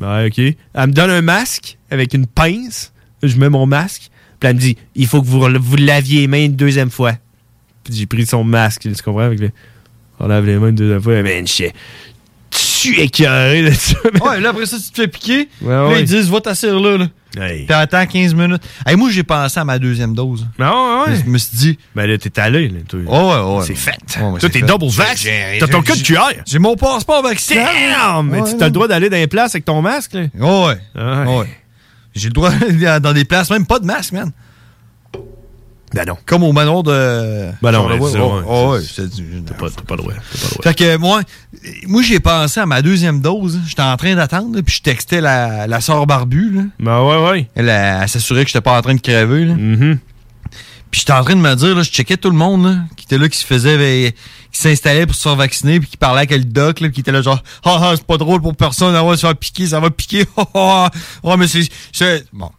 ouais, 0.01 0.26
ok. 0.26 0.38
Elle 0.38 0.86
me 0.88 0.92
donne 0.92 1.11
un 1.11 1.22
masque 1.22 1.78
avec 1.90 2.14
une 2.14 2.26
pince. 2.26 2.92
Je 3.22 3.36
mets 3.36 3.49
mon 3.49 3.66
masque. 3.66 4.11
Puis 4.40 4.49
elle 4.51 4.57
me 4.57 4.61
dit, 4.61 4.76
il 4.95 5.07
faut 5.07 5.22
que 5.22 5.26
vous, 5.26 5.40
vous 5.40 5.76
laviez 5.76 6.20
les 6.22 6.26
mains 6.26 6.45
une 6.45 6.57
deuxième 6.57 6.90
fois. 6.90 7.12
Puis 7.84 7.95
j'ai 7.95 8.07
pris 8.07 8.26
son 8.26 8.45
masque, 8.45 8.82
tu 8.82 9.03
comprends? 9.03 9.20
Avec 9.22 9.38
le- 9.40 9.51
On 10.20 10.26
lave 10.26 10.45
les 10.47 10.57
mains 10.59 10.68
une 10.68 10.74
deuxième 10.74 11.03
fois. 11.03 11.22
Man, 11.22 11.47
je 11.47 11.70
suis 12.59 13.01
écœuré 13.01 13.62
de 13.62 13.70
ça. 13.70 13.97
Ouais, 14.22 14.40
là, 14.40 14.51
après 14.51 14.66
ça, 14.66 14.76
tu 14.78 14.90
te 14.90 15.01
fais 15.03 15.09
piquer. 15.09 15.49
Ouais, 15.62 15.68
Là, 15.70 15.88
ouais. 15.88 16.01
ils 16.01 16.07
disent, 16.07 16.28
va 16.30 16.40
t'asseoir 16.40 16.80
là. 16.80 16.99
là. 16.99 17.09
Hey. 17.37 17.64
Puis 17.64 17.74
attends 17.74 18.07
15 18.07 18.35
minutes. 18.35 18.62
Hey, 18.87 18.97
moi, 18.97 19.11
j'ai 19.11 19.22
pensé 19.22 19.59
à 19.59 19.64
ma 19.64 19.78
deuxième 19.78 20.14
dose. 20.14 20.47
Non, 20.59 21.05
ouais. 21.07 21.16
Je 21.24 21.28
me 21.30 21.39
suis 21.39 21.57
dit. 21.57 21.78
Ben 21.95 22.07
là, 22.07 22.18
t'es 22.18 22.39
allé, 22.41 22.68
là, 22.68 22.80
toi. 22.89 23.01
Oh, 23.07 23.30
ouais, 23.30 23.59
ouais. 23.59 23.64
C'est 23.66 23.74
fait. 23.74 24.20
Ouais, 24.20 24.30
ouais, 24.30 24.41
Toi, 24.41 24.49
t'es 24.49 24.62
double 24.62 24.87
vax. 24.89 25.26
T'as 25.61 25.66
ton 25.66 25.82
code 25.82 26.03
QR. 26.03 26.43
J'ai 26.47 26.59
mon 26.59 26.76
passeport 26.76 27.22
vaccinal. 27.22 27.66
Damn! 27.66 28.28
Mais 28.28 28.43
tu 28.45 28.62
as 28.62 28.66
le 28.66 28.70
droit 28.70 28.89
d'aller 28.89 29.11
dans 29.11 29.16
les 29.16 29.26
places 29.26 29.55
avec 29.55 29.64
ton 29.64 29.82
masque, 29.82 30.14
là? 30.14 30.22
Oh, 30.41 30.68
ouais. 30.68 31.03
Ouais. 31.03 31.39
Ouais. 31.39 31.47
J'ai 32.14 32.28
le 32.28 32.32
droit 32.35 32.51
d'aller 32.78 33.01
dans 33.01 33.12
des 33.12 33.24
places, 33.24 33.51
même 33.51 33.66
pas 33.66 33.78
de 33.78 33.87
masque, 33.87 34.12
man. 34.12 34.30
Ben 35.95 36.05
non. 36.05 36.16
Comme 36.26 36.42
au 36.42 36.53
manoir 36.53 36.82
de. 36.82 37.51
Ben 37.62 37.70
non, 37.70 37.86
Ouais, 37.86 37.99
ouais, 37.99 38.11
c'est- 38.11 38.18
ouais, 38.18 38.24
ouais, 38.24 38.68
ouais, 38.68 39.42
T'as 39.47 39.55
pas, 39.55 39.66
pas 39.86 39.95
le 39.95 40.03
droit. 40.03 40.12
Fait 40.62 40.74
que 40.74 40.97
moi, 40.97 41.22
moi 41.86 42.03
j'ai 42.03 42.18
pensé 42.18 42.59
à 42.59 42.66
ma 42.66 42.82
deuxième 42.82 43.20
dose. 43.20 43.61
J'étais 43.66 43.82
en 43.82 43.97
train 43.97 44.16
d'attendre, 44.16 44.61
puis 44.61 44.74
je 44.76 44.82
textais 44.82 45.20
la, 45.20 45.68
la 45.68 45.80
sœur 45.80 46.05
barbue. 46.07 46.51
Là. 46.51 46.62
Ben 46.80 47.01
ouais, 47.03 47.30
ouais. 47.30 47.49
Elle, 47.55 47.68
elle, 47.68 48.09
s'assurait 48.09 48.42
que 48.42 48.49
j'étais 48.49 48.61
pas 48.61 48.76
en 48.76 48.82
train 48.82 48.95
de 48.97 49.01
crever. 49.01 49.45
Là. 49.45 49.55
Mm-hmm. 49.55 49.99
Puis 50.90 51.01
j'étais 51.01 51.12
en 51.12 51.22
train 51.22 51.36
de 51.36 51.40
me 51.40 51.55
dire, 51.55 51.74
là, 51.76 51.82
je 51.82 51.90
checkais 51.90 52.16
tout 52.16 52.30
le 52.30 52.36
monde 52.36 52.66
là, 52.66 52.76
qui 52.97 53.05
était 53.05 53.18
là, 53.18 53.28
qui 53.28 53.38
se 53.38 53.47
faisait, 53.47 53.76
ben, 53.78 54.12
qui 54.53 54.61
s'installait 54.61 55.07
pour 55.07 55.14
se 55.14 55.22
faire 55.22 55.36
vacciner, 55.36 55.78
puis 55.80 55.90
qui 55.90 55.97
parlait 55.97 56.20
avec 56.20 56.30
le 56.32 56.45
doc, 56.45 56.80
là, 56.80 56.88
puis 56.88 56.95
qui 56.95 57.01
était 57.01 57.12
là 57.12 57.20
genre, 57.22 57.42
ah, 57.64 57.78
ah, 57.82 57.92
c'est 57.97 58.07
pas 58.07 58.16
drôle 58.16 58.40
pour 58.40 58.55
personne, 58.57 58.95
on 58.95 59.09
va 59.09 59.16
se 59.16 59.22
faire 59.26 59.36
piquer, 59.36 59.66
ça 59.68 59.80
va 59.80 59.90
piquer, 59.90 60.24
ah, 60.36 60.45
ah, 60.55 60.90
ah. 60.92 61.28
ouais, 61.28 61.36
mais 61.36 61.49
c'est, 61.49 61.68
c'est- 61.92 62.24
bon. 62.32 62.51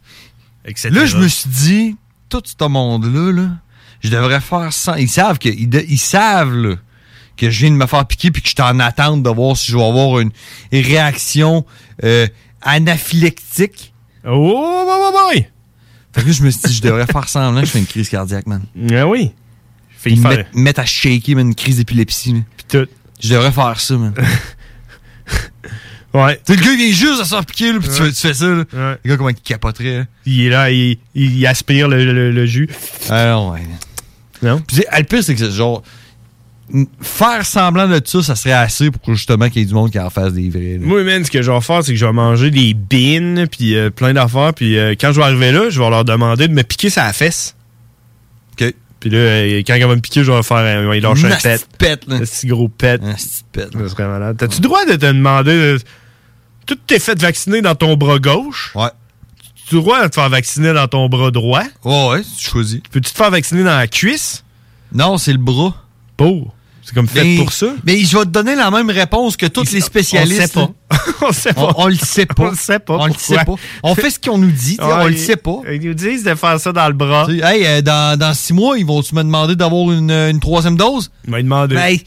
Etc. 0.65 0.89
Là, 0.89 1.05
je 1.05 1.17
me 1.17 1.27
suis 1.29 1.49
dit, 1.49 1.95
tout 2.41 2.51
ce 2.59 2.65
monde-là, 2.67 3.31
là, 3.31 3.49
je 4.01 4.09
devrais 4.09 4.41
faire 4.41 4.71
ça. 4.73 4.99
Ils 4.99 5.09
savent 5.09 5.39
que, 5.39 5.49
ils, 5.49 5.67
de- 5.69 5.85
ils 5.87 5.97
savent, 5.97 6.53
là, 6.55 6.75
que 7.37 7.49
je 7.49 7.59
viens 7.61 7.71
de 7.71 7.75
me 7.75 7.85
faire 7.85 8.05
piquer 8.05 8.31
puis 8.31 8.41
que 8.41 8.47
je 8.49 8.53
suis 8.53 8.63
en 8.63 8.79
attente 8.79 9.23
de 9.23 9.29
voir 9.29 9.57
si 9.57 9.71
je 9.71 9.77
vais 9.77 9.83
avoir 9.83 10.19
une 10.19 10.31
réaction 10.71 11.65
euh, 12.03 12.27
anaphylactique. 12.61 13.93
Oh, 14.25 14.85
ouais, 14.87 15.29
ouais, 15.33 15.35
ouais. 15.39 15.51
Fait 16.13 16.21
que 16.21 16.27
là, 16.27 16.31
je 16.33 16.43
me 16.43 16.49
suis 16.49 16.61
dit, 16.65 16.73
je 16.73 16.81
devrais 16.81 17.05
faire 17.05 17.27
semblant 17.27 17.59
que 17.59 17.67
je 17.67 17.71
fais 17.71 17.79
une 17.79 17.85
crise 17.85 18.09
cardiaque, 18.09 18.47
man. 18.47 18.63
Ah 18.91 19.05
oui. 19.07 19.31
Fait 19.97 20.11
y 20.11 20.17
faire. 20.17 20.31
mettre, 20.31 20.49
mettre 20.53 20.79
à 20.79 20.85
shaker, 20.85 21.35
man, 21.35 21.47
une 21.47 21.55
crise 21.55 21.77
d'épilepsie. 21.77 22.43
Puis 22.57 22.65
tout. 22.69 22.87
Je 23.21 23.29
devrais 23.33 23.51
faire 23.51 23.79
ça, 23.79 23.97
man. 23.97 24.13
Ouais. 26.15 26.39
Tu 26.45 26.55
le 26.55 26.61
gars, 26.61 26.71
il 26.71 26.77
vient 26.77 26.91
juste 26.93 27.33
à 27.33 27.43
piquer, 27.43 27.73
là, 27.73 27.79
puis 27.79 27.89
tu, 27.89 27.95
fais- 27.95 28.11
tu 28.11 28.15
fais 28.27 28.33
ça, 28.33 28.45
là. 28.47 28.63
Ouais. 28.73 28.97
Le 29.03 29.09
gars, 29.09 29.17
comment 29.17 29.29
il 29.29 29.35
capoterait, 29.35 29.97
là. 29.99 30.05
Il 30.25 30.45
est 30.45 30.49
là, 30.49 30.71
il, 30.71 30.97
il 31.13 31.45
aspire 31.47 31.87
le, 31.87 32.03
le- 32.13 32.31
le 32.31 32.45
jus. 32.45 32.69
Ah 33.09 33.27
non, 33.31 33.51
ouais. 33.51 33.61
Non? 34.41 34.61
Puis, 34.65 34.77
sais, 34.77 34.87
le 34.97 35.03
pire, 35.03 35.23
c'est 35.23 35.33
que 35.33 35.39
c'est 35.39 35.51
genre. 35.51 35.81
Faire 36.99 37.45
semblant 37.45 37.87
de 37.87 38.01
ça, 38.03 38.23
ça 38.23 38.35
serait 38.35 38.51
assez 38.53 38.89
pour 38.89 39.13
justement 39.13 39.49
qu'il 39.49 39.61
y 39.61 39.65
ait 39.65 39.67
du 39.67 39.75
monde 39.75 39.91
qui 39.91 39.99
en 39.99 40.09
fasse 40.09 40.33
des 40.33 40.49
vrais. 40.49 40.79
là. 40.79 40.85
Moi, 40.85 41.03
man, 41.03 41.23
ce 41.23 41.29
que 41.29 41.43
je 41.43 41.51
vais 41.51 41.61
faire, 41.61 41.83
c'est 41.83 41.91
que 41.91 41.97
je 41.99 42.05
vais 42.05 42.11
manger 42.11 42.49
des 42.49 42.73
beans, 42.73 43.45
puis 43.51 43.75
euh, 43.75 43.91
plein 43.91 44.13
d'affaires, 44.13 44.51
puis 44.55 44.75
euh, 44.77 44.95
quand 44.99 45.11
je 45.11 45.19
vais 45.19 45.25
arriver 45.27 45.51
là, 45.51 45.69
je 45.69 45.79
vais 45.79 45.89
leur 45.91 46.03
demander 46.05 46.47
de 46.47 46.53
me 46.53 46.63
piquer 46.63 46.89
sa 46.89 47.13
fesse. 47.13 47.55
OK. 48.59 48.73
Puis 48.99 49.09
là, 49.11 49.17
euh, 49.19 49.61
quand 49.67 49.75
il 49.75 49.85
va 49.85 49.95
me 49.95 50.01
piquer, 50.01 50.23
je 50.23 50.31
vais 50.31 50.41
faire 50.41 50.57
un, 50.57 50.91
il 50.95 51.03
lâche 51.03 51.23
un 51.23 51.35
pet. 51.35 51.67
pet, 51.77 51.99
là. 52.07 52.15
Un 52.15 52.19
petit 52.21 52.47
gros 52.47 52.67
pet. 52.67 52.99
Un 53.03 53.13
petit 53.13 53.43
pet. 53.51 53.67
Ça 53.71 53.89
serait 53.89 54.07
malade. 54.07 54.35
T'as-tu 54.39 54.55
le 54.57 54.63
droit 54.63 54.83
de 54.85 54.93
te 54.95 55.05
demander... 55.05 55.51
euh, 55.51 55.77
Tout 56.65 56.75
t'es 56.87 56.99
fait 56.99 57.19
vacciner 57.19 57.61
dans 57.61 57.75
ton 57.75 57.95
bras 57.95 58.19
gauche. 58.19 58.71
Ouais. 58.75 58.89
Tu 59.67 59.75
as 59.75 59.77
le 59.77 59.81
droit 59.81 60.03
de 60.03 60.07
te 60.09 60.15
faire 60.15 60.29
vacciner 60.29 60.73
dans 60.73 60.87
ton 60.87 61.09
bras 61.09 61.31
droit. 61.31 61.63
Ouais, 61.83 62.07
ouais, 62.09 62.21
tu 62.37 62.49
choisis. 62.49 62.79
Peux-tu 62.91 63.11
te 63.11 63.17
faire 63.17 63.31
vacciner 63.31 63.63
dans 63.63 63.75
la 63.77 63.87
cuisse? 63.87 64.43
Non, 64.93 65.17
c'est 65.17 65.31
le 65.33 65.39
bras. 65.39 65.73
Pour. 66.17 66.53
C'est 66.83 66.93
comme 66.93 67.07
fait 67.07 67.23
Mais- 67.23 67.37
pour 67.37 67.51
ça. 67.51 67.67
Mais 67.83 67.97
je 68.01 68.15
vais 68.15 68.25
te 68.25 68.29
donner 68.29 68.55
la 68.55 68.69
même 68.69 68.91
réponse 68.91 69.35
que 69.37 69.47
tous 69.47 69.71
les 69.71 69.81
spécialistes. 69.81 70.55
On 70.55 70.67
sait 70.91 70.93
pas. 70.93 71.25
on 71.27 71.31
sait 71.31 71.53
pas. 71.53 71.61
On, 71.61 71.73
on 71.83 71.87
le 71.87 71.95
sait 71.95 72.25
pas. 72.27 72.43
On 72.43 72.49
le 72.51 72.55
sait 72.55 72.79
pas. 72.79 72.97
On 72.99 73.07
le 73.07 73.13
sait 73.17 73.43
pas. 73.43 73.55
On 73.81 73.95
fait 73.95 74.11
ce 74.11 74.19
qu'on 74.19 74.37
nous 74.37 74.51
dit, 74.51 74.77
tu 74.77 74.83
sais, 74.85 74.93
on 74.93 74.97
Ouais, 75.03 75.09
le 75.09 75.17
sait 75.17 75.35
pas. 75.35 75.61
Ils 75.71 75.81
nous 75.81 75.95
disent 75.95 76.23
de 76.23 76.35
faire 76.35 76.59
ça 76.59 76.71
dans 76.71 76.87
le 76.87 76.93
bras. 76.93 77.25
Tu 77.27 77.39
sais, 77.39 77.43
Hey, 77.43 77.65
euh, 77.65 77.81
dans, 77.81 78.19
dans 78.19 78.33
six 78.35 78.53
mois, 78.53 78.77
ils 78.77 78.85
vont-tu 78.85 79.15
me 79.15 79.23
demander 79.23 79.55
d'avoir 79.55 79.91
une, 79.91 80.11
une 80.11 80.39
troisième 80.39 80.77
dose? 80.77 81.09
Ils 81.27 81.31
vont 81.31 81.37
demander. 81.39 81.73
Ben, 81.75 81.97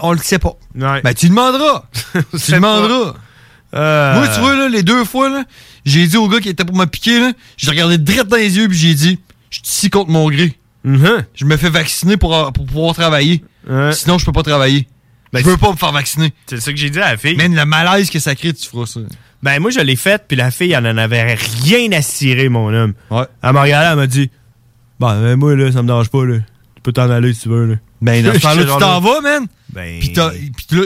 on 0.00 0.10
le 0.12 0.18
sait 0.18 0.40
pas. 0.40 0.56
Ouais. 0.74 1.00
Ben, 1.02 1.14
tu 1.14 1.28
demanderas. 1.28 1.84
tu 2.44 2.50
demanderas. 2.52 3.14
Euh, 3.74 4.14
Moi, 4.14 4.28
tu 4.28 4.40
vois, 4.40 4.56
là, 4.56 4.68
les 4.68 4.82
deux 4.82 5.04
fois, 5.04 5.28
là, 5.28 5.44
j'ai 5.84 6.06
dit 6.06 6.16
au 6.16 6.28
gars 6.28 6.40
qui 6.40 6.48
était 6.48 6.64
pour 6.64 6.76
me 6.76 6.86
piquer, 6.86 7.20
là, 7.20 7.32
j'ai 7.56 7.70
regardé 7.70 7.98
direct 7.98 8.28
dans 8.28 8.36
les 8.36 8.56
yeux 8.56 8.68
puis 8.68 8.78
j'ai 8.78 8.94
dit, 8.94 9.18
je 9.50 9.56
suis 9.58 9.66
ici 9.66 9.90
contre 9.90 10.10
mon 10.10 10.28
gré. 10.30 10.54
Mhm. 10.84 11.24
Je 11.34 11.44
me 11.44 11.56
fais 11.56 11.68
vacciner 11.70 12.16
pour, 12.16 12.52
pour 12.52 12.64
pouvoir 12.66 12.94
travailler. 12.94 13.42
Sinon, 13.92 14.18
je 14.18 14.24
peux 14.24 14.32
pas 14.32 14.42
travailler. 14.42 14.88
Ben, 15.32 15.40
je 15.40 15.44
veux 15.50 15.58
pas 15.58 15.70
me 15.70 15.76
faire 15.76 15.92
vacciner. 15.92 16.32
C'est 16.46 16.60
ça 16.60 16.72
que 16.72 16.78
j'ai 16.78 16.88
dit 16.88 16.98
à 16.98 17.10
la 17.10 17.16
fille. 17.18 17.36
Man, 17.36 17.54
le 17.54 17.66
malaise 17.66 18.08
que 18.08 18.18
ça 18.18 18.34
crée, 18.34 18.54
tu 18.54 18.66
feras 18.66 18.86
ça. 18.86 19.00
Ben, 19.42 19.60
moi, 19.60 19.70
je 19.70 19.80
l'ai 19.80 19.96
faite, 19.96 20.24
puis 20.26 20.36
la 20.36 20.50
fille, 20.50 20.72
elle 20.72 20.86
en 20.86 20.96
avait 20.96 21.34
rien 21.34 21.92
à 21.92 22.00
cirer, 22.00 22.48
mon 22.48 22.72
homme. 22.72 22.94
Ouais. 23.10 23.24
Elle 23.42 23.52
m'a 23.52 23.62
regardé, 23.62 23.88
elle 23.90 23.96
m'a 23.96 24.06
dit 24.06 24.30
Ben, 24.98 25.20
ben, 25.20 25.36
moi, 25.36 25.54
là, 25.54 25.70
ça 25.70 25.82
me 25.82 25.86
dérange 25.86 26.08
pas, 26.08 26.24
là. 26.24 26.38
Tu 26.76 26.82
peux 26.82 26.92
t'en 26.92 27.10
aller 27.10 27.34
si 27.34 27.42
tu 27.42 27.48
veux, 27.50 27.66
là. 27.66 27.74
Ben, 28.00 28.24
dans 28.24 28.34
ce 28.34 28.38
temps-là, 28.42 28.62
tu 28.64 28.78
t'en 28.78 29.00
vas, 29.00 29.20
man. 29.20 29.46
Ben. 29.72 29.98
Puis 30.00 30.12
là, 30.14 30.30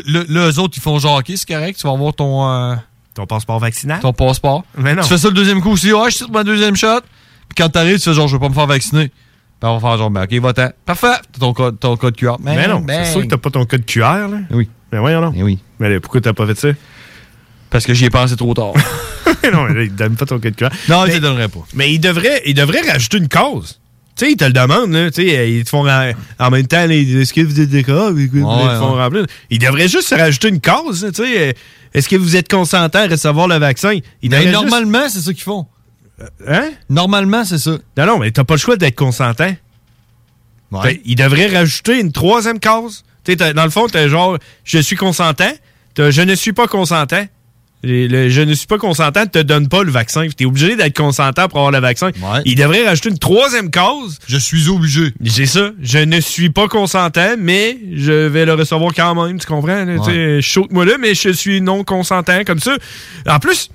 là, 0.06 0.22
là, 0.28 0.50
eux 0.50 0.58
autres, 0.58 0.74
ils 0.76 0.80
font 0.82 0.98
genre, 0.98 1.18
OK, 1.18 1.26
c'est 1.34 1.46
correct, 1.48 1.78
tu 1.78 1.86
vas 1.86 1.92
avoir 1.92 2.14
ton, 2.14 2.48
euh, 2.50 2.74
Ton 3.14 3.26
passeport 3.26 3.58
vaccinal? 3.58 4.00
ton 4.00 4.12
passeport. 4.12 4.64
Mais 4.76 4.94
non. 4.94 5.02
Tu 5.02 5.08
fais 5.08 5.18
ça 5.18 5.28
le 5.28 5.34
deuxième 5.34 5.60
coup 5.60 5.70
aussi. 5.70 5.92
Ouais, 5.92 6.04
je 6.06 6.10
suis 6.16 6.24
sur 6.24 6.30
ma 6.30 6.44
deuxième 6.44 6.76
shot. 6.76 7.00
Puis 7.48 7.56
quand 7.62 7.68
t'arrives, 7.68 7.98
tu 7.98 8.04
fais 8.04 8.14
genre, 8.14 8.28
je 8.28 8.34
veux 8.34 8.40
pas 8.40 8.48
me 8.48 8.54
faire 8.54 8.66
vacciner. 8.66 9.08
Puis 9.08 9.70
on 9.70 9.76
va 9.78 9.88
faire 9.88 9.98
genre, 9.98 10.10
ben, 10.10 10.24
OK, 10.24 10.32
va-t'en. 10.34 10.70
Parfait. 10.86 11.06
T'as 11.32 11.38
ton 11.40 11.52
code, 11.52 11.78
ton 11.78 11.96
code 11.96 12.16
QR. 12.16 12.36
Mais 12.40 12.56
Ben 12.56 12.68
non, 12.70 12.80
Ben. 12.80 13.04
c'est 13.04 13.12
sûr 13.12 13.20
que 13.22 13.26
t'as 13.26 13.36
pas 13.36 13.50
ton 13.50 13.64
code 13.66 13.84
QR, 13.86 14.00
là. 14.28 14.38
Oui. 14.50 14.68
Mais 14.90 14.98
voyons, 14.98 15.20
non. 15.20 15.32
Eh 15.36 15.42
oui. 15.42 15.58
Mais 15.78 15.88
là, 15.90 16.00
pourquoi 16.00 16.20
t'as 16.20 16.32
pas 16.32 16.46
fait 16.46 16.58
ça? 16.58 16.68
Parce 17.70 17.84
que 17.86 17.94
j'y 17.94 18.06
ai 18.06 18.10
pensé 18.10 18.36
trop 18.36 18.52
tard. 18.54 18.72
non, 19.52 19.64
mais 19.64 19.74
là, 19.74 19.82
il 19.84 19.94
donne 19.94 20.16
pas 20.16 20.26
ton 20.26 20.40
code 20.40 20.56
QR. 20.56 20.68
non, 20.88 21.04
mais, 21.04 21.10
il 21.10 21.14
te 21.16 21.22
donnerait 21.22 21.48
pas. 21.48 21.60
Mais 21.74 21.92
il 21.92 21.98
devrait, 22.00 22.42
il 22.46 22.54
devrait 22.54 22.80
rajouter 22.90 23.18
une 23.18 23.28
cause. 23.28 23.78
Tu 24.14 24.26
sais, 24.26 24.32
ils 24.32 24.36
te 24.36 24.44
le 24.44 24.52
demandent, 24.52 24.92
là. 24.92 25.10
Tu 25.10 25.22
sais, 25.26 25.38
euh, 25.38 25.46
ils 25.46 25.64
te 25.64 25.70
font. 25.70 25.86
En 26.38 26.50
même 26.50 26.66
temps, 26.66 26.88
est-ce 26.88 27.32
que 27.32 27.40
vous 27.40 27.60
êtes 27.60 27.70
d'accord? 27.70 28.10
Ils 28.18 28.30
te 28.30 28.38
font 28.38 28.94
ouais. 28.94 29.02
remplir. 29.02 29.26
Ils 29.50 29.58
devraient 29.58 29.88
juste 29.88 30.08
se 30.08 30.14
rajouter 30.14 30.48
une 30.48 30.60
cause, 30.60 31.06
tu 31.14 31.22
sais. 31.24 31.48
euh, 31.48 31.52
Est-ce 31.94 32.08
que 32.08 32.16
vous 32.16 32.36
êtes 32.36 32.50
consentant 32.50 33.00
à 33.00 33.06
recevoir 33.06 33.48
le 33.48 33.56
vaccin? 33.56 33.98
Ils 34.22 34.30
juste- 34.34 34.48
normalement, 34.52 35.08
c'est 35.08 35.20
ça 35.20 35.32
qu'ils 35.32 35.42
font. 35.42 35.66
Hein? 36.46 36.70
Normalement, 36.90 37.44
c'est 37.44 37.58
ça. 37.58 37.72
Non, 37.96 38.06
non, 38.06 38.18
mais 38.18 38.30
t'as 38.30 38.44
pas 38.44 38.54
le 38.54 38.60
choix 38.60 38.76
d'être 38.76 38.94
consentant. 38.94 39.54
Ouais. 40.70 41.00
Ils 41.04 41.16
devraient 41.16 41.48
rajouter 41.48 42.00
une 42.00 42.12
troisième 42.12 42.60
cause. 42.60 43.04
Tu 43.24 43.32
sais, 43.32 43.36
t'as- 43.36 43.52
dans 43.52 43.64
le 43.64 43.70
fond, 43.70 43.86
t'as 43.88 44.08
genre, 44.08 44.38
je 44.64 44.78
suis 44.78 44.96
consentant, 44.96 45.52
je 45.96 46.22
ne 46.22 46.34
suis 46.34 46.52
pas 46.52 46.66
consentant. 46.66 47.24
Le 47.84 48.28
je 48.28 48.40
ne 48.42 48.54
suis 48.54 48.66
pas 48.66 48.78
consentant 48.78 49.20
ne 49.22 49.26
te 49.26 49.38
donne 49.40 49.68
pas 49.68 49.82
le 49.82 49.90
vaccin. 49.90 50.26
Tu 50.36 50.44
es 50.44 50.46
obligé 50.46 50.76
d'être 50.76 50.96
consentant 50.96 51.48
pour 51.48 51.58
avoir 51.58 51.72
le 51.72 51.80
vaccin. 51.80 52.10
Ils 52.44 52.54
devraient 52.54 52.86
rajouter 52.86 53.08
une 53.10 53.18
troisième 53.18 53.70
cause. 53.70 54.18
Je 54.28 54.36
suis 54.38 54.68
obligé. 54.68 55.12
J'ai 55.20 55.46
ça. 55.46 55.70
Je 55.82 55.98
ne 55.98 56.20
suis 56.20 56.50
pas 56.50 56.68
consentant, 56.68 57.34
mais 57.38 57.78
je 57.94 58.12
vais 58.12 58.44
le 58.46 58.54
recevoir 58.54 58.92
quand 58.94 59.14
même. 59.26 59.38
Tu 59.40 59.46
comprends? 59.46 59.84
sais, 60.04 60.40
Chaute-moi 60.40 60.84
là, 60.84 60.92
mais 61.00 61.14
je 61.14 61.30
suis 61.30 61.60
non 61.60 61.82
consentant 61.84 62.44
comme 62.46 62.60
ça. 62.60 62.76
En 63.28 63.38
plus, 63.40 63.68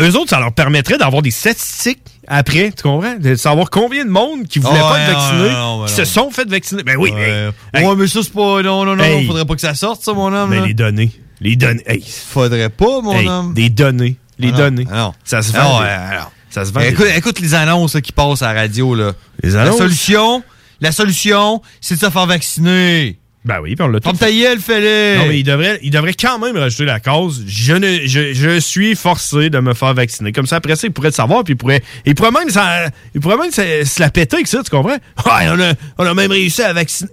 eux 0.00 0.16
autres, 0.16 0.30
ça 0.30 0.38
leur 0.40 0.52
permettrait 0.52 0.96
d'avoir 0.98 1.20
des 1.22 1.30
statistiques 1.30 1.98
après, 2.28 2.70
tu 2.70 2.84
comprends? 2.84 3.16
De 3.18 3.34
savoir 3.34 3.68
combien 3.68 4.04
de 4.04 4.10
monde 4.10 4.46
qui 4.46 4.60
voulait 4.60 4.78
Ah 4.78 4.82
pas 4.82 4.92
ouais, 4.92 5.00
être 5.02 5.12
vacciné, 5.12 5.50
non, 5.50 5.58
non, 5.58 5.78
non, 5.80 5.86
qui 5.86 5.92
se 5.92 6.04
sont 6.04 6.30
fait 6.30 6.48
vacciner. 6.48 6.84
Ben 6.84 6.96
oui, 6.96 7.10
Ouais, 7.10 7.50
mais, 7.74 7.84
ouais, 7.84 7.96
mais 7.96 8.06
ça, 8.06 8.20
c'est 8.22 8.32
pas. 8.32 8.62
Non, 8.62 8.84
non, 8.84 8.94
non, 8.94 9.02
Hey. 9.02 9.26
faudrait 9.26 9.44
pas 9.44 9.54
que 9.56 9.60
ça 9.60 9.74
sorte, 9.74 10.02
ça, 10.04 10.12
mon 10.14 10.32
homme. 10.32 10.50
mais 10.50 10.60
là. 10.60 10.66
les 10.66 10.74
données. 10.74 11.10
Les 11.42 11.56
données. 11.56 11.82
Hey, 11.86 12.02
Faudrait 12.02 12.68
pas, 12.70 13.00
mon 13.02 13.12
hey, 13.18 13.28
homme. 13.28 13.52
Des 13.54 13.68
données. 13.68 14.16
Les 14.38 14.48
Ah 14.48 14.52
non, 14.52 14.58
données. 14.58 14.86
ah 14.90 14.96
non. 14.96 15.14
Ça 15.24 15.42
se 15.42 15.52
Ah 15.54 15.62
vend. 15.62 15.80
ouais, 15.80 15.86
des- 15.86 15.90
alors. 15.92 16.32
Ça 16.50 16.64
se 16.64 16.72
vend. 16.72 16.80
Des- 16.80 17.16
Écoute, 17.16 17.40
les 17.40 17.54
annonces 17.54 17.94
là, 17.94 18.00
qui 18.00 18.12
passent 18.12 18.42
à 18.42 18.52
la 18.52 18.60
radio. 18.60 18.94
Là. 18.94 19.12
Les 19.42 19.50
La 19.50 19.62
annonces? 19.62 19.78
solution, 19.78 20.42
la 20.80 20.92
solution, 20.92 21.60
c'est 21.80 21.94
de 21.96 22.00
se 22.00 22.10
faire 22.10 22.26
vacciner. 22.26 23.18
Ben 23.44 23.58
oui, 23.60 23.74
puis 23.74 23.84
on 23.84 23.88
l'a 23.88 23.98
tout 23.98 24.08
Comme 24.08 24.18
ta 24.18 24.30
gueule, 24.30 24.60
fais-le. 24.60 25.18
Non, 25.18 25.26
mais 25.26 25.40
il 25.40 25.42
devrait, 25.42 25.80
il 25.82 25.90
devrait 25.90 26.14
quand 26.14 26.38
même 26.38 26.56
rajouter 26.56 26.84
la 26.84 27.00
cause. 27.00 27.42
Je, 27.48 27.72
ne, 27.72 28.06
je, 28.06 28.32
je 28.32 28.60
suis 28.60 28.94
forcé 28.94 29.50
de 29.50 29.58
me 29.58 29.74
faire 29.74 29.94
vacciner. 29.94 30.30
Comme 30.30 30.46
ça, 30.46 30.56
après 30.56 30.76
ça, 30.76 30.86
il 30.86 30.92
pourrait 30.92 31.08
le 31.08 31.14
savoir, 31.14 31.42
puis 31.42 31.54
il 31.54 31.56
pourrait, 31.56 31.82
il 32.06 32.14
pourrait 32.14 32.30
même, 32.30 32.50
ça, 32.50 32.86
il 33.16 33.20
pourrait 33.20 33.38
même 33.38 33.50
se, 33.50 33.84
se 33.84 34.00
la 34.00 34.10
péter 34.10 34.36
avec 34.36 34.46
ça, 34.46 34.62
tu 34.62 34.70
comprends? 34.70 34.92
Ouais, 34.92 35.48
on, 35.48 35.60
a, 35.60 35.72
on 35.98 36.06
a 36.06 36.14
même 36.14 36.30
réussi 36.30 36.62
à 36.62 36.72
vacciner. 36.72 37.10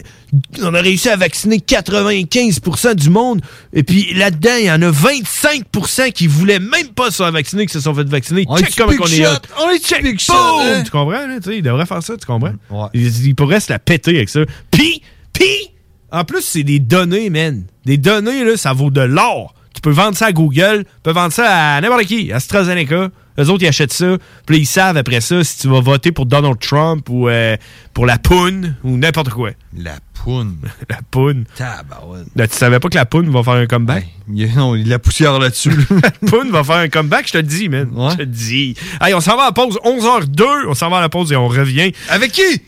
On 0.61 0.75
a 0.75 0.81
réussi 0.81 1.09
à 1.09 1.15
vacciner 1.15 1.57
95% 1.57 2.93
du 2.93 3.09
monde. 3.09 3.41
Et 3.73 3.81
puis 3.81 4.13
là-dedans, 4.13 4.55
il 4.59 4.65
y 4.65 4.71
en 4.71 4.81
a 4.83 4.91
25% 4.91 6.11
qui 6.11 6.27
voulaient 6.27 6.59
même 6.59 6.89
pas 6.95 7.09
se 7.09 7.23
faire 7.23 7.31
vacciner, 7.31 7.65
qui 7.65 7.73
se 7.73 7.79
sont 7.79 7.95
fait 7.95 8.07
vacciner. 8.07 8.45
On 8.47 8.57
Check 8.57 8.75
comment 8.77 8.93
on 8.99 9.07
est 9.07 9.25
hot. 9.25 9.31
On 9.59 9.69
est 9.71 9.83
Check, 9.83 10.03
boom! 10.03 10.37
hein? 10.61 10.83
Tu 10.83 10.91
comprends? 10.91 11.25
Là, 11.25 11.37
tu 11.41 11.49
sais, 11.49 11.57
il 11.57 11.63
devrait 11.63 11.87
faire 11.87 12.03
ça, 12.03 12.15
tu 12.15 12.27
comprends? 12.27 12.53
Ouais. 12.69 12.87
Il, 12.93 13.25
il 13.27 13.33
pourrait 13.33 13.59
se 13.59 13.71
la 13.71 13.79
péter 13.79 14.17
avec 14.17 14.29
ça. 14.29 14.41
Puis, 14.69 15.01
puis, 15.33 15.71
en 16.11 16.23
plus, 16.23 16.41
c'est 16.41 16.63
des 16.63 16.79
données, 16.79 17.29
man. 17.29 17.63
Des 17.85 17.97
données, 17.97 18.43
là, 18.43 18.57
ça 18.57 18.73
vaut 18.73 18.91
de 18.91 19.01
l'or. 19.01 19.53
Tu 19.73 19.81
peux 19.81 19.91
vendre 19.91 20.17
ça 20.17 20.27
à 20.27 20.31
Google, 20.31 20.83
tu 20.83 20.91
peux 21.03 21.11
vendre 21.11 21.31
ça 21.31 21.75
à 21.75 21.81
n'importe 21.81 22.03
qui, 22.05 22.31
à 22.31 22.37
AstraZeneca. 22.37 23.09
Eux 23.39 23.49
autres, 23.49 23.63
ils 23.63 23.67
achètent 23.67 23.93
ça. 23.93 24.17
Puis 24.45 24.57
ils 24.57 24.65
savent 24.65 24.97
après 24.97 25.21
ça 25.21 25.41
si 25.43 25.59
tu 25.59 25.69
vas 25.69 25.79
voter 25.79 26.11
pour 26.11 26.25
Donald 26.25 26.59
Trump 26.59 27.07
ou 27.09 27.29
euh, 27.29 27.55
pour 27.93 28.05
la 28.05 28.17
poune 28.17 28.75
ou 28.83 28.97
n'importe 28.97 29.29
quoi. 29.29 29.51
La 29.77 29.93
poune. 30.13 30.57
la 30.89 30.99
poune. 31.09 31.45
Tabarouette. 31.55 32.25
Là, 32.35 32.47
tu 32.49 32.55
savais 32.57 32.79
pas 32.81 32.89
que 32.89 32.95
la 32.95 33.05
poune 33.05 33.29
va 33.29 33.41
faire 33.43 33.53
un 33.53 33.67
comeback? 33.67 34.05
Y 34.29 34.43
a- 34.43 34.55
non, 34.55 34.75
il 34.75 34.79
y 34.79 34.81
a 34.81 34.85
de 34.85 34.89
la 34.89 34.99
poussière 34.99 35.39
là-dessus. 35.39 35.71
la 36.03 36.11
poune 36.29 36.49
va 36.51 36.65
faire 36.65 36.75
un 36.77 36.89
comeback, 36.89 37.27
je 37.27 37.31
te 37.33 37.37
le 37.37 37.43
dis, 37.43 37.69
man. 37.69 37.89
Je 38.11 38.15
te 38.15 38.21
le 38.21 38.25
dis. 38.25 38.75
Hey, 38.99 39.13
on 39.13 39.21
s'en 39.21 39.37
va 39.37 39.43
à 39.43 39.45
la 39.45 39.51
pause. 39.53 39.79
11h02. 39.85 40.43
On 40.67 40.73
s'en 40.73 40.89
va 40.89 40.97
à 40.97 41.01
la 41.01 41.09
pause 41.09 41.31
et 41.31 41.37
on 41.37 41.47
revient. 41.47 41.93
Avec 42.09 42.33
qui? 42.33 42.61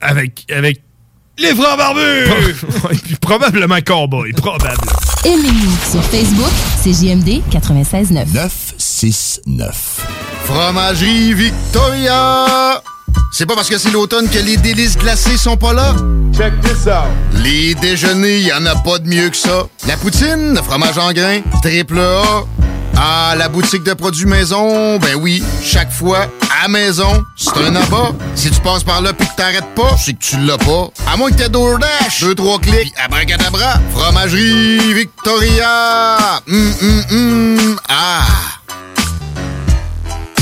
avec. 0.00 0.46
Avec. 0.50 0.82
Les 1.38 1.54
frères 1.54 1.76
barbus! 1.76 2.00
Ouais, 2.84 2.96
puis 3.02 3.14
probablement 3.16 3.80
Cowboy. 3.80 4.32
Probable. 4.32 4.76
Aimez-nous 5.24 5.72
sur 5.90 6.02
Facebook, 6.04 6.50
c'est 6.82 6.92
JMD 6.92 7.42
96.9. 7.50 8.26
969. 8.34 10.06
Fromagerie 10.44 11.32
Victoria! 11.34 12.82
C'est 13.32 13.46
pas 13.46 13.54
parce 13.54 13.68
que 13.70 13.78
c'est 13.78 13.90
l'automne 13.90 14.28
que 14.28 14.38
les 14.38 14.56
délices 14.56 14.96
glacées 14.98 15.36
sont 15.38 15.56
pas 15.56 15.72
là? 15.72 15.94
Check 16.36 16.52
this 16.60 16.86
out! 16.86 17.08
Les 17.42 17.74
déjeuners, 17.76 18.40
y 18.40 18.52
en 18.52 18.66
a 18.66 18.74
pas 18.76 18.98
de 18.98 19.08
mieux 19.08 19.30
que 19.30 19.36
ça. 19.36 19.66
La 19.86 19.96
poutine, 19.96 20.54
le 20.54 20.62
fromage 20.62 20.98
en 20.98 21.12
grains, 21.12 21.40
triple 21.62 21.98
A. 21.98 22.44
Ah, 22.96 23.34
la 23.36 23.48
boutique 23.48 23.82
de 23.82 23.94
produits 23.94 24.26
maison, 24.26 24.98
ben 24.98 25.16
oui, 25.16 25.42
chaque 25.62 25.90
fois, 25.90 26.26
à 26.62 26.68
maison, 26.68 27.24
c'est 27.36 27.56
un 27.58 27.74
abat. 27.74 28.12
Si 28.34 28.50
tu 28.50 28.60
passes 28.60 28.84
par 28.84 29.00
là 29.00 29.12
pis 29.12 29.26
que 29.26 29.36
t'arrêtes 29.36 29.74
pas, 29.74 29.96
c'est 29.96 30.12
que 30.12 30.22
tu 30.22 30.38
l'as 30.38 30.58
pas. 30.58 30.88
À 31.12 31.16
moins 31.16 31.30
que 31.30 31.36
t'aies 31.36 31.48
DoorDash, 31.48 32.20
deux, 32.20 32.34
trois 32.34 32.58
clics, 32.58 32.92
abracadabra, 33.02 33.80
fromagerie 33.94 34.94
Victoria! 34.94 36.40
Hum, 36.48 36.74
hum, 36.82 37.04
hum, 37.10 37.76
ah! 37.88 38.22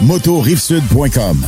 motorivesud.com. 0.00 1.46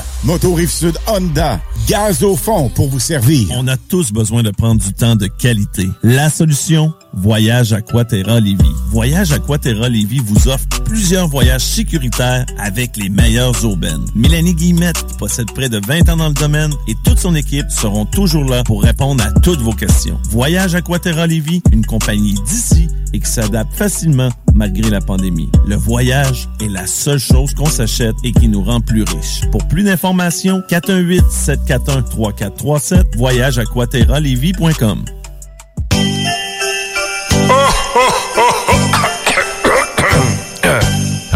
Sud 0.69 0.99
Honda, 1.07 1.61
gaz 1.89 2.23
au 2.23 2.37
fond 2.37 2.69
pour 2.69 2.89
vous 2.89 2.99
servir. 2.99 3.49
On 3.53 3.69
a 3.69 3.77
tous 3.77 4.13
besoin 4.13 4.43
de 4.43 4.51
prendre 4.51 4.81
du 4.81 4.93
temps 4.93 5.17
de 5.17 5.27
qualité. 5.27 5.89
La 6.03 6.31
solution, 6.31 6.93
Voyage 7.13 7.73
Aquaterra 7.73 8.41
Lévis. 8.41 8.75
Voyage 8.91 9.33
Aquaterra 9.33 9.89
Lévis 9.89 10.21
vous 10.21 10.49
offre 10.49 10.67
plusieurs 10.85 11.29
voyages 11.29 11.65
sécuritaires 11.65 12.45
avec 12.59 12.97
les 12.97 13.09
meilleures 13.09 13.65
aubaines. 13.65 14.05
Mélanie 14.15 14.55
Guillemette 14.55 15.17
possède 15.19 15.51
près 15.53 15.69
de 15.69 15.81
20 15.87 16.09
ans 16.09 16.17
dans 16.17 16.29
le 16.29 16.35
domaine 16.35 16.73
et 16.89 16.95
toute 17.05 17.19
son 17.19 17.35
équipe 17.35 17.71
seront 17.71 18.07
toujours 18.07 18.45
là 18.45 18.65
pour 18.65 18.83
répondre 18.83 19.23
à 19.25 19.31
toutes 19.41 19.61
vos 19.61 19.73
questions. 19.73 20.19
Voyage 20.31 20.75
Aquaterra 20.75 21.27
Lévis, 21.27 21.63
une 21.73 21.87
compagnie 21.87 22.35
d'ici 22.47 22.89
et 23.13 23.21
qui 23.21 23.31
s'adapte 23.31 23.73
facilement 23.75 24.31
malgré 24.55 24.91
la 24.91 25.01
pandémie. 25.01 25.49
Le 25.67 25.77
voyage 25.77 26.49
est 26.61 26.69
la 26.69 26.87
seule 26.87 27.19
chose 27.19 27.55
qu'on 27.55 27.67
s'achète 27.67 28.17
et 28.25 28.33
qui 28.35 28.49
nous 28.49 28.63
rend 28.63 28.81
plus 28.81 29.05
riches. 29.05 29.43
Pour 29.51 29.67
plus 29.69 29.85
d'informations, 29.85 30.63
418-741-3437, 30.69 33.17
voyage 33.17 33.59
aquaterralévis.com. 33.59 35.05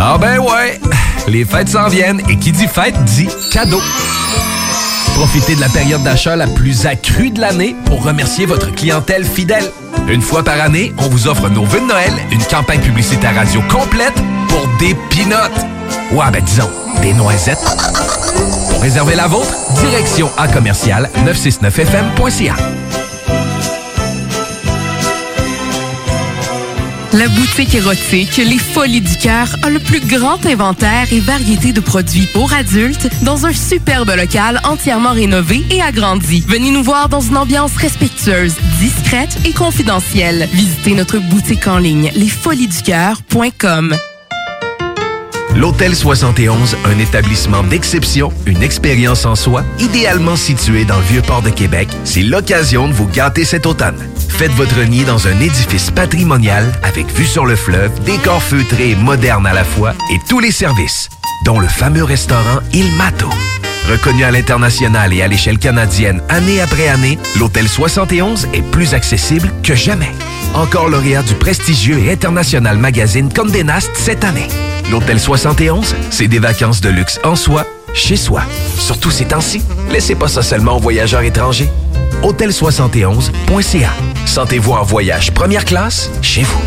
Ah 0.00 0.16
ben 0.16 0.38
ouais, 0.38 0.80
les 1.26 1.44
fêtes 1.44 1.70
s'en 1.70 1.88
viennent 1.88 2.22
et 2.28 2.36
qui 2.36 2.52
dit 2.52 2.68
fête 2.68 2.94
dit 3.04 3.26
cadeau. 3.52 3.80
Profitez 5.14 5.56
de 5.56 5.60
la 5.60 5.68
période 5.68 6.04
d'achat 6.04 6.36
la 6.36 6.46
plus 6.46 6.86
accrue 6.86 7.30
de 7.30 7.40
l'année 7.40 7.74
pour 7.84 8.04
remercier 8.04 8.46
votre 8.46 8.72
clientèle 8.72 9.24
fidèle. 9.24 9.64
Une 10.06 10.22
fois 10.22 10.44
par 10.44 10.60
année, 10.60 10.92
on 10.98 11.08
vous 11.08 11.26
offre 11.26 11.48
nos 11.48 11.64
vœux 11.64 11.80
de 11.80 11.86
Noël, 11.86 12.12
une 12.30 12.44
campagne 12.44 12.80
publicitaire 12.80 13.34
radio 13.34 13.60
complète 13.62 14.14
pour 14.48 14.68
des 14.78 14.94
pinottes. 15.10 15.66
Ouais, 16.12 16.30
ben 16.32 16.44
disons, 16.44 16.70
des 17.00 17.12
noisettes. 17.12 17.64
Pour 18.70 18.82
réserver 18.82 19.14
la 19.14 19.26
vôtre, 19.26 19.54
direction 19.74 20.30
à 20.36 20.48
commercial 20.48 21.10
969fm.ca. 21.24 22.54
La 27.14 27.26
boutique 27.26 27.74
érotique 27.74 28.36
Les 28.36 28.58
Folies 28.58 29.00
du 29.00 29.16
Cœur 29.16 29.48
a 29.62 29.70
le 29.70 29.80
plus 29.80 30.00
grand 30.00 30.44
inventaire 30.46 31.10
et 31.10 31.20
variété 31.20 31.72
de 31.72 31.80
produits 31.80 32.28
pour 32.32 32.52
adultes 32.52 33.08
dans 33.24 33.46
un 33.46 33.52
superbe 33.52 34.10
local 34.14 34.60
entièrement 34.64 35.12
rénové 35.12 35.64
et 35.70 35.80
agrandi. 35.80 36.44
Venez 36.46 36.70
nous 36.70 36.82
voir 36.82 37.08
dans 37.08 37.20
une 37.20 37.38
ambiance 37.38 37.74
respectueuse, 37.76 38.54
discrète 38.78 39.36
et 39.46 39.52
confidentielle. 39.52 40.48
Visitez 40.52 40.94
notre 40.94 41.18
boutique 41.18 41.66
en 41.66 41.78
ligne 41.78 42.12
lesfoliesducoeur.com. 42.14 43.96
L'Hôtel 45.58 45.96
71, 45.96 46.76
un 46.84 46.98
établissement 47.00 47.64
d'exception, 47.64 48.32
une 48.46 48.62
expérience 48.62 49.26
en 49.26 49.34
soi, 49.34 49.64
idéalement 49.80 50.36
situé 50.36 50.84
dans 50.84 50.98
le 50.98 51.02
Vieux-Port 51.02 51.42
de 51.42 51.50
Québec, 51.50 51.88
c'est 52.04 52.22
l'occasion 52.22 52.86
de 52.86 52.92
vous 52.92 53.08
gâter 53.08 53.44
cet 53.44 53.66
automne. 53.66 53.98
Faites 54.28 54.52
votre 54.52 54.80
nid 54.84 55.02
dans 55.02 55.26
un 55.26 55.40
édifice 55.40 55.90
patrimonial 55.90 56.64
avec 56.84 57.12
vue 57.12 57.26
sur 57.26 57.44
le 57.44 57.56
fleuve, 57.56 57.90
décor 58.04 58.40
feutré 58.40 58.90
et 58.90 58.94
moderne 58.94 59.48
à 59.48 59.52
la 59.52 59.64
fois 59.64 59.94
et 60.12 60.20
tous 60.28 60.38
les 60.38 60.52
services, 60.52 61.08
dont 61.44 61.58
le 61.58 61.66
fameux 61.66 62.04
restaurant 62.04 62.60
Il 62.72 62.94
Mato. 62.94 63.28
Reconnu 63.88 64.22
à 64.22 64.30
l'international 64.30 65.14
et 65.14 65.22
à 65.22 65.28
l'échelle 65.28 65.58
canadienne 65.58 66.20
année 66.28 66.60
après 66.60 66.88
année, 66.88 67.18
l'Hôtel 67.38 67.66
71 67.66 68.48
est 68.52 68.60
plus 68.60 68.92
accessible 68.92 69.50
que 69.62 69.74
jamais. 69.74 70.12
Encore 70.52 70.90
lauréat 70.90 71.22
du 71.22 71.32
prestigieux 71.34 71.98
et 71.98 72.12
international 72.12 72.76
magazine 72.76 73.32
Condé 73.32 73.64
Nast 73.64 73.90
cette 73.94 74.24
année. 74.24 74.48
L'Hôtel 74.90 75.18
71, 75.18 75.94
c'est 76.10 76.28
des 76.28 76.38
vacances 76.38 76.82
de 76.82 76.90
luxe 76.90 77.18
en 77.24 77.34
soi, 77.34 77.64
chez 77.94 78.16
soi. 78.16 78.42
Surtout 78.76 79.10
ces 79.10 79.24
temps-ci, 79.24 79.62
laissez 79.90 80.14
pas 80.14 80.28
ça 80.28 80.42
seulement 80.42 80.76
aux 80.76 80.80
voyageurs 80.80 81.22
étrangers. 81.22 81.70
Hôtel71.ca. 82.22 83.90
Sentez-vous 84.26 84.72
en 84.72 84.82
voyage 84.82 85.32
première 85.32 85.64
classe 85.64 86.10
chez 86.20 86.42
vous. 86.42 86.60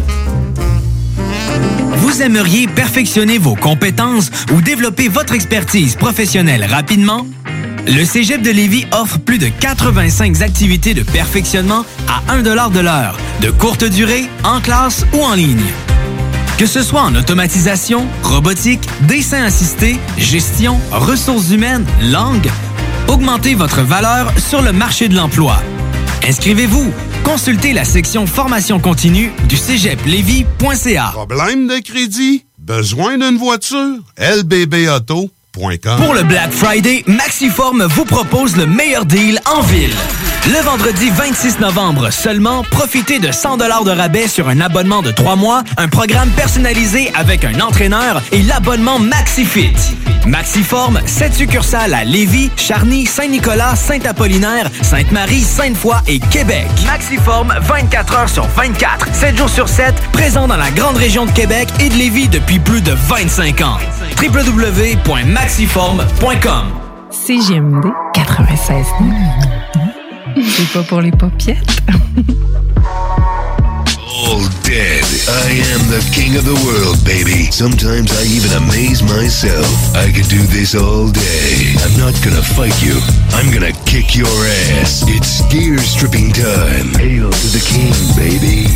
Vous 2.11 2.21
aimeriez 2.21 2.67
perfectionner 2.67 3.37
vos 3.37 3.55
compétences 3.55 4.31
ou 4.51 4.59
développer 4.59 5.07
votre 5.07 5.33
expertise 5.33 5.95
professionnelle 5.95 6.65
rapidement? 6.65 7.25
Le 7.87 8.03
Cégep 8.03 8.41
de 8.41 8.51
Lévis 8.51 8.85
offre 8.91 9.17
plus 9.17 9.37
de 9.37 9.47
85 9.47 10.41
activités 10.41 10.93
de 10.93 11.03
perfectionnement 11.03 11.85
à 12.09 12.33
1 12.33 12.41
de 12.41 12.79
l'heure, 12.81 13.17
de 13.39 13.49
courte 13.49 13.85
durée, 13.85 14.25
en 14.43 14.59
classe 14.59 15.05
ou 15.13 15.23
en 15.23 15.35
ligne. 15.35 15.63
Que 16.57 16.65
ce 16.65 16.83
soit 16.83 17.03
en 17.03 17.15
automatisation, 17.15 18.05
robotique, 18.23 18.85
dessin 19.03 19.43
assisté, 19.45 19.97
gestion, 20.17 20.81
ressources 20.91 21.51
humaines, 21.51 21.85
langue, 22.01 22.49
augmentez 23.07 23.55
votre 23.55 23.83
valeur 23.83 24.33
sur 24.37 24.61
le 24.61 24.73
marché 24.73 25.07
de 25.07 25.15
l'emploi. 25.15 25.63
Inscrivez-vous. 26.27 26.91
Consultez 27.23 27.71
la 27.73 27.85
section 27.85 28.25
formation 28.25 28.79
continue 28.79 29.31
du 29.47 29.55
cégeplevy.ca. 29.55 31.11
Problème 31.13 31.67
de 31.67 31.79
crédit? 31.79 32.45
Besoin 32.57 33.17
d'une 33.17 33.37
voiture? 33.37 33.99
LBB 34.17 34.89
Auto 34.89 35.29
Pour 35.97 36.13
le 36.13 36.23
Black 36.23 36.51
Friday, 36.51 37.03
Maxiform 37.07 37.83
vous 37.83 38.05
propose 38.05 38.55
le 38.55 38.65
meilleur 38.65 39.05
deal 39.05 39.37
en 39.45 39.61
ville. 39.61 39.93
Le 40.47 40.63
vendredi 40.63 41.09
26 41.09 41.59
novembre 41.59 42.09
seulement, 42.09 42.63
profitez 42.63 43.19
de 43.19 43.31
100 43.31 43.57
de 43.57 43.91
rabais 43.91 44.29
sur 44.29 44.47
un 44.47 44.61
abonnement 44.61 45.01
de 45.01 45.11
3 45.11 45.35
mois, 45.35 45.63
un 45.75 45.89
programme 45.89 46.29
personnalisé 46.29 47.11
avec 47.15 47.43
un 47.43 47.59
entraîneur 47.59 48.21
et 48.31 48.41
l'abonnement 48.43 48.97
MaxiFit. 48.97 49.73
Maxiform, 50.25 50.99
7 51.05 51.33
succursales 51.33 51.93
à 51.93 52.05
Lévis, 52.05 52.49
Charny, 52.55 53.05
Saint-Nicolas, 53.05 53.75
Saint-Apollinaire, 53.75 54.69
Sainte-Marie, 54.83 55.41
Sainte-Foy 55.41 55.95
et 56.07 56.19
Québec. 56.19 56.67
Maxiform, 56.85 57.53
24 57.59 58.15
heures 58.15 58.29
sur 58.29 58.47
24, 58.47 59.13
7 59.13 59.37
jours 59.37 59.49
sur 59.49 59.67
7, 59.67 59.93
présent 60.13 60.47
dans 60.47 60.57
la 60.57 60.71
grande 60.71 60.97
région 60.97 61.25
de 61.25 61.31
Québec 61.31 61.67
et 61.79 61.89
de 61.89 61.95
Lévis 61.95 62.29
depuis 62.29 62.59
plus 62.59 62.81
de 62.81 62.93
25 63.09 63.61
ans. 63.61 63.77
www.maxiform.com 64.21 65.40
CGMD 67.09 67.85
96. 68.13 68.85
C'est 70.35 70.73
pas 70.73 70.83
pour 70.83 71.01
les 71.01 71.11
paupiètes. 71.11 71.81
All 74.23 74.47
dead. 74.63 75.03
I 75.27 75.61
am 75.73 75.81
the 75.89 75.99
king 76.13 76.37
of 76.37 76.45
the 76.45 76.53
world, 76.65 77.03
baby. 77.03 77.51
Sometimes 77.51 78.11
I 78.11 78.23
even 78.25 78.51
amaze 78.55 79.01
myself. 79.01 79.95
I 79.95 80.11
could 80.11 80.29
do 80.29 80.41
this 80.47 80.75
all 80.75 81.09
day. 81.09 81.75
I'm 81.83 81.97
not 81.97 82.13
gonna 82.23 82.43
fight 82.43 82.77
you. 82.83 82.95
I'm 83.33 83.51
gonna 83.51 83.73
kick 83.85 84.15
your 84.15 84.29
ass. 84.79 85.03
It's 85.07 85.41
gear 85.51 85.79
stripping 85.79 86.31
time. 86.33 86.93
Hail 86.95 87.29
to 87.31 87.47
the 87.47 87.63
king, 87.65 87.93
baby. 88.15 88.67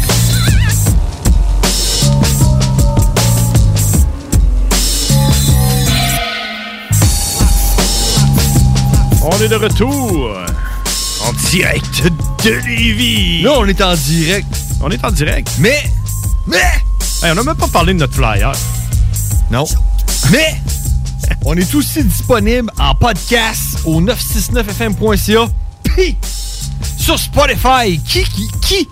On 9.27 9.41
est 9.41 9.47
de 9.47 9.55
retour 9.55 10.37
en 11.25 11.33
direct 11.49 12.03
de 12.43 12.51
Lévis. 12.67 13.41
Là, 13.41 13.53
on 13.57 13.65
est 13.65 13.81
en 13.81 13.95
direct. 13.95 14.45
On 14.81 14.91
est 14.91 15.03
en 15.03 15.09
direct. 15.09 15.49
Mais, 15.57 15.83
mais... 16.45 16.61
Hey, 17.23 17.31
on 17.31 17.35
n'a 17.35 17.41
même 17.41 17.55
pas 17.55 17.67
parlé 17.67 17.93
de 17.95 17.99
notre 17.99 18.13
flyer. 18.13 18.51
Non. 19.49 19.65
Mais, 20.31 20.61
on 21.43 21.55
est 21.55 21.73
aussi 21.73 22.03
disponible 22.03 22.71
en 22.79 22.93
podcast 22.93 23.79
au 23.85 23.99
969fm.ca 23.99 25.47
puis 25.83 26.15
sur 26.95 27.17
Spotify. 27.17 27.99
Qui, 28.07 28.25
qui, 28.25 28.47
qui, 28.61 28.87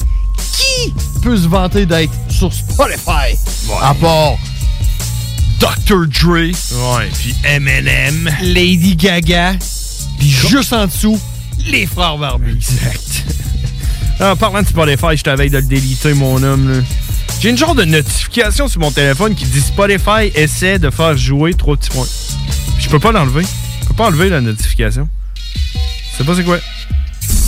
qui 0.52 0.94
peut 1.22 1.38
se 1.38 1.48
vanter 1.48 1.86
d'être 1.86 2.12
sur 2.30 2.52
Spotify? 2.52 3.38
À 3.84 3.94
part 3.94 4.38
Dr. 5.60 6.08
Dre. 6.08 6.36
Ouais, 6.38 7.10
puis 7.20 7.36
Eminem. 7.46 8.32
Lady 8.42 8.96
Gaga. 8.96 9.54
Puis 10.24 10.32
juste 10.32 10.72
en 10.72 10.86
dessous, 10.86 11.20
les 11.70 11.86
frères 11.86 12.18
barbus. 12.18 12.52
Exact. 12.56 13.26
En 14.22 14.38
parlant 14.38 14.62
de 14.62 14.68
Spotify, 14.68 15.18
je 15.18 15.24
t'avais 15.24 15.50
de 15.50 15.58
le 15.58 15.64
déliter, 15.64 16.14
mon 16.14 16.42
homme. 16.44 16.72
là. 16.72 16.80
J'ai 17.42 17.50
une 17.50 17.58
genre 17.58 17.76
de 17.76 17.84
notification 17.84 18.70
sur 18.70 18.80
mon 18.80 18.92
téléphone 18.92 19.36
qui 19.36 19.44
dit 19.44 19.60
Spotify 19.60 20.32
essaie 20.34 20.80
de 20.80 20.90
faire 20.90 21.18
jouer 21.18 21.54
trois 21.56 21.76
petits 21.76 21.90
points. 21.90 22.08
Je 22.80 22.88
peux 22.88 23.00
pas 23.00 23.12
l'enlever. 23.12 23.44
Je 23.82 23.88
peux 23.88 23.96
pas 23.96 24.06
enlever 24.06 24.30
la 24.30 24.40
notification. 24.40 25.10
Je 25.76 26.18
sais 26.20 26.24
pas 26.24 26.36
c'est 26.36 26.44
quoi. 26.44 26.60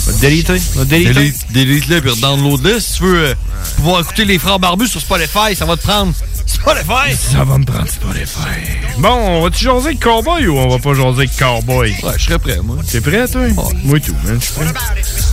On 0.06 0.10
va 0.10 0.12
le 0.12 0.20
déliter. 0.20 0.52
On 0.52 0.78
va 0.78 0.84
le 0.84 0.86
déliter. 0.86 1.32
Delete-le 1.50 2.00
puis 2.00 2.20
download-le. 2.20 2.80
Si 2.80 2.94
tu 2.94 3.02
veux 3.02 3.24
euh, 3.24 3.34
pouvoir 3.76 4.02
écouter 4.02 4.24
les 4.24 4.38
frères 4.38 4.58
barbus 4.58 4.88
sur 4.88 5.00
Spotify, 5.00 5.56
ça 5.56 5.64
va 5.64 5.76
te 5.76 5.82
prendre 5.82 6.12
Spotify. 6.46 7.16
Ça 7.16 7.42
va 7.44 7.58
me 7.58 7.64
prendre 7.64 7.88
Spotify. 7.88 8.78
Bon, 8.98 9.08
on 9.08 9.42
va-tu 9.42 9.64
jaser 9.64 9.88
avec 9.88 10.00
Cowboy 10.00 10.46
ou 10.46 10.58
on 10.58 10.68
va 10.68 10.78
pas 10.78 10.94
jaser 10.94 11.18
avec 11.18 11.36
Cowboy? 11.36 11.90
Ouais, 12.02 12.12
je 12.16 12.24
serais 12.24 12.38
prêt, 12.38 12.58
moi. 12.62 12.76
T'es 12.88 13.00
prêt, 13.00 13.26
toi? 13.26 13.42
Moi, 13.82 13.98
tout, 14.00 14.14
man. 14.24 14.38
Je 14.40 14.44
suis 14.44 14.54
prêt. 14.54 14.72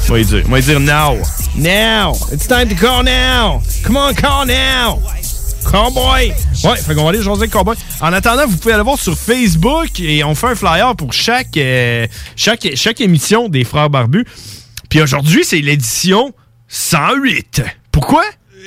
Moi, 0.09 0.19
il 0.19 0.25
dire. 0.25 0.47
Moi, 0.47 0.59
il 0.59 0.65
dire 0.65 0.79
now. 0.79 1.17
Now. 1.55 2.17
It's 2.31 2.47
time 2.47 2.67
to 2.67 2.75
call 2.75 3.03
now. 3.03 3.61
Come 3.83 3.97
on, 3.97 4.13
call 4.13 4.47
now. 4.47 4.99
Cowboy. 5.69 6.33
Ouais, 6.63 6.77
fait 6.77 6.95
qu'on 6.95 7.03
va 7.03 7.09
aller 7.09 7.21
jaser 7.21 7.41
avec 7.41 7.51
Cowboy. 7.51 7.75
En 8.01 8.11
attendant, 8.11 8.47
vous 8.47 8.57
pouvez 8.57 8.73
aller 8.73 8.83
voir 8.83 8.99
sur 8.99 9.17
Facebook 9.17 9.99
et 9.99 10.23
on 10.23 10.33
fait 10.33 10.47
un 10.47 10.55
flyer 10.55 10.95
pour 10.95 11.13
chaque, 11.13 11.55
euh, 11.57 12.07
chaque, 12.35 12.67
chaque 12.75 13.01
émission 13.01 13.49
des 13.49 13.63
Frères 13.63 13.89
Barbus. 13.91 14.25
Puis 14.93 15.01
aujourd'hui, 15.01 15.43
c'est 15.43 15.57
l'édition 15.57 16.35
108. 16.67 17.63
Pourquoi? 17.91 18.21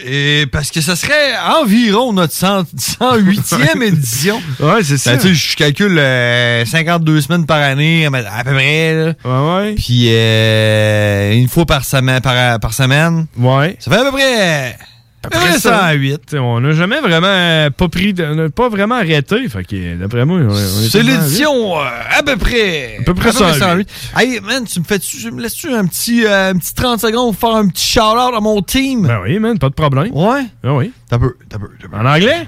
Et 0.05 0.45
parce 0.51 0.73
que 0.73 0.81
ça 0.81 0.97
serait 0.97 1.37
environ 1.39 2.13
notre 2.13 2.33
100 2.33 2.65
108e 2.77 3.81
édition. 3.87 4.43
Ouais, 4.59 4.83
c'est 4.83 4.99
ça. 4.99 5.13
Ben, 5.13 5.21
tu 5.21 5.29
sais, 5.29 5.35
je 5.35 5.57
calcule 5.57 5.97
euh, 5.97 6.65
52 6.65 7.21
semaines 7.21 7.47
par 7.47 7.59
année, 7.63 8.07
à 8.07 8.43
peu 8.43 8.55
près. 8.55 8.93
Là. 8.93 9.13
Ouais, 9.25 9.55
ouais. 9.67 9.75
Puis 9.77 10.07
euh, 10.09 11.33
une 11.35 11.49
fois 11.49 11.65
par 11.65 11.85
semaine. 11.85 12.21
Par, 12.21 12.59
par 12.59 12.75
semaine. 12.75 13.29
Ouais. 13.39 13.77
Ça 13.79 13.93
fait 13.93 13.99
à 13.99 14.03
peu 14.03 14.11
près... 14.11 14.77
à 15.25 15.29
peu 15.31 15.39
près 15.39 15.59
108. 15.59 16.27
T'sais, 16.27 16.39
On 16.39 16.61
n'a 16.61 16.73
jamais 16.73 17.01
vraiment 17.01 17.27
euh, 17.27 17.71
pas 17.71 17.89
pris, 17.89 18.13
de- 18.15 18.25
on 18.25 18.35
n'a 18.37 18.49
pas 18.49 18.69
vraiment 18.69 18.95
arrêté. 18.97 19.49
Fait 19.49 19.65
que 19.65 19.97
d'après 19.97 20.25
moi, 20.25 20.39
on, 20.39 20.51
on 20.51 20.57
est 20.57 20.89
C'est 20.89 21.01
tout 21.01 21.07
le 21.07 21.13
temps 21.15 21.21
l'édition 21.23 21.81
euh, 21.81 21.85
à 22.19 22.23
peu 22.23 22.37
près. 22.37 22.99
À 23.01 23.03
peu 23.03 23.15
près 23.15 23.33
108. 23.33 23.89
Hey, 24.17 24.41
man, 24.41 24.65
tu 24.65 24.79
me 24.81 24.85
fais 24.85 24.99
tu 25.01 25.31
me 25.33 25.43
laisses-tu 25.43 25.73
un 25.73 25.87
petit, 25.87 26.25
euh, 26.25 26.51
un 26.53 26.57
petit 26.59 26.75
30 26.75 27.01
secondes 27.01 27.37
pour 27.37 27.49
faire 27.51 27.59
un 27.59 27.67
petit 27.69 27.87
shout-out 27.87 28.35
à 28.37 28.41
mon 28.41 28.63
team? 28.63 29.07
Ben 29.07 29.21
oui, 29.23 29.39
man, 29.41 29.59
pas 29.59 29.69
de 29.69 29.75
problème. 29.75 30.11
Ouais? 30.13 30.45
Ah 30.63 30.75
oui. 30.75 30.93
T'as 31.11 31.19
peu, 31.19 31.35
t'as 31.49 31.59
peu, 31.59 31.69
t'as 31.83 31.89
peu. 31.89 31.97
En 31.97 32.07
anglais? 32.07 32.47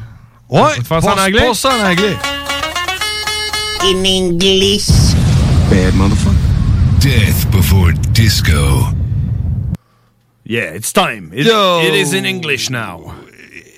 Ouais. 0.48 0.74
Te 0.78 0.86
faire 0.86 1.02
ça 1.02 1.14
en 1.14 1.18
anglais? 1.18 1.46
passe 1.48 1.58
ça 1.58 1.70
en 1.70 1.90
anglais. 1.90 2.16
In 3.82 4.04
English. 4.04 4.86
Bad 5.70 5.94
motherfucker. 5.94 6.34
Death 7.00 7.46
before 7.52 7.92
disco. 8.12 8.88
Yeah, 10.48 10.70
it's 10.72 10.94
time. 10.94 11.30
It, 11.34 11.44
Yo. 11.44 11.82
it 11.84 11.94
is 11.94 12.14
in 12.14 12.24
English 12.24 12.70
now. 12.70 13.14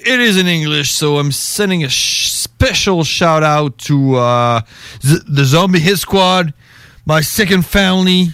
It 0.06 0.20
is 0.20 0.36
in 0.36 0.47
English, 0.47 0.92
so 0.92 1.18
I'm 1.18 1.32
sending 1.32 1.82
a 1.82 1.88
sh- 1.88 2.30
special 2.30 3.02
shout 3.02 3.42
out 3.42 3.76
to 3.90 4.14
uh, 4.14 4.60
the, 5.02 5.20
the 5.26 5.44
Zombie 5.44 5.80
Hit 5.80 5.98
Squad, 5.98 6.55
my 7.05 7.22
second 7.22 7.66
family. 7.66 8.28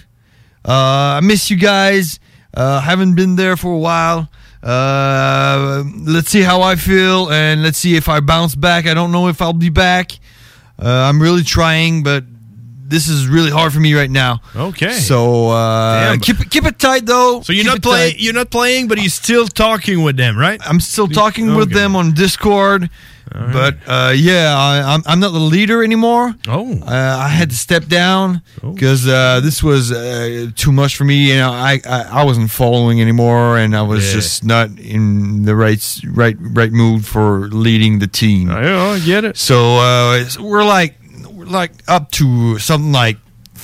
Uh, 0.63 1.17
I 1.17 1.19
miss 1.21 1.49
you 1.49 1.57
guys. 1.57 2.19
Uh, 2.53 2.79
haven't 2.79 3.15
been 3.15 3.37
there 3.37 3.57
for 3.57 3.73
a 3.73 3.77
while. 3.79 4.29
Uh, 4.61 5.83
let's 6.05 6.29
see 6.29 6.41
how 6.43 6.61
I 6.61 6.75
feel, 6.75 7.31
and 7.31 7.63
let's 7.63 7.79
see 7.79 7.95
if 7.95 8.07
I 8.07 8.19
bounce 8.19 8.53
back. 8.53 8.85
I 8.85 8.93
don't 8.93 9.11
know 9.11 9.27
if 9.29 9.41
I'll 9.41 9.51
be 9.51 9.69
back. 9.69 10.11
Uh, 10.77 10.87
I'm 10.87 11.19
really 11.19 11.43
trying, 11.43 12.03
but 12.03 12.23
this 12.87 13.07
is 13.07 13.27
really 13.27 13.51
hard 13.51 13.73
for 13.73 13.79
me 13.79 13.93
right 13.93 14.09
now. 14.09 14.41
Okay. 14.55 14.93
So 14.93 15.49
uh, 15.49 16.11
Damn. 16.11 16.19
keep 16.19 16.39
it 16.39 16.49
keep 16.49 16.65
it 16.65 16.79
tight 16.79 17.05
though. 17.05 17.41
So 17.41 17.53
you're 17.53 17.63
Keep 17.63 17.73
not 17.73 17.81
playing. 17.83 18.15
You're 18.17 18.33
not 18.33 18.49
playing, 18.49 18.87
but 18.87 18.97
you're 18.99 19.09
still 19.09 19.47
talking 19.47 20.03
with 20.03 20.17
them, 20.17 20.37
right? 20.37 20.59
I'm 20.65 20.79
still 20.79 21.07
talking 21.07 21.55
with 21.55 21.71
them 21.73 21.95
on 21.95 22.13
Discord. 22.13 22.89
But 23.29 23.75
uh, 23.85 24.13
yeah, 24.15 24.55
I, 24.57 24.93
I'm, 24.93 25.03
I'm 25.05 25.19
not 25.19 25.31
the 25.33 25.39
leader 25.39 25.83
anymore. 25.83 26.33
Oh, 26.47 26.71
uh, 26.81 27.17
I 27.19 27.27
had 27.27 27.49
to 27.49 27.55
step 27.57 27.85
down 27.87 28.41
because 28.63 29.05
uh, 29.05 29.41
this 29.43 29.61
was 29.61 29.91
uh, 29.91 30.49
too 30.55 30.71
much 30.71 30.95
for 30.95 31.03
me. 31.03 31.27
You 31.29 31.35
know, 31.35 31.51
I, 31.51 31.81
I 31.85 32.21
I 32.21 32.23
wasn't 32.23 32.49
following 32.49 33.01
anymore, 33.01 33.57
and 33.57 33.75
I 33.75 33.81
was 33.81 34.07
Yeah. 34.07 34.13
just 34.13 34.43
not 34.45 34.69
in 34.79 35.43
the 35.43 35.55
right 35.55 35.83
right 36.07 36.37
right 36.39 36.71
mood 36.71 37.05
for 37.05 37.49
leading 37.49 37.99
the 37.99 38.07
team. 38.07 38.47
Yeah, 38.49 38.81
I 38.95 38.99
get 38.99 39.25
it. 39.25 39.35
So 39.37 39.75
uh, 39.75 40.23
we're 40.39 40.63
like 40.65 40.95
like 41.49 41.71
up 41.87 42.11
to 42.11 42.57
something 42.59 42.91
like 42.91 43.17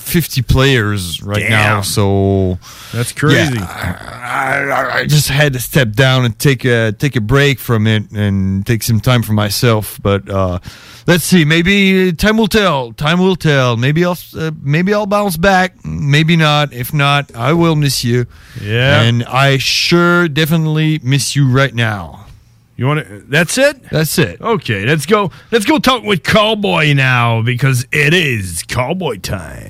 50 0.04 0.42
players 0.42 1.22
right 1.22 1.48
now. 1.48 1.80
So 1.80 2.58
That's 2.92 3.12
crazy. 3.12 3.58
I, 3.58 4.64
I, 4.68 4.98
I 4.98 5.06
just 5.06 5.28
had 5.28 5.54
to 5.54 5.60
step 5.60 5.92
down 5.92 6.24
and 6.24 6.38
take 6.38 6.64
a 6.64 6.92
take 6.92 7.16
a 7.16 7.20
break 7.20 7.58
from 7.58 7.86
it 7.86 8.10
and 8.12 8.66
take 8.66 8.82
some 8.82 9.00
time 9.00 9.22
for 9.22 9.32
myself. 9.32 9.98
But 10.02 10.28
uh, 10.28 10.58
let's 11.06 11.24
see. 11.24 11.44
Maybe 11.44 12.12
time 12.12 12.36
will 12.36 12.48
tell. 12.48 12.92
Time 12.92 13.18
will 13.18 13.36
tell. 13.36 13.76
Maybe 13.76 14.04
I'll 14.04 14.18
uh, 14.36 14.50
maybe 14.60 14.92
I'll 14.92 15.06
bounce 15.06 15.36
back. 15.36 15.84
Maybe 15.84 16.36
not. 16.36 16.72
If 16.72 16.92
not, 16.92 17.34
I 17.34 17.52
will 17.52 17.76
miss 17.76 18.04
you. 18.04 18.26
Yeah. 18.60 19.02
And 19.02 19.24
I 19.24 19.58
sure 19.58 20.28
definitely 20.28 21.00
miss 21.02 21.34
you 21.34 21.48
right 21.50 21.74
now. 21.74 22.26
You 22.76 22.86
want 22.86 23.06
to? 23.06 23.20
That's 23.28 23.56
it. 23.56 23.82
That's 23.90 24.18
it. 24.18 24.40
Okay, 24.40 24.84
let's 24.84 25.06
go. 25.06 25.30
Let's 25.52 25.64
go 25.64 25.78
talk 25.78 26.02
with 26.02 26.24
Cowboy 26.24 26.92
now 26.94 27.40
because 27.40 27.86
it 27.92 28.12
is 28.12 28.64
Cowboy 28.66 29.18
time. 29.18 29.68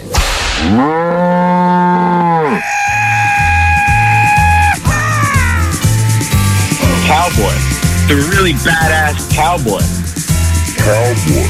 Cowboy. 7.05 7.55
The 8.09 8.16
really 8.32 8.52
badass 8.52 9.31
cowboy. 9.35 9.85
Cowboy. 10.81 11.48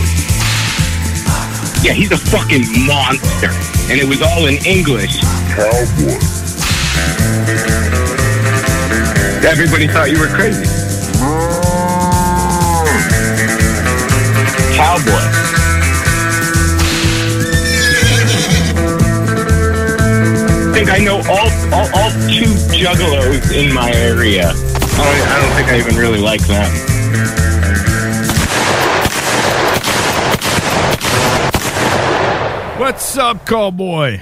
Yeah, 1.84 1.92
he's 1.92 2.10
a 2.10 2.16
fucking 2.16 2.64
monster. 2.84 3.50
And 3.92 4.00
it 4.00 4.08
was 4.08 4.20
all 4.22 4.46
in 4.46 4.54
English. 4.66 5.20
Cowboy. 5.54 6.18
Everybody 9.46 9.86
thought 9.86 10.08
you 10.10 10.18
were 10.18 10.26
crazy. 10.26 10.83
Cowboy. 14.76 15.24
I 20.66 20.72
think 20.74 20.90
I 20.90 20.98
know 20.98 21.16
all, 21.28 21.50
all, 21.72 21.88
all 21.94 22.10
two 22.28 22.50
juggalos 22.74 23.52
in 23.52 23.72
my 23.72 23.90
area. 23.92 24.50
I 24.50 24.52
don't, 24.52 25.28
I 25.28 25.40
don't 25.40 25.54
think 25.56 25.68
I 25.68 25.78
even 25.78 25.96
really 25.96 26.20
like 26.20 26.44
them. 26.46 26.70
What's 32.78 33.16
up, 33.16 33.46
cowboy? 33.46 34.20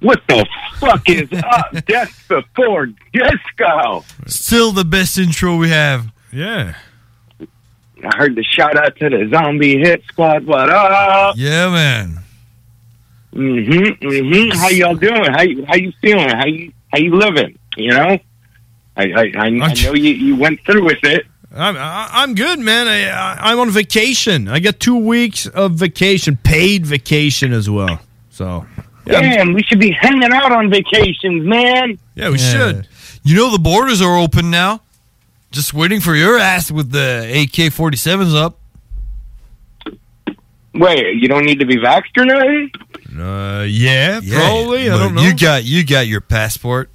What 0.00 0.20
the 0.28 0.46
fuck 0.78 1.08
is 1.08 1.28
up? 1.32 1.72
Death 1.86 2.24
before 2.28 2.86
disco. 3.12 4.04
Still 4.26 4.72
the 4.72 4.84
best 4.84 5.18
intro 5.18 5.56
we 5.56 5.70
have. 5.70 6.06
Yeah. 6.32 6.74
I 7.40 8.16
heard 8.16 8.36
the 8.36 8.44
shout 8.44 8.76
out 8.76 8.94
to 8.96 9.08
the 9.08 9.28
zombie 9.30 9.78
hit 9.78 10.04
squad. 10.06 10.44
What 10.46 10.70
up? 10.70 11.34
Yeah, 11.36 11.68
man. 11.70 12.20
Mm-hmm. 13.34 14.06
Mm-hmm. 14.06 14.58
How 14.58 14.68
y'all 14.68 14.94
doing? 14.94 15.24
How 15.32 15.42
you 15.42 15.64
how 15.66 15.74
you 15.74 15.92
feeling? 16.00 16.28
How 16.30 16.46
you 16.46 16.72
how 16.92 16.98
you 16.98 17.14
living? 17.16 17.58
You 17.76 17.90
know? 17.90 18.18
I 18.96 19.02
I, 19.02 19.32
I, 19.36 19.44
I 19.46 19.50
know 19.50 19.94
you, 19.94 20.12
you 20.12 20.36
went 20.36 20.60
through 20.64 20.84
with 20.84 21.02
it. 21.02 21.26
I'm 21.54 21.76
I- 21.76 22.08
I'm 22.12 22.34
good, 22.34 22.58
man. 22.60 22.86
I, 22.88 23.08
I 23.08 23.50
I'm 23.52 23.58
on 23.58 23.70
vacation. 23.70 24.48
I 24.48 24.60
got 24.60 24.78
two 24.80 24.96
weeks 24.96 25.46
of 25.48 25.72
vacation, 25.72 26.38
paid 26.42 26.86
vacation 26.86 27.52
as 27.52 27.68
well. 27.68 28.00
So 28.30 28.64
yeah, 29.08 29.20
Damn, 29.20 29.52
we 29.54 29.62
should 29.62 29.80
be 29.80 29.90
hanging 29.90 30.32
out 30.32 30.52
on 30.52 30.70
vacations, 30.70 31.46
man. 31.46 31.98
Yeah, 32.14 32.30
we 32.30 32.38
should. 32.38 32.86
You 33.22 33.36
know 33.36 33.50
the 33.50 33.58
borders 33.58 34.00
are 34.00 34.16
open 34.16 34.50
now. 34.50 34.82
Just 35.50 35.72
waiting 35.72 36.00
for 36.00 36.14
your 36.14 36.38
ass 36.38 36.70
with 36.70 36.90
the 36.90 37.20
AK 37.30 37.72
47s 37.72 38.36
up. 38.36 38.58
Wait, 40.74 41.16
you 41.16 41.26
don't 41.26 41.44
need 41.44 41.58
to 41.60 41.66
be 41.66 41.76
vaxxed 41.76 42.16
or 42.18 42.26
nothing? 42.26 42.70
Uh, 43.18 43.64
yeah, 43.68 44.20
probably. 44.20 44.90
I 44.90 44.98
don't 44.98 45.14
know. 45.14 45.22
You 45.22 45.34
got 45.34 45.64
you 45.64 45.84
got 45.84 46.06
your 46.06 46.20
passport. 46.20 46.90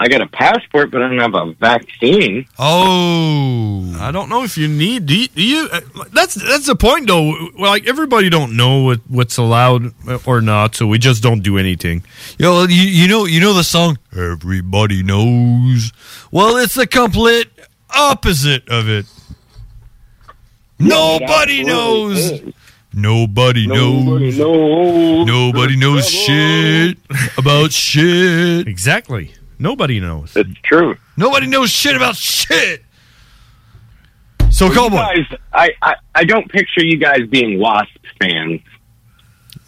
I 0.00 0.06
got 0.08 0.20
a 0.20 0.28
passport, 0.28 0.92
but 0.92 1.02
I 1.02 1.08
don't 1.08 1.18
have 1.18 1.34
a 1.34 1.52
vaccine. 1.54 2.46
Oh, 2.58 3.96
I 3.98 4.12
don't 4.12 4.28
know 4.28 4.44
if 4.44 4.56
you 4.56 4.68
need. 4.68 5.06
Do 5.06 5.16
you? 5.16 5.28
Do 5.28 5.42
you 5.42 5.68
uh, 5.72 5.80
that's 6.12 6.34
that's 6.34 6.66
the 6.66 6.76
point, 6.76 7.08
though. 7.08 7.50
Like 7.58 7.88
everybody 7.88 8.30
don't 8.30 8.56
know 8.56 8.84
what, 8.84 9.00
what's 9.08 9.36
allowed 9.36 9.92
or 10.24 10.40
not, 10.40 10.76
so 10.76 10.86
we 10.86 10.98
just 10.98 11.22
don't 11.22 11.42
do 11.42 11.58
anything. 11.58 12.04
Yo, 12.38 12.64
you, 12.64 12.82
you 12.82 13.08
know 13.08 13.24
you 13.24 13.40
know 13.40 13.52
the 13.52 13.64
song 13.64 13.98
Everybody 14.16 15.02
Knows. 15.02 15.92
Well, 16.30 16.56
it's 16.58 16.74
the 16.74 16.86
complete 16.86 17.48
opposite 17.90 18.68
of 18.68 18.88
it. 18.88 19.06
Nobody 20.78 21.64
knows. 21.64 22.40
Nobody 22.92 23.66
knows. 23.66 24.36
Nobody 25.26 25.76
knows 25.76 26.08
shit 26.08 26.98
about 27.36 27.72
shit. 27.72 28.66
Exactly. 28.66 29.32
Nobody 29.58 29.98
knows. 30.00 30.36
It's 30.36 30.50
true. 30.62 30.96
Nobody 31.16 31.46
knows 31.46 31.70
shit 31.70 31.96
about 31.96 32.16
shit. 32.16 32.84
So, 34.50 34.66
Well, 34.66 34.74
you 34.74 34.80
Cowboy. 34.80 34.96
guys, 34.96 35.38
I, 35.52 35.70
I 35.82 35.94
I 36.14 36.24
don't 36.24 36.50
picture 36.50 36.84
you 36.84 36.96
guys 36.96 37.26
being 37.28 37.58
Wasp 37.60 37.90
fans. 38.20 38.60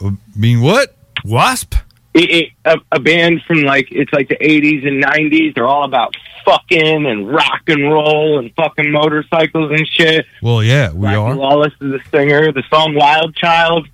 Uh, 0.02 0.12
mean 0.34 0.60
what? 0.62 0.96
Wasp? 1.24 1.74
It, 2.14 2.30
it, 2.30 2.48
a, 2.64 2.76
a 2.92 2.98
band 3.00 3.42
from 3.46 3.62
like 3.62 3.88
it's 3.92 4.12
like 4.12 4.28
the 4.28 4.36
'80s 4.36 4.86
and 4.86 5.02
'90s. 5.04 5.54
They're 5.54 5.66
all 5.66 5.84
about 5.84 6.14
fucking 6.44 7.06
and 7.06 7.30
rock 7.30 7.62
and 7.68 7.82
roll 7.84 8.38
and 8.38 8.52
fucking 8.56 8.90
motorcycles 8.90 9.70
and 9.70 9.86
shit. 9.86 10.24
Well, 10.42 10.62
yeah, 10.62 10.92
we 10.92 11.06
Rocky 11.06 11.16
are. 11.16 11.34
Lawless 11.36 11.72
is 11.74 11.92
the 11.92 12.00
singer. 12.10 12.50
The 12.52 12.64
song 12.70 12.94
"Wild 12.94 13.36
Child," 13.36 13.86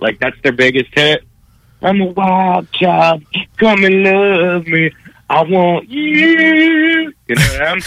like 0.00 0.18
that's 0.18 0.40
their 0.42 0.52
biggest 0.52 0.90
hit. 0.94 1.22
I'm 1.82 2.00
a 2.00 2.06
wild 2.06 2.70
child. 2.72 3.24
Come 3.56 3.84
and 3.84 4.02
love 4.02 4.66
me. 4.66 4.90
I 5.30 5.42
want 5.44 5.88
you. 5.88 7.14
You 7.28 7.34
know 7.36 7.42
what 7.42 7.62
I 7.62 7.70
am? 7.70 7.78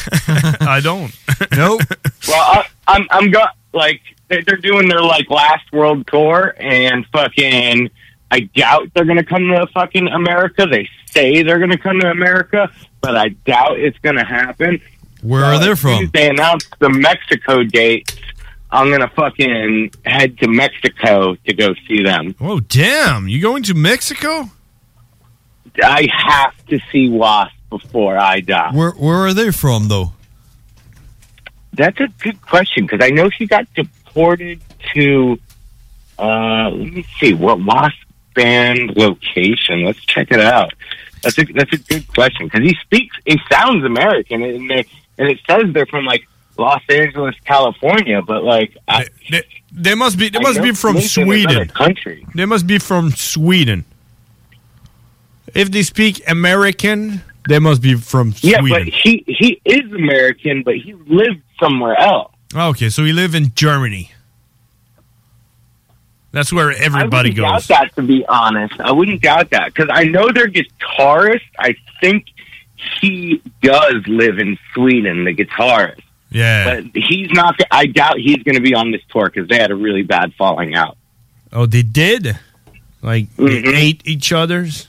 I 0.68 0.80
don't. 0.80 1.14
nope. 1.56 1.82
Well, 2.28 2.40
I, 2.41 2.65
I'm 2.88 3.06
I'm 3.11 3.32
got 3.32 3.56
like 3.74 4.02
they- 4.30 4.41
they're 4.41 4.56
doing 4.57 4.88
their 4.88 5.02
like 5.02 5.30
last 5.30 5.72
world 5.74 6.07
tour 6.07 6.56
and 6.57 7.06
fucking. 7.07 7.90
I 8.32 8.40
doubt 8.56 8.91
they're 8.95 9.06
gonna 9.06 9.24
come 9.26 9.44
to 9.49 9.68
fucking 9.74 10.07
America. 10.07 10.65
They 10.65 10.90
say 11.11 11.44
they're 11.44 11.60
gonna 11.60 11.78
come 11.78 11.99
to 11.99 12.10
America, 12.10 12.72
but 13.02 13.15
I 13.18 13.30
doubt 13.45 13.78
it's 13.78 13.99
gonna 13.99 14.26
happen. 14.26 14.82
Where 15.22 15.44
are 15.44 15.60
they 15.60 15.76
from? 15.76 16.10
They 16.14 16.30
announced 16.30 16.74
the 16.80 16.90
Mexico 16.90 17.64
dates. 17.64 18.15
I'm 18.72 18.90
gonna 18.90 19.10
fucking 19.10 19.91
head 20.06 20.38
to 20.40 20.48
Mexico 20.48 21.36
to 21.36 21.53
go 21.53 21.76
see 21.88 22.02
them. 22.03 22.36
Oh 22.40 22.60
damn! 22.61 23.28
You 23.28 23.40
going 23.41 23.64
to 23.64 23.74
Mexico? 23.76 24.49
I 25.82 26.08
have 26.12 26.54
to 26.68 26.80
see 26.91 27.10
Wasp 27.10 27.54
before 27.70 28.18
I 28.18 28.41
die. 28.41 28.72
Where 28.74 28.91
where 28.91 29.18
are 29.18 29.34
they 29.34 29.52
from 29.52 29.88
though? 29.88 30.14
That's 31.74 32.00
a 32.00 32.08
good 32.20 32.40
question 32.41 32.86
because 32.86 33.00
I 33.04 33.10
know 33.10 33.30
she 33.30 33.48
got 33.48 33.72
deported 33.74 34.62
to. 34.94 35.40
Uh, 36.20 36.70
let 36.70 36.94
me 36.94 37.06
see 37.20 37.34
what 37.34 37.64
Wasp 37.64 37.95
band 38.36 38.95
location. 38.95 39.84
Let's 39.84 40.04
check 40.06 40.32
it 40.32 40.40
out. 40.40 40.74
That's 41.24 41.38
a 41.40 41.44
that's 41.45 41.74
a 41.74 41.78
good 41.78 42.08
question 42.08 42.45
because 42.48 42.62
he 42.62 42.76
speaks. 42.82 43.16
He 43.26 43.40
sounds 43.52 43.84
American, 43.84 44.44
and 44.44 44.70
they, 44.70 44.86
and 45.18 45.30
it 45.30 45.40
says 45.50 45.74
they're 45.74 45.86
from 45.88 46.06
like 46.06 46.28
Los 46.58 46.82
Angeles, 46.90 47.36
California. 47.45 48.22
But 48.22 48.44
like, 48.44 48.78
I, 48.88 49.08
They, 49.32 49.41
they 49.72 49.95
must 49.95 50.20
be. 50.20 50.30
They 50.30 50.40
I 50.40 50.41
must 50.44 50.62
be 50.62 50.74
from 50.74 50.95
he's 50.98 51.18
in 51.18 51.24
another 51.24 51.44
Sweden. 51.45 51.68
country. 51.70 52.28
They 52.36 52.45
must 52.45 52.68
be 52.68 52.78
from 52.78 53.12
Sweden. 53.12 53.86
If 55.54 55.72
they 55.72 55.84
speak 55.84 56.22
American, 56.30 57.22
they 57.48 57.60
must 57.60 57.82
be 57.82 57.96
from 57.96 58.34
Sweden. 58.34 58.52
yeah, 58.52 58.60
Sweden. 58.70 58.86
but 58.86 58.94
he 58.94 59.24
he 59.28 59.62
is 59.66 59.92
American, 59.94 60.64
but 60.64 60.76
he 60.78 60.94
lived 60.94 61.42
somewhere 61.60 62.00
else. 62.00 62.32
okay, 62.56 62.90
so 62.90 63.04
he 63.04 63.14
live 63.14 63.36
in 63.36 63.52
Germany. 63.56 64.12
That's 66.32 66.52
where 66.52 66.72
everybody 66.72 67.32
goes. 67.32 67.44
I 67.46 67.48
wouldn't 67.52 67.58
goes. 67.60 67.68
doubt 67.68 67.80
that, 67.86 67.96
to 67.96 68.02
be 68.08 68.26
honest. 68.28 68.80
I 68.80 68.92
wouldn't 68.92 69.22
doubt 69.22 69.52
that 69.52 69.74
because 69.74 69.90
I 69.94 70.06
know 70.06 70.32
their 70.32 70.48
guitarist. 70.48 71.42
I 71.60 71.76
think 72.02 72.26
he 73.02 73.40
does 73.62 73.96
live 74.08 74.40
in 74.40 74.58
Sweden. 74.74 75.26
The 75.26 75.36
guitarist, 75.36 76.02
Yeah. 76.32 76.82
but 76.82 76.86
he's 77.04 77.30
not. 77.32 77.56
I 77.70 77.86
doubt 77.86 78.18
he's 78.18 78.42
going 78.42 78.56
to 78.56 78.62
be 78.62 78.74
on 78.74 78.90
this 78.92 79.02
tour 79.10 79.30
because 79.30 79.48
they 79.48 79.58
had 79.60 79.70
a 79.70 79.76
really 79.76 80.02
bad 80.02 80.34
falling 80.34 80.74
out. 80.74 80.98
Oh, 81.52 81.68
they 81.68 81.84
did. 81.84 82.40
Like 83.04 83.26
Mm-hmm. 83.36 83.66
they 83.72 83.76
ate 83.78 84.02
each 84.06 84.32
other's. 84.34 84.88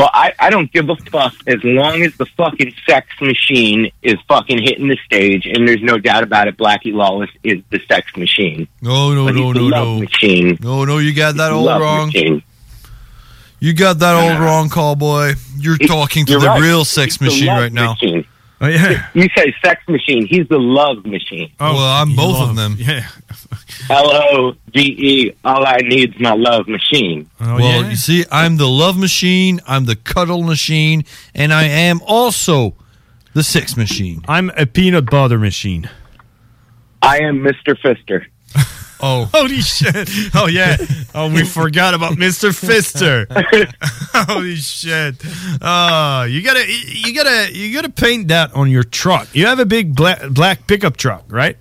Well, 0.00 0.08
I, 0.14 0.32
I 0.38 0.48
don't 0.48 0.72
give 0.72 0.88
a 0.88 0.96
fuck 0.96 1.34
as 1.46 1.62
long 1.62 2.00
as 2.00 2.16
the 2.16 2.24
fucking 2.24 2.72
sex 2.88 3.06
machine 3.20 3.92
is 4.00 4.14
fucking 4.28 4.62
hitting 4.62 4.88
the 4.88 4.96
stage, 5.04 5.44
and 5.44 5.68
there's 5.68 5.82
no 5.82 5.98
doubt 5.98 6.22
about 6.22 6.48
it. 6.48 6.56
Blackie 6.56 6.94
Lawless 6.94 7.28
is 7.44 7.62
the 7.68 7.78
sex 7.86 8.16
machine. 8.16 8.66
No, 8.80 9.12
no, 9.14 9.26
But 9.26 9.34
no, 9.34 9.52
no, 9.52 9.68
no. 9.68 9.98
Machine. 10.00 10.56
No, 10.62 10.86
no, 10.86 10.96
you 10.96 11.12
got 11.12 11.36
that 11.36 11.52
all 11.52 11.66
wrong. 11.78 12.06
machine. 12.06 12.42
You 13.58 13.74
got 13.74 13.98
that 13.98 14.14
all 14.14 14.40
wrong, 14.42 14.70
cowboy. 14.70 15.34
You're 15.58 15.76
talking 15.76 16.24
to 16.24 16.32
You're 16.32 16.40
the 16.40 16.46
right. 16.46 16.62
real 16.62 16.86
sex 16.86 17.18
the 17.18 17.26
machine 17.26 17.48
right 17.48 17.70
now. 17.70 17.92
machine. 17.92 18.24
Oh 18.62 18.66
yeah. 18.66 19.08
You 19.14 19.28
say 19.36 19.54
sex 19.64 19.82
machine. 19.88 20.26
He's 20.26 20.46
the 20.48 20.58
love 20.58 21.06
machine. 21.06 21.50
Oh, 21.58 21.74
well, 21.74 21.82
I'm 21.82 22.14
both 22.14 22.36
of 22.48 22.56
them. 22.56 22.76
Yeah. 22.78 23.06
L 23.88 24.10
O 24.10 24.52
V 24.74 24.80
E. 24.80 25.32
All 25.44 25.66
I 25.66 25.78
need 25.78 26.14
is 26.14 26.20
my 26.20 26.34
love 26.34 26.68
machine. 26.68 27.30
Oh, 27.40 27.56
well, 27.56 27.88
you 27.88 27.96
see, 27.96 28.24
I'm 28.30 28.58
the 28.58 28.68
love 28.68 28.98
machine, 28.98 29.60
I'm 29.66 29.86
the 29.86 29.96
cuddle 29.96 30.42
machine, 30.42 31.04
and 31.34 31.52
I 31.52 31.64
am 31.64 32.00
also 32.06 32.74
the 33.32 33.42
sex 33.42 33.76
machine. 33.76 34.22
I'm 34.28 34.50
a 34.50 34.66
peanut 34.66 35.10
butter 35.10 35.38
machine. 35.38 35.88
I 37.02 37.20
am 37.20 37.38
Mr. 37.40 37.74
Fister. 37.80 38.26
Oh. 39.02 39.24
Holy 39.34 39.60
shit. 39.60 40.08
Oh, 40.34 40.46
yeah. 40.46 40.76
Oh, 41.14 41.32
we 41.32 41.44
forgot 41.44 41.94
about 41.94 42.12
Mr. 42.14 42.50
Fister. 42.50 43.26
Holy 44.28 44.56
shit. 44.56 45.16
Oh, 45.60 46.24
you 46.24 46.42
gotta, 46.42 46.64
you 46.68 47.14
gotta, 47.14 47.54
you 47.54 47.74
gotta 47.74 47.90
paint 47.90 48.28
that 48.28 48.54
on 48.54 48.70
your 48.70 48.84
truck. 48.84 49.28
You 49.34 49.46
have 49.46 49.58
a 49.58 49.66
big 49.66 49.94
black, 49.94 50.28
black 50.30 50.66
pickup 50.66 50.96
truck, 50.96 51.24
right? 51.28 51.56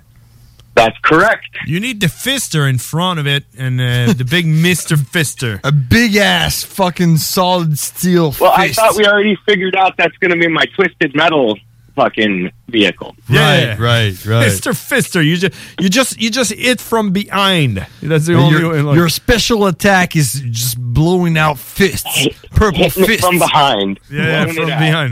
That's 0.76 0.98
correct. 1.04 1.58
You 1.66 1.82
need 1.82 2.00
the 2.00 2.08
Fister 2.08 2.70
in 2.70 2.78
front 2.78 3.20
of 3.20 3.28
it 3.28 3.44
and 3.58 3.82
uh, 3.82 4.14
the 4.14 4.24
big 4.24 4.46
Mr. 4.46 4.96
Fister. 4.96 5.60
A 5.66 5.74
big 5.74 6.16
ass 6.16 6.64
fucking 6.64 7.18
solid 7.18 7.78
steel 7.78 8.34
Well, 8.40 8.54
I 8.56 8.72
thought 8.72 8.96
we 8.96 9.06
already 9.06 9.38
figured 9.46 9.76
out 9.76 9.98
that's 9.98 10.16
going 10.18 10.32
to 10.32 10.38
be 10.38 10.48
my 10.48 10.64
twisted 10.76 11.14
metal 11.16 11.58
fucking 12.00 12.52
vehicle. 12.70 13.16
Yeah. 13.30 13.70
Right, 13.72 13.80
right, 13.80 14.26
right. 14.26 14.48
Mr. 14.48 14.72
Fister, 14.74 15.24
you 15.26 15.36
just, 15.38 15.54
you 15.80 15.90
just, 15.90 16.20
you 16.22 16.30
just 16.30 16.54
hit 16.54 16.80
from 16.80 17.12
behind. 17.12 17.86
That's 18.02 18.26
the 18.28 18.34
And 18.34 18.42
only 18.42 18.60
your, 18.60 18.72
way. 18.72 18.82
like- 18.82 18.96
your 18.96 19.10
special 19.10 19.66
attack 19.68 20.16
is 20.16 20.42
just 20.50 20.78
blowing 20.80 21.38
out 21.38 21.58
fists, 21.60 22.28
purple 22.52 22.90
fists 22.90 23.26
from 23.26 23.38
behind. 23.40 24.00
Yeah, 24.10 24.46
blowing 24.46 24.56
from 24.56 24.66
behind. 24.68 25.12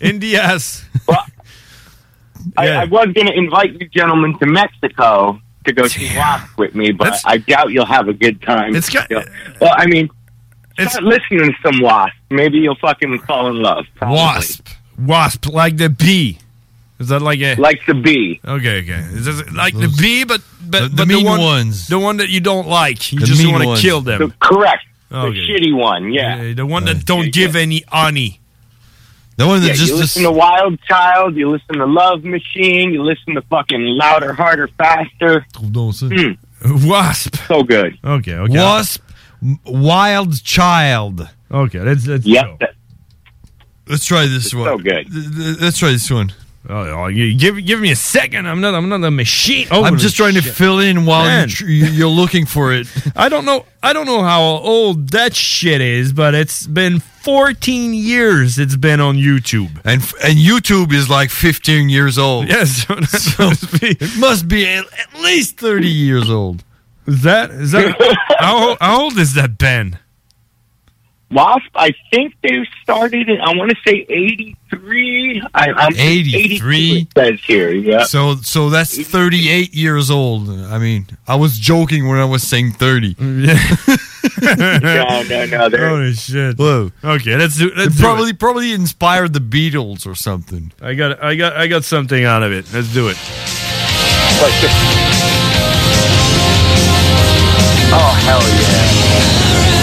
In 0.00 0.18
the 0.20 0.36
ass. 0.36 0.84
I, 2.56 2.66
Yeah. 2.66 2.80
I 2.82 2.84
was 2.84 3.08
going 3.14 3.26
to 3.26 3.34
invite 3.34 3.72
you 3.80 3.88
gentlemen 3.88 4.38
to 4.38 4.46
Mexico 4.46 5.40
to 5.66 5.72
go 5.72 5.86
see 5.88 6.10
Wasp 6.16 6.58
with 6.58 6.74
me, 6.74 6.92
but 6.92 7.20
I 7.24 7.38
doubt 7.38 7.72
you'll 7.72 7.86
have 7.86 8.08
a 8.08 8.12
good 8.14 8.40
time. 8.42 8.74
It's 8.76 8.90
got- 8.90 9.10
well, 9.60 9.74
I 9.76 9.86
mean, 9.86 10.08
Start 10.78 11.04
listening 11.04 11.52
to 11.52 11.54
some 11.64 11.80
Wasp. 11.80 12.12
Maybe 12.30 12.58
you'll 12.58 12.74
fucking 12.76 13.20
fall 13.20 13.46
in 13.48 13.62
love. 13.62 13.84
probably. 13.94 14.16
Wasp. 14.16 14.66
Wasp, 14.98 15.46
like 15.48 15.76
the 15.76 15.88
bee. 15.88 16.38
Is 16.98 17.08
that 17.08 17.20
like 17.20 17.40
a 17.40 17.56
like 17.56 17.84
the 17.86 17.94
bee? 17.94 18.40
Okay, 18.44 18.78
okay. 18.82 19.00
Is 19.12 19.24
this 19.24 19.52
like 19.52 19.74
the 19.74 19.88
bee, 20.00 20.24
but 20.24 20.40
but 20.64 20.82
the- 20.82 20.88
the 20.88 20.96
but 20.96 21.08
mean 21.08 21.24
one, 21.26 21.40
ones. 21.40 21.88
the 21.88 21.98
one 21.98 22.18
that 22.18 22.28
you 22.28 22.40
don't 22.40 22.68
like. 22.68 23.12
You 23.12 23.20
The 23.20 23.26
just 23.26 23.46
want 23.46 23.64
to 23.76 23.82
kill 23.82 24.00
them. 24.00 24.18
The- 24.20 24.32
correct. 24.40 24.86
Okay. 25.12 25.30
The 25.34 25.48
shitty 25.48 25.74
one. 25.76 26.12
Yeah. 26.12 26.52
the 26.54 26.64
one 26.66 26.84
that 26.86 27.04
don't 27.04 27.32
give 27.32 27.56
any 27.56 27.84
honey. 27.88 28.40
The 29.36 29.46
one 29.48 29.60
yeah, 29.62 29.72
you 29.74 29.96
listen 29.96 30.22
to 30.22 30.30
Wild 30.30 30.80
Child, 30.82 31.34
you 31.34 31.50
listen 31.50 31.78
to 31.78 31.86
Love 31.86 32.22
Machine, 32.22 32.92
you 32.92 33.02
listen 33.02 33.34
to 33.34 33.42
fucking 33.42 33.80
Louder, 33.80 34.32
Harder, 34.32 34.68
Faster. 34.78 35.44
Mm, 35.54 36.36
Wasp. 36.88 37.34
so 37.48 37.64
good. 37.64 37.98
Okay, 38.04 38.34
okay. 38.34 38.56
Wasp, 38.56 39.02
Wild 39.64 40.42
Child. 40.44 41.28
Okay, 41.50 41.80
let's 41.80 42.06
let's 42.06 42.24
Yep. 42.24 42.62
Go. 43.86 43.92
Let's 43.92 44.04
try 44.04 44.26
this 44.26 44.46
It's 44.46 44.54
one. 44.54 44.64
so 44.66 44.78
good. 44.78 45.10
Th- 45.12 45.34
th- 45.36 45.60
Let's 45.60 45.78
try 45.78 45.90
this 45.92 46.10
one. 46.10 46.32
Oh, 46.66 46.74
oh, 46.76 47.06
you 47.08 47.36
give 47.36 47.62
give 47.66 47.78
me 47.78 47.90
a 47.90 47.96
second. 47.96 48.48
I'm 48.48 48.62
not 48.62 48.74
I'm 48.74 48.88
not 48.88 49.04
a 49.04 49.10
machine. 49.10 49.66
Oh, 49.70 49.84
I'm 49.84 49.98
just 49.98 50.16
trying 50.16 50.32
to 50.34 50.40
fill 50.42 50.78
in 50.78 51.04
while 51.04 51.24
Man. 51.24 51.48
you 51.50 51.54
tr- 51.54 51.66
you- 51.66 51.86
you're 51.86 52.08
looking 52.08 52.46
for 52.46 52.72
it. 52.72 52.86
I 53.16 53.28
don't 53.28 53.44
know. 53.44 53.66
I 53.82 53.92
don't 53.92 54.06
know 54.06 54.22
how 54.22 54.40
old 54.42 55.10
that 55.10 55.34
shit 55.36 55.82
is, 55.82 56.14
but 56.14 56.34
it's 56.34 56.66
been 56.66 57.00
14 57.00 57.92
years. 57.92 58.58
It's 58.58 58.76
been 58.76 58.98
on 59.00 59.16
YouTube. 59.18 59.78
And 59.84 60.00
f- 60.00 60.14
and 60.24 60.38
YouTube 60.38 60.94
is 60.94 61.10
like 61.10 61.28
15 61.28 61.90
years 61.90 62.16
old. 62.16 62.48
Yes, 62.48 62.86
so 62.86 62.94
that 62.94 63.78
be. 63.82 63.88
It 64.02 64.18
must 64.18 64.48
be 64.48 64.66
at, 64.66 64.86
at 64.98 65.20
least 65.20 65.58
30 65.58 65.86
years 65.86 66.30
old. 66.30 66.64
Is 67.06 67.20
that 67.24 67.50
is 67.50 67.72
that 67.72 67.94
how, 68.38 68.78
how 68.80 69.02
old 69.02 69.18
is 69.18 69.34
that 69.34 69.58
Ben? 69.58 69.98
Wasp, 71.30 71.64
I 71.74 71.92
think 72.12 72.34
they 72.42 72.64
started 72.82 73.28
in, 73.28 73.40
I 73.40 73.54
want 73.56 73.70
to 73.70 73.76
say 73.84 74.06
83. 74.08 75.42
I, 75.54 75.72
I'm 75.72 75.94
83? 75.96 76.98
it 77.00 77.08
says 77.16 77.40
here, 77.44 77.72
yeah. 77.72 78.04
So 78.04 78.36
so 78.36 78.70
that's 78.70 78.96
38 79.00 79.74
years 79.74 80.10
old. 80.10 80.48
I 80.48 80.78
mean, 80.78 81.06
I 81.26 81.34
was 81.34 81.58
joking 81.58 82.06
when 82.08 82.18
I 82.18 82.24
was 82.24 82.42
saying 82.42 82.72
30. 82.72 83.16
Yeah. 84.40 84.78
no, 84.82 85.22
no, 85.28 85.44
no. 85.46 85.68
They're, 85.68 85.88
Holy 85.90 86.14
shit. 86.14 86.56
Whoa. 86.58 86.90
Okay, 87.04 87.36
let's 87.36 87.56
do. 87.58 87.70
Let's 87.76 87.94
It 87.94 87.98
do 87.98 88.02
probably 88.02 88.30
it. 88.30 88.38
probably 88.38 88.72
inspired 88.72 89.32
the 89.34 89.38
Beatles 89.40 90.06
or 90.06 90.14
something. 90.14 90.72
I 90.80 90.94
got 90.94 91.22
I 91.22 91.34
got 91.34 91.54
I 91.56 91.66
got 91.66 91.84
something 91.84 92.24
out 92.24 92.42
of 92.42 92.50
it. 92.52 92.64
Let's 92.72 92.92
do 92.92 93.08
it. 93.08 93.16
oh, 97.92 98.12
hell 98.24 98.40
yeah. 98.42 99.73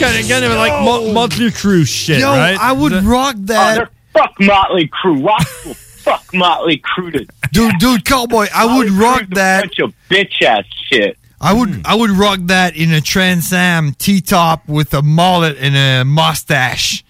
Kind 0.00 0.18
of 0.22 0.28
kind 0.28 0.44
of 0.44 0.52
like 0.52 0.84
Mo- 0.84 1.12
Motley 1.12 1.50
Crue 1.50 1.86
shit, 1.86 2.20
Yo, 2.20 2.28
right? 2.30 2.58
I 2.58 2.72
would 2.72 2.92
Is 2.92 3.02
that- 3.02 3.08
rock 3.08 3.34
Oh, 3.38 3.42
that. 3.46 3.74
they're 3.76 3.90
fuck 4.12 4.34
Motley 4.40 4.88
Crue. 4.88 5.20
Wasp 5.20 5.66
will 5.66 5.74
fuck 6.00 6.24
Motley 6.34 6.78
Crue 6.78 7.12
to 7.12 7.26
dude, 7.52 7.78
dude, 7.78 8.04
cowboy, 8.04 8.46
I 8.54 8.64
would 8.78 8.88
Motley 8.88 9.02
rock 9.04 9.16
Crue's 9.18 9.30
a 9.32 9.34
that. 9.34 9.60
bunch 9.62 9.78
of 9.80 9.94
bitch 10.08 10.42
ass 10.42 10.64
shit. 10.88 11.16
I 11.40 11.52
would 11.54 11.68
hmm. 11.70 11.80
I 11.84 11.94
would 11.94 12.10
rock 12.10 12.38
that 12.44 12.76
in 12.76 12.92
a 12.92 13.00
Trans 13.00 13.52
Am 13.52 13.92
T 13.92 14.20
top 14.20 14.68
with 14.68 14.92
a 14.94 15.00
mullet 15.02 15.56
and 15.58 15.74
a 15.76 16.04
mustache. 16.04 17.02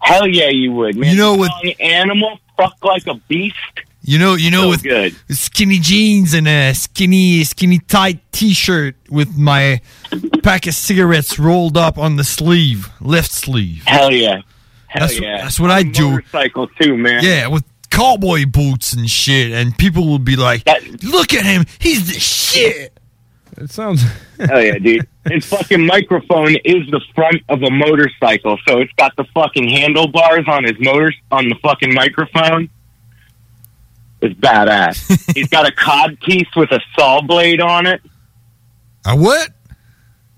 Hell 0.00 0.26
yeah, 0.26 0.48
you 0.48 0.72
would, 0.72 0.96
man. 0.96 1.10
You 1.12 1.16
know, 1.16 1.36
with- 1.36 1.50
Strong 1.58 1.72
animal, 1.80 2.40
fuck 2.56 2.76
like 2.84 3.06
a 3.06 3.14
beast. 3.28 3.56
You 4.04 4.18
know, 4.18 4.34
you 4.34 4.50
know, 4.50 4.62
So 4.62 4.68
with 4.70 4.82
good. 4.82 5.14
skinny 5.30 5.78
jeans 5.78 6.34
and 6.34 6.48
a 6.48 6.72
skinny, 6.74 7.44
skinny 7.44 7.78
tight 7.78 8.20
T-shirt 8.32 8.96
with 9.08 9.36
my 9.38 9.80
pack 10.42 10.66
of 10.66 10.74
cigarettes 10.74 11.38
rolled 11.38 11.76
up 11.76 11.98
on 11.98 12.16
the 12.16 12.24
sleeve, 12.24 12.88
left 13.00 13.30
sleeve. 13.30 13.84
Hell 13.86 14.10
yeah. 14.12 14.40
Hell 14.88 15.06
That's- 15.06 15.20
yeah. 15.20 15.42
that's 15.42 15.60
what 15.60 15.70
I 15.70 15.84
do. 15.84 16.10
Motorcycle 16.10 16.66
too, 16.80 16.96
man. 16.96 17.22
Yeah, 17.24 17.46
with 17.46 17.64
cowboy 17.90 18.44
boots 18.46 18.92
and 18.92 19.08
shit, 19.08 19.52
and 19.52 19.76
people 19.78 20.06
will 20.08 20.18
be 20.18 20.34
like, 20.36 20.66
"Look 21.02 21.32
at 21.32 21.44
him, 21.46 21.64
he's 21.78 22.12
the 22.12 22.18
shit." 22.18 22.92
It 23.56 23.70
sounds. 23.70 24.02
Hell 24.40 24.62
yeah, 24.62 24.78
dude. 24.78 25.06
His 25.30 25.46
fucking 25.46 25.86
microphone 25.86 26.56
is 26.64 26.90
the 26.90 27.00
front 27.14 27.42
of 27.48 27.62
a 27.62 27.70
motorcycle, 27.70 28.58
so 28.66 28.80
it's 28.80 28.92
got 28.94 29.14
the 29.16 29.24
fucking 29.34 29.68
handlebars 29.68 30.46
on 30.48 30.64
his 30.64 30.74
motor 30.80 31.12
on 31.30 31.48
the 31.48 31.54
fucking 31.62 31.94
microphone. 31.94 32.68
It's 34.22 34.38
badass. 34.38 35.34
He's 35.34 35.48
got 35.48 35.68
a 35.68 35.72
cod 35.72 36.18
piece 36.20 36.48
with 36.54 36.70
a 36.70 36.80
saw 36.96 37.20
blade 37.20 37.60
on 37.60 37.86
it. 37.86 38.00
A 39.04 39.16
what? 39.16 39.50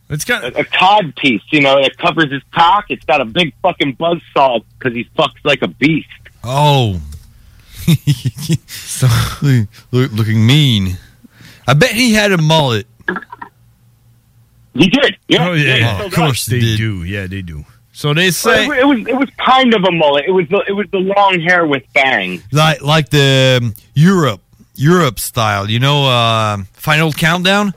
It's 0.08 0.24
got 0.24 0.44
a, 0.44 0.60
a 0.60 0.64
cod 0.64 1.14
piece, 1.16 1.42
you 1.50 1.60
know, 1.60 1.82
that 1.82 1.96
covers 1.98 2.32
his 2.32 2.42
cock. 2.52 2.86
It's 2.88 3.04
got 3.04 3.20
a 3.20 3.24
big 3.26 3.54
fucking 3.62 3.94
buzz 3.94 4.20
saw 4.32 4.60
because 4.78 4.94
he 4.94 5.04
fucks 5.16 5.44
like 5.44 5.60
a 5.62 5.68
beast. 5.68 6.08
Oh, 6.42 7.00
so, 8.66 9.06
look, 9.42 10.12
looking 10.12 10.46
mean. 10.46 10.96
I 11.66 11.74
bet 11.74 11.90
he 11.90 12.14
had 12.14 12.32
a 12.32 12.38
mullet. 12.38 12.86
He 14.74 14.88
did. 14.88 15.16
Yeah, 15.28 15.48
Oh 15.48 15.52
yeah, 15.52 15.76
yeah, 15.76 15.98
oh, 16.00 16.06
of 16.06 16.14
course 16.14 16.46
they 16.46 16.58
they 16.58 16.76
do. 16.76 17.04
Yeah, 17.04 17.26
they 17.26 17.42
do. 17.42 17.64
So 17.96 18.12
they 18.12 18.24
Well, 18.24 18.32
say. 18.32 18.66
it, 18.66 18.78
it 18.80 18.84
was 18.86 18.98
it 19.06 19.16
was 19.16 19.28
kind 19.38 19.72
of 19.72 19.84
a 19.84 19.92
mullet. 19.92 20.24
It 20.26 20.32
was 20.32 20.48
the, 20.48 20.64
it 20.66 20.72
was 20.72 20.86
the 20.90 20.98
long 20.98 21.40
hair 21.40 21.64
with 21.64 21.84
bangs. 21.94 22.42
like 22.52 22.82
like 22.82 23.08
the 23.10 23.60
um, 23.62 23.74
Europe 23.94 24.40
Europe 24.74 25.20
style. 25.20 25.70
You 25.70 25.78
know, 25.78 26.04
uh, 26.06 26.58
Final 26.72 27.12
Countdown. 27.12 27.72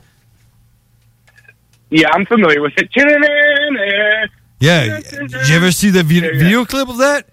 Yeah, 1.90 2.08
I'm 2.12 2.26
familiar 2.26 2.60
with 2.60 2.72
it. 2.76 2.90
Yeah, 4.60 5.00
did 5.00 5.30
you 5.48 5.54
ever 5.56 5.70
see 5.70 5.90
the 5.90 6.02
vi- 6.02 6.20
video 6.20 6.64
clip 6.64 6.88
of 6.88 6.98
that? 6.98 7.26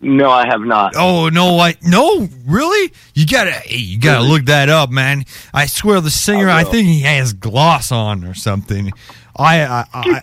No, 0.00 0.28
I 0.30 0.46
have 0.46 0.60
not. 0.60 0.94
Oh 0.96 1.28
no, 1.30 1.58
I 1.60 1.76
no, 1.82 2.28
really? 2.44 2.92
You 3.14 3.24
gotta, 3.26 3.52
hey, 3.52 3.76
you 3.78 3.98
gotta 3.98 4.18
Really? 4.18 4.30
look 4.30 4.46
that 4.46 4.68
up, 4.68 4.90
man. 4.90 5.24
I 5.54 5.64
swear, 5.66 6.00
the 6.02 6.10
singer, 6.10 6.50
I 6.50 6.60
I, 6.60 6.64
will. 6.64 6.72
think 6.72 6.88
he 6.88 7.00
has 7.02 7.32
gloss 7.32 7.90
on 7.90 8.24
or 8.24 8.34
something, 8.34 8.92
I, 9.36 9.62
I, 9.64 9.84
I 9.94 10.20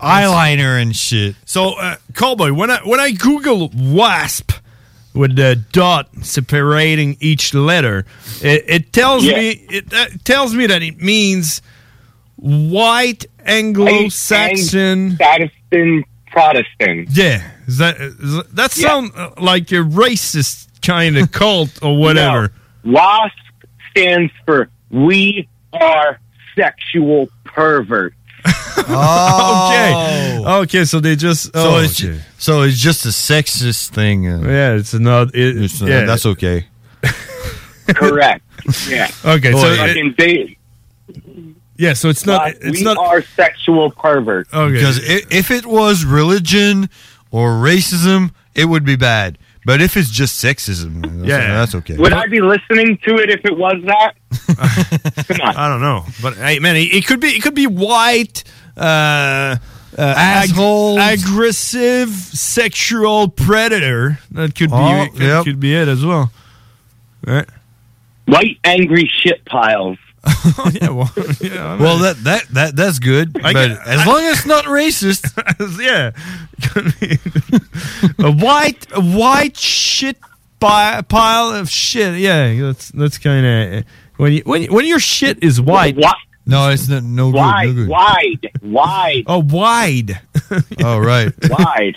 eyeliner 0.00 0.80
and 0.80 0.94
shit. 0.96 1.36
So, 1.44 1.74
uh, 1.74 1.96
Cowboy, 2.14 2.52
when 2.52 2.70
I 2.70 2.78
when 2.84 3.00
I 3.00 3.12
Google 3.12 3.70
wasp 3.74 4.52
with 5.14 5.36
the 5.36 5.56
dot 5.72 6.08
separating 6.22 7.16
each 7.20 7.52
letter, 7.54 8.04
it, 8.42 8.64
it 8.66 8.92
tells 8.92 9.24
Yeah. 9.24 9.38
me 9.38 9.50
it 9.70 9.92
uh, 9.92 10.06
tells 10.24 10.54
me 10.54 10.66
that 10.66 10.82
it 10.82 11.00
means 11.00 11.62
white 12.36 13.26
Anglo-Saxon. 13.44 15.16
Protestant, 15.16 16.06
Protestant. 16.26 17.08
Yeah, 17.12 17.50
is 17.66 17.78
that 17.78 18.00
is 18.00 18.16
that, 18.36 18.56
that 18.56 18.70
sound 18.72 19.12
uh, 19.16 19.30
like 19.38 19.70
a 19.72 19.76
racist 19.76 20.68
kind 20.82 21.18
of 21.18 21.32
cult 21.32 21.78
or 21.82 21.96
whatever? 21.98 22.52
No. 22.84 22.92
WASP 22.92 23.36
stands 23.90 24.32
for 24.46 24.70
We 24.90 25.48
Are 25.72 26.18
Sexual 26.56 27.28
Perverts. 27.44 28.16
Okay, 28.90 30.42
okay, 30.46 30.84
so 30.84 31.00
they 31.00 31.16
just 31.16 31.44
So 31.44 31.50
oh, 31.54 31.78
it's 31.82 32.02
okay. 32.02 32.20
so 32.38 32.62
it's 32.62 32.78
just 32.78 33.04
a 33.06 33.10
sexist 33.10 33.90
thing. 33.90 34.26
uh, 34.28 34.40
yeah, 34.42 34.74
it's 34.74 34.94
not. 34.94 35.34
It, 35.34 35.62
it's, 35.62 35.80
uh, 35.82 35.86
yeah, 35.86 36.04
that's 36.04 36.26
okay. 36.26 36.66
Correct. 37.88 38.44
Yeah. 38.88 39.08
Okay, 39.24 39.52
so 39.52 39.58
Boy. 39.58 39.72
it- 39.72 39.78
Fucking 39.78 40.14
they, 40.18 40.56
yeah, 41.76 41.94
so 41.94 42.08
it's 42.10 42.26
not. 42.26 42.42
WASP, 42.42 42.58
It's 42.62 42.78
we 42.78 42.84
not. 42.84 42.98
are 42.98 43.22
sexual 43.22 43.90
pervert. 43.90 44.52
Okay, 44.52 44.74
Because 44.74 44.98
if 45.02 45.50
it 45.50 45.64
was 45.64 46.04
religion 46.04 46.90
or 47.30 47.52
racism, 47.52 48.32
it 48.54 48.66
would 48.66 48.84
be 48.84 48.96
bad. 48.96 49.38
But 49.70 49.80
if 49.80 49.96
it's 49.96 50.10
just 50.10 50.42
sexism, 50.44 51.00
that's, 51.02 51.28
Yeah. 51.28 51.54
that's 51.54 51.76
okay. 51.76 51.96
Would 51.96 52.12
I 52.12 52.26
be 52.26 52.40
listening 52.40 52.98
to 53.06 53.18
it 53.18 53.30
if 53.30 53.44
it 53.44 53.56
was 53.56 53.76
that? 53.84 54.14
Come 55.28 55.40
on. 55.42 55.54
I 55.56 55.68
don't 55.68 55.80
know, 55.80 56.04
but 56.20 56.34
hey, 56.34 56.58
man, 56.58 56.74
it, 56.74 56.92
it 56.92 57.06
could 57.06 57.20
be 57.20 57.28
it 57.28 57.40
could 57.44 57.54
be 57.54 57.68
white, 57.68 58.42
uh, 58.76 58.80
uh, 59.96 60.14
ag- 60.16 60.50
aggressive 61.20 62.08
sexual 62.10 63.28
predator. 63.28 64.18
That 64.32 64.56
could 64.56 64.70
be 64.70 64.76
Oh, 64.76 65.06
could, 65.12 65.22
yep. 65.22 65.44
could 65.44 65.60
be 65.60 65.72
it 65.76 65.86
as 65.86 66.04
well. 66.04 66.32
Right? 67.24 67.46
White 68.26 68.58
angry 68.64 69.08
shit 69.22 69.44
piles. 69.44 69.98
yeah, 70.72 70.90
well, 70.90 71.10
yeah, 71.40 71.76
Well, 71.78 71.98
that 71.98 72.16
that 72.24 72.42
that 72.50 72.76
that's 72.76 72.98
good. 72.98 73.36
I 73.42 73.52
but 73.52 73.68
get- 73.68 73.86
as 73.86 74.06
long 74.06 74.20
as 74.24 74.38
it's 74.38 74.46
not 74.46 74.64
racist, 74.66 75.24
yeah, 75.80 76.10
a 78.24 78.30
white 78.32 78.86
a 78.92 79.00
white 79.00 79.56
shit 79.56 80.18
pile 80.60 81.50
of 81.54 81.70
shit. 81.70 82.18
Yeah, 82.18 82.54
that's 82.60 82.90
that's 82.90 83.18
kind 83.18 83.46
of 83.78 83.84
When 84.16 84.32
you, 84.34 84.42
when 84.44 84.64
when 84.72 84.86
your 84.86 84.98
shit 85.00 85.42
is 85.42 85.60
white. 85.60 85.96
No, 86.46 86.68
it's 86.70 86.88
not, 86.88 87.02
no 87.04 87.30
good. 87.30 87.36
Wide, 87.38 87.66
no 87.68 87.72
good. 87.74 87.88
wide, 87.88 88.50
wide, 88.62 89.24
Oh, 89.26 89.38
wide. 89.38 90.20
Oh, 90.82 90.98
right. 90.98 91.32
wide. 91.48 91.96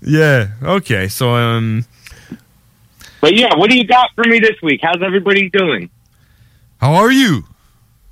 yeah. 0.00 0.48
Okay. 0.62 1.08
So 1.08 1.34
um. 1.34 1.84
But 3.20 3.34
yeah, 3.36 3.54
what 3.54 3.70
do 3.70 3.76
you 3.76 3.84
got 3.86 4.10
for 4.16 4.24
me 4.24 4.40
this 4.40 4.60
week? 4.62 4.80
How's 4.82 5.00
everybody 5.00 5.48
doing? 5.48 5.90
How 6.82 6.94
are 6.94 7.12
you? 7.12 7.44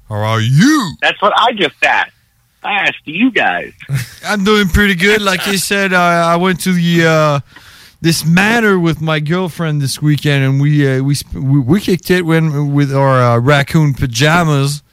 How 0.08 0.14
are 0.14 0.40
you? 0.40 0.92
That's 1.02 1.20
what 1.20 1.32
I 1.36 1.52
just 1.54 1.74
asked. 1.82 2.12
I 2.62 2.74
asked 2.74 3.04
you 3.04 3.32
guys. 3.32 3.72
I'm 4.24 4.44
doing 4.44 4.68
pretty 4.68 4.94
good. 4.94 5.20
Like 5.20 5.48
I 5.48 5.56
said, 5.56 5.92
I, 5.92 6.34
I 6.34 6.36
went 6.36 6.60
to 6.60 6.72
the 6.72 7.04
uh, 7.04 7.40
this 8.00 8.24
matter 8.24 8.78
with 8.78 9.00
my 9.00 9.18
girlfriend 9.18 9.82
this 9.82 10.00
weekend, 10.00 10.44
and 10.44 10.60
we 10.60 10.88
uh, 10.88 11.02
we, 11.02 11.16
sp- 11.18 11.34
we 11.34 11.58
we 11.58 11.80
kicked 11.80 12.12
it 12.12 12.22
when 12.22 12.72
with 12.72 12.94
our 12.94 13.20
uh, 13.20 13.38
raccoon 13.40 13.92
pajamas. 13.92 14.84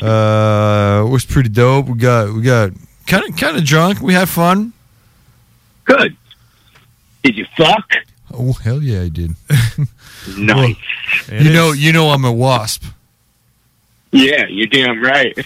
Uh, 0.00 1.04
it 1.06 1.10
was 1.10 1.26
pretty 1.26 1.50
dope. 1.50 1.88
We 1.88 1.98
got 1.98 2.32
we 2.32 2.40
got 2.40 2.70
kind 3.06 3.28
of 3.28 3.36
kind 3.36 3.58
of 3.58 3.64
drunk. 3.66 4.00
We 4.00 4.14
had 4.14 4.30
fun. 4.30 4.72
Good. 5.84 6.16
Did 7.22 7.36
you 7.36 7.44
fuck? 7.58 7.92
Oh 8.32 8.54
hell 8.54 8.82
yeah, 8.82 9.02
I 9.02 9.08
did. 9.10 9.32
Nice. 10.36 10.76
you 11.30 11.52
know, 11.52 11.72
you 11.72 11.92
know, 11.92 12.10
I'm 12.10 12.24
a 12.24 12.32
wasp. 12.32 12.84
Yeah, 14.12 14.46
you're 14.48 14.66
damn 14.66 15.02
right. 15.02 15.36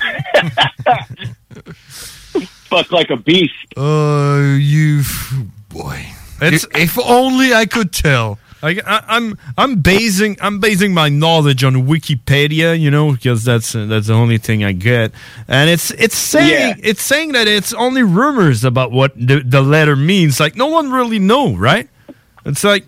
Fuck 2.69 2.93
like 2.93 3.11
a 3.11 3.17
beast. 3.17 3.55
Uh, 3.77 4.57
you 4.59 5.03
boy. 5.69 6.07
It's, 6.41 6.67
if 6.75 6.99
only 6.99 7.53
I 7.53 7.67
could 7.67 7.93
tell. 7.93 8.39
I, 8.63 8.81
I, 8.87 9.05
I'm 9.09 9.39
I'm 9.57 9.81
basing 9.81 10.37
I'm 10.41 10.61
basing 10.61 10.93
my 10.93 11.09
knowledge 11.09 11.65
on 11.65 11.75
Wikipedia, 11.75 12.79
you 12.79 12.91
know, 12.91 13.13
because 13.13 13.45
that's 13.45 13.75
uh, 13.75 13.87
that's 13.87 14.09
the 14.09 14.13
only 14.13 14.39
thing 14.39 14.63
I 14.65 14.73
get, 14.73 15.13
and 15.49 15.71
it's 15.71 15.91
it's 15.93 16.17
saying 16.17 16.79
it's 16.83 17.03
saying 17.03 17.33
that 17.33 17.49
it's 17.49 17.73
only 17.73 18.03
rumors 18.03 18.63
about 18.63 18.93
what 18.93 19.15
the, 19.17 19.41
the 19.41 19.63
letter 19.63 19.97
means. 19.97 20.39
Like 20.39 20.57
no 20.57 20.67
one 20.67 20.91
really 20.91 21.19
know, 21.19 21.57
right? 21.57 21.89
It's 22.45 22.63
like 22.63 22.85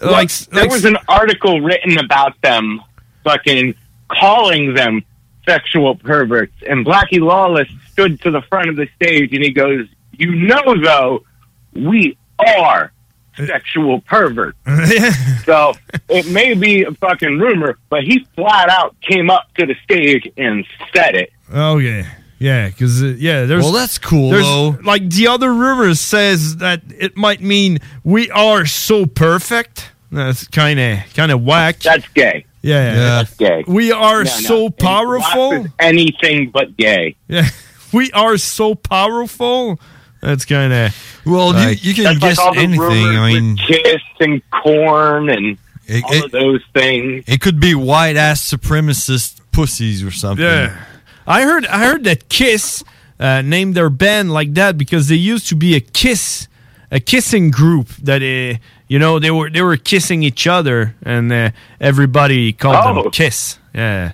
Look, 0.00 0.10
like 0.12 0.30
there 0.30 0.62
like- 0.64 0.70
was 0.70 0.84
an 0.84 0.96
article 1.08 1.60
written 1.60 1.98
about 1.98 2.40
them 2.42 2.80
fucking 3.24 3.74
calling 4.08 4.74
them 4.74 5.04
sexual 5.44 5.94
perverts 5.96 6.54
and 6.68 6.84
Blackie 6.84 7.20
Lawless 7.20 7.68
stood 7.92 8.20
to 8.22 8.30
the 8.30 8.42
front 8.42 8.68
of 8.68 8.76
the 8.76 8.88
stage 8.96 9.32
and 9.32 9.42
he 9.42 9.50
goes, 9.50 9.86
You 10.12 10.34
know 10.34 10.74
though, 10.82 11.24
we 11.72 12.16
are 12.38 12.92
sexual 13.36 14.00
perverts. 14.00 14.58
so 15.44 15.72
it 16.08 16.28
may 16.30 16.54
be 16.54 16.84
a 16.84 16.92
fucking 16.92 17.38
rumor, 17.38 17.78
but 17.88 18.02
he 18.04 18.26
flat 18.34 18.68
out 18.68 18.96
came 19.00 19.30
up 19.30 19.52
to 19.58 19.66
the 19.66 19.74
stage 19.84 20.30
and 20.36 20.64
said 20.94 21.14
it. 21.14 21.32
Oh 21.52 21.78
yeah, 21.78 22.08
yeah, 22.38 22.68
because 22.68 23.02
uh, 23.02 23.06
yeah, 23.18 23.44
there's 23.46 23.62
Well, 23.62 23.72
that's 23.72 23.98
cool, 23.98 24.30
there's- 24.30 24.44
though. 24.46 24.76
Like 24.82 25.08
the 25.10 25.28
other 25.28 25.52
rumors 25.52 26.00
says 26.00 26.56
that 26.56 26.82
it 26.98 27.16
might 27.16 27.40
mean 27.40 27.78
we 28.04 28.30
are 28.30 28.66
so 28.66 29.06
perfect. 29.06 29.90
That's 30.12 30.46
kind 30.46 30.78
of 30.78 30.98
kind 31.14 31.32
of 31.32 31.42
whack. 31.42 31.80
That's 31.80 32.06
gay. 32.08 32.44
Yeah, 32.62 32.94
That's 32.94 33.34
gay. 33.34 33.64
We 33.68 33.92
are 33.92 34.24
No, 34.24 34.30
no. 34.30 34.36
so 34.40 34.70
powerful. 34.70 35.66
Anything 35.78 36.50
but 36.50 36.76
gay. 36.76 37.14
Yeah, 37.28 37.48
we 37.92 38.10
are 38.12 38.36
so 38.38 38.74
powerful. 38.74 39.78
That's 40.20 40.44
kind 40.44 40.72
of 40.72 41.22
well. 41.24 41.52
like, 41.52 41.80
That's 41.80 41.98
like 41.98 42.38
all 42.38 42.54
the 42.54 42.66
rumors 42.76 43.58
with 43.58 43.58
Kiss 43.68 44.02
and 44.20 44.42
Corn 44.50 45.28
and 45.28 45.58
all 46.04 46.24
of 46.24 46.30
those 46.32 46.62
things. 46.74 47.24
It 47.28 47.40
could 47.40 47.60
be 47.60 47.74
white 47.76 48.16
ass 48.16 48.50
supremacist 48.50 49.40
pussies 49.52 50.02
or 50.02 50.10
something. 50.10 50.44
Yeah, 50.44 50.84
I 51.26 51.42
heard. 51.42 51.66
I 51.66 51.84
heard 51.86 52.04
that 52.04 52.28
Kiss 52.28 52.84
uh, 53.18 53.42
named 53.42 53.74
their 53.74 53.90
band 53.90 54.32
like 54.32 54.54
that 54.54 54.76
because 54.78 55.08
they 55.08 55.16
used 55.16 55.48
to 55.48 55.56
be 55.56 55.74
a 55.74 55.80
kiss, 55.80 56.48
a 56.90 57.00
kissing 57.00 57.50
group 57.50 57.88
that 58.02 58.22
uh, 58.22 58.58
you 58.88 58.98
know 58.98 59.18
they 59.18 59.30
were 59.30 59.50
they 59.50 59.62
were 59.62 59.76
kissing 59.76 60.22
each 60.22 60.46
other 60.46 60.94
and 61.02 61.32
uh, 61.32 61.50
everybody 61.80 62.52
called 62.52 62.76
Oh. 62.78 63.02
them 63.02 63.10
Kiss. 63.10 63.58
Yeah, 63.74 64.12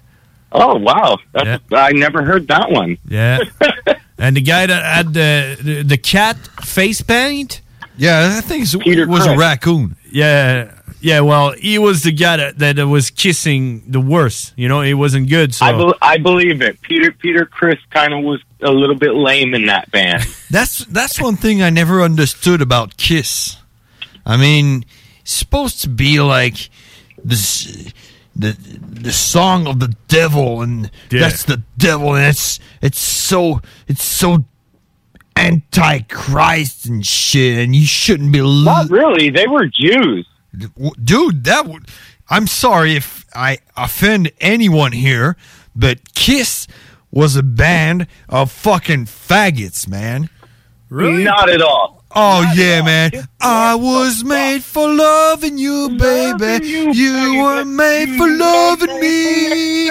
Oh 0.50 0.76
wow, 0.76 1.18
That's, 1.32 1.62
I 1.72 1.92
never 1.92 2.22
heard 2.24 2.46
that 2.48 2.70
one. 2.70 2.98
yeah. 3.08 3.38
and 4.18 4.36
the 4.36 4.40
guy 4.42 4.66
that 4.66 4.82
had 4.96 5.14
the 5.14 5.56
the, 5.62 5.82
the 5.82 5.96
cat 5.98 6.36
face 6.64 7.00
paint. 7.02 7.60
Yeah, 7.96 8.36
I 8.38 8.40
think 8.40 8.66
it 8.86 9.08
was 9.08 9.26
a 9.26 9.36
raccoon. 9.36 9.96
Yeah. 10.10 10.72
Yeah, 11.02 11.20
well, 11.20 11.50
he 11.52 11.78
was 11.78 12.04
the 12.04 12.12
guy 12.12 12.36
that, 12.36 12.58
that 12.58 12.86
was 12.86 13.10
kissing 13.10 13.82
the 13.90 14.00
worst. 14.00 14.52
You 14.56 14.68
know, 14.68 14.82
he 14.82 14.94
wasn't 14.94 15.28
good. 15.28 15.52
So 15.52 15.66
I, 15.66 15.72
bel 15.72 15.94
I 16.00 16.18
believe 16.18 16.62
it. 16.62 16.80
Peter 16.82 17.10
Peter 17.10 17.44
Chris 17.44 17.78
kind 17.90 18.14
of 18.14 18.22
was 18.22 18.40
a 18.62 18.70
little 18.70 18.94
bit 18.94 19.12
lame 19.14 19.52
in 19.54 19.66
that 19.66 19.90
band. 19.90 20.22
That's 20.50 20.84
that's 20.84 21.20
one 21.20 21.36
thing 21.36 21.60
I 21.62 21.70
never 21.70 22.02
understood 22.02 22.62
about 22.62 22.96
Kiss. 22.96 23.56
I 24.24 24.36
mean, 24.36 24.84
it's 25.22 25.32
supposed 25.32 25.82
to 25.82 25.88
be 25.88 26.20
like 26.20 26.70
this 27.24 27.92
the 28.36 28.52
the 28.80 29.12
song 29.12 29.66
of 29.66 29.80
the 29.80 29.94
devil 30.08 30.62
and 30.62 30.90
Yeah. 31.10 31.20
that's 31.20 31.44
the 31.44 31.62
devil 31.76 32.14
and 32.14 32.26
it's 32.26 32.60
it's 32.80 33.00
so 33.00 33.60
it's 33.88 34.04
so 34.04 34.44
antichrist 35.36 36.86
and 36.86 37.04
shit 37.04 37.58
and 37.58 37.74
you 37.74 37.84
shouldn't 37.86 38.32
be 38.32 38.40
Not 38.40 38.90
really. 38.90 39.30
They 39.30 39.46
were 39.46 39.66
Jews. 39.66 40.26
Dude, 41.02 41.44
that 41.44 41.66
would 41.66 41.88
I'm 42.32 42.46
sorry 42.46 42.96
if 42.96 43.26
I 43.34 43.58
offend 43.76 44.32
anyone 44.40 44.92
here, 44.92 45.36
but 45.76 46.14
Kiss 46.14 46.66
was 47.10 47.36
a 47.36 47.42
band 47.42 48.06
of 48.28 48.50
fucking 48.50 49.04
faggots, 49.04 49.86
man. 49.86 50.30
Really? 50.88 51.24
Not 51.24 51.50
at 51.50 51.60
all. 51.60 52.02
Oh 52.14 52.50
yeah, 52.54 52.82
man. 52.82 53.10
I 53.40 53.74
was 53.74 54.22
made 54.24 54.62
for 54.62 54.88
loving 54.88 55.58
you, 55.58 55.90
baby. 55.90 56.66
You, 56.92 57.42
were 57.42 57.64
made 57.64 58.16
for 58.16 58.28
loving 58.28 59.00
me. 59.00 59.88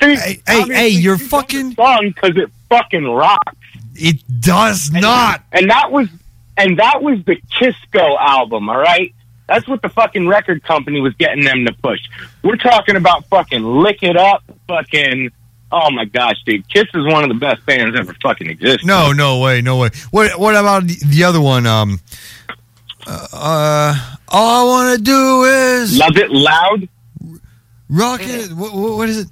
Hey, 0.00 0.40
hey, 0.46 0.62
hey, 0.62 0.88
you're 0.88 1.18
fucking 1.18 1.74
song 1.74 2.12
because 2.14 2.36
it 2.36 2.50
fucking 2.68 3.04
rocks. 3.04 3.56
It 3.94 4.22
does 4.40 4.90
not. 4.90 5.42
And 5.52 5.70
that 5.70 5.92
was 5.92 6.08
and 6.56 6.78
that 6.78 7.02
was 7.02 7.24
the 7.24 7.36
Kisco 7.50 8.16
album. 8.18 8.68
All 8.68 8.78
right. 8.78 9.13
That's 9.46 9.68
what 9.68 9.82
the 9.82 9.88
fucking 9.90 10.26
record 10.26 10.62
company 10.62 11.00
was 11.00 11.14
getting 11.14 11.44
them 11.44 11.66
to 11.66 11.72
push. 11.74 12.00
We're 12.42 12.56
talking 12.56 12.96
about 12.96 13.26
fucking 13.26 13.62
lick 13.62 14.02
it 14.02 14.16
up, 14.16 14.42
fucking. 14.68 15.30
Oh 15.72 15.90
my 15.90 16.04
gosh, 16.04 16.36
dude! 16.46 16.68
Kiss 16.68 16.84
is 16.94 17.04
one 17.04 17.24
of 17.24 17.28
the 17.28 17.34
best 17.34 17.64
bands 17.66 17.98
ever 17.98 18.14
fucking 18.22 18.48
existed. 18.48 18.86
No, 18.86 19.12
no 19.12 19.40
way, 19.40 19.60
no 19.60 19.76
way. 19.78 19.90
What 20.10 20.38
what 20.38 20.54
about 20.54 20.84
the, 20.86 20.96
the 21.06 21.24
other 21.24 21.40
one? 21.40 21.66
Um 21.66 22.00
uh, 23.06 23.26
uh 23.32 24.16
all 24.28 24.60
I 24.60 24.72
want 24.86 24.98
to 24.98 25.02
do 25.04 25.44
is 25.44 25.98
Love 25.98 26.16
it 26.16 26.30
loud. 26.30 26.88
Rock 27.88 28.20
it. 28.22 28.52
What, 28.52 28.72
what 28.74 28.96
what 28.96 29.08
is 29.08 29.18
it? 29.18 29.28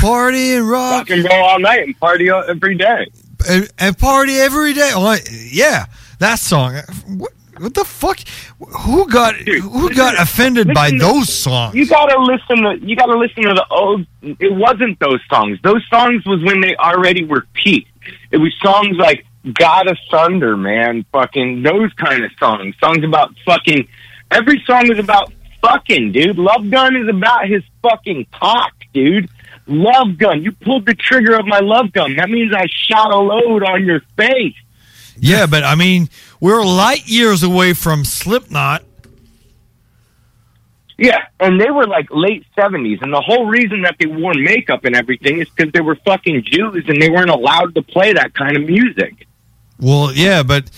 Party 0.00 0.54
and 0.54 0.68
rock 0.68 1.06
Fucking 1.08 1.24
go 1.24 1.34
all 1.34 1.58
night 1.60 1.80
and 1.82 1.98
party 2.00 2.30
every 2.30 2.74
day. 2.76 3.06
and, 3.48 3.70
and 3.78 3.98
party 3.98 4.36
every 4.36 4.72
day. 4.72 4.90
Oh, 4.94 5.16
yeah, 5.52 5.84
that 6.18 6.38
song. 6.38 6.76
What, 7.06 7.32
what 7.58 7.74
the 7.74 7.84
fuck? 7.84 8.18
Who 8.58 9.08
got 9.08 9.34
who 9.36 9.92
got 9.94 10.20
offended 10.20 10.72
by 10.74 10.90
to- 10.90 10.98
those 10.98 11.32
songs? 11.32 11.74
You 11.74 11.86
gotta 11.86 12.20
listen 12.20 12.62
to 12.62 12.78
you 12.86 12.96
gotta 12.96 13.16
listen 13.16 13.42
to 13.44 13.54
the 13.54 13.66
old. 13.70 14.06
It 14.22 14.52
wasn't 14.54 14.98
those 15.00 15.20
songs. 15.30 15.58
Those 15.62 15.82
songs 15.88 16.24
was 16.26 16.42
when 16.42 16.60
they 16.60 16.74
already 16.76 17.24
were 17.24 17.46
peaked. 17.54 17.90
It 18.30 18.38
was 18.38 18.52
songs 18.62 18.96
like 18.96 19.24
"God 19.52 19.86
Asunder," 19.88 20.56
man, 20.56 21.04
fucking 21.12 21.62
those 21.62 21.92
kind 21.94 22.24
of 22.24 22.30
songs. 22.38 22.74
Songs 22.82 23.04
about 23.04 23.34
fucking. 23.46 23.86
Every 24.30 24.62
song 24.66 24.90
is 24.90 24.98
about 24.98 25.32
fucking, 25.62 26.12
dude. 26.12 26.38
Love 26.38 26.70
Gun 26.70 26.96
is 26.96 27.08
about 27.08 27.46
his 27.48 27.62
fucking 27.82 28.26
cock, 28.32 28.72
dude. 28.92 29.28
Love 29.66 30.18
Gun. 30.18 30.42
You 30.42 30.52
pulled 30.52 30.84
the 30.86 30.94
trigger 30.94 31.36
of 31.38 31.46
my 31.46 31.60
love 31.60 31.90
gun. 31.92 32.16
That 32.16 32.28
means 32.28 32.52
I 32.52 32.66
shot 32.66 33.10
a 33.12 33.16
load 33.16 33.62
on 33.62 33.84
your 33.86 34.00
face. 34.16 34.54
Yeah, 35.18 35.46
but 35.46 35.64
I 35.64 35.74
mean, 35.74 36.08
we're 36.40 36.64
light 36.64 37.08
years 37.08 37.42
away 37.42 37.72
from 37.74 38.04
Slipknot. 38.04 38.82
Yeah, 40.96 41.26
and 41.40 41.60
they 41.60 41.70
were 41.70 41.86
like 41.86 42.06
late 42.10 42.46
seventies, 42.54 43.00
and 43.02 43.12
the 43.12 43.20
whole 43.20 43.46
reason 43.46 43.82
that 43.82 43.96
they 43.98 44.06
wore 44.06 44.34
makeup 44.34 44.84
and 44.84 44.94
everything 44.94 45.40
is 45.40 45.48
because 45.48 45.72
they 45.72 45.80
were 45.80 45.96
fucking 45.96 46.44
Jews 46.44 46.84
and 46.86 47.02
they 47.02 47.10
weren't 47.10 47.30
allowed 47.30 47.74
to 47.74 47.82
play 47.82 48.12
that 48.12 48.34
kind 48.34 48.56
of 48.56 48.64
music. 48.64 49.26
Well, 49.80 50.12
yeah, 50.12 50.44
but 50.44 50.70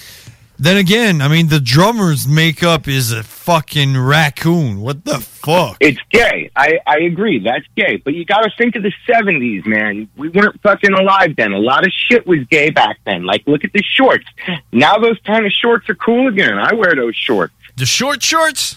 then 0.59 0.77
again, 0.77 1.21
I 1.21 1.29
mean, 1.29 1.49
the 1.49 1.61
drummer's 1.61 2.27
makeup 2.27 2.89
is 2.89 3.13
a 3.13 3.23
fucking 3.23 3.97
raccoon. 3.97 4.81
What 4.81 5.05
the 5.05 5.19
fuck? 5.19 5.77
It's 5.81 6.01
gay. 6.11 6.51
I 6.57 6.79
I 6.87 6.99
agree. 7.01 7.39
That's 7.39 7.67
gay. 7.77 7.97
But 7.97 8.15
you 8.15 8.25
got 8.25 8.41
to 8.41 8.51
think 8.57 8.75
of 8.77 8.83
the 8.83 8.93
seventies, 9.07 9.65
man. 9.67 10.09
We 10.17 10.29
weren't 10.29 10.61
fucking 10.63 10.93
alive 10.93 11.37
then. 11.37 11.53
A 11.53 11.59
lot 11.59 11.87
of 11.87 11.93
shit 11.93 12.27
was 12.27 12.41
gay 12.51 12.71
back 12.71 12.99
then. 13.05 13.25
Like, 13.25 13.47
look 13.47 13.65
at 13.65 13.73
the 13.73 13.83
shorts. 13.83 14.27
Now 14.73 14.99
those 14.99 15.19
kind 15.25 15.45
of 15.47 15.53
shorts 15.53 15.89
are 15.89 15.95
cool 15.95 16.29
again. 16.29 16.59
I 16.59 16.75
wear 16.75 16.95
those 16.95 17.17
shorts. 17.17 17.53
The 17.77 17.87
short 17.87 18.23
shorts. 18.23 18.77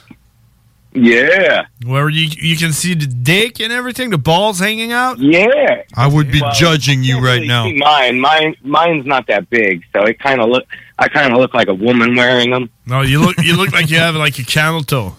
Yeah. 0.92 1.66
Where 1.86 2.10
you 2.10 2.28
you 2.40 2.58
can 2.58 2.74
see 2.74 2.96
the 2.96 3.06
dick 3.06 3.60
and 3.60 3.72
everything, 3.72 4.10
the 4.10 4.18
balls 4.18 4.60
hanging 4.60 4.92
out. 4.92 5.20
Yeah. 5.20 5.84
I 5.96 6.08
would 6.08 6.32
be 6.32 6.42
Well, 6.42 6.52
judging 6.54 7.04
you 7.04 7.18
right 7.18 7.36
really 7.42 7.48
now. 7.48 7.70
Mine, 7.70 8.20
mine, 8.20 8.56
mine's 8.64 9.06
not 9.06 9.28
that 9.28 9.50
big, 9.50 9.84
so 9.94 10.04
it 10.04 10.20
kind 10.20 10.42
of 10.42 10.50
look. 10.50 10.66
I 11.00 11.08
kind 11.08 11.32
of 11.32 11.40
look 11.40 11.54
like 11.54 11.70
a 11.70 11.74
woman 11.74 12.16
wearing 12.16 12.52
them. 12.52 12.70
No, 12.86 13.02
you 13.02 13.22
look 13.22 13.38
you 13.40 13.56
look 13.56 13.72
like 13.72 13.90
you 13.90 13.98
have 13.98 14.16
like 14.16 14.38
a 14.38 14.44
camel 14.44 14.84
toe. 14.84 15.16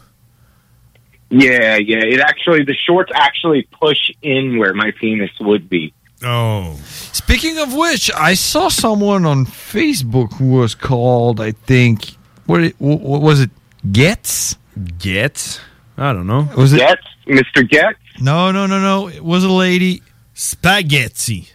Yeah, 1.31 1.77
yeah. 1.77 2.05
It 2.05 2.21
actually, 2.21 2.65
the 2.65 2.75
shorts 2.75 3.13
actually 3.15 3.67
push 3.81 4.11
in 4.21 4.59
where 4.59 4.75
my 4.75 4.91
penis 5.01 5.31
would 5.41 5.71
be. 5.71 5.95
Oh. 6.23 6.79
Speaking 6.85 7.59
of 7.59 7.73
which, 7.73 8.11
I 8.15 8.35
saw 8.35 8.69
someone 8.69 9.25
on 9.25 9.47
Facebook 9.47 10.35
who 10.35 10.51
was 10.51 10.75
called, 10.75 11.41
I 11.41 11.53
think, 11.53 12.17
what, 12.47 12.63
it, 12.63 12.75
what, 12.79 13.01
what 13.01 13.23
was 13.23 13.41
it? 13.41 13.51
Gets? 13.91 14.57
Gets? 14.99 15.61
I 15.97 16.13
don't 16.13 16.27
know. 16.27 16.49
Was 16.57 16.73
it 16.73 16.79
Gets? 16.79 17.07
Mr. 17.27 17.67
Gets? 17.67 17.99
No, 18.21 18.51
no, 18.51 18.67
no, 18.67 18.81
no. 18.81 19.09
It 19.09 19.25
was 19.25 19.45
a 19.45 19.51
lady. 19.51 20.03
Spaghetti. 20.35 21.49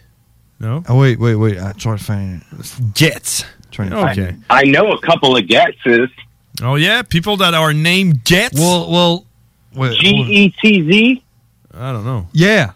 No. 0.58 0.82
Oh 0.88 0.98
wait, 0.98 1.18
wait, 1.18 1.34
wait. 1.34 1.58
I 1.58 1.72
try 1.72 1.96
to 1.96 2.02
find 2.02 2.42
it. 2.58 2.94
Gets. 2.94 3.44
Trying 3.76 3.90
to 3.90 3.96
Okay. 4.10 4.26
find. 4.32 4.44
I 4.50 4.62
know 4.64 4.90
a 4.92 5.00
couple 5.00 5.36
of 5.36 5.46
Getses. 5.46 6.08
Oh 6.62 6.74
yeah, 6.76 7.02
people 7.02 7.36
that 7.38 7.52
are 7.54 7.72
named 7.74 8.24
Gets. 8.24 8.58
Well, 8.58 8.90
well, 8.90 9.26
wait, 9.74 9.98
G 10.00 10.08
E 10.08 10.54
T 10.60 10.90
Z. 10.90 11.22
I 11.74 11.92
don't 11.92 12.04
know. 12.04 12.26
Yeah. 12.32 12.72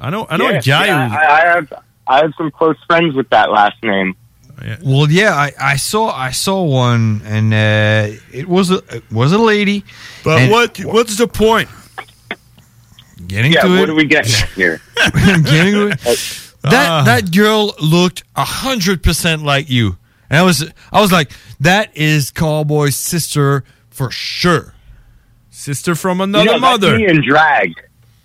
I 0.00 0.10
know. 0.10 0.26
I 0.28 0.36
know 0.36 0.50
Yeah, 0.50 0.58
a 0.58 0.62
guy. 0.62 0.86
yeah, 0.86 1.08
who, 1.08 1.14
I, 1.16 1.20
I 1.20 1.46
have. 1.54 1.72
I 2.08 2.16
have 2.22 2.32
some 2.36 2.50
close 2.50 2.76
friends 2.86 3.14
with 3.14 3.28
that 3.30 3.50
last 3.50 3.82
name. 3.82 4.16
Well, 4.82 5.08
yeah, 5.08 5.34
I, 5.34 5.52
I 5.60 5.76
saw 5.76 6.08
I 6.10 6.32
saw 6.32 6.64
one, 6.64 7.22
and 7.24 7.54
uh, 7.54 8.18
it 8.32 8.48
was 8.48 8.72
a 8.72 8.78
it 8.96 9.04
was 9.12 9.32
a 9.32 9.38
lady. 9.38 9.84
But 10.24 10.40
and- 10.42 10.50
what 10.50 10.78
what's 10.84 11.16
the 11.16 11.28
point? 11.28 11.68
Getting 13.26 13.52
yeah, 13.52 13.62
to 13.62 13.68
what 13.68 13.80
it. 13.80 13.90
are 13.90 13.94
we 13.94 14.04
getting 14.06 14.32
at 14.32 14.48
here? 14.50 14.80
getting 15.14 15.74
to 15.74 15.88
it. 15.88 16.44
That 16.60 16.88
Ah. 16.90 17.02
that 17.04 17.30
girl 17.32 17.72
looked 17.80 18.24
a 18.34 18.44
hundred 18.44 19.00
percent 19.04 19.44
like 19.44 19.70
you, 19.70 19.96
and 20.30 20.38
I 20.38 20.42
was 20.42 20.64
I 20.92 21.00
was 21.00 21.12
like, 21.12 21.30
that 21.60 21.96
is 21.96 22.30
Cowboy's 22.30 22.96
sister 22.96 23.64
for 23.90 24.10
sure. 24.10 24.74
Sister 25.50 25.94
from 25.94 26.18
You 26.18 26.24
another 26.24 26.44
know, 26.44 26.52
that's 26.52 26.60
mother. 26.62 26.96
me 26.98 27.06
in 27.08 27.22
drag. 27.28 27.72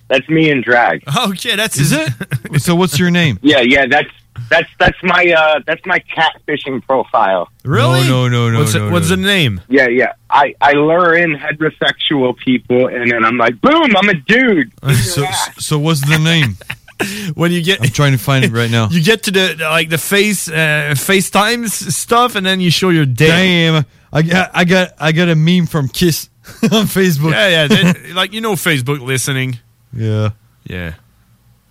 That's 0.07 0.27
me 0.29 0.49
in 0.51 0.61
drag. 0.61 1.03
Okay, 1.29 1.55
that's 1.55 1.79
Is 1.79 1.91
it? 1.91 2.61
so 2.61 2.75
what's 2.75 2.99
your 2.99 3.09
name? 3.09 3.39
Yeah, 3.43 3.61
yeah. 3.61 3.85
That's 3.87 4.09
that's 4.49 4.69
that's 4.79 4.97
my 5.03 5.31
uh 5.31 5.59
that's 5.65 5.83
my 5.85 5.99
catfishing 6.15 6.83
profile. 6.85 7.49
Really? 7.63 8.01
No, 8.07 8.27
no, 8.27 8.49
no, 8.49 8.59
What's 8.59 8.75
no, 8.75 8.87
it, 8.87 8.91
what's 8.91 9.09
no. 9.09 9.15
the 9.15 9.21
name? 9.21 9.61
Yeah, 9.69 9.87
yeah. 9.87 10.13
I 10.29 10.53
I 10.61 10.73
lure 10.73 11.15
in 11.15 11.35
heterosexual 11.35 12.37
people, 12.37 12.87
and 12.87 13.11
then 13.11 13.23
I'm 13.25 13.37
like, 13.37 13.59
boom, 13.61 13.95
I'm 13.95 14.09
a 14.09 14.13
dude. 14.15 14.71
So 14.95 15.25
so 15.57 15.79
what's 15.79 16.01
the 16.07 16.19
name? 16.19 16.57
When 17.35 17.51
you 17.51 17.61
get 17.63 17.81
I'm 17.81 17.89
trying 17.89 18.11
to 18.13 18.17
find 18.17 18.45
it 18.45 18.51
right 18.51 18.69
now. 18.71 18.87
you 18.91 19.01
get 19.03 19.23
to 19.23 19.31
the 19.31 19.55
like 19.59 19.89
the 19.89 19.97
face 19.97 20.47
uh, 20.47 20.93
FaceTime 20.95 21.67
stuff, 21.69 22.35
and 22.35 22.45
then 22.45 22.59
you 22.61 22.71
show 22.71 22.89
your 22.89 23.05
dick. 23.05 23.27
Damn, 23.29 23.85
I 24.11 24.21
got 24.21 24.51
I 24.53 24.63
got 24.65 24.93
I 24.99 25.11
got 25.11 25.29
a 25.29 25.35
meme 25.35 25.65
from 25.65 25.87
Kiss 25.87 26.29
on 26.63 26.85
Facebook. 26.87 27.31
Yeah, 27.31 27.47
yeah. 27.49 27.67
that- 27.67 28.11
like 28.15 28.33
you 28.33 28.41
know, 28.41 28.53
Facebook 28.53 29.01
listening. 29.01 29.59
Yeah. 29.91 30.29
Yeah. 30.65 30.93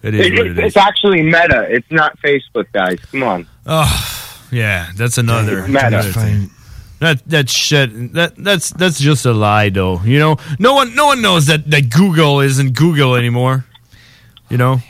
It 0.02 0.14
is 0.14 0.26
It- 0.26 0.32
what 0.32 0.46
it's, 0.46 0.58
it 0.58 0.64
is. 0.64 0.64
it's 0.68 0.76
actually 0.76 1.22
meta. 1.22 1.66
It's 1.70 1.90
not 1.90 2.18
Facebook, 2.20 2.66
guys. 2.72 2.98
Come 3.10 3.22
on. 3.22 3.46
Oh, 3.66 4.38
yeah. 4.50 4.90
That's 4.96 5.16
another. 5.18 5.60
It's 5.60 5.68
meta. 5.68 5.86
another 5.86 6.12
thing. 6.12 6.50
That 6.98 7.22
that 7.30 7.48
shit. 7.48 8.12
That 8.14 8.36
that's 8.36 8.70
that's 8.70 9.00
just 9.00 9.24
a 9.26 9.32
lie, 9.32 9.70
though. 9.70 10.00
You 10.02 10.18
know, 10.18 10.36
no 10.58 10.74
one 10.74 10.94
no 10.94 11.06
one 11.06 11.22
knows 11.22 11.46
that 11.46 11.70
that 11.70 11.88
Google 11.90 12.40
isn't 12.40 12.74
Google 12.74 13.14
anymore. 13.16 13.64
You 14.50 14.58
know, 14.58 14.80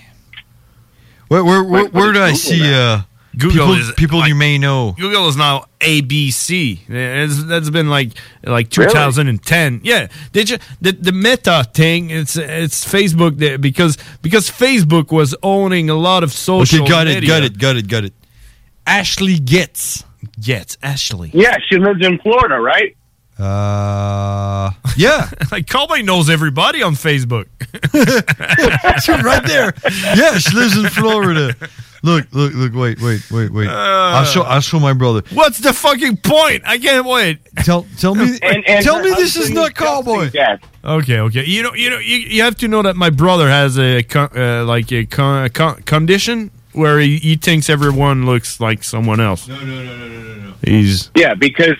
Where 1.32 1.42
where 1.42 1.64
where, 1.64 1.82
What- 1.84 1.94
what 1.94 1.94
where 1.94 2.10
is 2.10 2.16
do 2.18 2.22
I 2.22 2.32
see 2.34 2.74
uh 2.74 3.00
Google 3.38 3.50
people, 3.68 3.72
is 3.72 3.92
people 3.92 4.28
you 4.28 4.34
may 4.34 4.58
know? 4.58 4.92
Google 4.98 5.26
is 5.28 5.36
now 5.38 5.64
ABC. 5.80 6.80
It's, 6.86 7.44
that's 7.44 7.70
been 7.70 7.88
like 7.88 8.10
like 8.44 8.68
2010. 8.68 9.80
Yeah, 9.82 10.08
they 10.32 10.44
just 10.44 10.60
the, 10.82 10.92
the 10.92 11.12
Meta 11.12 11.66
thing. 11.72 12.10
It's 12.10 12.36
it's 12.36 12.84
Facebook 12.84 13.38
that, 13.38 13.62
because 13.62 13.96
because 14.20 14.50
Facebook 14.50 15.10
was 15.10 15.34
owning 15.42 15.88
a 15.88 15.94
lot 15.94 16.22
of 16.22 16.30
social. 16.32 16.82
Okay, 16.82 16.90
got 16.90 17.06
it, 17.06 17.26
got 17.26 17.42
it, 17.42 17.56
got 17.56 17.76
it, 17.76 17.88
got 17.88 18.04
it. 18.04 18.12
Ashley 18.86 19.38
gets. 19.38 20.04
Gets 20.38 20.76
Ashley. 20.82 21.30
Yeah, 21.32 21.56
she 21.68 21.78
lives 21.78 22.04
in 22.06 22.18
Florida, 22.18 22.60
right? 22.60 22.94
Uh, 23.38 24.70
yeah, 24.96 25.28
like 25.50 25.66
Cowboy 25.66 26.02
knows 26.02 26.28
everybody 26.30 26.82
on 26.82 26.94
Facebook. 26.94 27.46
right 29.24 29.44
there. 29.46 29.72
Yeah, 30.16 30.38
she 30.38 30.54
lives 30.54 30.76
in 30.76 30.86
Florida. 30.90 31.56
Look, 32.04 32.26
look, 32.32 32.52
look. 32.54 32.74
Wait, 32.74 33.00
wait, 33.00 33.30
wait, 33.30 33.52
wait. 33.52 33.68
I'll 33.68 34.24
show. 34.24 34.42
I'll 34.42 34.60
show 34.60 34.80
my 34.80 34.92
brother. 34.92 35.22
What's 35.32 35.58
the 35.58 35.72
fucking 35.72 36.18
point? 36.18 36.62
I 36.66 36.78
can't 36.78 37.06
wait. 37.06 37.38
Tell, 37.58 37.86
tell 37.96 38.14
me, 38.14 38.38
And, 38.42 38.68
and 38.68 38.84
tell 38.84 39.00
me 39.00 39.10
this 39.10 39.36
is 39.36 39.50
not 39.50 39.74
cowboy. 39.74 40.30
Okay, 40.84 41.18
okay. 41.20 41.44
You 41.44 41.62
know, 41.62 41.74
you 41.74 41.90
know, 41.90 41.98
you, 41.98 42.16
you 42.16 42.42
have 42.42 42.56
to 42.56 42.68
know 42.68 42.82
that 42.82 42.96
my 42.96 43.10
brother 43.10 43.48
has 43.48 43.78
a 43.78 44.02
con- 44.02 44.36
uh, 44.36 44.64
like 44.64 44.90
a 44.90 45.06
con- 45.06 45.48
con- 45.50 45.82
condition 45.82 46.50
where 46.72 46.98
he, 46.98 47.18
he 47.18 47.36
thinks 47.36 47.70
everyone 47.70 48.26
looks 48.26 48.58
like 48.60 48.82
someone 48.82 49.20
else. 49.20 49.46
No, 49.46 49.60
no, 49.60 49.64
no, 49.64 49.96
no, 49.96 50.08
no, 50.08 50.18
no, 50.18 50.34
no. 50.34 50.54
He's 50.64 51.10
Yeah, 51.14 51.34
because 51.34 51.76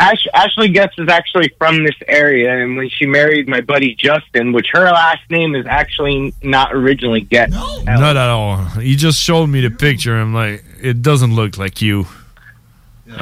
Ash, 0.00 0.26
Ashley 0.32 0.68
Getz 0.70 0.94
is 0.98 1.08
actually 1.10 1.52
from 1.58 1.84
this 1.84 1.94
area, 2.08 2.62
and 2.62 2.76
when 2.78 2.88
she 2.88 3.04
married 3.04 3.46
my 3.48 3.60
buddy 3.60 3.94
Justin, 3.94 4.52
which 4.52 4.68
her 4.72 4.84
last 4.86 5.20
name 5.30 5.54
is 5.54 5.66
actually 5.66 6.32
not 6.42 6.74
originally 6.74 7.20
Getz. 7.20 7.52
not 7.52 8.16
at 8.16 8.30
all. 8.30 8.56
He 8.80 8.96
just 8.96 9.20
showed 9.22 9.48
me 9.48 9.60
the 9.60 9.70
picture. 9.70 10.16
I'm 10.16 10.32
like, 10.32 10.64
it 10.80 11.02
doesn't 11.02 11.34
look 11.34 11.58
like 11.58 11.82
you. 11.82 12.06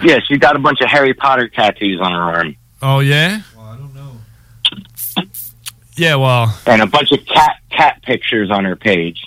Yeah, 0.04 0.20
she's 0.26 0.38
got 0.38 0.54
a 0.54 0.58
bunch 0.60 0.80
of 0.80 0.88
Harry 0.88 1.14
Potter 1.14 1.48
tattoos 1.48 2.00
on 2.00 2.12
her 2.12 2.20
arm. 2.20 2.56
Oh 2.80 3.00
yeah. 3.00 3.40
Well, 3.56 3.66
I 3.66 3.76
don't 3.76 3.94
know. 3.94 4.12
Yeah, 5.96 6.14
well, 6.14 6.56
and 6.66 6.80
a 6.82 6.86
bunch 6.86 7.10
of 7.10 7.24
cat 7.26 7.56
cat 7.70 8.02
pictures 8.02 8.50
on 8.52 8.64
her 8.64 8.76
page. 8.76 9.20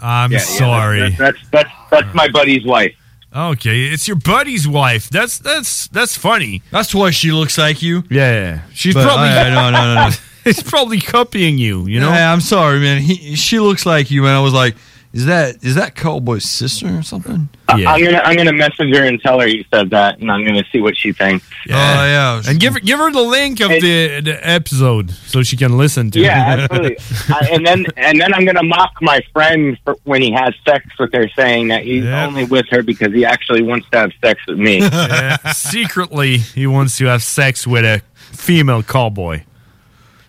I'm 0.00 0.32
Yeah, 0.32 0.38
yeah, 0.38 0.44
sorry. 0.44 0.98
that's, 1.00 1.16
that's 1.18 1.38
that's 1.52 1.70
that's 1.90 2.14
my 2.14 2.28
buddy's 2.28 2.64
wife. 2.64 2.94
Okay, 3.36 3.84
it's 3.86 4.08
your 4.08 4.16
buddy's 4.16 4.66
wife. 4.66 5.10
That's 5.10 5.38
that's 5.38 5.88
that's 5.88 6.16
funny. 6.16 6.62
That's 6.70 6.94
why 6.94 7.10
she 7.10 7.32
looks 7.32 7.58
like 7.58 7.82
you. 7.82 8.02
Yeah, 8.08 8.32
yeah. 8.32 8.60
she's 8.72 8.94
But 8.94 9.04
probably 9.04 9.28
I- 9.28 9.48
I- 9.48 9.50
no, 9.50 9.70
no, 9.70 9.94
no, 9.94 10.08
no. 10.08 10.14
It's 10.46 10.62
probably 10.62 11.00
copying 11.00 11.58
you. 11.58 11.86
You 11.88 11.98
know. 11.98 12.08
Yeah, 12.10 12.32
I'm 12.32 12.40
sorry, 12.40 12.78
man. 12.78 13.02
He, 13.02 13.34
she 13.34 13.58
looks 13.58 13.84
like 13.84 14.12
you, 14.12 14.26
and 14.26 14.32
I 14.32 14.40
was 14.40 14.52
like, 14.54 14.76
is 15.16 15.24
that 15.24 15.64
is 15.64 15.74
that 15.76 15.94
Cowboy's 15.94 16.44
sister 16.44 16.98
or 16.98 17.02
something? 17.02 17.48
I- 17.68 17.84
I'm 17.86 18.04
gonna 18.04 18.18
I'm 18.18 18.36
gonna 18.36 18.52
message 18.52 18.94
her 18.94 19.04
and 19.06 19.18
tell 19.20 19.40
her 19.40 19.46
you 19.46 19.64
said 19.72 19.88
that, 19.90 20.18
and 20.18 20.30
I'm 20.30 20.44
gonna 20.44 20.62
see 20.70 20.78
what 20.80 20.94
she 20.96 21.12
thinks. 21.12 21.44
Oh 21.68 21.72
yeah, 21.72 22.42
and 22.46 22.60
give 22.60 22.74
her 22.74 22.80
give 22.80 22.98
her 22.98 23.10
the 23.10 23.22
link 23.22 23.60
of 23.60 23.70
the 23.70 24.20
the 24.20 24.38
episode 24.46 25.10
so 25.10 25.42
she 25.42 25.56
can 25.56 25.78
listen 25.78 26.10
to. 26.10 26.20
Yeah, 26.20 26.54
it. 26.54 26.60
absolutely. 26.70 26.96
I, 27.34 27.48
and 27.54 27.66
then 27.66 27.86
and 27.96 28.20
then 28.20 28.34
I'm 28.34 28.44
gonna 28.44 28.62
mock 28.62 28.92
my 29.00 29.22
friend 29.32 29.78
for 29.84 29.96
when 30.04 30.20
he 30.20 30.32
has 30.32 30.54
sex 30.68 30.84
with 30.98 31.12
her, 31.14 31.28
saying 31.34 31.68
that 31.68 31.82
he's 31.84 32.04
only 32.04 32.44
with 32.44 32.66
her 32.68 32.82
because 32.82 33.12
he 33.14 33.24
actually 33.24 33.62
wants 33.62 33.88
to 33.92 33.98
have 33.98 34.12
sex 34.22 34.40
with 34.46 34.58
me. 34.58 34.80
Yeah, 35.16 35.52
secretly, 35.52 36.38
he 36.38 36.66
wants 36.66 36.98
to 36.98 37.06
have 37.06 37.22
sex 37.22 37.66
with 37.66 37.84
a 37.84 38.02
female 38.14 38.82
cowboy. 38.82 39.44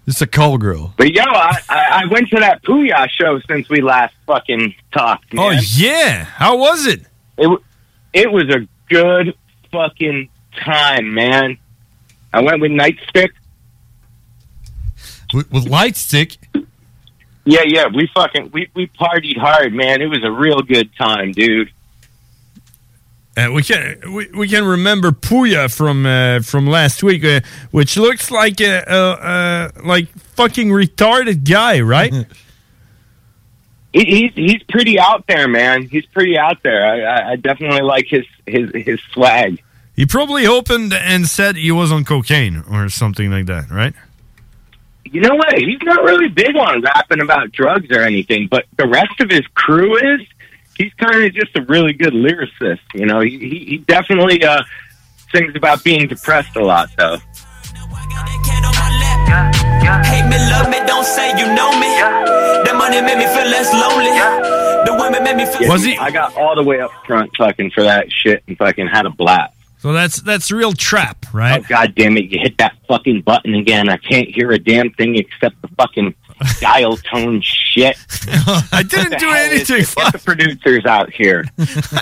It's 0.07 0.21
a 0.21 0.27
call 0.27 0.57
girl. 0.57 0.93
But 0.95 1.11
yo, 1.13 1.21
I, 1.21 1.59
I 1.69 2.05
went 2.09 2.29
to 2.29 2.37
that 2.39 2.63
Puya 2.63 3.09
show 3.09 3.41
since 3.41 3.67
we 3.67 3.81
last 3.81 4.15
fucking 4.25 4.73
talked. 4.93 5.25
Oh, 5.33 5.49
man. 5.49 5.57
Oh 5.57 5.61
yeah, 5.75 6.23
how 6.23 6.57
was 6.57 6.85
it? 6.85 7.01
It 7.37 7.59
it 8.13 8.31
was 8.31 8.45
a 8.45 8.65
good 8.87 9.35
fucking 9.69 10.29
time, 10.55 11.13
man. 11.13 11.57
I 12.33 12.41
went 12.41 12.61
with 12.61 12.71
Nightstick. 12.71 13.31
With, 15.33 15.51
with 15.51 15.67
light 15.67 15.97
stick. 15.97 16.37
Yeah, 17.43 17.63
yeah, 17.65 17.87
we 17.93 18.09
fucking 18.13 18.51
we 18.53 18.69
we 18.73 18.87
partied 18.87 19.37
hard, 19.37 19.73
man. 19.73 20.01
It 20.01 20.07
was 20.07 20.23
a 20.23 20.31
real 20.31 20.61
good 20.61 20.89
time, 20.95 21.33
dude. 21.33 21.69
Uh, 23.37 23.51
we 23.51 23.61
can 23.61 23.99
we, 24.13 24.27
we 24.31 24.47
can 24.47 24.65
remember 24.65 25.11
Puya 25.11 25.71
from 25.73 26.07
uh, 26.07 26.39
from 26.39 26.65
last 26.65 27.03
week, 27.03 27.23
uh, 27.23 27.41
which 27.69 27.95
looks 27.95 28.31
like 28.31 28.59
a, 28.59 29.71
like 29.83 30.09
fucking 30.09 30.69
retarded 30.69 31.47
guy, 31.47 31.79
right? 31.81 32.13
He, 33.93 34.03
he's 34.03 34.33
he's 34.35 34.63
pretty 34.63 34.99
out 34.99 35.25
there, 35.27 35.47
man. 35.47 35.83
He's 35.87 36.05
pretty 36.07 36.37
out 36.37 36.61
there. 36.61 36.85
I, 36.85 37.01
I, 37.01 37.31
I 37.31 37.35
definitely 37.37 37.81
like 37.81 38.05
his 38.07 38.25
his 38.45 38.69
his 38.75 38.99
swag. 39.13 39.63
he 39.95 40.05
probably 40.05 40.45
opened 40.45 40.93
and 40.93 41.25
said 41.25 41.55
he 41.55 41.71
was 41.71 41.91
on 41.91 42.03
cocaine 42.03 42.63
or 42.69 42.89
something 42.89 43.31
like 43.31 43.45
that, 43.45 43.71
right? 43.71 43.93
You 45.05 45.21
know 45.21 45.35
what? 45.35 45.57
He's 45.57 45.81
not 45.83 46.03
really 46.03 46.27
big 46.27 46.55
on 46.57 46.81
rapping 46.81 47.21
about 47.21 47.53
drugs 47.53 47.89
or 47.89 48.01
anything, 48.01 48.47
but 48.51 48.65
the 48.77 48.87
rest 48.87 49.19
of 49.21 49.29
his 49.29 49.47
crew 49.55 49.95
is. 49.95 50.21
He's 50.77 50.93
kind 50.93 51.23
of 51.23 51.33
just 51.33 51.55
a 51.55 51.61
really 51.63 51.93
good 51.93 52.13
lyricist. 52.13 52.79
You 52.93 53.05
know, 53.05 53.19
he 53.21 53.37
he, 53.39 53.65
he 53.65 53.77
definitely 53.79 54.43
uh, 54.43 54.63
sings 55.33 55.55
about 55.55 55.83
being 55.83 56.07
depressed 56.07 56.55
a 56.55 56.63
lot, 56.63 56.89
though. 56.97 57.17
Hate 60.05 60.27
me, 60.27 60.37
love 60.51 60.69
me, 60.69 60.79
don't 60.85 61.05
say 61.05 61.29
you 61.37 61.45
know 61.53 61.71
me. 61.79 61.87
That 62.65 62.75
money 62.77 63.01
made 63.01 63.17
me 63.17 63.25
feel 63.25 63.45
less 63.47 63.71
lonely. 63.73 64.11
The 64.85 64.95
women 64.99 65.23
made 65.23 65.35
me 65.37 65.45
feel. 65.45 65.69
Was 65.69 65.83
he- 65.83 65.97
I 65.97 66.11
got 66.11 66.35
all 66.35 66.55
the 66.55 66.63
way 66.63 66.79
up 66.79 66.91
front 67.05 67.31
fucking 67.37 67.71
for 67.71 67.83
that 67.83 68.07
shit 68.11 68.43
and 68.47 68.57
fucking 68.57 68.87
had 68.87 69.05
a 69.05 69.09
blast. 69.09 69.53
So 69.79 69.93
that's 69.93 70.21
that's 70.21 70.51
real 70.51 70.73
trap, 70.73 71.25
right? 71.33 71.59
Oh 71.63 71.65
god 71.69 71.93
damn 71.95 72.17
it! 72.17 72.25
You 72.31 72.39
hit 72.41 72.57
that 72.57 72.75
fucking 72.87 73.21
button 73.21 73.53
again. 73.53 73.89
I 73.89 73.97
can't 73.97 74.27
hear 74.27 74.51
a 74.51 74.57
damn 74.57 74.91
thing 74.93 75.15
except 75.15 75.61
the 75.61 75.67
fucking 75.77 76.15
dial 76.59 76.97
tone 76.97 77.41
shit. 77.41 77.97
I 78.71 78.83
didn't 78.87 79.19
do 79.19 79.29
anything. 79.29 79.85
Get 79.95 80.13
the 80.13 80.21
producers 80.23 80.85
out 80.85 81.11
here. 81.11 81.45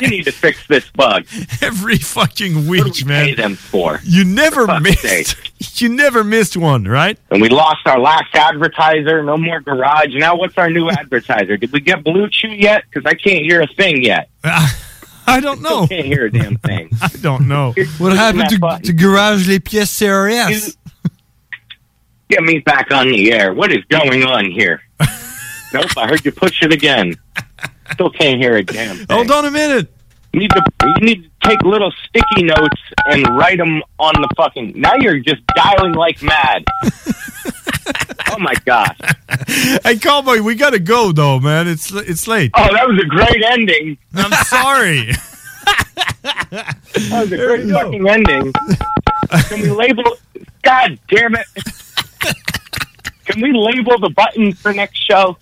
you 0.01 0.07
need 0.07 0.25
to 0.25 0.31
fix 0.31 0.65
this 0.67 0.89
bug. 0.91 1.25
Every 1.61 1.97
fucking 1.97 2.67
week, 2.67 3.05
man. 3.05 3.25
Pay 3.25 3.33
them 3.35 3.55
for. 3.55 3.99
You 4.03 4.23
never 4.23 4.65
For 4.65 4.79
missed. 4.79 5.35
You 5.81 5.89
never 5.89 6.23
missed 6.23 6.55
one, 6.55 6.85
right? 6.85 7.17
And 7.31 7.41
we 7.41 7.49
lost 7.49 7.85
our 7.85 7.99
last 7.99 8.33
advertiser. 8.33 9.23
No 9.23 9.37
more 9.37 9.61
garage. 9.61 10.13
Now 10.13 10.35
what's 10.37 10.57
our 10.57 10.69
new 10.69 10.89
advertiser? 10.89 11.57
Did 11.57 11.71
we 11.71 11.79
get 11.79 12.03
Blue 12.03 12.29
Chew 12.29 12.49
yet? 12.49 12.83
Because 12.89 13.05
I 13.05 13.13
can't 13.15 13.43
hear 13.43 13.61
a 13.61 13.67
thing 13.67 14.03
yet. 14.03 14.29
I 15.27 15.39
don't 15.39 15.61
know. 15.61 15.83
I 15.83 15.87
Can't 15.87 16.05
hear 16.05 16.25
a 16.25 16.31
damn 16.31 16.57
thing. 16.57 16.89
I 17.01 17.07
don't 17.21 17.47
know. 17.47 17.73
What 17.97 18.13
happened 18.15 18.49
to, 18.49 18.79
to 18.83 18.93
Garage 18.93 19.47
Les 19.47 19.59
Pièces 19.59 20.05
CRS? 20.05 20.77
Get 22.29 22.43
me 22.43 22.59
back 22.59 22.91
on 22.91 23.09
the 23.09 23.31
air. 23.31 23.53
What 23.53 23.71
is 23.71 23.83
going 23.85 24.23
on 24.23 24.49
here? 24.49 24.81
nope, 25.73 25.97
I 25.97 26.07
heard 26.07 26.25
you 26.25 26.31
push 26.31 26.63
it 26.63 26.73
again. 26.73 27.15
Still 27.93 28.09
can't 28.09 28.39
hear 28.39 28.55
a 28.55 28.63
damn 28.63 28.97
thing. 28.97 29.05
Hold 29.09 29.31
on 29.31 29.45
a 29.45 29.51
minute. 29.51 29.91
You 30.33 30.41
need 30.41 30.51
to 30.51 30.63
you 30.83 31.05
need 31.05 31.23
to 31.23 31.47
take 31.47 31.61
little 31.61 31.93
sticky 32.07 32.43
notes 32.43 32.81
and 33.05 33.25
write 33.37 33.57
them 33.57 33.81
on 33.99 34.13
the 34.15 34.27
fucking. 34.35 34.73
Now 34.75 34.93
you're 34.99 35.19
just 35.19 35.41
dialing 35.55 35.93
like 35.93 36.21
mad. 36.21 36.65
oh 38.31 38.39
my 38.39 38.53
god! 38.65 38.95
Hey, 39.83 39.97
cowboy, 39.97 40.41
we 40.41 40.55
gotta 40.55 40.79
go 40.79 41.13
though, 41.13 41.39
man. 41.39 41.69
It's 41.69 41.89
it's 41.93 42.27
late. 42.27 42.51
Oh, 42.53 42.67
that 42.73 42.85
was 42.85 43.01
a 43.01 43.05
great 43.05 43.43
ending. 43.43 43.97
I'm 44.13 44.31
sorry. 44.45 45.11
That 46.23 47.21
was 47.21 47.31
a 47.31 47.37
great 47.37 47.69
fucking 47.69 48.09
ending. 48.09 48.53
Can 49.47 49.61
we 49.61 49.69
label? 49.69 50.03
God 50.63 50.97
damn 51.07 51.35
it! 51.35 51.45
Can 53.25 53.41
we 53.41 53.51
label 53.53 53.97
the 53.99 54.09
button 54.15 54.53
for 54.53 54.73
next 54.73 54.99
show? 54.99 55.37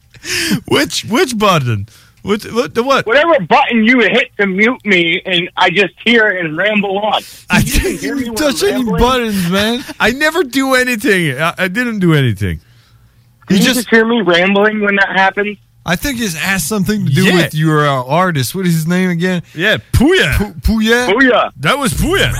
Which 0.67 1.03
which 1.05 1.37
button? 1.37 1.87
What 2.21 2.43
what 2.53 2.73
the 2.73 2.83
what? 2.83 3.05
Whatever 3.05 3.37
button 3.41 3.83
you 3.83 3.99
hit 3.99 4.31
to 4.37 4.47
mute 4.47 4.85
me, 4.85 5.21
and 5.25 5.49
I 5.57 5.69
just 5.69 5.93
hear 6.05 6.29
and 6.29 6.55
ramble 6.55 6.97
on. 6.99 7.21
I 7.49 7.59
You 7.59 7.79
can 7.81 7.97
hear 7.97 8.15
me 8.15 8.29
touch 8.35 8.63
any 8.63 8.85
buttons, 8.85 9.49
man. 9.51 9.83
I 9.99 10.11
never 10.11 10.43
do 10.43 10.75
anything. 10.75 11.37
I, 11.37 11.53
I 11.57 11.67
didn't 11.67 11.99
do 11.99 12.13
anything. 12.13 12.61
Can 13.47 13.57
You 13.57 13.63
just, 13.63 13.89
hear 13.89 14.05
me 14.05 14.21
rambling 14.21 14.79
when 14.79 14.95
that 14.95 15.09
happens. 15.09 15.57
I 15.85 15.97
think 15.97 16.21
it 16.21 16.31
has 16.35 16.63
something 16.65 17.05
to 17.05 17.11
do 17.11 17.25
Yeah. 17.25 17.35
with 17.35 17.53
your 17.53 17.85
uh, 17.85 18.05
artist. 18.05 18.55
What 18.55 18.65
is 18.65 18.73
his 18.73 18.87
name 18.87 19.09
again? 19.09 19.43
Yeah, 19.53 19.79
Puya. 19.91 20.37
Pu- 20.37 20.53
Puya. 20.79 21.09
Booyah! 21.11 21.51
That 21.57 21.77
was 21.77 21.91
Puya. 21.93 22.31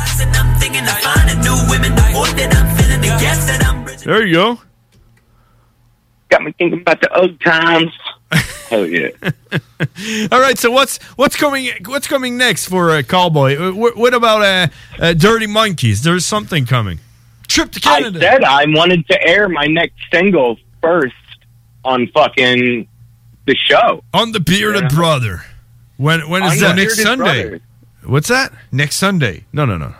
I'm 3.10 3.20
thinking 3.20 3.20
of 3.20 3.20
finding 3.20 3.20
new 3.20 3.20
women. 3.20 3.20
The 3.20 3.20
more 3.20 3.20
that 3.20 3.20
I'm 3.20 3.20
feeling, 3.20 3.20
the 3.20 3.24
gas 3.24 3.46
that 3.48 3.66
I'm 3.66 3.84
bridging. 3.84 4.08
There 4.12 4.26
you 4.26 4.34
go. 4.34 4.62
Got 6.30 6.44
me 6.44 6.52
thinking 6.58 6.82
about 6.82 7.02
the 7.02 7.16
old 7.20 7.40
times. 7.42 7.92
Hell 8.70 8.88
yeah! 8.88 9.10
All 10.32 10.40
right. 10.40 10.58
So 10.58 10.72
what's 10.72 10.98
what's 11.16 11.36
coming 11.36 11.70
what's 11.86 12.08
coming 12.08 12.38
next 12.38 12.68
for 12.68 12.90
uh, 12.92 13.04
Cowboy? 13.04 13.56
Uh, 13.56 13.72
What, 13.74 13.96
what 13.96 14.14
about 14.16 14.42
uh, 14.42 14.68
uh, 15.00 15.14
Dirty 15.14 15.46
Monkeys? 15.46 16.02
There's 16.02 16.26
something 16.26 16.66
coming. 16.66 17.00
Trip 17.48 17.72
to 17.74 17.80
Canada. 17.80 18.18
I 18.18 18.22
said 18.22 18.44
I 18.44 18.66
wanted 18.68 19.06
to 19.10 19.22
air 19.28 19.48
my 19.48 19.68
next 19.68 19.94
single 20.12 20.58
first 20.82 21.14
on 21.86 22.08
fucking 22.08 22.88
the 23.46 23.56
show. 23.56 24.04
On 24.14 24.32
the 24.32 24.40
Bearded 24.40 24.84
Yeah. 24.84 24.88
Brother. 24.90 25.44
When 25.98 26.28
when 26.28 26.42
is 26.44 26.54
On 26.54 26.70
that? 26.70 26.76
Next 26.78 27.00
Sunday. 27.00 27.42
Brother. 27.50 27.62
What's 28.06 28.30
that? 28.30 28.54
Next 28.72 28.96
Sunday. 28.96 29.44
No, 29.54 29.66
no, 29.66 29.78
no. 29.78 29.94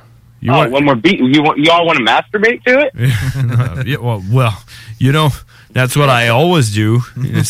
You 0.44 0.52
oh, 0.52 0.58
want- 0.58 0.72
one 0.72 0.84
more 0.84 0.96
beat. 0.96 1.20
You 1.22 1.42
want? 1.42 1.58
You 1.58 1.72
all 1.72 1.86
want 1.86 2.00
to 2.00 2.04
masturbate 2.04 2.64
to 2.66 2.80
it? 2.82 2.94
No, 3.44 3.84
yeah, 3.86 3.98
well, 3.98 4.22
well, 4.30 4.62
you 5.00 5.14
know, 5.14 5.30
that's 5.72 5.96
what 5.96 6.10
I 6.10 6.28
always 6.28 6.74
do. 6.74 7.00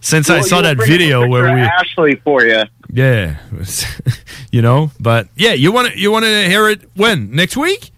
Since 0.00 0.30
I 0.30 0.40
saw 0.42 0.62
that 0.62 0.76
video 0.78 1.26
where 1.26 1.52
we, 1.52 1.60
Ashley 1.60 2.14
for 2.22 2.44
you. 2.44 2.62
yeah, 2.92 3.38
you 4.52 4.62
know, 4.62 4.92
but 5.00 5.26
yeah, 5.34 5.52
you 5.54 5.72
want 5.72 5.92
to 5.92 5.98
you 5.98 6.12
want 6.12 6.26
to 6.26 6.44
hear 6.48 6.68
it 6.68 6.88
when 6.94 7.32
next 7.32 7.56
week? 7.56 7.90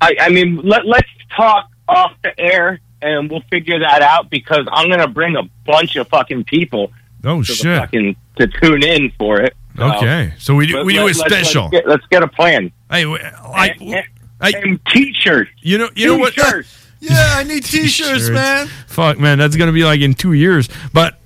I, 0.00 0.16
I 0.20 0.28
mean, 0.30 0.56
let, 0.62 0.86
let's 0.86 1.08
talk 1.36 1.68
off 1.88 2.12
the 2.22 2.38
air 2.40 2.80
and 3.02 3.30
we'll 3.30 3.42
figure 3.50 3.80
that 3.80 4.00
out 4.00 4.30
because 4.30 4.66
I'm 4.72 4.88
gonna 4.88 5.08
bring 5.08 5.36
a 5.36 5.42
bunch 5.66 5.96
of 5.96 6.08
fucking 6.08 6.44
people. 6.44 6.90
Oh 7.22 7.42
to 7.42 7.52
shit! 7.52 7.78
fucking 7.80 8.16
to 8.36 8.46
tune 8.46 8.82
in 8.82 9.12
for 9.18 9.42
it. 9.42 9.54
So, 9.76 9.96
Okay, 9.96 10.32
so 10.38 10.54
we 10.54 10.66
do 10.66 10.84
we 10.84 10.94
do 10.94 11.02
a 11.02 11.04
let- 11.06 11.16
special. 11.16 11.64
Let's 11.64 11.72
get, 11.72 11.88
let's 11.88 12.06
get 12.06 12.22
a 12.22 12.28
plan. 12.28 12.72
Hey, 12.90 13.02
w- 13.04 13.22
I, 13.22 13.74
and, 14.40 14.54
and 14.54 14.80
t-shirts. 14.86 15.50
You 15.60 15.78
know, 15.78 15.88
you 15.94 16.06
know 16.08 16.18
what? 16.18 16.34
Yeah, 17.00 17.34
I 17.36 17.44
need 17.44 17.64
t-shirts, 17.64 18.28
man. 18.28 18.66
Fuck, 18.88 19.20
man, 19.20 19.38
that's 19.38 19.54
gonna 19.54 19.70
be 19.70 19.84
like 19.84 20.00
in 20.00 20.14
two 20.14 20.32
years. 20.32 20.68
But 20.92 21.16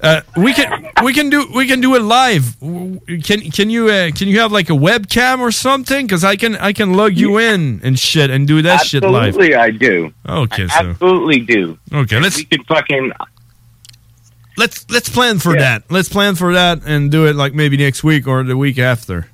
uh, 0.00 0.22
we 0.38 0.54
can 0.54 0.88
we 1.04 1.12
can 1.12 1.28
do 1.28 1.46
we 1.54 1.66
can 1.66 1.82
do 1.82 1.96
it 1.96 2.00
live. 2.00 2.56
Can 2.60 3.50
can 3.50 3.68
you 3.68 3.88
uh, 3.88 4.10
can 4.12 4.28
you 4.28 4.40
have 4.40 4.52
like 4.52 4.70
a 4.70 4.74
webcam 4.74 5.40
or 5.40 5.50
something? 5.50 6.06
Because 6.06 6.24
I 6.24 6.36
can 6.36 6.56
I 6.56 6.72
can 6.72 6.94
lug 6.94 7.14
you 7.14 7.38
in 7.38 7.80
and 7.82 7.98
shit 7.98 8.30
and 8.30 8.46
do 8.46 8.62
that 8.62 8.86
shit 8.86 9.02
live. 9.02 9.34
Absolutely, 9.34 9.54
I 9.54 9.70
do. 9.70 10.14
Okay, 10.26 10.64
I 10.64 10.66
so 10.68 10.90
absolutely 10.90 11.40
do. 11.40 11.78
okay, 11.92 12.20
let's 12.20 12.36
We 12.38 12.44
could 12.44 12.64
fucking 12.66 13.12
let's 14.56 14.88
let's 14.90 15.08
plan 15.08 15.38
for 15.40 15.54
that. 15.56 15.82
Let's 15.90 16.08
plan 16.08 16.36
for 16.36 16.54
that 16.54 16.82
and 16.86 17.10
do 17.10 17.26
it 17.26 17.36
like 17.36 17.52
maybe 17.54 17.76
next 17.76 18.02
week 18.04 18.26
or 18.26 18.44
the 18.44 18.56
week 18.56 18.78
after. 18.78 19.26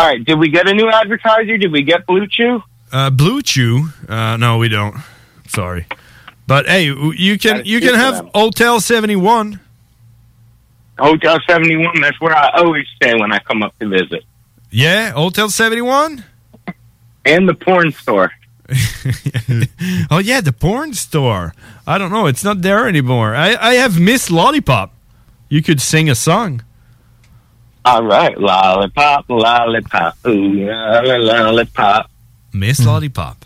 All 0.00 0.06
right. 0.06 0.24
Did 0.24 0.38
we 0.38 0.48
get 0.48 0.66
a 0.66 0.72
new 0.72 0.88
advertiser? 0.88 1.58
Did 1.58 1.72
we 1.72 1.82
get 1.82 2.06
Blue 2.06 2.26
Chew? 2.26 2.62
Uh, 2.90 3.10
Blue 3.10 3.42
Chew? 3.42 3.90
Uh, 4.08 4.38
no, 4.38 4.56
we 4.56 4.70
don't. 4.70 4.96
Sorry, 5.46 5.86
but 6.46 6.66
hey, 6.66 6.84
you 6.84 7.38
can 7.38 7.66
you 7.66 7.80
can 7.80 7.94
have 7.94 8.30
Hotel 8.34 8.80
Seventy 8.80 9.16
One. 9.16 9.60
Hotel 10.98 11.38
71. 11.46 12.00
That's 12.00 12.20
where 12.20 12.34
I 12.34 12.50
always 12.56 12.86
stay 12.96 13.14
when 13.14 13.32
I 13.32 13.38
come 13.40 13.62
up 13.62 13.78
to 13.78 13.88
visit. 13.88 14.22
Yeah, 14.70 15.10
Hotel 15.10 15.50
Seventy 15.50 15.82
One. 15.82 16.24
And 17.26 17.46
the 17.46 17.54
porn 17.54 17.92
store. 17.92 18.32
oh 20.10 20.18
yeah, 20.18 20.40
the 20.40 20.54
porn 20.58 20.94
store. 20.94 21.52
I 21.86 21.98
don't 21.98 22.10
know. 22.10 22.26
It's 22.26 22.42
not 22.42 22.62
there 22.62 22.88
anymore. 22.88 23.34
I, 23.34 23.54
I 23.56 23.74
have 23.74 24.00
Miss 24.00 24.30
Lollipop. 24.30 24.94
You 25.50 25.62
could 25.62 25.82
sing 25.82 26.08
a 26.08 26.14
song. 26.14 26.62
All 27.84 28.04
right. 28.04 28.36
Lollipop, 28.38 29.24
lollipop. 29.28 30.16
Ooh, 30.26 30.66
lollipop. 30.66 32.10
Miss 32.52 32.84
Lollipop. 32.84 33.44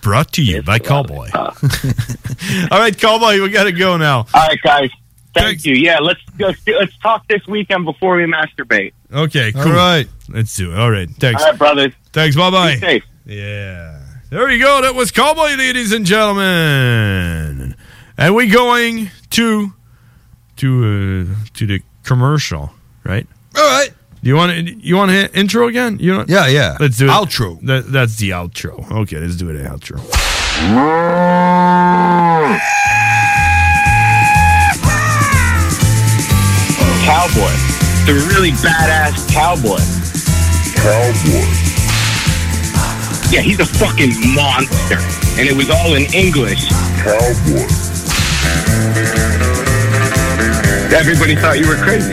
Brought 0.00 0.32
to 0.32 0.42
you 0.42 0.62
by 0.62 0.78
Cowboy. 0.80 1.28
All 1.34 2.78
right, 2.78 2.96
Cowboy, 2.98 3.40
we 3.40 3.50
got 3.50 3.64
to 3.64 3.72
go 3.72 3.96
now. 3.96 4.26
All 4.34 4.46
right, 4.48 4.60
guys. 4.62 4.90
Thank 5.34 5.64
you. 5.64 5.74
Yeah, 5.74 5.98
let's 6.00 6.20
go. 6.36 6.52
Let's 6.66 6.98
talk 6.98 7.26
this 7.28 7.46
weekend 7.46 7.84
before 7.84 8.16
we 8.16 8.24
masturbate. 8.24 8.92
Okay, 9.12 9.52
cool. 9.52 9.62
All 9.62 9.72
right. 9.72 10.08
Let's 10.28 10.54
do 10.56 10.72
it. 10.72 10.78
All 10.78 10.90
right. 10.90 11.08
Thanks. 11.08 11.42
All 11.42 11.50
right, 11.50 11.58
brothers. 11.58 11.92
Thanks. 12.12 12.36
Bye 12.36 12.50
bye. 12.50 13.00
Yeah. 13.24 14.00
There 14.28 14.50
you 14.50 14.62
go. 14.62 14.82
That 14.82 14.94
was 14.94 15.10
Cowboy, 15.10 15.54
ladies 15.56 15.92
and 15.92 16.04
gentlemen. 16.04 17.76
And 18.18 18.34
we're 18.34 18.52
going 18.52 19.10
to 19.30 19.72
to 20.56 21.26
uh, 21.30 21.48
to 21.54 21.66
the 21.66 21.80
commercial, 22.02 22.72
right? 23.04 23.26
All 23.56 23.62
right. 23.62 23.90
Do 24.22 24.28
you 24.28 24.36
want 24.36 24.52
to 24.52 24.62
you 24.62 24.96
want 24.96 25.10
to 25.10 25.38
intro 25.38 25.66
again? 25.66 25.98
You 25.98 26.18
know? 26.18 26.24
Yeah, 26.28 26.46
yeah. 26.46 26.76
Let's 26.78 26.96
do 26.96 27.06
it. 27.06 27.10
Outro. 27.10 27.60
That, 27.66 27.90
that's 27.90 28.16
the 28.16 28.30
outro. 28.30 28.90
Okay, 29.02 29.18
let's 29.18 29.36
do 29.36 29.50
it. 29.50 29.54
The 29.54 29.64
outro. 29.68 29.98
Cowboy. 37.04 37.50
The 38.06 38.14
really 38.30 38.52
badass 38.62 39.28
cowboy. 39.32 39.82
Cowboy. 40.78 41.46
Yeah, 43.32 43.40
he's 43.40 43.58
a 43.58 43.66
fucking 43.66 44.12
monster. 44.34 44.98
And 45.38 45.48
it 45.48 45.56
was 45.56 45.68
all 45.68 45.94
in 45.94 46.02
English. 46.14 46.68
Cowboy. 47.02 47.66
Everybody 50.94 51.34
thought 51.34 51.58
you 51.58 51.66
were 51.66 51.76
crazy. 51.76 52.12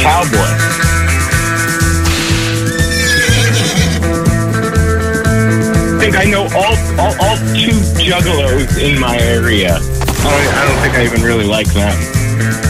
Cowboy. 0.00 0.38
I 5.92 5.98
think 6.00 6.16
I 6.16 6.24
know 6.24 6.44
all, 6.54 6.76
all, 6.98 7.14
all 7.20 7.36
two 7.54 7.76
juggalos 8.00 8.78
in 8.82 8.98
my 8.98 9.18
area. 9.18 9.76
I 9.76 9.78
don't, 9.78 10.54
I 10.54 10.64
don't 10.66 10.80
think 10.82 10.94
I 10.94 11.04
even 11.04 11.22
really 11.22 11.44
like 11.44 11.66
them. 11.74 12.69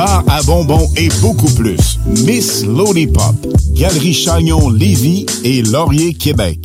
bar 0.00 0.24
à 0.30 0.42
bonbons 0.44 0.90
et 0.96 1.10
beaucoup 1.20 1.50
plus. 1.56 1.98
Miss 2.06 2.64
Lollipop, 2.64 3.34
Galerie 3.74 4.14
Chagnon 4.14 4.70
Lévis 4.70 5.26
et 5.44 5.60
Laurier 5.62 6.14
Québec. 6.14 6.58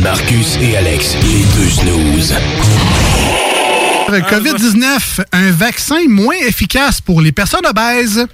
Marcus 0.00 0.58
et 0.60 0.76
Alex, 0.76 1.14
les 1.22 1.44
deux 1.54 1.70
snooze. 1.70 2.34
COVID-19, 4.08 5.24
un 5.30 5.50
vaccin 5.52 6.08
moins 6.08 6.34
efficace 6.48 7.00
pour 7.00 7.20
les 7.20 7.30
personnes 7.30 7.66
obèses. 7.66 8.26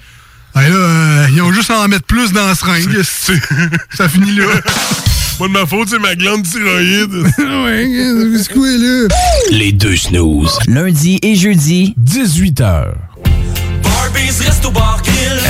Ah, 0.54 0.62
là, 0.62 0.74
euh, 0.74 1.26
ils 1.32 1.42
ont 1.42 1.52
juste 1.52 1.70
à 1.70 1.80
en 1.80 1.88
mettre 1.88 2.06
plus 2.06 2.32
dans 2.32 2.46
la 2.46 2.54
seringue. 2.54 3.02
Ça 3.02 4.08
finit 4.08 4.36
là. 4.36 4.46
Pas 5.40 5.48
de 5.48 5.52
ma 5.52 5.64
faute, 5.64 5.88
c'est 5.88 5.98
ma 5.98 6.14
glande 6.14 6.42
thyroïde. 6.42 7.14
ouais, 7.38 8.36
c'est 8.36 8.52
quoi 8.52 8.68
là? 8.68 9.08
Les 9.50 9.72
deux 9.72 9.96
snooze. 9.96 10.58
Lundi 10.68 11.18
et 11.22 11.34
jeudi, 11.34 11.94
18h. 11.98 12.88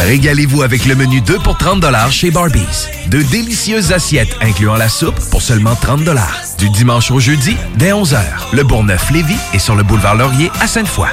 Régalez-vous 0.06 0.62
avec 0.62 0.86
le 0.86 0.94
menu 0.94 1.20
2 1.22 1.40
pour 1.40 1.58
30 1.58 1.84
chez 2.12 2.30
Barbies. 2.30 2.86
De 3.08 3.20
délicieuses 3.20 3.90
assiettes 3.90 4.36
incluant 4.40 4.76
la 4.76 4.88
soupe 4.88 5.18
pour 5.32 5.42
seulement 5.42 5.74
30 5.74 6.02
Du 6.58 6.70
dimanche 6.70 7.10
au 7.10 7.18
jeudi, 7.18 7.56
dès 7.76 7.90
11h. 7.90 8.20
Le 8.52 8.62
Bourgneuf-Lévis 8.62 9.34
est 9.54 9.58
sur 9.58 9.74
le 9.74 9.82
boulevard 9.82 10.14
Laurier 10.14 10.52
à 10.60 10.68
Sainte-Foy. 10.68 11.08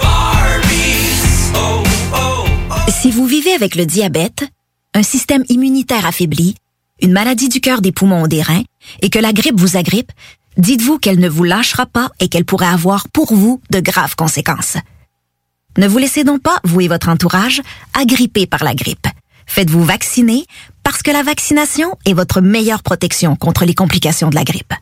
Si 2.89 3.09
vous 3.09 3.25
vivez 3.25 3.53
avec 3.53 3.73
le 3.73 3.87
diabète, 3.87 4.47
un 4.93 5.01
système 5.01 5.43
immunitaire 5.49 6.05
affaibli, 6.05 6.53
une 7.01 7.11
maladie 7.11 7.49
du 7.49 7.61
cœur, 7.61 7.81
des 7.81 7.91
poumons 7.91 8.23
ou 8.23 8.27
des 8.27 8.41
reins, 8.41 8.63
et 9.01 9.09
que 9.09 9.19
la 9.19 9.33
grippe 9.33 9.59
vous 9.59 9.77
agrippe, 9.77 10.11
dites-vous 10.57 10.99
qu'elle 10.99 11.19
ne 11.19 11.29
vous 11.29 11.43
lâchera 11.43 11.85
pas 11.85 12.09
et 12.19 12.27
qu'elle 12.27 12.45
pourrait 12.45 12.67
avoir 12.67 13.07
pour 13.09 13.33
vous 13.33 13.61
de 13.69 13.79
graves 13.79 14.15
conséquences. 14.15 14.77
Ne 15.77 15.87
vous 15.87 15.99
laissez 15.99 16.23
donc 16.23 16.41
pas, 16.41 16.59
vous 16.63 16.81
et 16.81 16.87
votre 16.87 17.09
entourage, 17.09 17.61
agripper 17.93 18.47
par 18.47 18.63
la 18.63 18.73
grippe. 18.73 19.07
Faites-vous 19.45 19.83
vacciner 19.83 20.45
parce 20.83 21.03
que 21.03 21.11
la 21.11 21.23
vaccination 21.23 21.95
est 22.05 22.13
votre 22.13 22.41
meilleure 22.41 22.83
protection 22.83 23.35
contre 23.35 23.65
les 23.65 23.75
complications 23.75 24.29
de 24.29 24.35
la 24.35 24.43
grippe. 24.43 24.73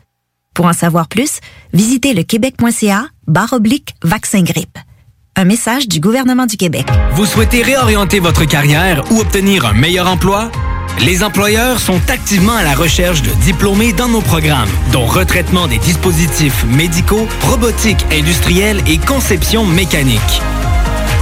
Pour 0.54 0.66
en 0.66 0.72
savoir 0.72 1.08
plus, 1.08 1.40
visitez 1.74 2.14
le 2.14 2.22
québec.ca 2.22 3.06
barre 3.26 3.52
oblique 3.52 3.94
vaccin 4.02 4.42
grippe. 4.42 4.78
Un 5.36 5.44
message 5.44 5.86
du 5.86 6.00
gouvernement 6.00 6.46
du 6.46 6.56
Québec. 6.56 6.86
Vous 7.12 7.26
souhaitez 7.26 7.62
réorienter 7.62 8.20
votre 8.20 8.46
carrière 8.46 9.04
ou 9.12 9.20
obtenir 9.20 9.66
un 9.66 9.74
meilleur 9.74 10.08
emploi? 10.08 10.50
Les 11.00 11.22
employeurs 11.22 11.78
sont 11.78 12.00
activement 12.08 12.54
à 12.54 12.62
la 12.62 12.74
recherche 12.74 13.22
de 13.22 13.30
diplômés 13.42 13.92
dans 13.92 14.08
nos 14.08 14.22
programmes, 14.22 14.68
dont 14.92 15.06
retraitement 15.06 15.66
des 15.66 15.78
dispositifs 15.78 16.64
médicaux, 16.64 17.28
robotique 17.42 18.04
industrielle 18.12 18.80
et 18.86 18.98
conception 18.98 19.66
mécanique. 19.66 20.40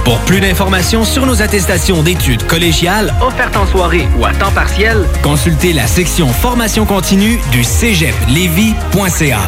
Pour 0.05 0.19
plus 0.19 0.39
d'informations 0.39 1.03
sur 1.03 1.25
nos 1.25 1.41
attestations 1.41 2.03
d'études 2.03 2.45
collégiales 2.45 3.13
offertes 3.21 3.57
en 3.57 3.65
soirée 3.65 4.07
ou 4.19 4.25
à 4.25 4.33
temps 4.33 4.51
partiel, 4.51 5.07
consultez 5.23 5.73
la 5.73 5.87
section 5.87 6.27
formation 6.27 6.85
continue 6.85 7.39
du 7.51 7.63
cégeplevy.ca. 7.63 9.39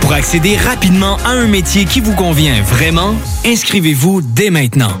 Pour 0.00 0.12
accéder 0.12 0.56
rapidement 0.56 1.16
à 1.24 1.30
un 1.30 1.46
métier 1.46 1.84
qui 1.84 2.00
vous 2.00 2.14
convient 2.14 2.62
vraiment, 2.62 3.14
inscrivez-vous 3.44 4.22
dès 4.22 4.50
maintenant. 4.50 5.00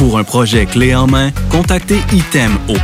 Pour 0.00 0.16
un 0.16 0.24
projet 0.24 0.64
clé 0.64 0.94
en 0.94 1.06
main, 1.06 1.30
contactez 1.50 1.98
ITEM 2.10 2.56
au 2.70 2.76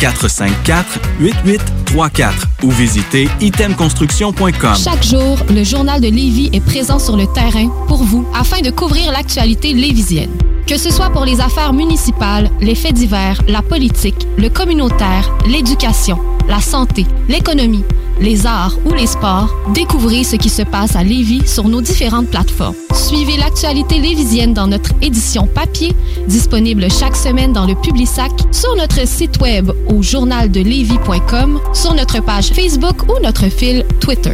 418-454-8834 0.00 2.32
ou 2.64 2.72
visitez 2.72 3.28
itemconstruction.com. 3.40 4.74
Chaque 4.76 5.04
jour, 5.04 5.38
le 5.48 5.62
journal 5.62 6.00
de 6.00 6.08
Lévis 6.08 6.50
est 6.52 6.60
présent 6.60 6.98
sur 6.98 7.16
le 7.16 7.32
terrain 7.32 7.68
pour 7.86 8.02
vous 8.02 8.26
afin 8.34 8.62
de 8.62 8.70
couvrir 8.70 9.12
l'actualité 9.12 9.74
lévisienne. 9.74 10.32
Que 10.66 10.76
ce 10.76 10.90
soit 10.90 11.10
pour 11.10 11.24
les 11.24 11.40
affaires 11.40 11.72
municipales, 11.72 12.50
les 12.60 12.74
faits 12.74 12.94
divers, 12.94 13.40
la 13.46 13.62
politique, 13.62 14.26
le 14.36 14.48
communautaire, 14.48 15.32
l'éducation, 15.46 16.18
la 16.48 16.60
santé, 16.60 17.06
l'économie, 17.28 17.84
les 18.20 18.46
arts 18.46 18.76
ou 18.84 18.92
les 18.92 19.06
sports, 19.06 19.54
découvrez 19.74 20.24
ce 20.24 20.36
qui 20.36 20.48
se 20.48 20.62
passe 20.62 20.96
à 20.96 21.02
Lévis 21.02 21.46
sur 21.46 21.68
nos 21.68 21.80
différentes 21.80 22.28
plateformes. 22.28 22.74
Suivez 22.94 23.36
l'actualité 23.36 23.98
lévisienne 23.98 24.54
dans 24.54 24.66
notre 24.66 24.90
édition 25.02 25.46
papier, 25.46 25.94
disponible 26.28 26.90
chaque 26.90 27.16
semaine 27.16 27.52
dans 27.52 27.66
le 27.66 27.74
Publisac, 27.74 28.30
sur 28.52 28.74
notre 28.76 29.06
site 29.06 29.40
web 29.40 29.70
au 29.88 30.02
journaldelevis.com, 30.02 31.60
sur 31.72 31.94
notre 31.94 32.22
page 32.22 32.48
Facebook 32.48 33.02
ou 33.10 33.20
notre 33.22 33.48
fil 33.48 33.84
Twitter. 34.00 34.32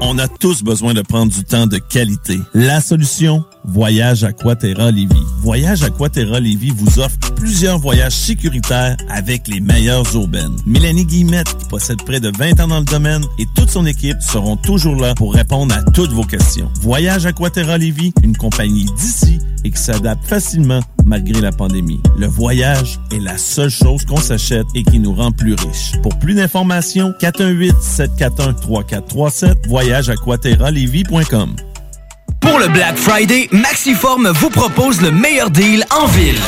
On 0.00 0.18
a 0.18 0.28
tous 0.28 0.62
besoin 0.62 0.94
de 0.94 1.02
prendre 1.02 1.32
du 1.32 1.44
temps 1.44 1.66
de 1.66 1.78
qualité. 1.78 2.38
La 2.54 2.80
solution 2.80 3.44
Voyage 3.70 4.24
Aquaterra 4.24 4.90
Lévis. 4.90 5.26
Voyage 5.42 5.82
Aquaterra 5.82 6.40
Lévis 6.40 6.70
vous 6.70 7.00
offre 7.00 7.18
plusieurs 7.36 7.78
voyages 7.78 8.16
sécuritaires 8.16 8.96
avec 9.10 9.46
les 9.46 9.60
meilleures 9.60 10.06
urbaines. 10.14 10.56
Mélanie 10.66 11.04
Guillemette, 11.04 11.54
qui 11.58 11.66
possède 11.66 12.02
près 12.02 12.18
de 12.18 12.32
20 12.38 12.60
ans 12.60 12.68
dans 12.68 12.78
le 12.78 12.86
domaine, 12.86 13.22
et 13.38 13.44
toute 13.54 13.68
son 13.68 13.84
équipe 13.84 14.22
seront 14.22 14.56
toujours 14.56 14.96
là 14.96 15.14
pour 15.14 15.34
répondre 15.34 15.74
à 15.74 15.82
toutes 15.92 16.12
vos 16.12 16.24
questions. 16.24 16.70
Voyage 16.80 17.26
Aquaterra 17.26 17.76
Lévis, 17.76 18.14
une 18.22 18.34
compagnie 18.36 18.86
d'ici 18.96 19.38
et 19.64 19.70
qui 19.70 19.82
s'adapte 19.82 20.24
facilement 20.24 20.80
malgré 21.04 21.42
la 21.42 21.52
pandémie. 21.52 22.00
Le 22.16 22.26
voyage 22.26 22.98
est 23.12 23.20
la 23.20 23.36
seule 23.36 23.70
chose 23.70 24.06
qu'on 24.06 24.16
s'achète 24.16 24.66
et 24.74 24.82
qui 24.82 24.98
nous 24.98 25.12
rend 25.12 25.30
plus 25.30 25.52
riches. 25.54 25.92
Pour 26.02 26.18
plus 26.18 26.32
d'informations, 26.34 27.12
418-741-3437, 27.20 29.68
voyage 29.68 30.10
Pour 32.40 32.58
le 32.58 32.68
Black 32.68 32.96
Friday, 32.96 33.48
Maxiform 33.52 34.28
vous 34.28 34.50
propose 34.50 35.00
le 35.00 35.10
meilleur 35.10 35.50
deal 35.50 35.84
en 35.90 36.06
ville. 36.06 36.38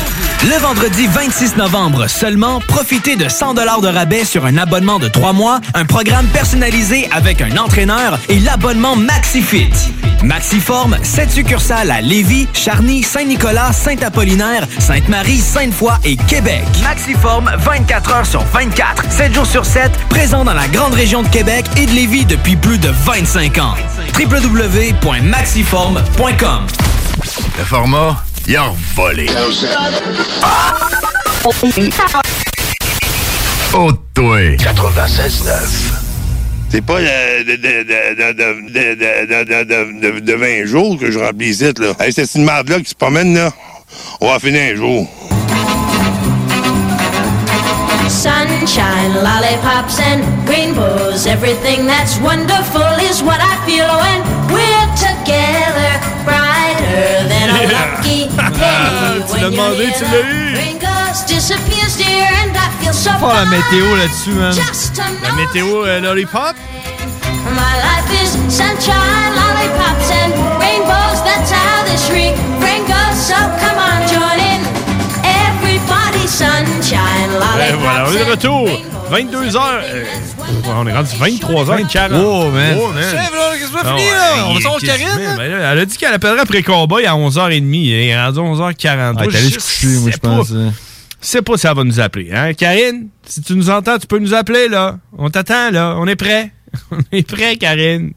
Le 0.44 0.58
vendredi 0.60 1.06
26 1.06 1.56
novembre 1.56 2.06
seulement, 2.06 2.60
profitez 2.60 3.16
de 3.16 3.28
100 3.28 3.54
de 3.54 3.88
rabais 3.88 4.24
sur 4.24 4.46
un 4.46 4.56
abonnement 4.56 4.98
de 4.98 5.08
3 5.08 5.32
mois, 5.32 5.60
un 5.74 5.84
programme 5.84 6.26
personnalisé 6.28 7.08
avec 7.12 7.42
un 7.42 7.56
entraîneur 7.58 8.18
et 8.28 8.38
l'abonnement 8.38 8.96
MaxiFit. 8.96 9.70
Maxiform, 10.22 10.96
7 11.02 11.30
succursales 11.30 11.90
à 11.90 12.00
Lévis, 12.00 12.46
Charny, 12.52 13.02
Saint-Nicolas, 13.02 13.72
Saint-Apollinaire, 13.72 14.66
Sainte-Marie, 14.78 15.38
Sainte-Foy 15.38 15.92
et 16.04 16.16
Québec. 16.16 16.64
Maxiform, 16.82 17.50
24 17.58 18.12
heures 18.12 18.26
sur 18.26 18.42
24, 18.44 19.10
7 19.10 19.34
jours 19.34 19.46
sur 19.46 19.64
7, 19.64 19.90
présent 20.08 20.44
dans 20.44 20.54
la 20.54 20.68
grande 20.68 20.94
région 20.94 21.22
de 21.22 21.28
Québec 21.28 21.64
et 21.76 21.86
de 21.86 21.92
Lévis 21.92 22.24
depuis 22.26 22.56
plus 22.56 22.78
de 22.78 22.90
25 23.04 23.58
ans 23.58 23.74
plateforme.com. 25.81 26.66
Le 27.59 27.65
format, 27.65 28.23
il 28.47 28.57
a 28.57 28.73
volé. 28.94 29.27
Oh, 33.73 33.93
toi. 34.15 34.39
96.9. 34.57 35.52
C'est 36.70 36.85
pas 36.85 37.01
de, 37.01 37.44
de 40.20 40.35
20 40.35 40.66
jours 40.66 40.98
que 40.98 41.11
je 41.11 41.19
remplis 41.19 41.48
ici, 41.48 41.73
là. 41.78 41.93
Hey, 41.98 42.12
c'est 42.12 42.35
une 42.35 42.44
merde-là 42.44 42.81
qui 42.81 42.90
se 42.90 42.94
promène, 42.94 43.35
là. 43.35 43.51
On 44.20 44.31
va 44.31 44.39
finir 44.39 44.74
un 44.74 44.77
jour. 44.77 45.09
Sunshine, 48.09 49.15
lollipops 49.15 49.98
and 49.98 50.23
rainbows. 50.47 51.27
Everything 51.27 51.86
that's 51.86 52.19
wonderful 52.20 52.82
is 53.01 53.23
what 53.23 53.40
I 53.40 53.57
feel 53.66 53.86
when 53.86 54.20
we're 54.52 54.69
Tu 59.30 59.40
l'as 59.40 59.50
demandé, 59.50 59.88
tu 59.96 60.04
l'as 60.04 60.20
eu. 60.20 60.56
Faire 62.92 63.34
la 63.34 63.44
météo 63.46 63.96
là-dessus, 63.96 64.30
man. 64.32 64.54
To 64.54 65.02
La 65.22 65.32
météo 65.32 65.84
euh, 65.84 66.00
lollipop? 66.00 66.54
My 67.52 67.76
life 67.80 68.10
is 68.22 68.30
sunshine, 68.52 69.39
voilà, 76.98 78.06
on 78.08 78.12
est 78.12 78.24
de 78.24 78.30
retour. 78.30 78.68
22h. 79.10 79.56
euh, 79.82 80.04
on 80.66 80.86
est 80.86 80.92
rendu 80.92 81.10
23h40. 81.16 82.10
Oh, 82.24 82.50
man. 82.50 82.52
man. 82.52 83.02
Chef, 83.02 83.32
là, 83.32 83.52
qu'est-ce 83.58 83.70
qu'on 83.72 83.78
a 83.78 83.82
Ah 83.84 83.96
fini, 83.96 84.10
là? 84.10 84.32
On 84.46 84.52
va 84.52 84.54
il- 84.58 84.62
savoir 84.62 84.80
qu'est-ce- 84.80 84.90
Karine, 84.98 85.36
là? 85.36 85.48
là, 85.48 85.72
Elle 85.72 85.78
a 85.80 85.84
dit 85.86 85.96
qu'elle 85.96 86.14
appellerait 86.14 86.40
après 86.40 86.62
Cowboy 86.62 87.06
à 87.06 87.14
11h30. 87.16 87.92
Elle 87.92 88.08
est 88.08 88.20
rendue 88.24 88.38
11h40. 88.38 89.16
Ah, 89.18 89.26
t'es 89.26 89.36
allé 89.36 89.50
se 89.50 89.58
coucher, 89.58 89.86
moi, 89.98 90.10
je 90.12 90.16
pense. 90.18 90.50
hein. 90.52 90.72
Sais 91.20 91.42
pas 91.42 91.56
si 91.58 91.66
elle 91.66 91.74
va 91.76 91.84
nous 91.84 92.00
appeler. 92.00 92.30
Hein? 92.32 92.54
Karine, 92.54 93.08
si 93.26 93.42
tu 93.42 93.54
nous 93.54 93.68
entends, 93.68 93.98
tu 93.98 94.06
peux 94.06 94.18
nous 94.18 94.32
appeler, 94.32 94.68
là. 94.68 94.96
On 95.18 95.28
t'attend, 95.28 95.70
là. 95.70 95.96
On 95.98 96.06
est 96.06 96.16
prêt. 96.16 96.52
On 96.92 96.98
est 97.12 97.26
prêt, 97.28 97.56
Karine. 97.56 98.12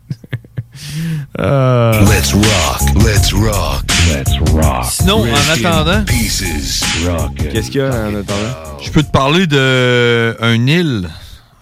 Euh, 1.39 1.99
Let's 2.05 2.33
rock, 2.33 3.03
let's 3.05 3.33
rock, 3.33 3.83
let's 4.09 4.37
rock. 4.51 4.85
Sinon, 4.89 5.19
en 5.19 5.33
Rest 5.33 5.65
attendant-. 5.65 6.05
Qu'est-ce 6.05 7.69
qu'il 7.69 7.81
y 7.81 7.83
a 7.83 7.89
en 7.89 8.15
attendant? 8.15 8.79
Je 8.81 8.89
peux 8.91 9.03
te 9.03 9.11
parler 9.11 9.45
de 9.47 10.35
un 10.39 10.65
île. 10.67 11.09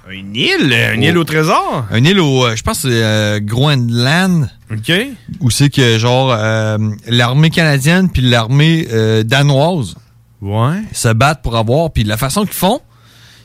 Une 0.09 0.35
île? 0.35 0.73
Une 0.93 1.03
île 1.03 1.17
au 1.17 1.23
trésor? 1.23 1.85
Un 1.91 2.03
île 2.03 2.19
au, 2.19 2.45
euh, 2.45 2.55
je 2.55 2.63
pense 2.63 2.81
que 2.81 2.89
c'est 2.89 3.03
euh, 3.03 3.39
Groenland. 3.41 4.49
OK. 4.71 4.91
Où 5.39 5.49
c'est 5.49 5.69
que, 5.69 5.97
genre, 5.97 6.33
euh, 6.37 6.77
l'armée 7.07 7.49
canadienne 7.49 8.09
puis 8.09 8.21
l'armée 8.21 8.87
euh, 8.91 9.23
danoise 9.23 9.95
ouais. 10.41 10.81
se 10.93 11.09
battent 11.09 11.41
pour 11.41 11.55
avoir. 11.55 11.91
Puis 11.91 12.03
la 12.03 12.17
façon 12.17 12.41
qu'ils 12.43 12.53
font, 12.53 12.81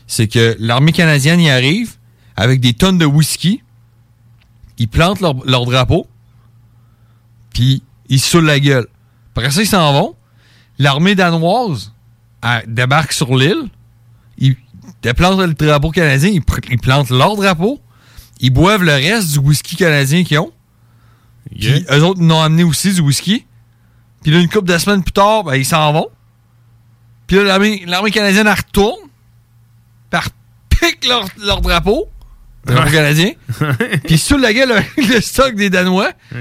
c'est 0.07 0.27
que 0.29 0.57
l'armée 0.59 0.93
canadienne 0.93 1.41
y 1.41 1.51
arrive 1.51 1.93
avec 2.37 2.61
des 2.61 2.73
tonnes 2.73 2.99
de 2.99 3.07
whisky. 3.07 3.63
Ils 4.79 4.89
plantent 4.89 5.21
leur, 5.21 5.35
leur 5.45 5.65
drapeau. 5.65 6.07
Puis 7.53 7.83
ils 8.09 8.21
se 8.21 8.31
saoulent 8.31 8.47
la 8.47 8.61
gueule. 8.61 8.87
Après 9.35 9.51
ça, 9.51 9.63
ils 9.63 9.67
s'en 9.67 9.93
vont. 9.93 10.17
L'armée 10.79 11.15
danoise 11.15 11.93
elle 12.43 12.75
débarque 12.75 13.13
sur 13.13 13.35
l'île. 13.37 13.69
Ils 14.39 14.57
déplantent 15.03 15.41
le 15.41 15.55
drapeau 15.55 15.91
canadien. 15.91 16.31
Ils, 16.31 16.79
plantent 16.79 17.11
leur 17.11 17.37
drapeau. 17.37 17.81
Ils 18.41 18.51
boivent 18.51 18.85
le 18.85 18.93
reste 18.93 19.33
du 19.33 19.39
whisky 19.39 19.77
canadien 19.77 20.25
qu'ils 20.25 20.39
ont. 20.39 20.53
Puis 21.51 21.85
eux 21.91 22.05
autres 22.05 22.21
nous 22.21 22.35
ont 22.35 22.43
amené 22.43 22.65
aussi 22.65 22.93
du 22.93 23.01
whisky. 23.01 23.47
Puis 24.23 24.33
là, 24.33 24.41
une 24.41 24.49
couple 24.49 24.69
de 24.69 24.79
semaines 24.79 25.03
plus 25.03 25.13
tard, 25.13 25.45
ben, 25.45 25.55
ils 25.55 25.65
s'en 25.65 25.93
vont. 25.93 26.09
Puis 27.27 27.37
là, 27.37 27.45
l'armée, 27.45 27.85
l'armée 27.87 28.11
canadienne, 28.11 28.47
elle 28.47 28.55
retourne. 28.55 29.09
Puis 30.11 30.21
elle 30.23 30.31
pique 30.69 31.07
leur, 31.07 31.27
leur 31.39 31.61
drapeau. 31.61 32.09
Le 32.69 32.75
drapeau 32.75 32.91
canadien. 32.91 33.31
Puis 34.05 34.19
sous 34.19 34.39
la 34.39 34.53
gueule, 34.53 34.83
le 34.97 35.21
stock 35.21 35.55
des 35.55 35.71
Danois. 35.71 36.11
OK. 36.33 36.39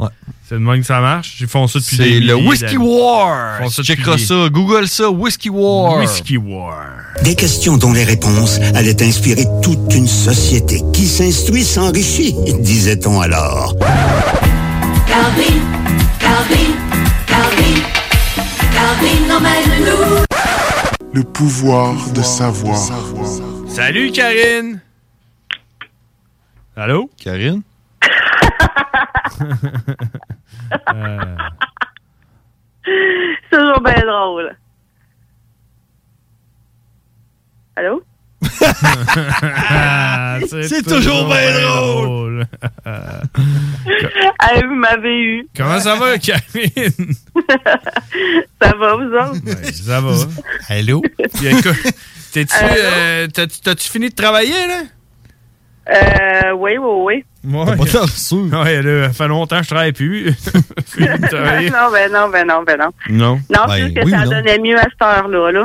Ouais. 0.00 0.08
C'est 0.48 0.54
de 0.54 0.60
même 0.60 0.80
que 0.80 0.86
ça 0.86 1.00
marche? 1.00 1.36
Ils 1.40 1.46
font 1.48 1.66
ça 1.66 1.78
depuis 1.80 1.96
C'est 1.96 2.04
des 2.04 2.20
le 2.20 2.36
milliers 2.36 2.48
Whisky 2.48 2.64
d'années. 2.66 2.76
War. 2.78 3.58
Ils 3.60 3.64
font 3.64 3.70
ça 3.70 3.82
Checkera 3.82 4.12
depuis 4.12 4.22
des- 4.22 4.28
ça. 4.28 4.48
Google 4.48 4.88
ça. 4.88 5.10
Whisky 5.10 5.50
War. 5.50 5.98
Whisky 5.98 6.36
War. 6.38 6.84
Des 7.24 7.34
questions 7.34 7.76
dont 7.76 7.92
les 7.92 8.04
réponses 8.04 8.58
allaient 8.74 9.02
inspirer 9.02 9.44
toute 9.62 9.92
une 9.94 10.06
société 10.06 10.80
qui 10.94 11.06
s'instruit 11.06 11.64
s'enrichit, 11.64 12.34
disait-on 12.60 13.20
alors. 13.20 13.74
Calvin, 15.06 15.58
Calvin, 16.20 16.72
Calvin, 17.26 17.80
Calvin 18.72 19.36
emmène-nous. 19.36 20.24
Le 21.12 21.24
pouvoir 21.24 21.94
de 22.14 22.22
savoir. 22.22 22.78
Salut, 23.68 24.12
Karine. 24.12 24.80
Allô? 26.78 27.10
Karine? 27.18 27.62
Euh, 30.94 31.36
C'est 32.84 33.50
toujours 33.50 33.80
bien 33.80 34.00
drôle. 34.06 34.56
Allô? 37.74 38.02
Ah, 39.70 40.38
C'est 40.48 40.82
toujours 40.84 41.26
bien 41.26 41.60
drôle. 41.60 42.46
Vous 44.68 44.74
m'avez 44.76 45.20
eu. 45.20 45.48
Comment 45.56 45.80
ça 45.80 45.96
va, 45.96 46.16
Karine? 46.18 46.40
Ça 48.62 48.72
va, 48.76 48.94
vous 48.94 49.02
autres? 49.12 49.44
Ouais, 49.44 49.72
ça 49.72 50.00
va. 50.00 50.12
Allô? 50.68 51.02
Euh, 52.36 53.26
t'as-tu 53.28 53.60
t'as-tu 53.60 53.88
fini 53.88 54.10
de 54.10 54.14
travailler, 54.14 54.66
là? 54.68 54.82
Euh, 55.90 56.52
oui, 56.52 56.72
oui, 56.78 57.24
oui. 57.44 57.54
Ouais. 57.54 57.76
pas 57.76 57.86
sûr. 58.08 58.36
Ouais, 58.52 58.82
là, 58.82 59.06
ça 59.08 59.12
fait 59.14 59.28
longtemps 59.28 59.58
que 59.58 59.64
je 59.64 59.68
travaille 59.70 59.92
plus. 59.92 60.24
De 60.98 61.70
non, 61.70 61.90
ben 61.92 62.12
non, 62.12 62.28
ben 62.30 62.46
non, 62.46 62.62
ben 62.66 62.76
non. 62.78 62.90
Non. 63.08 63.40
Non, 63.50 63.66
Ben, 63.66 63.94
que 63.94 64.04
oui 64.04 64.10
ça 64.10 64.24
non? 64.24 64.30
donnait 64.32 64.58
mieux 64.58 64.78
à 64.78 64.82
cette 64.84 65.00
heure-là, 65.02 65.52
là. 65.52 65.64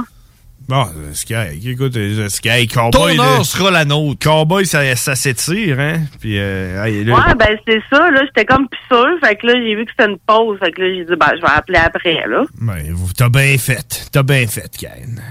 Bon, 0.69 0.85
euh, 0.85 1.11
correct. 1.27 1.65
Écoute, 1.65 1.97
euh, 1.97 2.27
correct. 2.41 2.73
Cowboy, 2.73 3.17
Ton 3.17 3.23
heure 3.23 3.45
sera 3.45 3.69
la 3.69 3.83
nôtre. 3.83 4.17
Cowboy, 4.23 4.65
ça, 4.65 4.95
ça 4.95 5.13
s'étire, 5.15 5.77
hein? 5.77 6.03
Puis, 6.21 6.37
euh, 6.39 7.03
là, 7.03 7.13
Ouais, 7.15 7.35
ben 7.37 7.57
c'est 7.67 7.81
ça, 7.91 8.09
là, 8.11 8.21
j'étais 8.25 8.45
comme 8.45 8.69
plus 8.69 8.79
sûre, 8.89 9.17
fait 9.21 9.35
que 9.35 9.47
là, 9.47 9.53
j'ai 9.55 9.75
vu 9.75 9.83
que 9.83 9.91
c'était 9.91 10.09
une 10.09 10.19
pause, 10.19 10.57
fait 10.59 10.71
que 10.71 10.81
là, 10.81 10.87
j'ai 10.95 11.03
dit, 11.03 11.15
ben, 11.19 11.31
je 11.35 11.41
vais 11.41 11.51
appeler 11.53 11.79
après, 11.79 12.23
là. 12.29 12.43
ben, 12.61 12.81
vous- 12.93 13.11
t'as 13.11 13.27
bien 13.27 13.57
fait. 13.57 14.07
T'as 14.13 14.23
bien 14.23 14.47
fait, 14.47 14.71
Ken. 14.79 15.21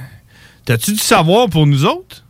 T'as-tu 0.67 0.93
du 0.93 0.99
savoir 0.99 1.49
pour 1.49 1.67
nous 1.67 1.87
autres? 1.87 2.25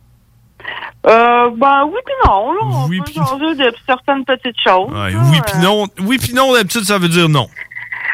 Euh, 1.05 1.49
ben 1.57 1.83
oui 1.85 1.99
puis 2.05 2.15
non, 2.25 2.53
là, 2.53 2.59
on 2.63 2.87
peut 2.87 3.11
changer 3.13 3.55
de 3.55 3.73
certaines 3.85 4.23
petites 4.23 4.55
choses. 4.65 4.89
Ouais, 4.91 5.11
là, 5.11 5.19
oui, 5.31 5.37
euh. 5.37 5.41
puis 5.45 5.61
non. 5.61 5.87
Oui, 6.01 6.17
puis 6.17 6.33
non, 6.33 6.53
d'habitude, 6.53 6.83
ça 6.85 6.97
veut 6.97 7.09
dire 7.09 7.27
non. 7.27 7.49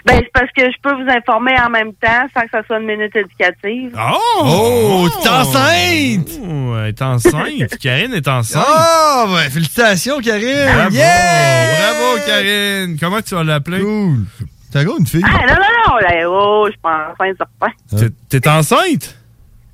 Ben, 0.06 0.22
c'est 0.24 0.32
parce 0.34 0.52
que 0.56 0.64
je 0.64 0.78
peux 0.82 0.94
vous 0.96 1.10
informer 1.10 1.60
en 1.60 1.70
même 1.70 1.94
temps 1.94 2.26
sans 2.34 2.42
que 2.42 2.50
ça 2.52 2.64
soit 2.66 2.80
une 2.80 2.88
minute 2.88 3.16
éducative. 3.16 3.96
Oh! 4.00 4.42
Oh, 4.42 5.10
t'es 5.22 5.30
enceinte! 5.30 6.30
Oh, 6.42 6.76
elle 6.78 6.88
est 6.88 7.02
enceinte. 7.02 7.78
Karine 7.82 8.14
est 8.14 8.28
enceinte. 8.28 8.66
Ah, 8.66 9.26
ben, 9.28 9.50
félicitations, 9.52 10.20
Karine! 10.20 10.74
Bravo! 10.74 10.96
Yeah! 10.96 11.92
Bravo, 11.92 12.26
Karine! 12.26 12.98
Comment 13.00 13.22
tu 13.22 13.36
vas 13.36 13.44
l'appeler? 13.44 13.82
Cool. 13.82 14.26
T'as 14.72 14.82
encore 14.84 14.98
une 15.00 15.08
fille? 15.08 15.24
Ah, 15.26 15.46
non, 15.48 15.56
non, 15.56 15.62
non, 15.88 15.98
là, 15.98 16.30
oh, 16.30 16.64
je 16.68 16.72
suis 16.72 16.80
pas 16.80 17.12
enceinte, 17.12 17.38
certain. 17.38 18.08
T'es- 18.30 18.40
T'es 18.40 18.50
enceinte? 18.50 19.16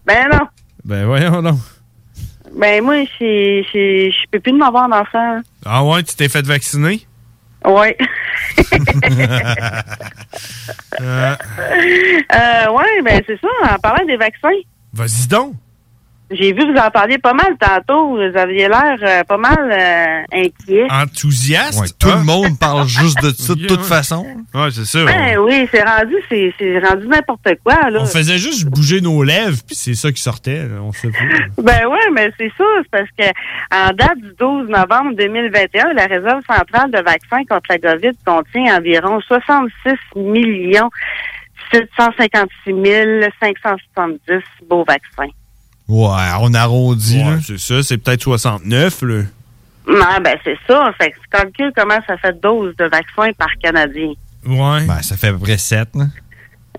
Ben 0.05 0.27
non. 0.31 0.47
Ben 0.83 1.05
voyons 1.05 1.41
donc. 1.41 1.59
Ben 2.56 2.82
moi, 2.84 3.03
je 3.19 4.30
peux 4.32 4.40
plus 4.40 4.53
de 4.53 4.57
m'avoir 4.57 4.88
d'enfant. 4.88 5.41
Ah 5.65 5.84
ouais, 5.84 6.03
tu 6.03 6.15
t'es 6.15 6.30
fait 6.30 6.45
vacciner? 6.45 7.06
Ouais. 7.65 7.98
Euh, 11.02 11.36
euh, 12.34 12.72
ouais, 12.72 13.02
ben 13.03 13.22
c'est 13.27 13.40
ça, 13.41 13.48
en 13.73 13.80
parlant 13.80 14.06
des 14.06 14.18
vaccins. 14.18 14.49
Vas-y 14.94 15.27
donc. 15.27 15.56
J'ai 16.31 16.53
vu 16.53 16.60
que 16.60 16.72
vous 16.73 16.80
en 16.80 16.89
parliez 16.89 17.19
pas 17.19 17.34
mal 17.34 17.56
tantôt. 17.60 18.15
Vous 18.15 18.38
aviez 18.38 18.68
l'air 18.68 18.97
euh, 19.02 19.23
pas 19.23 19.38
mal 19.38 19.72
euh, 19.72 20.23
inquiet. 20.34 20.88
Enthousiaste? 20.89 21.80
Ouais, 21.80 21.88
tout 21.99 22.10
le 22.10 22.23
monde 22.23 22.57
parle 22.60 22.88
juste 22.88 23.22
de 23.22 23.30
ça 23.30 23.53
de 23.53 23.65
toute 23.68 23.84
façon. 23.84 24.26
Ouais, 24.53 24.69
c'est 24.72 24.85
ça. 24.85 25.06
Ben 25.06 25.38
oui, 25.38 25.68
c'est 25.72 25.84
rendu, 25.84 26.15
c'est 26.27 26.53
c'est 26.57 26.80
rendu 26.80 27.07
n'importe 27.07 27.47
quoi, 27.64 27.89
là. 27.91 27.99
On 28.02 28.06
faisait 28.06 28.38
juste 28.39 28.65
bouger 28.65 29.02
nos 29.02 29.23
lèvres, 29.23 29.60
puis 29.68 29.76
c'est 29.76 29.93
ça 29.93 30.11
qui 30.11 30.22
sortait. 30.22 30.64
là, 30.64 30.81
On 30.81 30.91
sait 30.91 31.10
pas. 31.10 31.61
Ben 31.61 31.85
oui, 31.89 31.99
mais 32.14 32.31
c'est 32.39 32.52
ça, 32.57 32.64
c'est 32.81 32.89
parce 32.89 33.10
que 33.18 33.26
en 33.72 33.93
date 33.93 34.18
du 34.18 34.34
12 34.39 34.69
novembre 34.69 35.15
2021, 35.15 35.93
la 35.93 36.06
réserve 36.07 36.41
centrale 36.49 36.89
de 36.91 37.02
vaccins 37.02 37.43
contre 37.47 37.69
la 37.69 37.77
COVID 37.77 38.18
contient 38.26 38.77
environ 38.77 39.19
66 39.22 39.93
millions 40.15 40.89
756 41.72 43.30
570 43.41 44.41
beaux 44.68 44.84
vaccins. 44.84 45.31
Ouais, 45.88 46.18
on 46.41 46.53
arrondit, 46.53 47.18
Ouais, 47.20 47.24
là. 47.36 47.38
c'est 47.45 47.60
ça, 47.60 47.84
c'est 47.84 47.98
peut-être 47.98 48.22
69, 48.24 49.02
là. 49.03 49.22
Non, 49.88 50.22
ben 50.24 50.36
c'est 50.44 50.57
ça. 50.68 50.91
Fait 50.99 51.12
que 51.12 51.16
tu 51.18 51.28
calcules 51.30 51.72
comment 51.78 51.99
ça 52.07 52.18
fait 52.18 52.34
de 52.34 52.40
doses 52.41 52.76
de 52.76 52.86
vaccins 52.86 53.32
par 53.38 53.49
Canadien. 53.62 54.14
Ouais. 54.45 54.86
Ben, 54.88 55.02
ça 55.03 55.16
fait 55.16 55.28
à 55.28 55.34
peu 55.34 55.40
près 55.40 55.57
7, 55.60 55.90
là. 55.95 56.06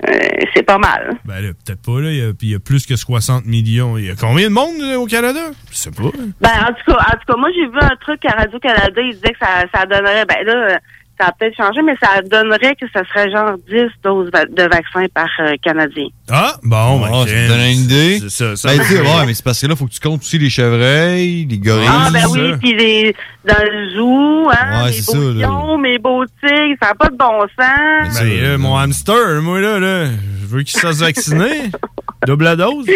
Euh, 0.09 0.12
c'est 0.55 0.62
pas 0.65 0.77
mal. 0.77 1.12
Ben 1.24 1.41
là, 1.41 1.49
peut-être 1.65 1.81
pas, 1.83 2.01
là. 2.01 2.11
Il 2.11 2.16
y, 2.16 2.23
a, 2.23 2.33
puis 2.35 2.49
il 2.49 2.51
y 2.51 2.55
a 2.55 2.59
plus 2.59 2.85
que 2.85 2.97
60 2.97 3.47
millions. 3.47 3.97
Il 3.97 4.07
y 4.07 4.11
a 4.11 4.15
combien 4.16 4.49
de 4.49 4.53
monde 4.53 4.77
là, 4.81 4.99
au 4.99 5.07
Canada? 5.07 5.41
Je 5.70 5.77
sais 5.77 5.91
pas. 5.91 6.03
Ben, 6.41 6.51
en 6.69 6.73
tout 6.74 6.93
cas, 6.93 6.99
en 6.99 7.12
tout 7.12 7.33
cas, 7.33 7.37
moi, 7.39 7.49
j'ai 7.55 7.66
vu 7.66 7.78
un 7.81 7.97
truc 8.01 8.23
à 8.27 8.33
Radio-Canada, 8.41 9.01
il 9.01 9.15
disait 9.15 9.33
que 9.33 9.39
ça, 9.41 9.65
ça 9.73 9.87
donnerait, 9.87 10.24
ben 10.27 10.45
là, 10.45 10.78
Ça 11.18 11.28
a 11.28 11.32
peut-être 11.32 11.56
changé, 11.56 11.80
mais 11.82 11.94
ça 12.02 12.20
donnerait 12.22 12.74
que 12.74 12.84
ça 12.93 13.01
serait 13.09 13.30
genre 13.30 13.56
10 13.68 13.86
doses 14.05 14.30
va- 14.32 14.44
de 14.44 14.62
vaccins 14.68 15.06
par 15.14 15.28
euh, 15.40 15.55
Canadien. 15.62 16.09
Ah, 16.30 16.56
bon, 16.62 17.01
ben, 17.01 17.09
Ah, 17.10 17.24
ça 17.26 17.32
te 17.32 17.48
donne 17.48 17.60
une 17.60 17.78
idée. 17.84 18.18
C'est 18.20 18.28
ça, 18.30 18.56
ça. 18.56 18.68
Ben, 18.68 18.78
tu 18.82 18.84
sais, 18.94 19.01
ouais, 19.01 19.26
mais 19.26 19.32
c'est 19.32 19.43
parce 19.44 19.60
que 19.60 19.66
là, 19.66 19.76
faut 19.76 19.86
que 19.86 19.93
tu 19.93 20.01
comptes 20.01 20.20
aussi 20.20 20.38
les 20.38 20.51
chevreuils, 20.51 21.47
les 21.47 21.59
gorilles. 21.59 21.88
Ah, 21.90 22.10
ben 22.12 22.24
oui, 22.30 22.52
puis 22.59 22.74
les, 22.76 23.16
dans 23.48 23.55
le 23.64 23.90
zoo, 23.94 24.51
hein, 24.51 24.82
Ouais, 24.84 24.86
mes 24.90 24.93
c'est 24.93 25.06
beaux 25.06 25.22
ça, 25.22 25.38
là. 25.40 25.47
lions, 25.47 25.78
mes 25.78 25.98
beaux 25.98 26.24
tigres, 26.26 26.76
ça 26.82 26.88
n'a 26.88 26.94
pas 26.94 27.09
de 27.09 27.16
bon 27.16 27.40
sens. 27.59 28.20
Ben, 28.20 28.28
euh, 28.28 28.59
mon 28.59 28.76
hamster, 28.76 29.40
moi, 29.40 29.59
là, 29.60 29.78
là, 29.78 30.06
je 30.43 30.47
veux 30.47 30.62
qu'il 30.64 30.78
se 30.78 30.86
fasse 30.86 30.98
vacciner. 31.01 31.70
Double 32.26 32.56
dose. 32.56 32.86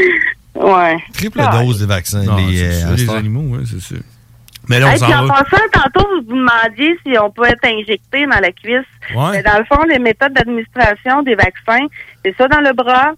Ouais. 0.55 0.97
Triple 1.15 1.41
dose 1.53 1.79
des 1.81 1.87
vaccins. 1.87 2.23
Non, 2.25 2.37
les, 2.37 2.63
euh, 2.65 2.97
les 2.97 3.09
animaux, 3.09 3.57
ouais, 3.57 3.63
c'est 3.65 3.81
ça. 3.81 4.01
Mais 4.71 4.79
là, 4.81 4.87
on 4.87 4.91
Hey, 4.91 4.99
puis 5.01 5.11
s'en 5.11 5.19
en 5.25 5.27
va. 5.27 5.35
passant, 5.45 5.63
tantôt, 5.73 6.09
vous 6.09 6.27
vous 6.29 6.37
demandiez 6.37 6.97
si 7.05 7.19
on 7.19 7.31
peut 7.31 7.45
être 7.47 7.65
injecté 7.67 8.25
dans 8.25 8.41
la 8.41 8.53
cuisse. 8.53 8.87
Ouais. 9.15 9.33
Mais 9.33 9.43
dans 9.43 9.59
le 9.59 9.65
fond, 9.65 9.83
les 9.85 9.99
méthodes 9.99 10.33
d'administration 10.33 11.23
des 11.23 11.35
vaccins, 11.35 11.87
c'est 12.25 12.35
ça 12.39 12.47
dans 12.49 12.61
le 12.61 12.73
bras 12.73 13.13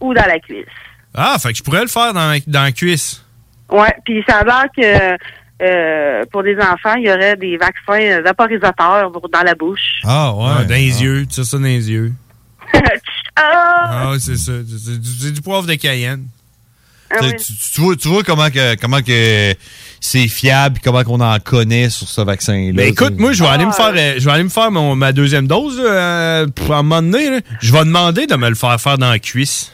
ou 0.00 0.14
dans 0.14 0.24
la 0.26 0.38
cuisse. 0.38 0.64
Ah, 1.14 1.36
fait 1.42 1.50
que 1.52 1.58
je 1.58 1.62
pourrais 1.62 1.82
le 1.82 1.88
faire 1.88 2.14
dans, 2.14 2.38
dans 2.46 2.62
la 2.62 2.72
cuisse. 2.72 3.22
Ouais, 3.70 3.94
puis 4.04 4.22
ça 4.28 4.38
a 4.38 4.44
l'air 4.44 4.64
que 4.76 5.16
euh, 5.64 6.24
pour 6.32 6.42
des 6.42 6.56
enfants, 6.56 6.94
il 6.96 7.04
y 7.06 7.10
aurait 7.12 7.36
des 7.36 7.56
vaccins 7.56 8.00
euh, 8.00 8.22
vaporisateurs 8.22 9.10
dans 9.10 9.42
la 9.42 9.54
bouche. 9.54 10.00
Ah, 10.04 10.32
ouais. 10.34 10.64
dans 10.66 10.74
les 10.74 11.02
yeux, 11.02 11.26
tu 11.26 11.34
sais 11.34 11.44
ça 11.44 11.56
dans 11.58 11.64
les 11.64 11.90
yeux. 11.90 12.12
Ah! 13.34 14.10
Ah, 14.10 14.12
c'est 14.18 14.36
ça. 14.36 14.52
C'est 14.66 15.00
du, 15.00 15.08
c'est 15.08 15.32
du 15.32 15.40
poivre 15.40 15.66
de 15.66 15.74
Cayenne. 15.74 16.26
Ah 17.14 17.18
Tu- 17.20 17.36
tu, 17.36 17.52
tu 17.74 17.80
vois, 17.80 17.96
tu 17.96 18.08
vois 18.08 18.22
comment 18.22 18.48
que, 18.50 18.74
comment 18.80 19.02
que 19.02 19.54
c'est 20.00 20.28
fiable, 20.28 20.78
comment 20.82 21.04
qu'on 21.04 21.20
en 21.20 21.38
connaît 21.38 21.88
sur 21.90 22.08
ce 22.08 22.20
vaccin-là. 22.22 22.72
Ben 22.74 22.88
écoute, 22.88 23.14
moi, 23.18 23.32
je 23.32 23.42
vais 23.42 23.48
aller 23.50 23.64
me 23.66 23.70
Ah. 23.70 23.74
faire, 23.74 23.92
euh, 23.94 24.14
je 24.18 24.24
vais 24.24 24.30
aller 24.32 24.44
me 24.44 24.48
faire 24.48 24.70
mon, 24.70 24.96
ma 24.96 25.12
deuxième 25.12 25.46
dose 25.46 25.78
là, 25.78 25.84
euh, 25.84 26.46
pour 26.48 26.72
à 26.74 26.78
un 26.78 26.82
moment 26.82 27.02
donné. 27.02 27.30
là. 27.30 27.40
Je 27.60 27.72
vais 27.72 27.80
demander 27.84 28.26
de 28.26 28.34
me 28.36 28.48
le 28.48 28.54
faire 28.54 28.80
faire 28.80 28.98
dans 28.98 29.10
la 29.10 29.18
cuisse. 29.18 29.72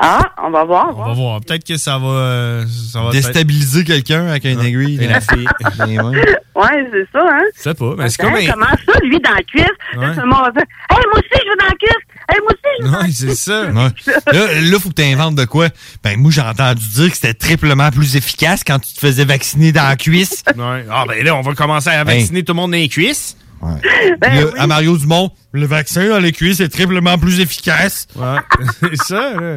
Ah, 0.00 0.20
on 0.42 0.48
va 0.50 0.64
voir. 0.64 0.88
On 0.96 1.04
va 1.04 1.12
voir. 1.12 1.40
Peut-être 1.42 1.64
que 1.66 1.76
ça 1.76 1.98
va, 1.98 2.06
euh, 2.08 2.64
ça 2.92 3.02
va 3.02 3.10
Déstabiliser 3.10 3.84
quelqu'un 3.84 4.26
avec 4.26 4.46
un 4.46 4.58
aiguille. 4.60 4.98
Et 5.02 5.06
la 5.06 5.20
fille. 5.20 5.46
dans. 5.76 6.10
Ouais, 6.10 6.88
c'est 6.90 7.06
ça, 7.12 7.20
hein? 7.30 7.42
Je 7.54 7.60
sais 7.62 7.74
pas, 7.74 7.94
mais 7.98 8.08
c'est 8.08 8.22
comme 8.22 8.32
Comment 8.32 8.66
ça, 8.66 8.98
lui, 9.02 9.20
dans 9.20 9.30
la 9.32 9.42
cuisse? 9.42 9.64
Ouais. 9.96 10.06
Là, 10.06 10.14
tout 10.14 10.20
le 10.20 10.26
monde 10.28 10.40
va 10.46 10.50
dire 10.52 10.62
Hey, 10.90 10.98
moi 11.12 11.18
aussi, 11.18 11.28
je 11.44 11.50
veux 11.50 11.56
dans 11.58 11.66
la 11.66 11.74
cuisse! 11.74 12.06
Hey, 12.28 12.38
moi 12.42 12.52
aussi, 12.52 13.04
cuisse! 13.04 13.18
c'est 13.18 13.34
ça. 13.34 13.62
Ouais. 13.72 14.32
Là, 14.32 14.60
là, 14.60 14.78
faut 14.78 14.88
que 14.90 14.94
tu 14.94 15.02
inventes 15.02 15.34
de 15.36 15.44
quoi. 15.44 15.68
Ben, 16.02 16.18
moi, 16.18 16.30
j'ai 16.30 16.40
entendu 16.40 16.86
dire 16.88 17.08
que 17.10 17.14
c'était 17.16 17.34
triplement 17.34 17.90
plus 17.90 18.16
efficace 18.16 18.62
quand 18.66 18.78
tu 18.78 18.92
te 18.92 19.00
faisais 19.00 19.24
vacciner 19.24 19.72
dans 19.72 19.86
la 19.88 19.96
cuisse. 19.96 20.42
Ouais. 20.56 20.84
Ah, 20.90 21.04
ben 21.06 21.24
là, 21.24 21.34
on 21.36 21.40
va 21.42 21.54
commencer 21.54 21.90
à 21.90 22.04
vacciner 22.04 22.42
tout 22.42 22.52
le 22.52 22.56
monde 22.56 22.70
dans 22.72 22.76
les 22.78 22.88
cuisses. 22.88 23.36
Ben 23.62 23.78
Là, 24.22 24.46
À 24.58 24.66
Mario 24.66 24.96
Dumont, 24.98 25.30
le 25.52 25.66
vaccin 25.66 26.08
dans 26.08 26.18
les 26.18 26.32
cuisses 26.32 26.58
est 26.60 26.68
triplement 26.68 27.16
plus 27.18 27.38
efficace. 27.40 28.08
Ouais, 28.16 28.38
c'est 28.80 28.96
ça, 28.96 29.32
là. 29.40 29.56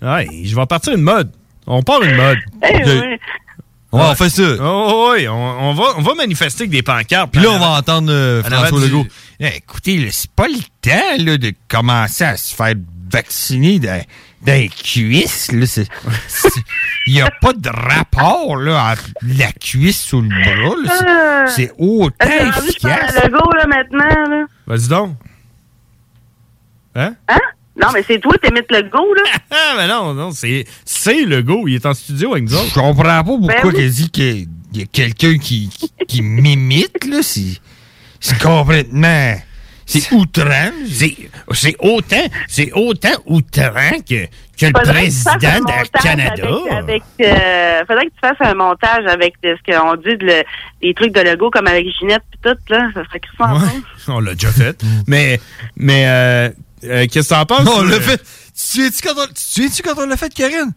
Ouais, 0.00 0.26
je 0.44 0.56
vais 0.56 0.66
partir 0.66 0.94
une 0.94 1.02
mode. 1.02 1.30
On 1.66 1.82
part 1.82 2.02
une 2.02 2.16
mode. 2.16 2.38
Eh 2.68 2.78
De- 2.80 3.00
oui. 3.00 3.18
Ouais, 3.92 4.00
on 4.04 4.14
fait 4.14 4.30
ça. 4.30 4.42
Oh, 4.58 5.12
oui, 5.12 5.28
on, 5.28 5.34
on 5.34 5.74
va, 5.74 5.84
on 5.98 6.00
va 6.02 6.14
manifester 6.14 6.62
avec 6.62 6.70
des 6.70 6.82
pancartes. 6.82 7.30
Puis 7.30 7.42
là, 7.42 7.50
on 7.50 7.58
va 7.58 7.68
entendre 7.72 8.10
euh, 8.10 8.42
François 8.42 8.80
Legault. 8.80 9.04
Eh, 9.06 9.12
écoutez, 9.48 9.98
là, 9.98 10.08
c'est 10.10 10.30
pas 10.30 10.46
le 10.48 10.58
temps 10.80 11.24
là, 11.24 11.38
de 11.38 11.52
commencer 11.68 12.24
à 12.24 12.36
se 12.36 12.54
faire 12.54 12.74
vacciner 13.10 13.78
dans, 13.78 14.02
dans 14.46 14.52
les 14.52 14.68
cuisses. 14.68 15.50
là. 15.52 15.66
C'est- 15.66 15.88
c'est- 16.28 16.48
Il 17.06 17.14
n'y 17.14 17.20
a 17.20 17.30
pas 17.40 17.52
de 17.52 17.68
rapport 17.68 18.56
là, 18.56 18.92
entre 18.92 19.08
la 19.22 19.50
cuisse 19.52 20.12
ou 20.12 20.20
le 20.22 20.28
bras. 20.28 21.46
C'est-. 21.50 21.66
C'est 21.66 21.72
autant 21.78 22.14
efficace. 22.58 23.14
le 23.24 23.28
go, 23.30 23.50
là, 23.56 23.66
maintenant, 23.66 24.30
là? 24.30 24.44
Vas-y 24.66 24.88
donc. 24.88 25.16
Hein? 26.94 27.14
Hein? 27.28 27.38
Non, 27.80 27.88
mais 27.92 28.04
c'est 28.06 28.20
toi, 28.20 28.34
t'émites 28.40 28.70
le 28.70 28.82
go, 28.82 29.14
là. 29.14 29.22
Ah, 29.50 29.74
mais 29.76 29.88
non, 29.88 30.12
non, 30.14 30.30
c'est, 30.30 30.66
c'est 30.84 31.24
le 31.24 31.42
go. 31.42 31.66
Il 31.66 31.74
est 31.74 31.86
en 31.86 31.94
studio 31.94 32.32
avec 32.32 32.44
nous 32.44 32.54
autres. 32.54 32.68
Je 32.68 32.74
comprends 32.74 33.02
pas 33.02 33.22
pourquoi 33.24 33.48
Ben 33.48 33.66
oui. 33.68 33.74
qu'elle 33.74 33.90
dit 33.90 34.10
qu'il 34.10 34.48
y 34.74 34.82
a 34.82 34.86
quelqu'un 34.86 35.38
qui, 35.38 35.68
qui, 35.70 35.90
qui 36.06 36.22
m'imite. 36.22 37.04
là. 37.06 37.18
C'est 37.22 37.58
c'est 38.22 38.38
complètement... 38.40 39.34
C'est 39.84 40.10
outrant. 40.12 40.70
C'est, 40.88 41.76
autant, 41.80 42.24
c'est 42.48 42.72
autant 42.72 43.10
outrant 43.26 43.98
que, 44.08 44.24
que 44.56 44.66
le 44.66 44.72
que 44.72 44.78
tu 44.78 44.92
président 44.92 45.58
du 45.58 45.90
Canada. 46.02 46.48
Avec, 46.70 46.78
avec, 46.78 47.02
euh, 47.20 47.84
faudrait 47.86 48.06
que 48.06 48.10
tu 48.10 48.20
fasses 48.20 48.36
un 48.40 48.54
montage 48.54 49.04
avec 49.06 49.34
euh, 49.44 49.54
ce 49.58 49.72
qu'on 49.72 49.96
dit, 49.96 50.16
de 50.16 50.24
le- 50.24 50.44
les 50.80 50.94
trucs 50.94 51.12
de 51.12 51.20
logo, 51.20 51.50
comme 51.50 51.66
avec 51.66 51.84
Ginette 51.98 52.22
pis 52.30 52.38
tout, 52.42 52.56
là. 52.72 52.88
Ça 52.94 53.02
serait 53.04 53.20
en 53.40 53.60
Ouais, 53.60 53.68
on 54.08 54.20
l'a 54.20 54.34
déjà 54.34 54.52
fait. 54.52 54.82
mais, 55.08 55.40
mais, 55.76 56.06
euh, 56.06 56.48
euh, 56.84 57.06
qu'est-ce 57.10 57.28
que 57.30 57.34
t'en 57.34 57.44
penses? 57.44 57.68
On 57.68 57.84
euh, 57.84 57.90
l'a 57.90 58.00
fait. 58.00 58.18
Tu 58.18 58.24
souviens-tu 58.54 59.02
quand 59.02 59.14
on, 59.20 59.26
tu 59.26 59.82
quand 59.82 60.02
on 60.02 60.06
l'a 60.06 60.16
fait, 60.16 60.32
Karine? 60.32 60.72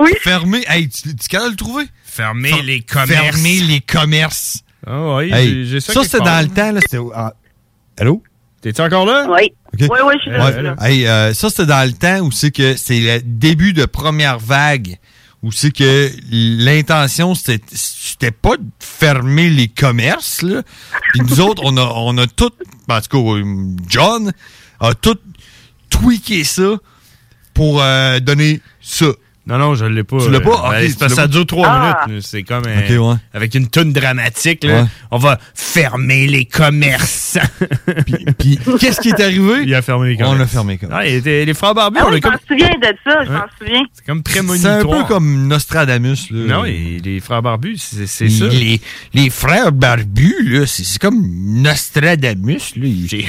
Oui. 0.00 0.10
Fermer. 0.20 0.64
Hey, 0.68 0.88
tu, 0.88 1.14
tu 1.16 1.28
capable 1.28 1.50
de 1.50 1.52
le 1.52 1.56
trouver? 1.56 1.84
Fermer 2.04 2.50
Fer- 2.50 2.62
les 2.64 2.80
commerces. 2.82 3.36
Fermer 3.36 3.60
les 3.60 3.80
commerces. 3.80 4.63
Ah 4.86 5.16
oui, 5.16 5.30
Hey, 5.32 5.66
j'ai- 5.66 5.80
ça, 5.80 5.92
ça 5.92 6.02
c'était 6.04 6.18
dans 6.18 6.40
le 6.42 6.48
temps. 6.54 6.72
Là, 6.72 6.80
c'était 6.80 7.02
Allô? 7.98 8.22
T'es-tu 8.60 8.80
encore 8.80 9.06
là? 9.06 9.26
Oui. 9.30 9.52
Oui, 9.80 9.98
oui, 10.06 10.14
je 10.18 10.22
suis 10.22 10.30
là. 10.62 10.76
Hey, 10.80 11.06
euh, 11.06 11.34
ça, 11.34 11.50
c'était 11.50 11.66
dans 11.66 11.86
le 11.86 11.92
temps 11.92 12.20
où 12.20 12.30
c'est 12.32 12.50
que 12.50 12.76
c'est 12.76 13.00
le 13.00 13.20
début 13.22 13.72
de 13.72 13.84
première 13.84 14.38
vague, 14.38 14.96
où 15.42 15.52
c'est 15.52 15.70
que 15.70 16.10
l'intention, 16.30 17.34
c'était 17.34 17.62
c'était 17.72 18.30
pas 18.30 18.56
de 18.56 18.64
fermer 18.80 19.50
les 19.50 19.68
commerces, 19.68 20.42
là. 20.42 20.62
Puis 21.12 21.20
nous 21.20 21.40
autres, 21.40 21.62
on 21.64 21.76
a, 21.76 21.82
on 21.96 22.16
a 22.18 22.26
tout, 22.26 22.50
en 22.88 23.00
tout 23.00 23.08
cas, 23.10 23.18
euh, 23.38 23.64
John 23.88 24.32
a 24.80 24.94
tout 24.94 25.18
tweaké 25.90 26.44
ça 26.44 26.76
pour 27.52 27.82
euh, 27.82 28.20
donner 28.20 28.60
ça. 28.80 29.06
Non, 29.46 29.58
non, 29.58 29.74
je 29.74 29.84
l'ai 29.84 30.04
pas. 30.04 30.18
Tu 30.24 30.30
l'as 30.30 30.40
pas? 30.40 30.50
Euh, 30.50 30.54
Ok, 30.54 30.70
ben, 30.70 30.80
c'est 30.80 30.92
tu 30.92 30.98
parce 30.98 31.12
que 31.12 31.16
l'as 31.18 31.22
ça 31.24 31.28
dure 31.28 31.46
trois 31.46 31.68
Ah. 31.68 32.04
minutes. 32.08 32.22
C'est 32.26 32.42
comme 32.44 32.62
euh, 32.66 32.96
ouais. 32.98 33.16
avec 33.34 33.54
une 33.54 33.68
toune 33.68 33.92
dramatique. 33.92 34.64
Là, 34.64 34.82
Ouais. 34.82 34.88
On 35.10 35.18
va 35.18 35.38
fermer 35.54 36.26
les 36.26 36.46
commerces. 36.46 37.36
Puis, 38.38 38.58
qu'est-ce 38.80 39.00
qui 39.00 39.10
est 39.10 39.20
arrivé? 39.20 39.62
Il 39.64 39.74
a 39.74 39.82
fermé 39.82 40.08
les 40.10 40.16
commerces. 40.16 40.36
On 40.38 40.40
a 40.42 40.46
fermé 40.46 40.78
comme 40.78 40.88
Ah, 40.92 41.06
il 41.06 41.16
était- 41.16 41.44
les 41.44 41.52
frères 41.54 41.74
barbus, 41.74 41.98
Ah 42.00 42.06
on 42.06 42.10
oui, 42.10 42.16
je 42.16 42.20
comme. 42.22 42.32
m'en 42.32 42.38
souviens 42.48 42.70
de 42.80 42.96
ça, 43.04 43.24
je 43.24 43.30
Hein? 43.30 43.32
m'en 43.38 43.58
souviens. 43.66 43.82
C'est 43.92 44.06
comme 44.06 44.22
C'est 44.26 44.38
un 44.38 44.42
prémonitoire. 44.44 44.78
peu 44.80 45.04
comme 45.14 45.46
Nostradamus. 45.48 46.30
Là. 46.30 46.56
Non, 46.56 46.64
et 46.64 47.00
les 47.04 47.20
frères 47.20 47.42
barbus, 47.42 47.76
c'est 47.78 48.06
c'est 48.06 48.30
ça. 48.30 48.46
Les, 48.46 48.80
les 49.12 49.28
frères 49.30 49.72
barbus, 49.72 50.36
là, 50.48 50.66
c'est 50.66 50.98
comme 50.98 51.22
Nostradamus. 51.62 52.76
Là. 52.76 52.86
Ils- 52.86 53.24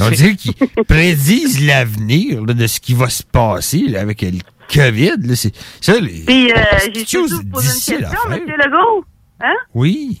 On 0.00 0.10
dirait 0.10 0.36
qu'ils 0.36 0.54
prédisent 0.86 1.60
l'avenir 1.66 2.44
là, 2.44 2.54
de 2.54 2.66
ce 2.68 2.78
qui 2.80 2.94
va 2.94 3.08
se 3.08 3.22
passer 3.24 3.84
là, 3.88 4.00
avec 4.00 4.22
le 4.22 4.30
COVID. 4.72 5.16
là. 5.24 5.36
C'est 5.36 5.54
ça, 5.80 5.98
les... 5.98 6.24
Puis, 6.26 6.52
euh, 6.52 6.56
j'ai 6.94 7.04
surtout 7.04 7.42
posé 7.50 7.68
une 7.68 7.98
question. 7.98 8.20
M. 8.30 8.40
Legault. 8.46 9.04
Hein? 9.40 9.54
Oui. 9.74 10.20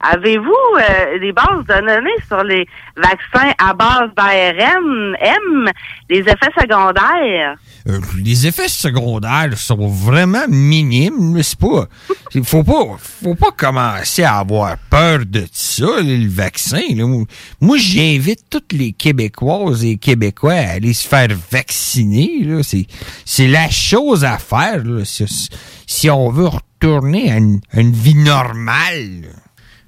Avez-vous 0.00 0.54
euh, 0.78 1.18
des 1.18 1.32
bases 1.32 1.66
de 1.68 1.86
données 1.86 2.10
sur 2.26 2.42
les 2.42 2.66
vaccins 2.96 3.52
à 3.58 3.74
base 3.74 4.10
d'ARN, 4.16 5.14
M, 5.20 5.70
les 6.08 6.20
effets 6.20 6.52
secondaires? 6.58 7.56
Euh, 7.88 8.00
les 8.22 8.46
effets 8.46 8.68
secondaires 8.68 9.56
sont 9.56 9.88
vraiment 9.88 10.46
minimes. 10.48 11.42
C'est 11.42 11.58
pas, 11.58 11.88
faut 12.42 12.62
pas, 12.62 12.96
faut 12.98 13.34
pas 13.34 13.52
commencer 13.56 14.22
à 14.22 14.38
avoir 14.38 14.76
peur 14.90 15.20
de 15.24 15.46
ça, 15.52 16.00
le 16.00 16.28
vaccin. 16.28 16.82
là. 16.94 17.06
Moi, 17.60 17.78
j'invite 17.78 18.44
toutes 18.50 18.72
les 18.72 18.92
Québécoises 18.92 19.84
et 19.84 19.96
Québécois 19.96 20.52
à 20.52 20.70
aller 20.72 20.92
se 20.92 21.08
faire 21.08 21.28
vacciner. 21.50 22.46
C'est, 22.62 22.86
c'est 23.24 23.48
la 23.48 23.70
chose 23.70 24.24
à 24.24 24.38
faire 24.38 24.82
si 25.86 26.10
on 26.10 26.30
veut 26.30 26.48
retourner 26.48 27.30
à 27.32 27.36
une, 27.36 27.60
à 27.72 27.80
une 27.80 27.92
vie 27.92 28.14
normale. 28.14 29.34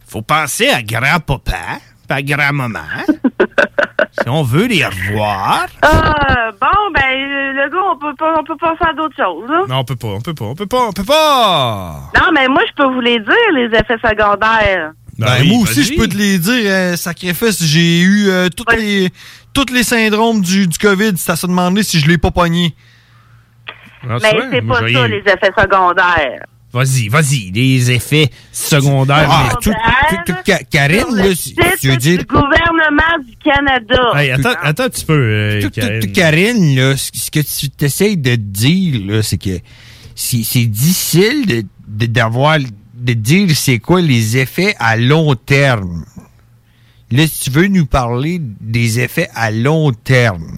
Faut 0.06 0.22
penser 0.22 0.68
à 0.68 0.82
grand-papa, 0.82 1.80
à 2.12 2.22
grand-maman. 2.22 2.78
si 4.20 4.28
on 4.28 4.42
veut 4.42 4.66
les 4.66 4.84
revoir. 4.84 5.66
Euh, 5.84 6.52
bon, 6.60 6.90
ben, 6.94 7.16
le 7.16 7.70
gars, 7.70 7.78
on 7.92 7.98
peut 7.98 8.14
pas, 8.16 8.34
on 8.38 8.44
peut 8.44 8.56
pas 8.56 8.76
faire 8.76 8.94
d'autre 8.94 9.16
chose, 9.16 9.48
là. 9.48 9.62
Non, 9.68 9.76
on 9.78 9.84
peut 9.84 9.96
pas, 9.96 10.08
on 10.08 10.20
peut 10.20 10.34
pas, 10.34 10.44
on 10.44 10.54
peut 10.54 10.66
pas, 10.66 10.88
on 10.88 10.92
peut 10.92 11.04
pas. 11.04 12.10
Non, 12.20 12.30
mais 12.32 12.48
moi, 12.48 12.62
je 12.68 12.82
peux 12.82 12.88
vous 12.88 13.00
les 13.00 13.18
dire, 13.18 13.52
les 13.54 13.66
effets 13.66 13.98
secondaires. 13.98 14.92
Ben, 15.18 15.28
oui, 15.40 15.48
moi 15.48 15.62
aussi, 15.62 15.84
je 15.84 15.96
peux 15.96 16.08
te 16.08 16.16
les 16.16 16.38
dire, 16.38 16.64
euh, 16.66 16.96
sacrifice, 16.96 17.62
j'ai 17.62 18.00
eu 18.00 18.28
euh, 18.28 18.48
tous 18.48 18.64
les 18.74 19.10
tous 19.52 19.72
les 19.72 19.82
syndromes 19.82 20.40
du, 20.40 20.66
du 20.66 20.78
COVID. 20.78 21.12
C'est 21.16 21.32
à 21.32 21.36
se 21.36 21.46
demander 21.46 21.82
si 21.82 21.98
je 21.98 22.08
l'ai 22.08 22.18
pas 22.18 22.30
pogné. 22.30 22.74
Ah, 24.08 24.16
mais 24.20 24.30
tu 24.30 24.36
vois, 24.36 24.46
c'est 24.50 24.62
pas 24.62 25.00
ça, 25.00 25.08
les 25.08 25.18
effets 25.18 25.52
secondaires. 25.56 26.46
Vas-y, 26.72 27.08
vas-y, 27.08 27.50
les 27.50 27.90
effets 27.90 28.30
secondaires. 28.50 29.28
Ah, 29.30 29.48
mais- 29.50 29.56
tout, 29.60 29.70
tout- 30.08 30.32
tout- 30.32 30.38
Ka- 30.44 30.62
Karine, 30.70 31.14
là, 31.16 31.34
si- 31.34 31.54
tu 31.80 31.88
veux 31.90 31.96
dire... 31.96 32.18
Du 32.20 32.24
gouvernement 32.24 33.18
du 33.26 33.36
Canada. 33.44 34.12
Hey, 34.18 34.30
attends, 34.30 34.54
attends 34.62 34.84
un 34.84 34.88
petit 34.88 35.04
peu, 35.04 35.12
euh, 35.12 35.68
Karine. 35.70 36.00
tout- 36.00 36.12
Karine, 36.12 36.76
là, 36.76 36.96
ce 36.96 37.30
que 37.30 37.40
tu 37.40 37.68
t'essayes 37.68 38.16
de 38.16 38.36
dire, 38.36 39.00
là, 39.06 39.22
c'est 39.22 39.36
que 39.36 39.58
c'est 40.14 40.64
difficile 40.64 41.44
de- 41.46 41.64
de- 41.88 42.06
d'avoir 42.06 42.58
de 42.58 43.12
dire 43.12 43.48
c'est 43.54 43.78
quoi 43.78 44.00
les 44.00 44.38
effets 44.38 44.74
à 44.78 44.96
long 44.96 45.34
terme. 45.34 46.04
Là, 47.10 47.26
si 47.26 47.44
tu 47.44 47.50
veux 47.50 47.66
nous 47.66 47.84
parler 47.84 48.38
des 48.40 48.98
effets 49.00 49.28
à 49.34 49.50
long 49.50 49.92
terme. 49.92 50.56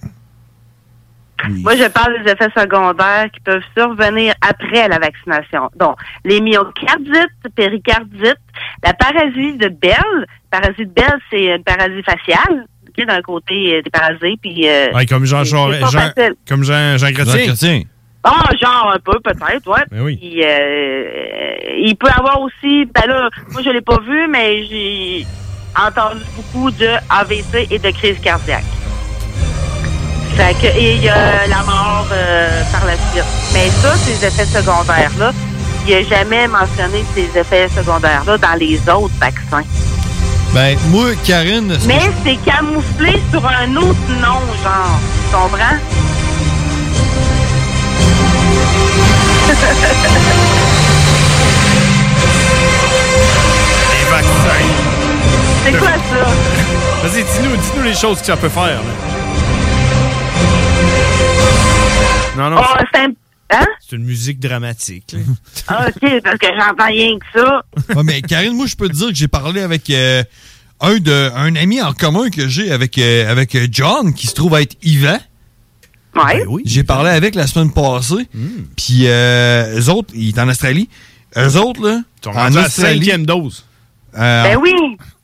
Moi, 1.48 1.76
je 1.76 1.88
parle 1.88 2.22
des 2.22 2.30
effets 2.32 2.50
secondaires 2.56 3.26
qui 3.32 3.40
peuvent 3.40 3.62
survenir 3.76 4.34
après 4.40 4.88
la 4.88 4.98
vaccination. 4.98 5.70
Donc, 5.76 5.96
les 6.24 6.40
myocardites, 6.40 7.54
péricardites, 7.54 8.36
la 8.82 8.94
paralysie 8.94 9.56
de 9.56 9.68
Bell. 9.68 10.26
Paralysie 10.50 10.86
de 10.86 10.92
Bell, 10.92 11.18
c'est 11.30 11.44
une 11.56 11.62
paralysie 11.64 12.02
faciale. 12.02 12.66
D'un 12.96 13.22
côté, 13.22 13.74
euh, 13.74 13.82
des 13.82 13.90
parasites, 13.90 14.40
puis... 14.40 14.68
euh, 14.68 14.92
Ouais, 14.92 15.04
comme 15.04 15.24
Jean, 15.24 15.42
Jean- 15.42 15.68
comme 16.48 16.62
Jean, 16.62 16.96
Jean 16.96 17.12
Chrétien. 17.12 17.24
Jean 17.24 17.44
Chrétien. 17.44 17.82
Ah, 18.22 18.44
genre 18.58 18.92
un 18.94 18.98
peu, 19.00 19.18
peut-être, 19.18 19.66
ouais. 19.68 19.82
Ben 19.90 20.00
oui. 20.02 20.16
Puis, 20.16 20.42
euh, 20.44 21.54
il 21.78 21.96
peut 21.96 22.08
avoir 22.16 22.40
aussi, 22.40 22.84
ben 22.86 23.02
là, 23.08 23.28
moi 23.50 23.62
je 23.62 23.70
l'ai 23.70 23.80
pas 23.80 23.98
vu, 24.00 24.28
mais 24.28 24.64
j'ai 24.66 25.26
entendu 25.76 26.20
beaucoup 26.36 26.70
de 26.70 26.88
AVC 27.10 27.66
et 27.72 27.78
de 27.80 27.90
crise 27.90 28.18
cardiaque. 28.20 28.62
Fait 30.36 30.54
que, 30.54 30.66
et 30.76 30.94
il 30.96 31.04
y 31.04 31.08
a 31.08 31.46
la 31.48 31.62
mort 31.62 32.06
euh, 32.12 32.62
par 32.72 32.84
la 32.86 32.94
suite. 33.12 33.24
Mais 33.52 33.68
ça, 33.82 33.94
ces 33.96 34.24
effets 34.26 34.46
secondaires-là, 34.46 35.32
il 35.86 35.94
n'a 35.94 36.02
jamais 36.02 36.48
mentionné 36.48 37.04
ces 37.14 37.30
effets 37.38 37.68
secondaires-là 37.76 38.36
dans 38.38 38.54
les 38.58 38.80
autres 38.88 39.14
vaccins. 39.20 39.62
Ben, 40.52 40.76
moi, 40.86 41.10
Karine, 41.24 41.74
ce 41.78 41.84
que 41.84 41.88
Mais 41.88 42.10
c'est 42.24 42.36
camouflé 42.36 43.20
sur 43.30 43.44
un 43.46 43.76
autre 43.76 44.08
nom, 44.20 44.40
genre. 44.62 44.98
Tu 45.30 45.36
comprends? 45.36 45.78
Les 53.92 54.04
vaccins. 54.10 54.66
C'est 55.64 55.72
quoi 55.78 55.88
ça? 55.88 56.26
Vas-y, 57.08 57.22
dis-nous, 57.24 57.56
dis-nous 57.56 57.82
les 57.82 57.94
choses 57.94 58.20
que 58.20 58.26
ça 58.26 58.36
peut 58.36 58.48
faire. 58.48 58.64
là. 58.64 58.80
Non, 62.36 62.50
non, 62.50 62.56
Oh, 62.60 62.76
c'est 62.92 63.00
un... 63.00 63.08
Hein? 63.50 63.66
c'est 63.78 63.96
une 63.96 64.04
musique 64.04 64.40
dramatique. 64.40 65.12
là. 65.12 65.18
Ah, 65.68 65.86
OK, 65.88 66.20
parce 66.22 66.38
que 66.38 66.46
j'entends 66.58 66.86
rien 66.86 67.18
que 67.18 67.40
ça. 67.40 67.62
Ouais, 67.94 68.02
mais 68.02 68.22
Karine, 68.22 68.54
moi, 68.54 68.66
je 68.66 68.74
peux 68.74 68.88
te 68.88 68.94
dire 68.94 69.08
que 69.08 69.14
j'ai 69.14 69.28
parlé 69.28 69.60
avec 69.60 69.88
euh, 69.90 70.24
un, 70.80 70.96
de, 70.98 71.30
un 71.34 71.54
ami 71.54 71.80
en 71.80 71.92
commun 71.92 72.30
que 72.30 72.48
j'ai 72.48 72.72
avec, 72.72 72.98
euh, 72.98 73.30
avec 73.30 73.54
euh, 73.54 73.66
John, 73.70 74.12
qui 74.14 74.26
se 74.26 74.34
trouve 74.34 74.54
être 74.56 74.76
Yvan. 74.82 75.18
Ouais. 76.16 76.44
J'ai 76.64 76.84
parlé 76.84 77.10
avec 77.10 77.34
la 77.34 77.46
semaine 77.46 77.72
passée. 77.72 78.28
Puis, 78.76 79.06
euh, 79.06 79.78
eux 79.80 79.90
autres, 79.90 80.12
il 80.14 80.28
est 80.28 80.38
en 80.38 80.48
Australie. 80.48 80.88
Eux 81.36 81.56
autres, 81.56 81.82
là. 81.86 82.00
Ils 82.20 82.24
sont 82.24 82.30
à 82.38 82.50
la 82.50 82.68
cinquième 82.70 83.26
dose. 83.26 83.64
Ben 84.12 84.56
oui, 84.56 84.72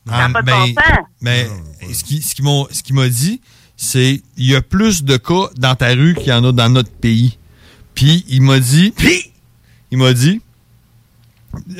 ça 0.08 0.26
en- 0.26 0.32
pas 0.32 0.42
de 0.42 0.46
ben, 0.46 0.58
bon 0.58 0.66
sens. 0.74 0.98
Mais 1.20 1.46
ce 1.92 2.02
qui- 2.04 2.20
ce 2.22 2.34
qui 2.34 2.42
m'ont- 2.42 2.66
ce 2.72 2.82
qu'il 2.82 2.96
m'a 2.96 3.08
dit, 3.08 3.40
c'est 3.82 4.20
il 4.36 4.50
y 4.50 4.54
a 4.54 4.60
plus 4.60 5.04
de 5.04 5.16
cas 5.16 5.48
dans 5.56 5.74
ta 5.74 5.88
rue 5.88 6.14
qu'il 6.14 6.28
y 6.28 6.32
en 6.32 6.44
a 6.44 6.52
dans 6.52 6.68
notre 6.68 6.92
pays. 6.92 7.38
Puis 7.94 8.26
il 8.28 8.42
m'a 8.42 8.60
dit, 8.60 8.92
puis 8.94 9.32
il 9.90 9.96
m'a 9.96 10.12
dit, 10.12 10.42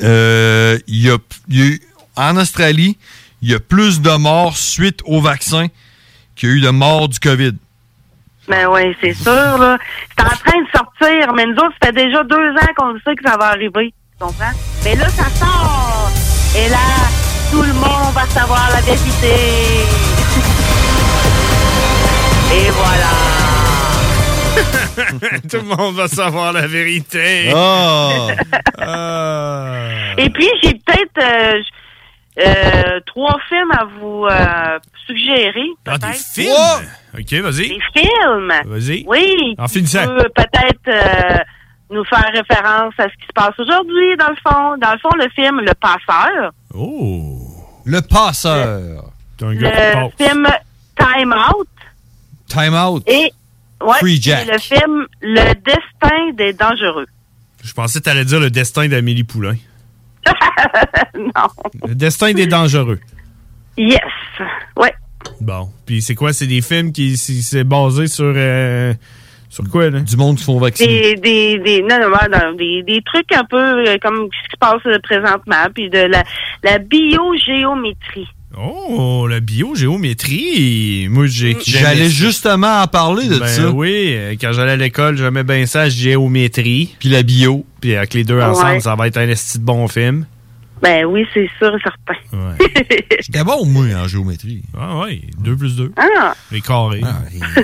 euh, 0.01 0.79
il 0.87 1.03
y 1.03 1.11
a, 1.11 1.17
y 1.49 1.79
en 2.15 2.37
Australie, 2.37 2.97
il 3.43 3.51
y 3.51 3.53
a 3.53 3.59
plus 3.59 4.01
de 4.01 4.09
morts 4.17 4.57
suite 4.57 5.01
au 5.05 5.21
vaccin 5.21 5.67
qu'il 6.35 6.49
y 6.49 6.51
a 6.51 6.55
eu 6.55 6.61
de 6.61 6.69
morts 6.69 7.07
du 7.07 7.19
COVID. 7.19 7.53
Ben 8.47 8.67
oui, 8.67 8.95
c'est 8.99 9.13
sûr, 9.13 9.31
là. 9.31 9.77
C'est 10.17 10.25
en 10.25 10.29
train 10.29 10.59
de 10.59 10.67
sortir, 10.75 11.33
mais 11.35 11.45
nous 11.45 11.53
autres, 11.53 11.75
ça 11.83 11.89
fait 11.89 12.07
déjà 12.07 12.23
deux 12.23 12.49
ans 12.49 12.73
qu'on 12.75 12.93
sait 13.05 13.15
que 13.15 13.29
ça 13.29 13.37
va 13.37 13.49
arriver. 13.49 13.93
Tu 14.19 14.25
comprends? 14.25 14.53
Mais 14.83 14.95
là, 14.95 15.07
ça 15.07 15.29
sort. 15.29 16.11
Et 16.57 16.67
là, 16.67 16.77
tout 17.51 17.61
le 17.61 17.73
monde 17.73 18.11
va 18.15 18.25
savoir 18.27 18.71
la 18.71 18.81
vérité. 18.81 20.20
Et 22.53 22.69
voilà. 22.71 23.11
Tout 25.49 25.57
le 25.57 25.75
monde 25.75 25.95
va 25.95 26.07
savoir 26.07 26.51
la 26.53 26.67
vérité. 26.67 27.51
Oh. 27.55 28.27
Ah. 28.77 30.13
Et 30.17 30.29
puis, 30.29 30.49
j'ai 30.61 30.73
peut-être 30.73 31.17
euh, 31.19 31.61
euh, 32.39 32.99
trois 33.05 33.37
films 33.47 33.71
à 33.71 33.85
vous 33.85 34.25
euh, 34.25 34.79
suggérer. 35.05 35.67
Ah, 35.87 35.97
des 35.97 36.13
films? 36.13 36.87
OK, 37.13 37.33
vas-y. 37.33 37.69
Des 37.69 37.79
films? 37.93 38.53
Vas-y. 38.65 39.03
Oui. 39.07 39.55
En 39.57 39.67
finissant. 39.67 40.05
peut 40.07 40.29
peut-être 40.35 40.87
euh, 40.87 41.37
nous 41.89 42.03
faire 42.05 42.29
référence 42.33 42.93
à 42.97 43.03
ce 43.03 43.15
qui 43.15 43.27
se 43.27 43.33
passe 43.33 43.57
aujourd'hui, 43.59 44.17
dans 44.17 44.29
le 44.29 44.35
fond. 44.45 44.77
Dans 44.77 44.91
le 44.91 44.99
fond, 44.99 45.09
le 45.17 45.29
film 45.35 45.61
Le 45.61 45.73
Passeur. 45.73 46.51
Oh. 46.73 47.37
Le 47.85 47.99
passeur. 48.01 49.05
C'est 49.39 49.45
un 49.45 49.53
Le 49.53 50.23
film 50.23 50.47
Time 50.97 51.33
Out. 51.33 51.67
Time 52.51 52.73
out. 52.73 53.03
Et, 53.07 53.31
ouais, 53.81 53.97
Free 53.99 54.15
et 54.17 54.21
Jack. 54.21 54.47
le 54.51 54.57
film 54.59 55.05
Le 55.21 55.53
Destin 55.55 56.33
des 56.35 56.53
Dangereux. 56.53 57.05
Je 57.63 57.73
pensais 57.73 57.99
que 57.99 58.05
t'allais 58.05 58.25
dire 58.25 58.39
le 58.39 58.49
destin 58.49 58.87
d'Amélie 58.87 59.23
Poulain. 59.23 59.55
non. 61.15 61.47
Le 61.87 61.95
destin 61.95 62.33
des 62.33 62.47
dangereux. 62.47 62.99
Yes. 63.77 63.99
Ouais. 64.75 64.93
Bon. 65.39 65.69
Puis 65.85 66.01
c'est 66.01 66.15
quoi? 66.15 66.33
C'est 66.33 66.47
des 66.47 66.61
films 66.61 66.91
qui 66.91 67.17
c'est 67.17 67.41
c'est 67.41 67.63
basé 67.63 68.07
sur... 68.07 68.33
euh, 68.35 68.93
sur 69.49 69.63
quoi, 69.69 69.89
là? 69.89 69.99
Du 69.99 70.15
monde 70.17 70.37
qui 70.37 70.43
font 70.43 70.59
vacciner. 70.59 71.15
Des, 71.15 71.57
des, 71.57 71.59
des, 71.59 71.81
non, 71.81 71.99
non, 71.99 72.09
non, 72.31 72.53
des, 72.53 72.83
des 72.83 73.01
trucs 73.03 73.31
un 73.35 73.43
peu 73.45 73.57
euh, 73.87 73.97
comme 74.01 74.27
ce 74.31 74.47
qui 74.47 74.51
se 74.53 74.57
passe 74.59 74.81
euh, 74.85 74.97
présentement, 75.03 75.65
puis 75.73 75.89
de 75.89 75.99
la, 75.99 76.23
la 76.63 76.77
biogéométrie. 76.79 78.27
Oh, 78.57 79.27
la 79.29 79.39
biogéométrie. 79.39 81.07
Moi, 81.09 81.27
j'ai... 81.27 81.55
J'allais 81.65 82.09
justement 82.09 82.81
en 82.81 82.87
parler 82.87 83.27
de 83.27 83.39
ben 83.39 83.47
ça. 83.47 83.69
oui, 83.71 84.13
euh, 84.13 84.35
quand 84.39 84.51
j'allais 84.53 84.73
à 84.73 84.77
l'école, 84.77 85.17
j'aimais 85.17 85.43
bien 85.43 85.65
ça, 85.65 85.87
géométrie. 85.89 86.95
Puis 86.99 87.09
la 87.09 87.23
bio. 87.23 87.65
Puis 87.79 87.95
avec 87.95 88.13
les 88.13 88.23
deux 88.23 88.41
ensemble, 88.41 88.71
Ouais. 88.73 88.79
ça 88.81 88.95
va 88.95 89.07
être 89.07 89.17
un 89.17 89.27
esti 89.29 89.59
de 89.59 89.63
bon 89.63 89.87
film. 89.87 90.25
Ben 90.81 91.05
oui, 91.05 91.25
c'est 91.31 91.47
sûr 91.59 91.75
et 91.75 91.79
certain. 91.83 92.55
J'étais 93.21 93.43
bon, 93.45 93.65
moi, 93.67 93.85
en 94.03 94.07
géométrie. 94.07 94.63
Ah 94.75 95.01
oui, 95.05 95.21
2 95.39 95.55
plus 95.55 95.75
2. 95.75 95.91
Ah. 95.95 96.33
Les 96.51 96.59
carrés. 96.61 97.01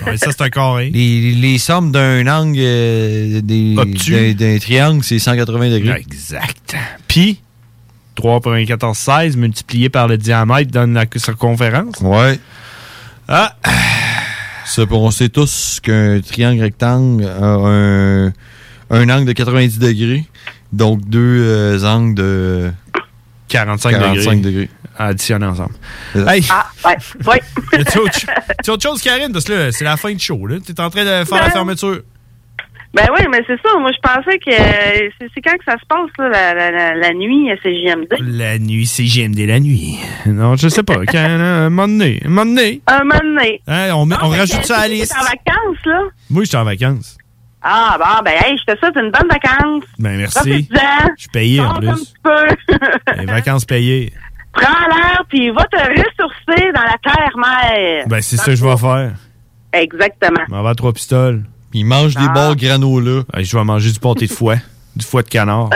Ouais, 0.06 0.18
ça, 0.18 0.32
c'est 0.32 0.42
un 0.44 0.50
carré. 0.52 0.92
Les, 0.92 1.32
les 1.32 1.58
sommes 1.58 1.92
d'un 1.92 2.28
angle 2.28 2.60
euh, 2.60 3.42
d'un 3.42 4.60
triangle, 4.60 5.04
c'est 5.04 5.18
180 5.18 5.70
degrés. 5.72 6.00
Exact. 6.00 6.76
Puis, 7.08 7.40
3 8.18 8.42
pour 8.42 8.52
un 8.52 8.66
14, 8.66 8.98
16 8.98 9.38
multiplié 9.38 9.90
par 9.90 10.08
le 10.08 10.18
diamètre 10.18 10.72
donne 10.72 10.94
la 10.96 11.06
circonférence. 11.16 12.00
Ouais. 12.02 12.40
Ah! 13.28 13.56
On 14.92 15.12
sait 15.12 15.30
tous 15.30 15.80
qu'un 15.82 16.20
triangle 16.20 16.62
rectangle 16.62 17.26
a 17.26 17.46
un, 17.46 18.28
un 18.90 19.10
angle 19.10 19.26
de 19.26 19.32
90 19.32 19.80
degrés. 19.80 20.26
Donc, 20.74 21.08
deux 21.08 21.42
euh, 21.42 21.84
angles 21.86 22.16
de 22.16 22.72
45, 23.48 23.92
45 23.92 24.42
degrés. 24.42 24.52
degrés. 24.52 24.70
Additionnés 24.98 25.46
ensemble. 25.46 25.76
Hey! 26.16 26.44
Ah, 26.50 26.68
ouais, 26.86 26.98
ouais. 27.28 27.42
Autre, 27.98 28.20
as-tu 28.60 28.72
autre 28.72 28.84
chose, 28.84 29.02
Karine? 29.02 29.32
Parce 29.32 29.46
que 29.46 29.54
là, 29.54 29.72
c'est 29.72 29.86
la 29.86 29.96
fin 29.96 30.12
de 30.12 30.20
show. 30.20 30.40
Tu 30.66 30.72
es 30.72 30.82
en 30.82 30.90
train 30.90 31.06
de 31.06 31.26
faire 31.26 31.38
la 31.38 31.44
Ben, 31.46 31.52
fermeture. 31.52 32.02
Ben 32.98 33.06
oui, 33.16 33.28
mais 33.30 33.44
c'est 33.46 33.62
ça. 33.62 33.78
Moi, 33.78 33.92
je 33.94 34.00
pensais 34.02 34.40
que 34.40 34.50
euh, 34.50 35.10
c'est 35.20 35.28
c'est 35.36 35.42
quand 35.42 35.56
que 35.56 35.64
ça 35.66 35.78
se 35.78 35.86
passe, 35.88 36.10
là, 36.18 36.30
la, 36.30 36.54
la, 36.56 36.72
la, 36.72 36.96
la 36.96 37.14
nuit 37.14 37.52
à 37.52 37.58
CGMD. 37.58 38.08
La 38.22 38.58
nuit, 38.58 38.88
c'est 38.88 39.04
la 39.46 39.60
nuit. 39.60 40.00
Non, 40.26 40.56
je 40.56 40.68
sais 40.68 40.82
pas. 40.82 41.06
Quand, 41.06 41.16
hein, 41.20 41.66
un 41.66 41.70
moment 41.70 41.88
donné. 41.88 42.20
Un 42.26 42.30
moment 42.30 42.46
donné. 42.46 42.82
Un 42.88 43.04
moment 43.04 43.20
donné. 43.22 43.62
Hein, 43.68 43.92
on 43.94 44.10
on 44.10 44.30
rajoute 44.30 44.66
ça 44.66 44.78
à 44.80 44.88
la 44.88 44.96
liste. 44.96 45.14
en 45.16 45.22
vacances, 45.22 45.86
là? 45.86 46.02
Moi, 46.32 46.44
j'étais 46.46 46.58
en 46.58 46.64
vacances. 46.64 47.20
Ah, 47.62 47.98
bon, 48.00 48.24
ben, 48.26 48.34
hey, 48.44 48.58
je 48.58 48.74
te 48.74 48.80
souhaite 48.80 48.96
une 48.96 49.12
bonne 49.12 49.28
vacance. 49.30 49.84
Ben, 50.00 50.18
merci. 50.18 50.68
Je 50.72 51.22
suis 51.22 51.30
payé 51.30 51.62
en 51.62 51.76
plus. 51.76 51.90
un 51.90 51.94
petit 51.94 52.14
peu. 52.24 53.16
Les 53.20 53.26
vacances 53.32 53.66
payées. 53.66 54.12
Prends 54.54 54.88
l'air, 54.88 55.24
puis 55.30 55.52
va 55.52 55.66
te 55.66 55.78
ressourcer 55.78 56.72
dans 56.74 56.82
la 56.82 56.98
terre-mère. 57.04 58.08
Ben, 58.08 58.22
c'est 58.24 58.38
ça 58.38 58.46
que 58.46 58.56
je 58.56 58.66
vais 58.66 58.78
faire. 58.78 59.12
Exactement. 59.72 60.42
Je 60.48 60.52
m'en 60.52 60.64
vais 60.64 60.70
à 60.70 60.76
trois 60.76 60.94
pistoles. 60.94 61.44
Il 61.80 61.86
mange 61.86 62.16
des 62.16 62.26
Ah. 62.28 62.34
barres 62.34 62.56
granola. 62.56 63.24
Ouais, 63.34 63.44
je 63.44 63.56
vais 63.56 63.64
manger 63.64 63.92
du 63.92 64.00
pâté 64.00 64.26
de 64.28 64.32
foie. 64.34 64.56
du 64.96 65.06
foie 65.06 65.22
de 65.22 65.30
canard. 65.30 65.70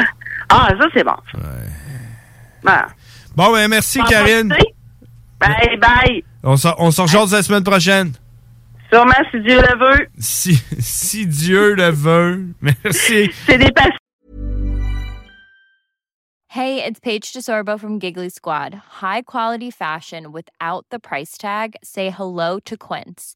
Ah, 0.49 0.69
ça, 0.79 0.87
c'est 0.93 1.03
bon. 1.03 1.15
Bon. 2.63 2.71
Bon, 3.35 3.51
ben, 3.53 3.67
merci, 3.69 3.99
Karine. 4.09 4.49
profiter? 4.49 4.75
Bye, 5.39 5.77
bye. 5.77 6.23
On 6.43 6.57
s'en 6.57 7.03
rejase 7.03 7.31
la 7.33 7.43
semaine 7.43 7.63
prochaine. 7.63 8.13
Sûrement, 8.91 9.13
si 9.31 9.39
Dieu 9.41 9.61
le 9.61 9.77
veut. 9.79 10.07
Si, 10.17 10.55
si 10.79 11.25
Dieu 11.27 11.75
le 11.75 11.89
veut. 11.91 12.47
Merci. 12.61 13.31
C'est 13.45 13.57
des 13.57 13.71
patients. 13.71 13.95
Hey, 16.49 16.83
it's 16.85 16.99
Paige 16.99 17.31
DeSorbo 17.31 17.79
from 17.79 17.97
Giggly 17.99 18.29
Squad. 18.29 18.75
High 19.01 19.21
quality 19.21 19.71
fashion 19.71 20.33
without 20.33 20.85
the 20.91 20.99
price 20.99 21.37
tag. 21.37 21.75
Say 21.81 22.09
hello 22.09 22.59
to 22.65 22.75
Quince. 22.75 23.35